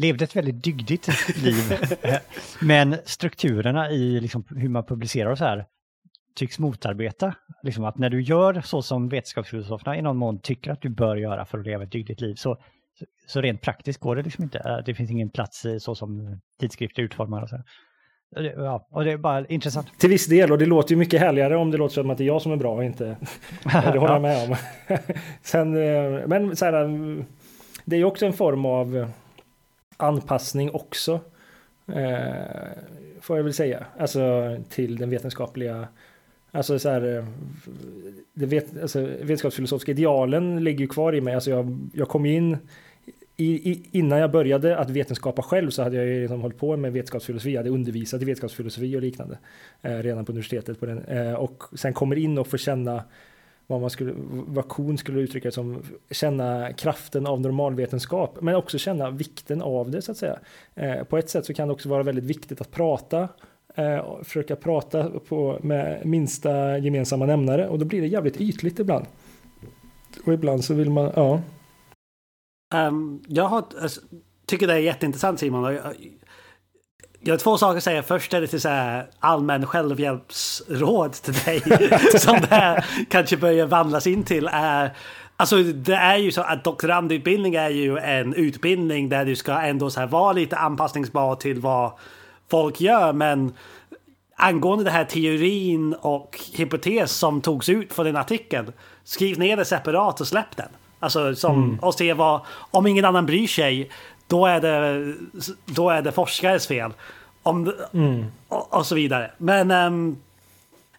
levde 0.00 0.24
ett 0.24 0.36
väldigt 0.36 0.64
dygdigt 0.64 1.08
liv. 1.42 1.78
Men 2.60 2.96
strukturerna 3.04 3.90
i 3.90 4.20
liksom 4.20 4.44
hur 4.50 4.68
man 4.68 4.84
publicerar 4.84 5.30
och 5.30 5.38
så 5.38 5.44
här 5.44 5.66
tycks 6.36 6.58
motarbeta. 6.58 7.34
Liksom 7.62 7.84
att 7.84 7.98
när 7.98 8.10
du 8.10 8.22
gör 8.22 8.60
så 8.60 8.82
som 8.82 9.08
vetenskapsfilosoferna 9.08 9.96
i 9.96 10.02
någon 10.02 10.16
mån 10.16 10.40
tycker 10.40 10.70
att 10.70 10.82
du 10.82 10.88
bör 10.88 11.16
göra 11.16 11.44
för 11.44 11.58
att 11.58 11.66
leva 11.66 11.84
ett 11.84 11.92
dygdigt 11.92 12.20
liv 12.20 12.34
så, 12.34 12.58
så 13.26 13.40
rent 13.40 13.62
praktiskt 13.62 14.00
går 14.00 14.16
det 14.16 14.22
liksom 14.22 14.44
inte. 14.44 14.82
Det 14.86 14.94
finns 14.94 15.10
ingen 15.10 15.30
plats 15.30 15.64
i 15.64 15.80
så 15.80 15.94
som 15.94 16.40
tidskrifter 16.60 17.02
utformar. 17.02 17.42
Och 17.42 17.48
så. 17.48 17.62
Ja, 18.56 18.88
och 18.90 19.04
det 19.04 19.12
är 19.12 19.16
bara 19.16 19.46
intressant. 19.46 19.98
Till 19.98 20.10
viss 20.10 20.26
del, 20.26 20.52
och 20.52 20.58
det 20.58 20.66
låter 20.66 20.90
ju 20.90 20.96
mycket 20.96 21.20
härligare 21.20 21.56
om 21.56 21.70
det 21.70 21.78
låter 21.78 21.94
som 21.94 22.10
att 22.10 22.18
det 22.18 22.24
är 22.24 22.26
jag 22.26 22.42
som 22.42 22.52
är 22.52 22.56
bra 22.56 22.74
och 22.74 22.84
inte... 22.84 23.04
det 23.62 23.98
håller 23.98 24.12
jag 24.12 24.22
med 24.22 24.48
om. 24.48 24.56
Sen, 25.42 25.76
eh, 25.76 26.26
men 26.26 26.56
så 26.56 26.64
här, 26.64 26.72
det 27.84 27.96
är 27.96 28.00
ju 28.00 28.04
också 28.04 28.26
en 28.26 28.32
form 28.32 28.66
av 28.66 29.10
anpassning 29.96 30.70
också. 30.70 31.20
Eh, 31.92 32.70
får 33.20 33.36
jag 33.36 33.44
väl 33.44 33.54
säga. 33.54 33.86
Alltså 33.98 34.56
till 34.68 34.96
den 34.96 35.10
vetenskapliga 35.10 35.88
Alltså 36.56 36.78
så 36.78 36.88
här, 36.88 37.26
det 38.34 38.46
vet, 38.46 38.82
alltså, 38.82 39.00
vetenskapsfilosofiska 39.00 39.92
idealen 39.92 40.64
ligger 40.64 40.80
ju 40.80 40.86
kvar 40.86 41.14
i 41.14 41.20
mig. 41.20 41.34
Alltså 41.34 41.50
jag, 41.50 41.78
jag 41.94 42.08
kom 42.08 42.26
in 42.26 42.58
i, 43.36 43.70
i, 43.70 43.82
innan 43.92 44.18
jag 44.18 44.30
började 44.30 44.78
att 44.78 44.90
vetenskapa 44.90 45.42
själv 45.42 45.70
så 45.70 45.82
hade 45.82 45.96
jag 45.96 46.06
ju 46.06 46.20
liksom 46.20 46.40
hållit 46.40 46.58
på 46.58 46.76
med 46.76 46.92
vetenskapsfilosofi. 46.92 47.52
Jag 47.52 47.58
hade 47.58 47.70
undervisat 47.70 48.22
i 48.22 48.24
vetenskapsfilosofi 48.24 48.96
och 48.96 49.02
liknande 49.02 49.38
eh, 49.82 49.96
redan 49.96 50.24
på 50.24 50.32
universitetet. 50.32 50.80
På 50.80 50.86
den, 50.86 51.04
eh, 51.04 51.34
och 51.34 51.64
sen 51.74 51.92
kommer 51.92 52.16
in 52.16 52.38
och 52.38 52.46
får 52.46 52.58
känna 52.58 53.04
vad 53.66 53.80
man 53.80 53.90
skulle, 53.90 54.12
vad 54.30 54.68
Kuhn 54.68 54.98
skulle 54.98 55.20
uttrycka 55.20 55.50
som 55.50 55.82
känna 56.10 56.72
kraften 56.72 57.26
av 57.26 57.40
normalvetenskap, 57.40 58.38
men 58.40 58.54
också 58.54 58.78
känna 58.78 59.10
vikten 59.10 59.62
av 59.62 59.90
det 59.90 60.02
så 60.02 60.12
att 60.12 60.18
säga. 60.18 60.38
Eh, 60.74 61.04
på 61.04 61.18
ett 61.18 61.30
sätt 61.30 61.46
så 61.46 61.54
kan 61.54 61.68
det 61.68 61.74
också 61.74 61.88
vara 61.88 62.02
väldigt 62.02 62.24
viktigt 62.24 62.60
att 62.60 62.70
prata 62.70 63.28
eh, 63.76 64.22
försöka 64.22 64.56
prata 64.56 65.10
på, 65.28 65.58
med 65.62 66.06
minsta 66.06 66.78
gemensamma 66.78 67.26
nämnare 67.26 67.68
och 67.68 67.78
då 67.78 67.84
blir 67.84 68.00
det 68.00 68.06
jävligt 68.06 68.40
ytligt 68.40 68.78
ibland. 68.78 69.06
Och 70.26 70.32
ibland 70.32 70.64
så 70.64 70.74
vill 70.74 70.90
man, 70.90 71.12
ja. 71.16 71.40
Um, 72.76 73.22
jag 73.26 73.44
har, 73.44 73.64
alltså, 73.82 74.00
tycker 74.46 74.66
det 74.66 74.74
är 74.74 74.78
jätteintressant 74.78 75.40
Simon. 75.40 75.74
Jag, 75.74 75.94
jag 77.20 77.32
har 77.32 77.38
två 77.38 77.58
saker 77.58 77.76
att 77.76 77.84
säga. 77.84 78.02
Först 78.02 78.34
är 78.34 78.40
det 78.40 78.46
till 78.46 78.60
så 78.60 78.68
här 78.68 79.06
allmän 79.20 79.66
självhjälpsråd 79.66 81.12
till 81.12 81.34
dig 81.34 81.60
som 82.18 82.40
det 82.40 82.46
här 82.50 82.86
kanske 83.10 83.36
börjar 83.36 83.66
vandlas 83.66 84.06
in 84.06 84.24
till. 84.24 84.48
Är, 84.52 84.96
alltså 85.36 85.62
det 85.62 85.94
är 85.94 86.16
ju 86.16 86.32
så 86.32 86.40
att 86.40 86.64
doktorandutbildning 86.64 87.54
är 87.54 87.70
ju 87.70 87.98
en 87.98 88.34
utbildning 88.34 89.08
där 89.08 89.24
du 89.24 89.36
ska 89.36 89.52
ändå 89.52 89.90
så 89.90 90.00
här 90.00 90.06
vara 90.06 90.32
lite 90.32 90.56
anpassningsbar 90.56 91.34
till 91.34 91.60
vad 91.60 91.92
folk 92.50 92.80
gör. 92.80 93.12
Men 93.12 93.52
angående 94.36 94.84
den 94.84 94.92
här 94.92 95.04
teorin 95.04 95.94
och 95.94 96.40
hypotes 96.52 97.12
som 97.12 97.40
togs 97.40 97.68
ut 97.68 97.92
från 97.92 98.06
den 98.06 98.16
artikeln. 98.16 98.72
Skriv 99.04 99.38
ner 99.38 99.56
det 99.56 99.64
separat 99.64 100.20
och 100.20 100.26
släpp 100.28 100.56
den. 100.56 100.68
Alltså 101.00 101.34
som, 101.34 101.64
mm. 101.64 101.78
och 101.78 101.94
se 101.94 102.12
vad, 102.12 102.40
om 102.70 102.86
ingen 102.86 103.04
annan 103.04 103.26
bryr 103.26 103.46
sig, 103.46 103.90
då 104.26 104.46
är 104.46 104.60
det, 104.60 105.14
då 105.64 105.90
är 105.90 106.02
det 106.02 106.12
forskares 106.12 106.66
fel. 106.66 106.92
Om, 107.42 107.72
mm. 107.92 108.24
och, 108.48 108.74
och, 108.74 108.86
så 108.86 108.94
vidare. 108.94 109.30
Men 109.38 109.70
um, 109.70 110.16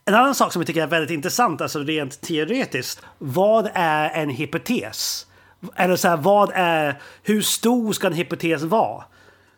en 0.05 0.15
annan 0.15 0.35
sak 0.35 0.53
som 0.53 0.61
jag 0.61 0.67
tycker 0.67 0.83
är 0.83 0.87
väldigt 0.87 1.11
intressant, 1.11 1.61
alltså 1.61 1.79
rent 1.79 2.21
teoretiskt. 2.21 3.01
Vad 3.17 3.69
är 3.73 4.09
en 4.09 4.29
hypotes? 4.29 5.27
Eller 5.75 5.95
så 5.95 6.07
här, 6.07 6.17
vad 6.17 6.51
är, 6.53 6.95
hur 7.23 7.41
stor 7.41 7.93
ska 7.93 8.07
en 8.07 8.13
hypotes 8.13 8.63
vara? 8.63 9.03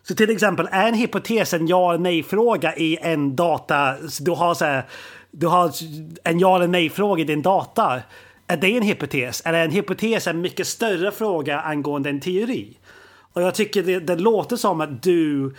Så 0.02 0.14
till 0.14 0.30
exempel, 0.30 0.68
är 0.72 0.88
en 0.88 0.94
hypotes 0.94 1.54
en 1.54 1.66
ja 1.66 1.90
eller 1.90 2.02
nej-fråga 2.02 2.76
i 2.76 2.98
en 3.02 3.36
data, 3.36 3.94
du 4.20 4.30
har, 4.30 4.54
så 4.54 4.64
här, 4.64 4.84
du 5.30 5.46
har 5.46 5.72
en 6.24 6.38
ja 6.38 6.56
eller 6.56 6.68
nej-fråga 6.68 7.20
i 7.20 7.24
din 7.24 7.42
data. 7.42 8.00
Är 8.50 8.56
det 8.56 8.76
en 8.76 8.82
hypotes? 8.82 9.42
Eller 9.44 9.58
är 9.58 9.64
en 9.64 9.70
hypotes 9.70 10.26
en 10.26 10.40
mycket 10.40 10.66
större 10.66 11.12
fråga 11.12 11.60
angående 11.60 12.10
en 12.10 12.20
teori? 12.20 12.78
Och 13.32 13.42
jag 13.42 13.54
tycker 13.54 13.82
det, 13.82 14.00
det 14.00 14.16
låter 14.16 14.56
som 14.56 14.80
att 14.80 15.02
du 15.02 15.54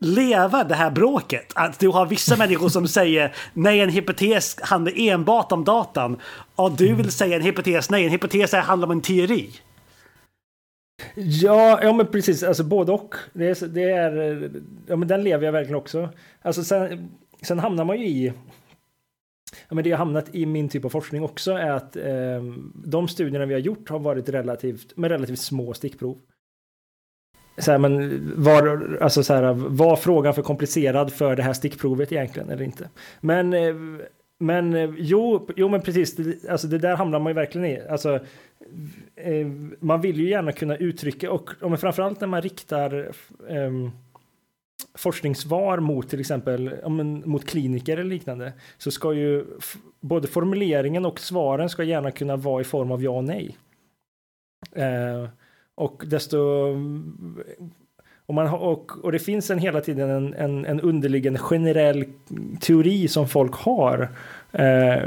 lever 0.00 0.64
det 0.64 0.74
här 0.74 0.90
bråket. 0.90 1.52
Att 1.54 1.78
du 1.78 1.88
har 1.88 2.06
vissa 2.06 2.36
människor 2.36 2.68
som 2.68 2.88
säger 2.88 3.34
nej, 3.54 3.80
en 3.80 3.88
hypotes 3.88 4.60
handlar 4.60 4.92
enbart 4.96 5.52
om 5.52 5.64
datan. 5.64 6.16
Och 6.54 6.72
du 6.72 6.94
vill 6.94 7.10
säga 7.10 7.36
en 7.36 7.42
hypotes, 7.42 7.90
nej, 7.90 8.04
en 8.04 8.10
hypotes 8.10 8.52
handlar 8.52 8.86
om 8.86 8.92
en 8.92 9.00
teori. 9.00 9.50
Ja, 11.14 11.80
ja 11.82 11.92
men 11.92 12.06
precis, 12.06 12.42
alltså 12.42 12.64
både 12.64 12.92
och. 12.92 13.14
Det 13.32 13.62
är, 13.62 13.66
det 13.66 13.90
är, 13.90 14.50
ja 14.86 14.96
men 14.96 15.08
den 15.08 15.24
lever 15.24 15.44
jag 15.44 15.52
verkligen 15.52 15.76
också. 15.76 16.08
Alltså 16.42 16.64
sen, 16.64 17.10
sen 17.42 17.58
hamnar 17.58 17.84
man 17.84 18.00
ju 18.00 18.06
i 18.06 18.32
Ja, 19.68 19.74
men 19.74 19.84
det 19.84 19.90
har 19.90 19.98
hamnat 19.98 20.34
i 20.34 20.46
min 20.46 20.68
typ 20.68 20.84
av 20.84 20.88
forskning 20.88 21.22
också 21.22 21.52
är 21.52 21.70
att 21.70 21.96
eh, 21.96 22.42
de 22.74 23.08
studierna 23.08 23.46
vi 23.46 23.54
har 23.54 23.60
gjort 23.60 23.88
har 23.88 23.98
varit 23.98 24.28
relativt 24.28 24.96
med 24.96 25.10
relativt 25.10 25.38
små 25.38 25.74
stickprov. 25.74 26.18
Så 27.58 27.70
här, 27.70 27.78
men 27.78 28.22
var, 28.36 28.98
alltså 29.00 29.22
så 29.22 29.34
här, 29.34 29.52
var 29.52 29.96
frågan 29.96 30.34
för 30.34 30.42
komplicerad 30.42 31.12
för 31.12 31.36
det 31.36 31.42
här 31.42 31.52
stickprovet 31.52 32.12
egentligen 32.12 32.50
eller 32.50 32.62
inte? 32.62 32.88
Men, 33.20 33.52
eh, 33.52 33.74
men 34.38 34.74
eh, 34.74 34.90
jo, 34.98 35.48
jo, 35.56 35.68
men 35.68 35.82
precis, 35.82 36.16
alltså 36.48 36.66
det 36.66 36.78
där 36.78 36.96
hamnar 36.96 37.18
man 37.18 37.30
ju 37.30 37.34
verkligen 37.34 37.66
i. 37.66 37.80
Alltså, 37.88 38.14
eh, 39.16 39.46
man 39.80 40.00
vill 40.00 40.20
ju 40.20 40.30
gärna 40.30 40.52
kunna 40.52 40.76
uttrycka 40.76 41.30
och, 41.30 41.50
och 41.60 41.80
framförallt 41.80 42.20
när 42.20 42.28
man 42.28 42.42
riktar 42.42 43.12
eh, 43.48 43.70
forskningssvar 44.94 45.78
mot 45.78 46.08
till 46.08 46.20
exempel 46.20 46.88
men, 46.88 47.22
mot 47.26 47.46
kliniker 47.46 47.92
eller 47.92 48.10
liknande 48.10 48.52
så 48.78 48.90
ska 48.90 49.12
ju 49.12 49.44
både 50.00 50.28
formuleringen 50.28 51.06
och 51.06 51.20
svaren 51.20 51.68
ska 51.68 51.84
gärna 51.84 52.10
kunna 52.10 52.36
vara 52.36 52.60
i 52.60 52.64
form 52.64 52.92
av 52.92 53.02
ja 53.02 53.10
och 53.10 53.24
nej. 53.24 53.56
Eh, 54.72 55.28
och 55.74 56.02
desto 56.06 56.66
mm, 56.66 57.38
och, 58.26 58.34
man 58.34 58.46
har, 58.46 58.58
och, 58.58 59.04
och 59.04 59.12
det 59.12 59.18
finns 59.18 59.50
en 59.50 59.58
hela 59.58 59.80
tiden 59.80 60.10
en, 60.10 60.34
en, 60.34 60.64
en 60.64 60.80
underliggande 60.80 61.38
generell 61.38 62.04
teori 62.60 63.08
som 63.08 63.28
folk 63.28 63.54
har 63.54 64.08
Eh, 64.52 65.02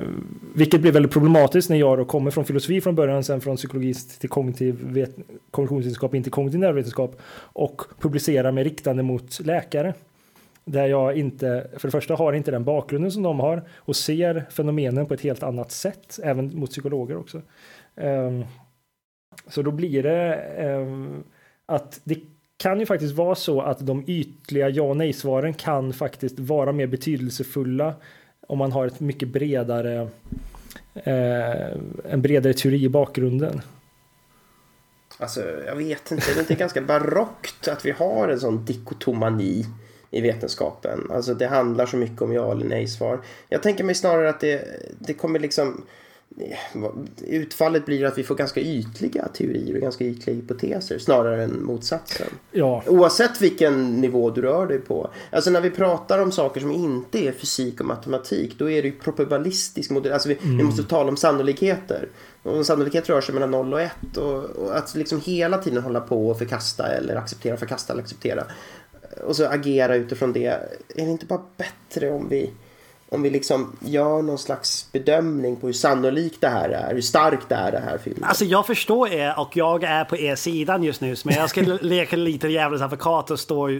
vilket 0.55 0.81
blir 0.81 0.91
väldigt 0.91 1.11
problematiskt 1.11 1.69
när 1.69 1.77
jag 1.77 1.97
då 1.97 2.05
kommer 2.05 2.31
från 2.31 2.45
filosofi 2.45 2.81
från 2.81 2.95
början, 2.95 3.23
sen 3.23 3.41
från 3.41 3.55
psykologi 3.55 3.93
till 3.93 4.29
kognitiv 4.29 5.05
kognitionsvetenskap, 5.51 6.15
inte 6.15 6.29
kognitiv 6.29 6.59
nervvetenskap 6.59 7.21
och 7.35 7.81
publicerar 7.99 8.51
mig 8.51 8.63
riktande 8.63 9.03
mot 9.03 9.39
läkare. 9.39 9.93
Där 10.65 10.87
jag 10.87 11.17
inte, 11.17 11.67
för 11.77 11.87
det 11.87 11.91
första 11.91 12.15
har 12.15 12.33
inte 12.33 12.51
den 12.51 12.63
bakgrunden 12.63 13.11
som 13.11 13.23
de 13.23 13.39
har 13.39 13.63
och 13.75 13.95
ser 13.95 14.45
fenomenen 14.49 15.05
på 15.05 15.13
ett 15.13 15.21
helt 15.21 15.43
annat 15.43 15.71
sätt, 15.71 16.19
även 16.23 16.59
mot 16.59 16.69
psykologer 16.69 17.17
också. 17.17 17.41
Eh, 17.95 18.31
så 19.47 19.61
då 19.61 19.71
blir 19.71 20.03
det 20.03 20.35
eh, 20.57 20.87
att 21.65 22.01
det 22.03 22.19
kan 22.57 22.79
ju 22.79 22.85
faktiskt 22.85 23.15
vara 23.15 23.35
så 23.35 23.61
att 23.61 23.85
de 23.85 24.03
ytliga 24.07 24.69
ja 24.69 24.83
och 24.83 24.97
nej-svaren 24.97 25.53
kan 25.53 25.93
faktiskt 25.93 26.39
vara 26.39 26.71
mer 26.71 26.87
betydelsefulla 26.87 27.93
om 28.53 28.59
man 28.59 28.71
har 28.71 28.87
ett 28.87 28.99
mycket 28.99 29.27
bredare 29.27 30.07
eh, 30.93 31.67
en 32.03 32.21
bredare 32.21 32.53
teori 32.53 32.83
i 32.83 32.89
bakgrunden. 32.89 33.61
Alltså, 35.17 35.41
jag 35.65 35.75
vet 35.75 36.11
inte, 36.11 36.25
det 36.33 36.37
är 36.37 36.39
inte 36.39 36.55
ganska 36.55 36.81
barockt 36.81 37.67
att 37.67 37.85
vi 37.85 37.91
har 37.91 38.29
en 38.29 38.39
sån 38.39 38.65
dikotomani 38.65 39.65
i 40.11 40.21
vetenskapen. 40.21 41.11
Alltså 41.11 41.33
det 41.33 41.47
handlar 41.47 41.85
så 41.85 41.97
mycket 41.97 42.21
om 42.21 42.33
ja 42.33 42.51
eller 42.51 42.65
nej 42.65 42.87
svar. 42.87 43.19
Jag 43.49 43.63
tänker 43.63 43.83
mig 43.83 43.95
snarare 43.95 44.29
att 44.29 44.39
det, 44.39 44.65
det 44.99 45.13
kommer 45.13 45.39
liksom 45.39 45.83
utfallet 47.27 47.85
blir 47.85 48.05
att 48.05 48.17
vi 48.17 48.23
får 48.23 48.35
ganska 48.35 48.61
ytliga 48.61 49.27
teorier 49.27 49.75
och 49.75 49.81
ganska 49.81 50.05
ytliga 50.05 50.35
hypoteser 50.35 50.99
snarare 50.99 51.43
än 51.43 51.63
motsatsen. 51.63 52.27
Ja. 52.51 52.83
Oavsett 52.87 53.41
vilken 53.41 54.01
nivå 54.01 54.29
du 54.29 54.41
rör 54.41 54.67
dig 54.67 54.79
på. 54.79 55.09
Alltså 55.31 55.49
när 55.49 55.61
vi 55.61 55.69
pratar 55.69 56.19
om 56.19 56.31
saker 56.31 56.61
som 56.61 56.71
inte 56.71 57.19
är 57.19 57.31
fysik 57.31 57.79
och 57.79 57.85
matematik 57.85 58.55
då 58.57 58.69
är 58.69 58.81
det 58.81 58.87
ju 58.87 58.99
probabilistisk 58.99 59.89
modell. 59.89 60.13
Alltså 60.13 60.29
vi, 60.29 60.37
mm. 60.43 60.57
vi 60.57 60.63
måste 60.63 60.83
tala 60.83 61.09
om 61.09 61.17
sannolikheter. 61.17 62.09
Och 62.43 62.65
sannolikhet 62.65 63.09
rör 63.09 63.21
sig 63.21 63.33
mellan 63.33 63.51
0 63.51 63.73
och 63.73 63.81
1 63.81 64.17
och, 64.17 64.43
och, 64.43 64.77
att 64.77 64.95
liksom 64.95 65.21
hela 65.21 65.57
tiden 65.57 65.83
hålla 65.83 66.01
på 66.01 66.29
och 66.29 66.37
förkasta 66.37 66.87
eller 66.87 67.15
acceptera, 67.15 67.57
förkasta 67.57 67.93
eller 67.93 68.03
acceptera. 68.03 68.43
Och 69.23 69.35
så 69.35 69.45
agera 69.45 69.95
utifrån 69.95 70.33
det. 70.33 70.45
Är 70.95 71.05
det 71.05 71.11
inte 71.11 71.25
bara 71.25 71.41
bättre 71.57 72.11
om 72.11 72.29
vi 72.29 72.51
om 73.13 73.21
vi 73.21 73.29
liksom 73.29 73.75
gör 73.79 74.21
någon 74.21 74.37
slags 74.37 74.91
bedömning 74.91 75.55
på 75.55 75.67
hur 75.67 75.73
sannolikt 75.73 76.41
det 76.41 76.49
här 76.49 76.69
är, 76.69 76.93
hur 76.93 77.01
starkt 77.01 77.49
det 77.49 77.55
är 77.55 77.71
det 77.71 77.79
här 77.79 77.97
filmen. 77.97 78.23
Alltså 78.23 78.45
jag 78.45 78.67
förstår 78.67 79.09
er 79.09 79.39
och 79.39 79.57
jag 79.57 79.83
är 79.83 80.05
på 80.05 80.17
er 80.17 80.35
sidan 80.35 80.83
just 80.83 81.01
nu. 81.01 81.15
Men 81.25 81.35
jag 81.35 81.49
ska 81.49 81.61
leka 81.81 82.15
lite 82.15 82.47
djävulens 82.47 82.81
advokat 82.81 83.31
och 83.31 83.39
stå, 83.39 83.69
äh, 83.69 83.79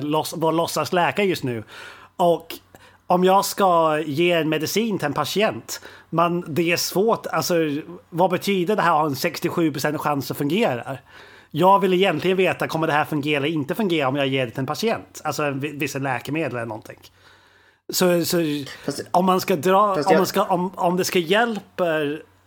loss, 0.00 0.34
vara 0.36 0.52
låtsasläkare 0.52 1.26
just 1.26 1.44
nu. 1.44 1.64
Och 2.16 2.54
om 3.06 3.24
jag 3.24 3.44
ska 3.44 4.00
ge 4.00 4.32
en 4.32 4.48
medicin 4.48 4.98
till 4.98 5.06
en 5.06 5.12
patient, 5.12 5.80
man, 6.10 6.44
det 6.48 6.72
är 6.72 6.76
svårt. 6.76 7.26
Alltså, 7.26 7.54
vad 8.10 8.30
betyder 8.30 8.76
det 8.76 8.82
här 8.82 8.90
att 8.90 8.98
ha 8.98 9.06
en 9.06 9.14
67% 9.14 9.98
chans 9.98 10.30
att 10.30 10.36
fungera? 10.36 10.98
Jag 11.50 11.78
vill 11.80 11.94
egentligen 11.94 12.36
veta, 12.36 12.68
kommer 12.68 12.86
det 12.86 12.92
här 12.92 13.04
fungera 13.04 13.36
eller 13.36 13.54
inte 13.54 13.74
fungera 13.74 14.08
om 14.08 14.16
jag 14.16 14.26
ger 14.26 14.46
det 14.46 14.50
till 14.50 14.60
en 14.60 14.66
patient? 14.66 15.20
Alltså 15.24 15.50
vissa 15.50 15.98
läkemedel 15.98 16.56
eller 16.56 16.66
någonting. 16.66 16.98
Så, 17.92 18.24
så 18.24 18.64
fast, 18.84 19.02
om 19.10 19.24
man 19.24 19.40
ska 19.40 19.56
dra, 19.56 19.92
om, 19.94 20.16
man 20.16 20.26
ska, 20.26 20.44
om, 20.44 20.70
om 20.74 20.96
det 20.96 21.04
ska 21.04 21.18
hjälpa 21.18 21.84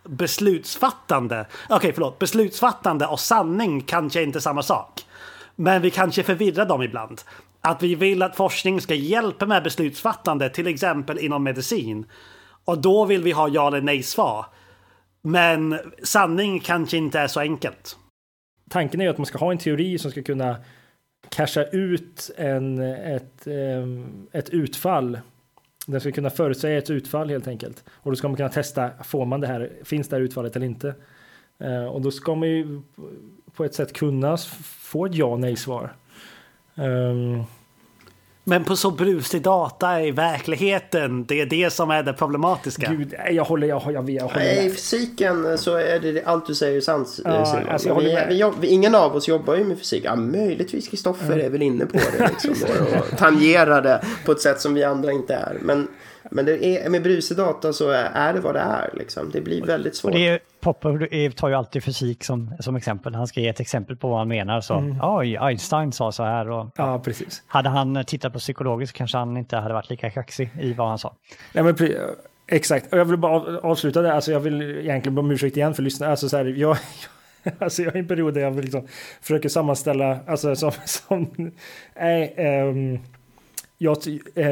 beslutsfattande. 0.04 1.46
Okej, 1.64 1.76
okay, 1.76 1.92
förlåt. 1.92 2.18
Beslutsfattande 2.18 3.06
och 3.06 3.20
sanning 3.20 3.80
kanske 3.80 4.22
inte 4.22 4.38
är 4.38 4.40
samma 4.40 4.62
sak. 4.62 5.06
Men 5.56 5.82
vi 5.82 5.90
kanske 5.90 6.22
förvirrar 6.22 6.66
dem 6.66 6.82
ibland. 6.82 7.20
Att 7.60 7.82
vi 7.82 7.94
vill 7.94 8.22
att 8.22 8.36
forskning 8.36 8.80
ska 8.80 8.94
hjälpa 8.94 9.46
med 9.46 9.62
beslutsfattande, 9.62 10.50
till 10.50 10.66
exempel 10.66 11.18
inom 11.18 11.42
medicin. 11.42 12.06
Och 12.64 12.78
då 12.78 13.04
vill 13.04 13.22
vi 13.22 13.32
ha 13.32 13.48
ja 13.48 13.66
eller 13.66 13.80
nej 13.80 14.02
svar. 14.02 14.46
Men 15.22 15.78
sanning 16.02 16.60
kanske 16.60 16.96
inte 16.96 17.18
är 17.20 17.28
så 17.28 17.40
enkelt. 17.40 17.96
Tanken 18.70 19.00
är 19.00 19.04
ju 19.04 19.10
att 19.10 19.18
man 19.18 19.26
ska 19.26 19.38
ha 19.38 19.50
en 19.50 19.58
teori 19.58 19.98
som 19.98 20.10
ska 20.10 20.22
kunna 20.22 20.56
casha 21.30 21.64
ut 21.64 22.30
en, 22.36 22.78
ett, 22.78 23.46
ehm, 23.46 24.26
ett 24.32 24.50
utfall. 24.50 25.18
Den 25.86 26.00
ska 26.00 26.12
kunna 26.12 26.30
förutsäga 26.30 26.78
ett 26.78 26.90
utfall 26.90 27.30
helt 27.30 27.48
enkelt. 27.48 27.84
Och 27.90 28.10
då 28.10 28.16
ska 28.16 28.28
man 28.28 28.36
kunna 28.36 28.48
testa, 28.48 28.90
får 29.04 29.24
man 29.24 29.40
det 29.40 29.46
här, 29.46 29.70
finns 29.84 30.08
det 30.08 30.16
här 30.16 30.22
utfallet 30.22 30.56
eller 30.56 30.66
inte? 30.66 30.94
Eh, 31.58 31.84
och 31.84 32.00
då 32.00 32.10
ska 32.10 32.34
man 32.34 32.48
ju 32.48 32.82
på 33.54 33.64
ett 33.64 33.74
sätt 33.74 33.92
kunna 33.92 34.36
få 34.62 35.06
ett 35.06 35.14
ja 35.14 35.26
och 35.26 35.40
nej 35.40 35.56
svar. 35.56 35.92
Ehm, 36.74 37.42
men 38.44 38.64
på 38.64 38.76
så 38.76 38.90
brusig 38.90 39.42
data 39.42 40.02
i 40.02 40.10
verkligheten, 40.10 41.24
det 41.24 41.40
är 41.40 41.46
det 41.46 41.70
som 41.70 41.90
är 41.90 42.02
det 42.02 42.12
problematiska. 42.12 42.90
Gud, 42.90 43.14
jag 43.30 43.44
håller, 43.44 43.66
jag, 43.66 43.82
jag, 43.86 43.92
jag, 43.92 44.10
jag 44.10 44.22
håller 44.22 44.36
med. 44.36 44.66
I 44.66 44.70
fysiken 44.70 45.58
så 45.58 45.76
är 45.76 46.00
det 46.00 46.22
allt 46.24 46.46
du 46.46 46.54
säger 46.54 46.80
sant 46.80 47.20
ja, 47.24 47.30
alltså, 47.70 47.98
vi, 47.98 48.18
vi, 48.28 48.52
vi, 48.60 48.68
ingen 48.68 48.94
av 48.94 49.16
oss 49.16 49.28
jobbar 49.28 49.56
ju 49.56 49.64
med 49.64 49.78
fysik. 49.78 50.04
Ja, 50.04 50.16
möjligtvis 50.16 50.88
Kristoffer 50.88 51.32
mm. 51.32 51.46
är 51.46 51.50
väl 51.50 51.62
inne 51.62 51.86
på 51.86 51.98
det 51.98 52.28
liksom, 52.28 52.50
och, 52.50 53.12
och 53.12 53.18
tangerar 53.18 53.82
det 53.82 54.04
på 54.26 54.32
ett 54.32 54.40
sätt 54.40 54.60
som 54.60 54.74
vi 54.74 54.84
andra 54.84 55.12
inte 55.12 55.34
är. 55.34 55.58
Men 55.60 55.88
men 56.30 56.44
det 56.44 56.64
är, 56.64 56.90
med 56.90 57.02
brusig 57.02 57.36
data 57.36 57.72
så 57.72 57.90
är 57.90 58.32
det 58.32 58.40
vad 58.40 58.54
det 58.54 58.60
är. 58.60 58.90
Liksom. 58.94 59.30
Det 59.30 59.40
blir 59.40 59.66
väldigt 59.66 59.96
svårt. 59.96 60.12
Och 60.12 60.18
det 60.18 60.28
är, 60.28 60.40
Popper 60.60 61.30
tar 61.30 61.48
ju 61.48 61.54
alltid 61.54 61.84
fysik 61.84 62.24
som, 62.24 62.54
som 62.60 62.76
exempel. 62.76 63.14
Han 63.14 63.26
ska 63.26 63.40
ge 63.40 63.48
ett 63.48 63.60
exempel 63.60 63.96
på 63.96 64.08
vad 64.08 64.18
han 64.18 64.28
menar. 64.28 64.60
Så, 64.60 64.74
mm. 64.74 64.98
Oj, 65.02 65.36
Einstein 65.36 65.92
sa 65.92 66.12
så 66.12 66.22
här. 66.22 66.50
Och, 66.50 66.70
ja, 66.76 66.98
precis. 66.98 67.42
Hade 67.46 67.68
han 67.68 68.04
tittat 68.04 68.32
på 68.32 68.38
psykologiskt 68.38 68.96
kanske 68.96 69.18
han 69.18 69.36
inte 69.36 69.56
hade 69.56 69.74
varit 69.74 69.90
lika 69.90 70.10
kaxig 70.10 70.50
i 70.60 70.72
vad 70.72 70.88
han 70.88 70.98
sa. 70.98 71.14
Ja, 71.52 71.62
men, 71.62 71.76
exakt, 72.46 72.92
och 72.92 72.98
jag 72.98 73.04
vill 73.04 73.18
bara 73.18 73.58
avsluta 73.58 74.02
det. 74.02 74.12
Alltså, 74.12 74.32
jag 74.32 74.40
vill 74.40 74.62
egentligen 74.62 75.14
be 75.14 75.20
om 75.20 75.30
ursäkt 75.30 75.56
igen 75.56 75.74
för 75.74 75.82
lyssnarna. 75.82 76.10
Alltså, 76.10 76.28
så 76.28 76.36
här, 76.36 76.44
jag, 76.44 76.76
Alltså 77.58 77.82
jag 77.82 77.92
är 77.92 77.96
i 77.96 78.00
en 78.00 78.08
period 78.08 78.34
där 78.34 78.40
jag 78.40 78.64
liksom 78.64 78.86
försöker 79.20 79.48
sammanställa, 79.48 80.18
alltså 80.26 80.56
som, 80.56 80.72
som 80.84 81.52
nej, 81.96 82.34
um, 82.68 82.98
jag, 83.82 83.96
eh, 84.34 84.46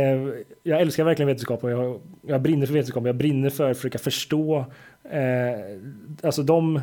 jag 0.62 0.80
älskar 0.80 1.04
verkligen 1.04 1.26
vetenskap 1.26 1.64
och 1.64 1.70
jag, 1.70 2.00
jag 2.22 2.42
brinner 2.42 2.66
för 2.66 2.74
vetenskap. 2.74 3.06
Jag 3.06 3.16
brinner 3.16 3.50
för 3.50 3.70
att 3.70 3.76
försöka 3.76 3.98
förstå, 3.98 4.64
eh, 5.10 5.78
alltså 6.22 6.42
de, 6.42 6.76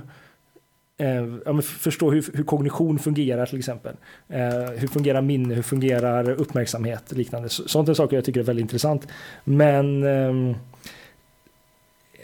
eh, 0.97 1.59
förstå 1.61 2.11
hur, 2.11 2.25
hur, 2.33 2.43
kognition 2.43 2.99
fungerar 2.99 3.45
till 3.45 3.59
exempel. 3.59 3.95
Eh, 4.29 4.69
hur 4.77 4.87
fungerar 4.87 5.21
minne, 5.21 5.53
hur 5.53 5.61
fungerar 5.61 6.29
uppmärksamhet 6.29 7.11
och 7.11 7.17
liknande. 7.17 7.49
Sånt 7.49 7.89
är 7.89 7.93
saker 7.93 8.17
jag 8.17 8.25
tycker 8.25 8.39
är 8.39 8.43
väldigt 8.43 8.63
intressant. 8.63 9.07
Men 9.43 10.03
eh, 10.03 10.55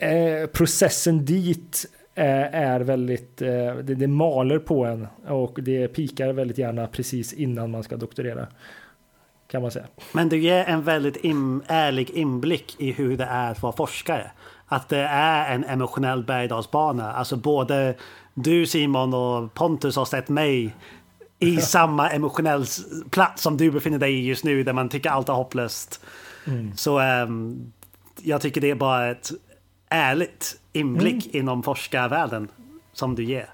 eh 0.09 0.47
processen 0.47 1.25
dit 1.25 1.85
eh, 2.15 2.55
är 2.55 2.79
väldigt, 2.79 3.41
eh, 3.41 3.75
det, 3.75 3.95
det 3.95 4.07
maler 4.07 4.59
på 4.59 4.85
en 4.85 5.07
och 5.27 5.59
det 5.61 5.87
pikar 5.87 6.33
väldigt 6.33 6.57
gärna 6.57 6.87
precis 6.87 7.33
innan 7.33 7.71
man 7.71 7.83
ska 7.83 7.97
doktorera 7.97 8.47
kan 9.51 9.61
man 9.61 9.71
säga. 9.71 9.85
Men 10.11 10.29
du 10.29 10.37
ger 10.37 10.65
en 10.65 10.83
väldigt 10.83 11.15
in, 11.15 11.63
ärlig 11.67 12.09
inblick 12.09 12.75
i 12.79 12.91
hur 12.91 13.17
det 13.17 13.25
är 13.25 13.51
att 13.51 13.61
vara 13.61 13.73
forskare. 13.73 14.31
Att 14.65 14.89
det 14.89 15.03
är 15.11 15.55
en 15.55 15.63
emotionell 15.63 16.23
berg 16.23 16.49
Alltså 17.01 17.35
både 17.35 17.95
du 18.33 18.65
Simon 18.65 19.13
och 19.13 19.53
Pontus 19.53 19.95
har 19.95 20.05
sett 20.05 20.29
mig 20.29 20.75
i 21.39 21.57
samma 21.61 22.09
emotionell 22.09 22.65
plats 23.09 23.43
som 23.43 23.57
du 23.57 23.71
befinner 23.71 23.99
dig 23.99 24.13
i 24.13 24.25
just 24.25 24.43
nu 24.43 24.63
där 24.63 24.73
man 24.73 24.89
tycker 24.89 25.09
allt 25.09 25.29
är 25.29 25.33
hopplöst. 25.33 26.05
Mm. 26.45 26.77
Så 26.77 26.99
um, 26.99 27.71
jag 28.21 28.41
tycker 28.41 28.61
det 28.61 28.69
är 28.69 28.75
bara 28.75 29.11
ett 29.11 29.31
ärligt 29.89 30.59
inblick 30.73 31.25
mm. 31.25 31.37
inom 31.37 31.63
forskarvärlden 31.63 32.47
som 32.93 33.15
du 33.15 33.23
ger. 33.23 33.49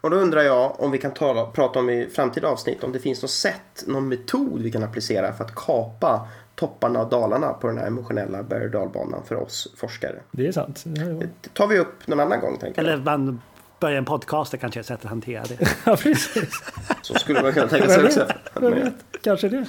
Och 0.00 0.10
då 0.10 0.16
undrar 0.16 0.42
jag 0.42 0.80
om 0.80 0.90
vi 0.90 0.98
kan 0.98 1.14
tala, 1.14 1.46
prata 1.46 1.78
om 1.78 1.90
i 1.90 2.06
framtida 2.06 2.48
avsnitt 2.48 2.84
om 2.84 2.92
det 2.92 2.98
finns 2.98 3.22
något 3.22 3.30
sätt, 3.30 3.84
någon 3.86 4.08
metod 4.08 4.62
vi 4.62 4.72
kan 4.72 4.82
applicera 4.82 5.32
för 5.32 5.44
att 5.44 5.54
kapa 5.54 6.28
topparna 6.54 7.00
och 7.00 7.10
dalarna 7.10 7.52
på 7.52 7.66
den 7.66 7.78
här 7.78 7.86
emotionella 7.86 8.42
berg 8.42 8.64
och 8.64 8.70
dalbanan 8.70 9.22
för 9.24 9.34
oss 9.34 9.74
forskare. 9.76 10.20
Det 10.30 10.46
är 10.46 10.52
sant. 10.52 10.84
Det 10.84 11.54
tar 11.54 11.66
vi 11.66 11.78
upp 11.78 12.06
någon 12.06 12.20
annan 12.20 12.40
gång. 12.40 12.58
Tänker 12.58 12.82
Eller 12.82 12.96
man 12.96 13.40
börjar 13.80 13.98
en 13.98 14.04
podcast, 14.04 14.52
det 14.52 14.58
kanske 14.58 14.78
är 14.78 14.80
ett 14.80 14.86
sätt 14.86 15.04
att 15.04 15.10
hantera 15.10 15.42
det. 15.42 15.58
ja, 15.84 15.96
precis. 15.96 16.62
Så 17.02 17.14
skulle 17.14 17.42
man 17.42 17.52
kunna 17.52 17.68
tänka 17.68 17.88
sig 17.88 18.04
också. 18.04 18.26
vet, 18.60 18.94
kanske 19.22 19.48
det. 19.48 19.66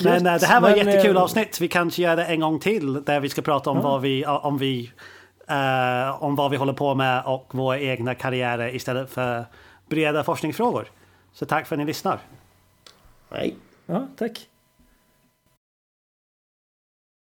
Men 0.00 0.26
äh, 0.26 0.40
det 0.40 0.46
här 0.46 0.60
var 0.60 0.70
ett 0.70 0.76
jättekul 0.76 1.16
avsnitt. 1.16 1.60
Vi 1.60 1.68
kanske 1.68 2.02
gör 2.02 2.16
det 2.16 2.24
en 2.24 2.40
gång 2.40 2.60
till 2.60 3.04
där 3.04 3.20
vi 3.20 3.28
ska 3.28 3.42
prata 3.42 3.70
om 3.70 3.76
ja. 3.76 3.82
vad 3.82 4.00
vi, 4.00 4.26
om 4.26 4.58
vi 4.58 4.92
eh, 5.46 6.22
om 6.22 6.36
vad 6.36 6.50
vi 6.50 6.56
håller 6.56 6.72
på 6.72 6.94
med 6.94 7.24
och 7.24 7.54
våra 7.54 7.78
egna 7.80 8.14
karriärer 8.14 8.74
istället 8.74 9.10
för 9.10 9.44
breda 9.88 10.24
forskningsfrågor. 10.24 10.88
Så 11.32 11.46
tack 11.46 11.66
för 11.66 11.74
att 11.74 11.78
ni 11.78 11.84
lyssnar. 11.84 12.18
Hej. 13.30 13.56
Ja, 13.86 14.08
tack. 14.16 14.48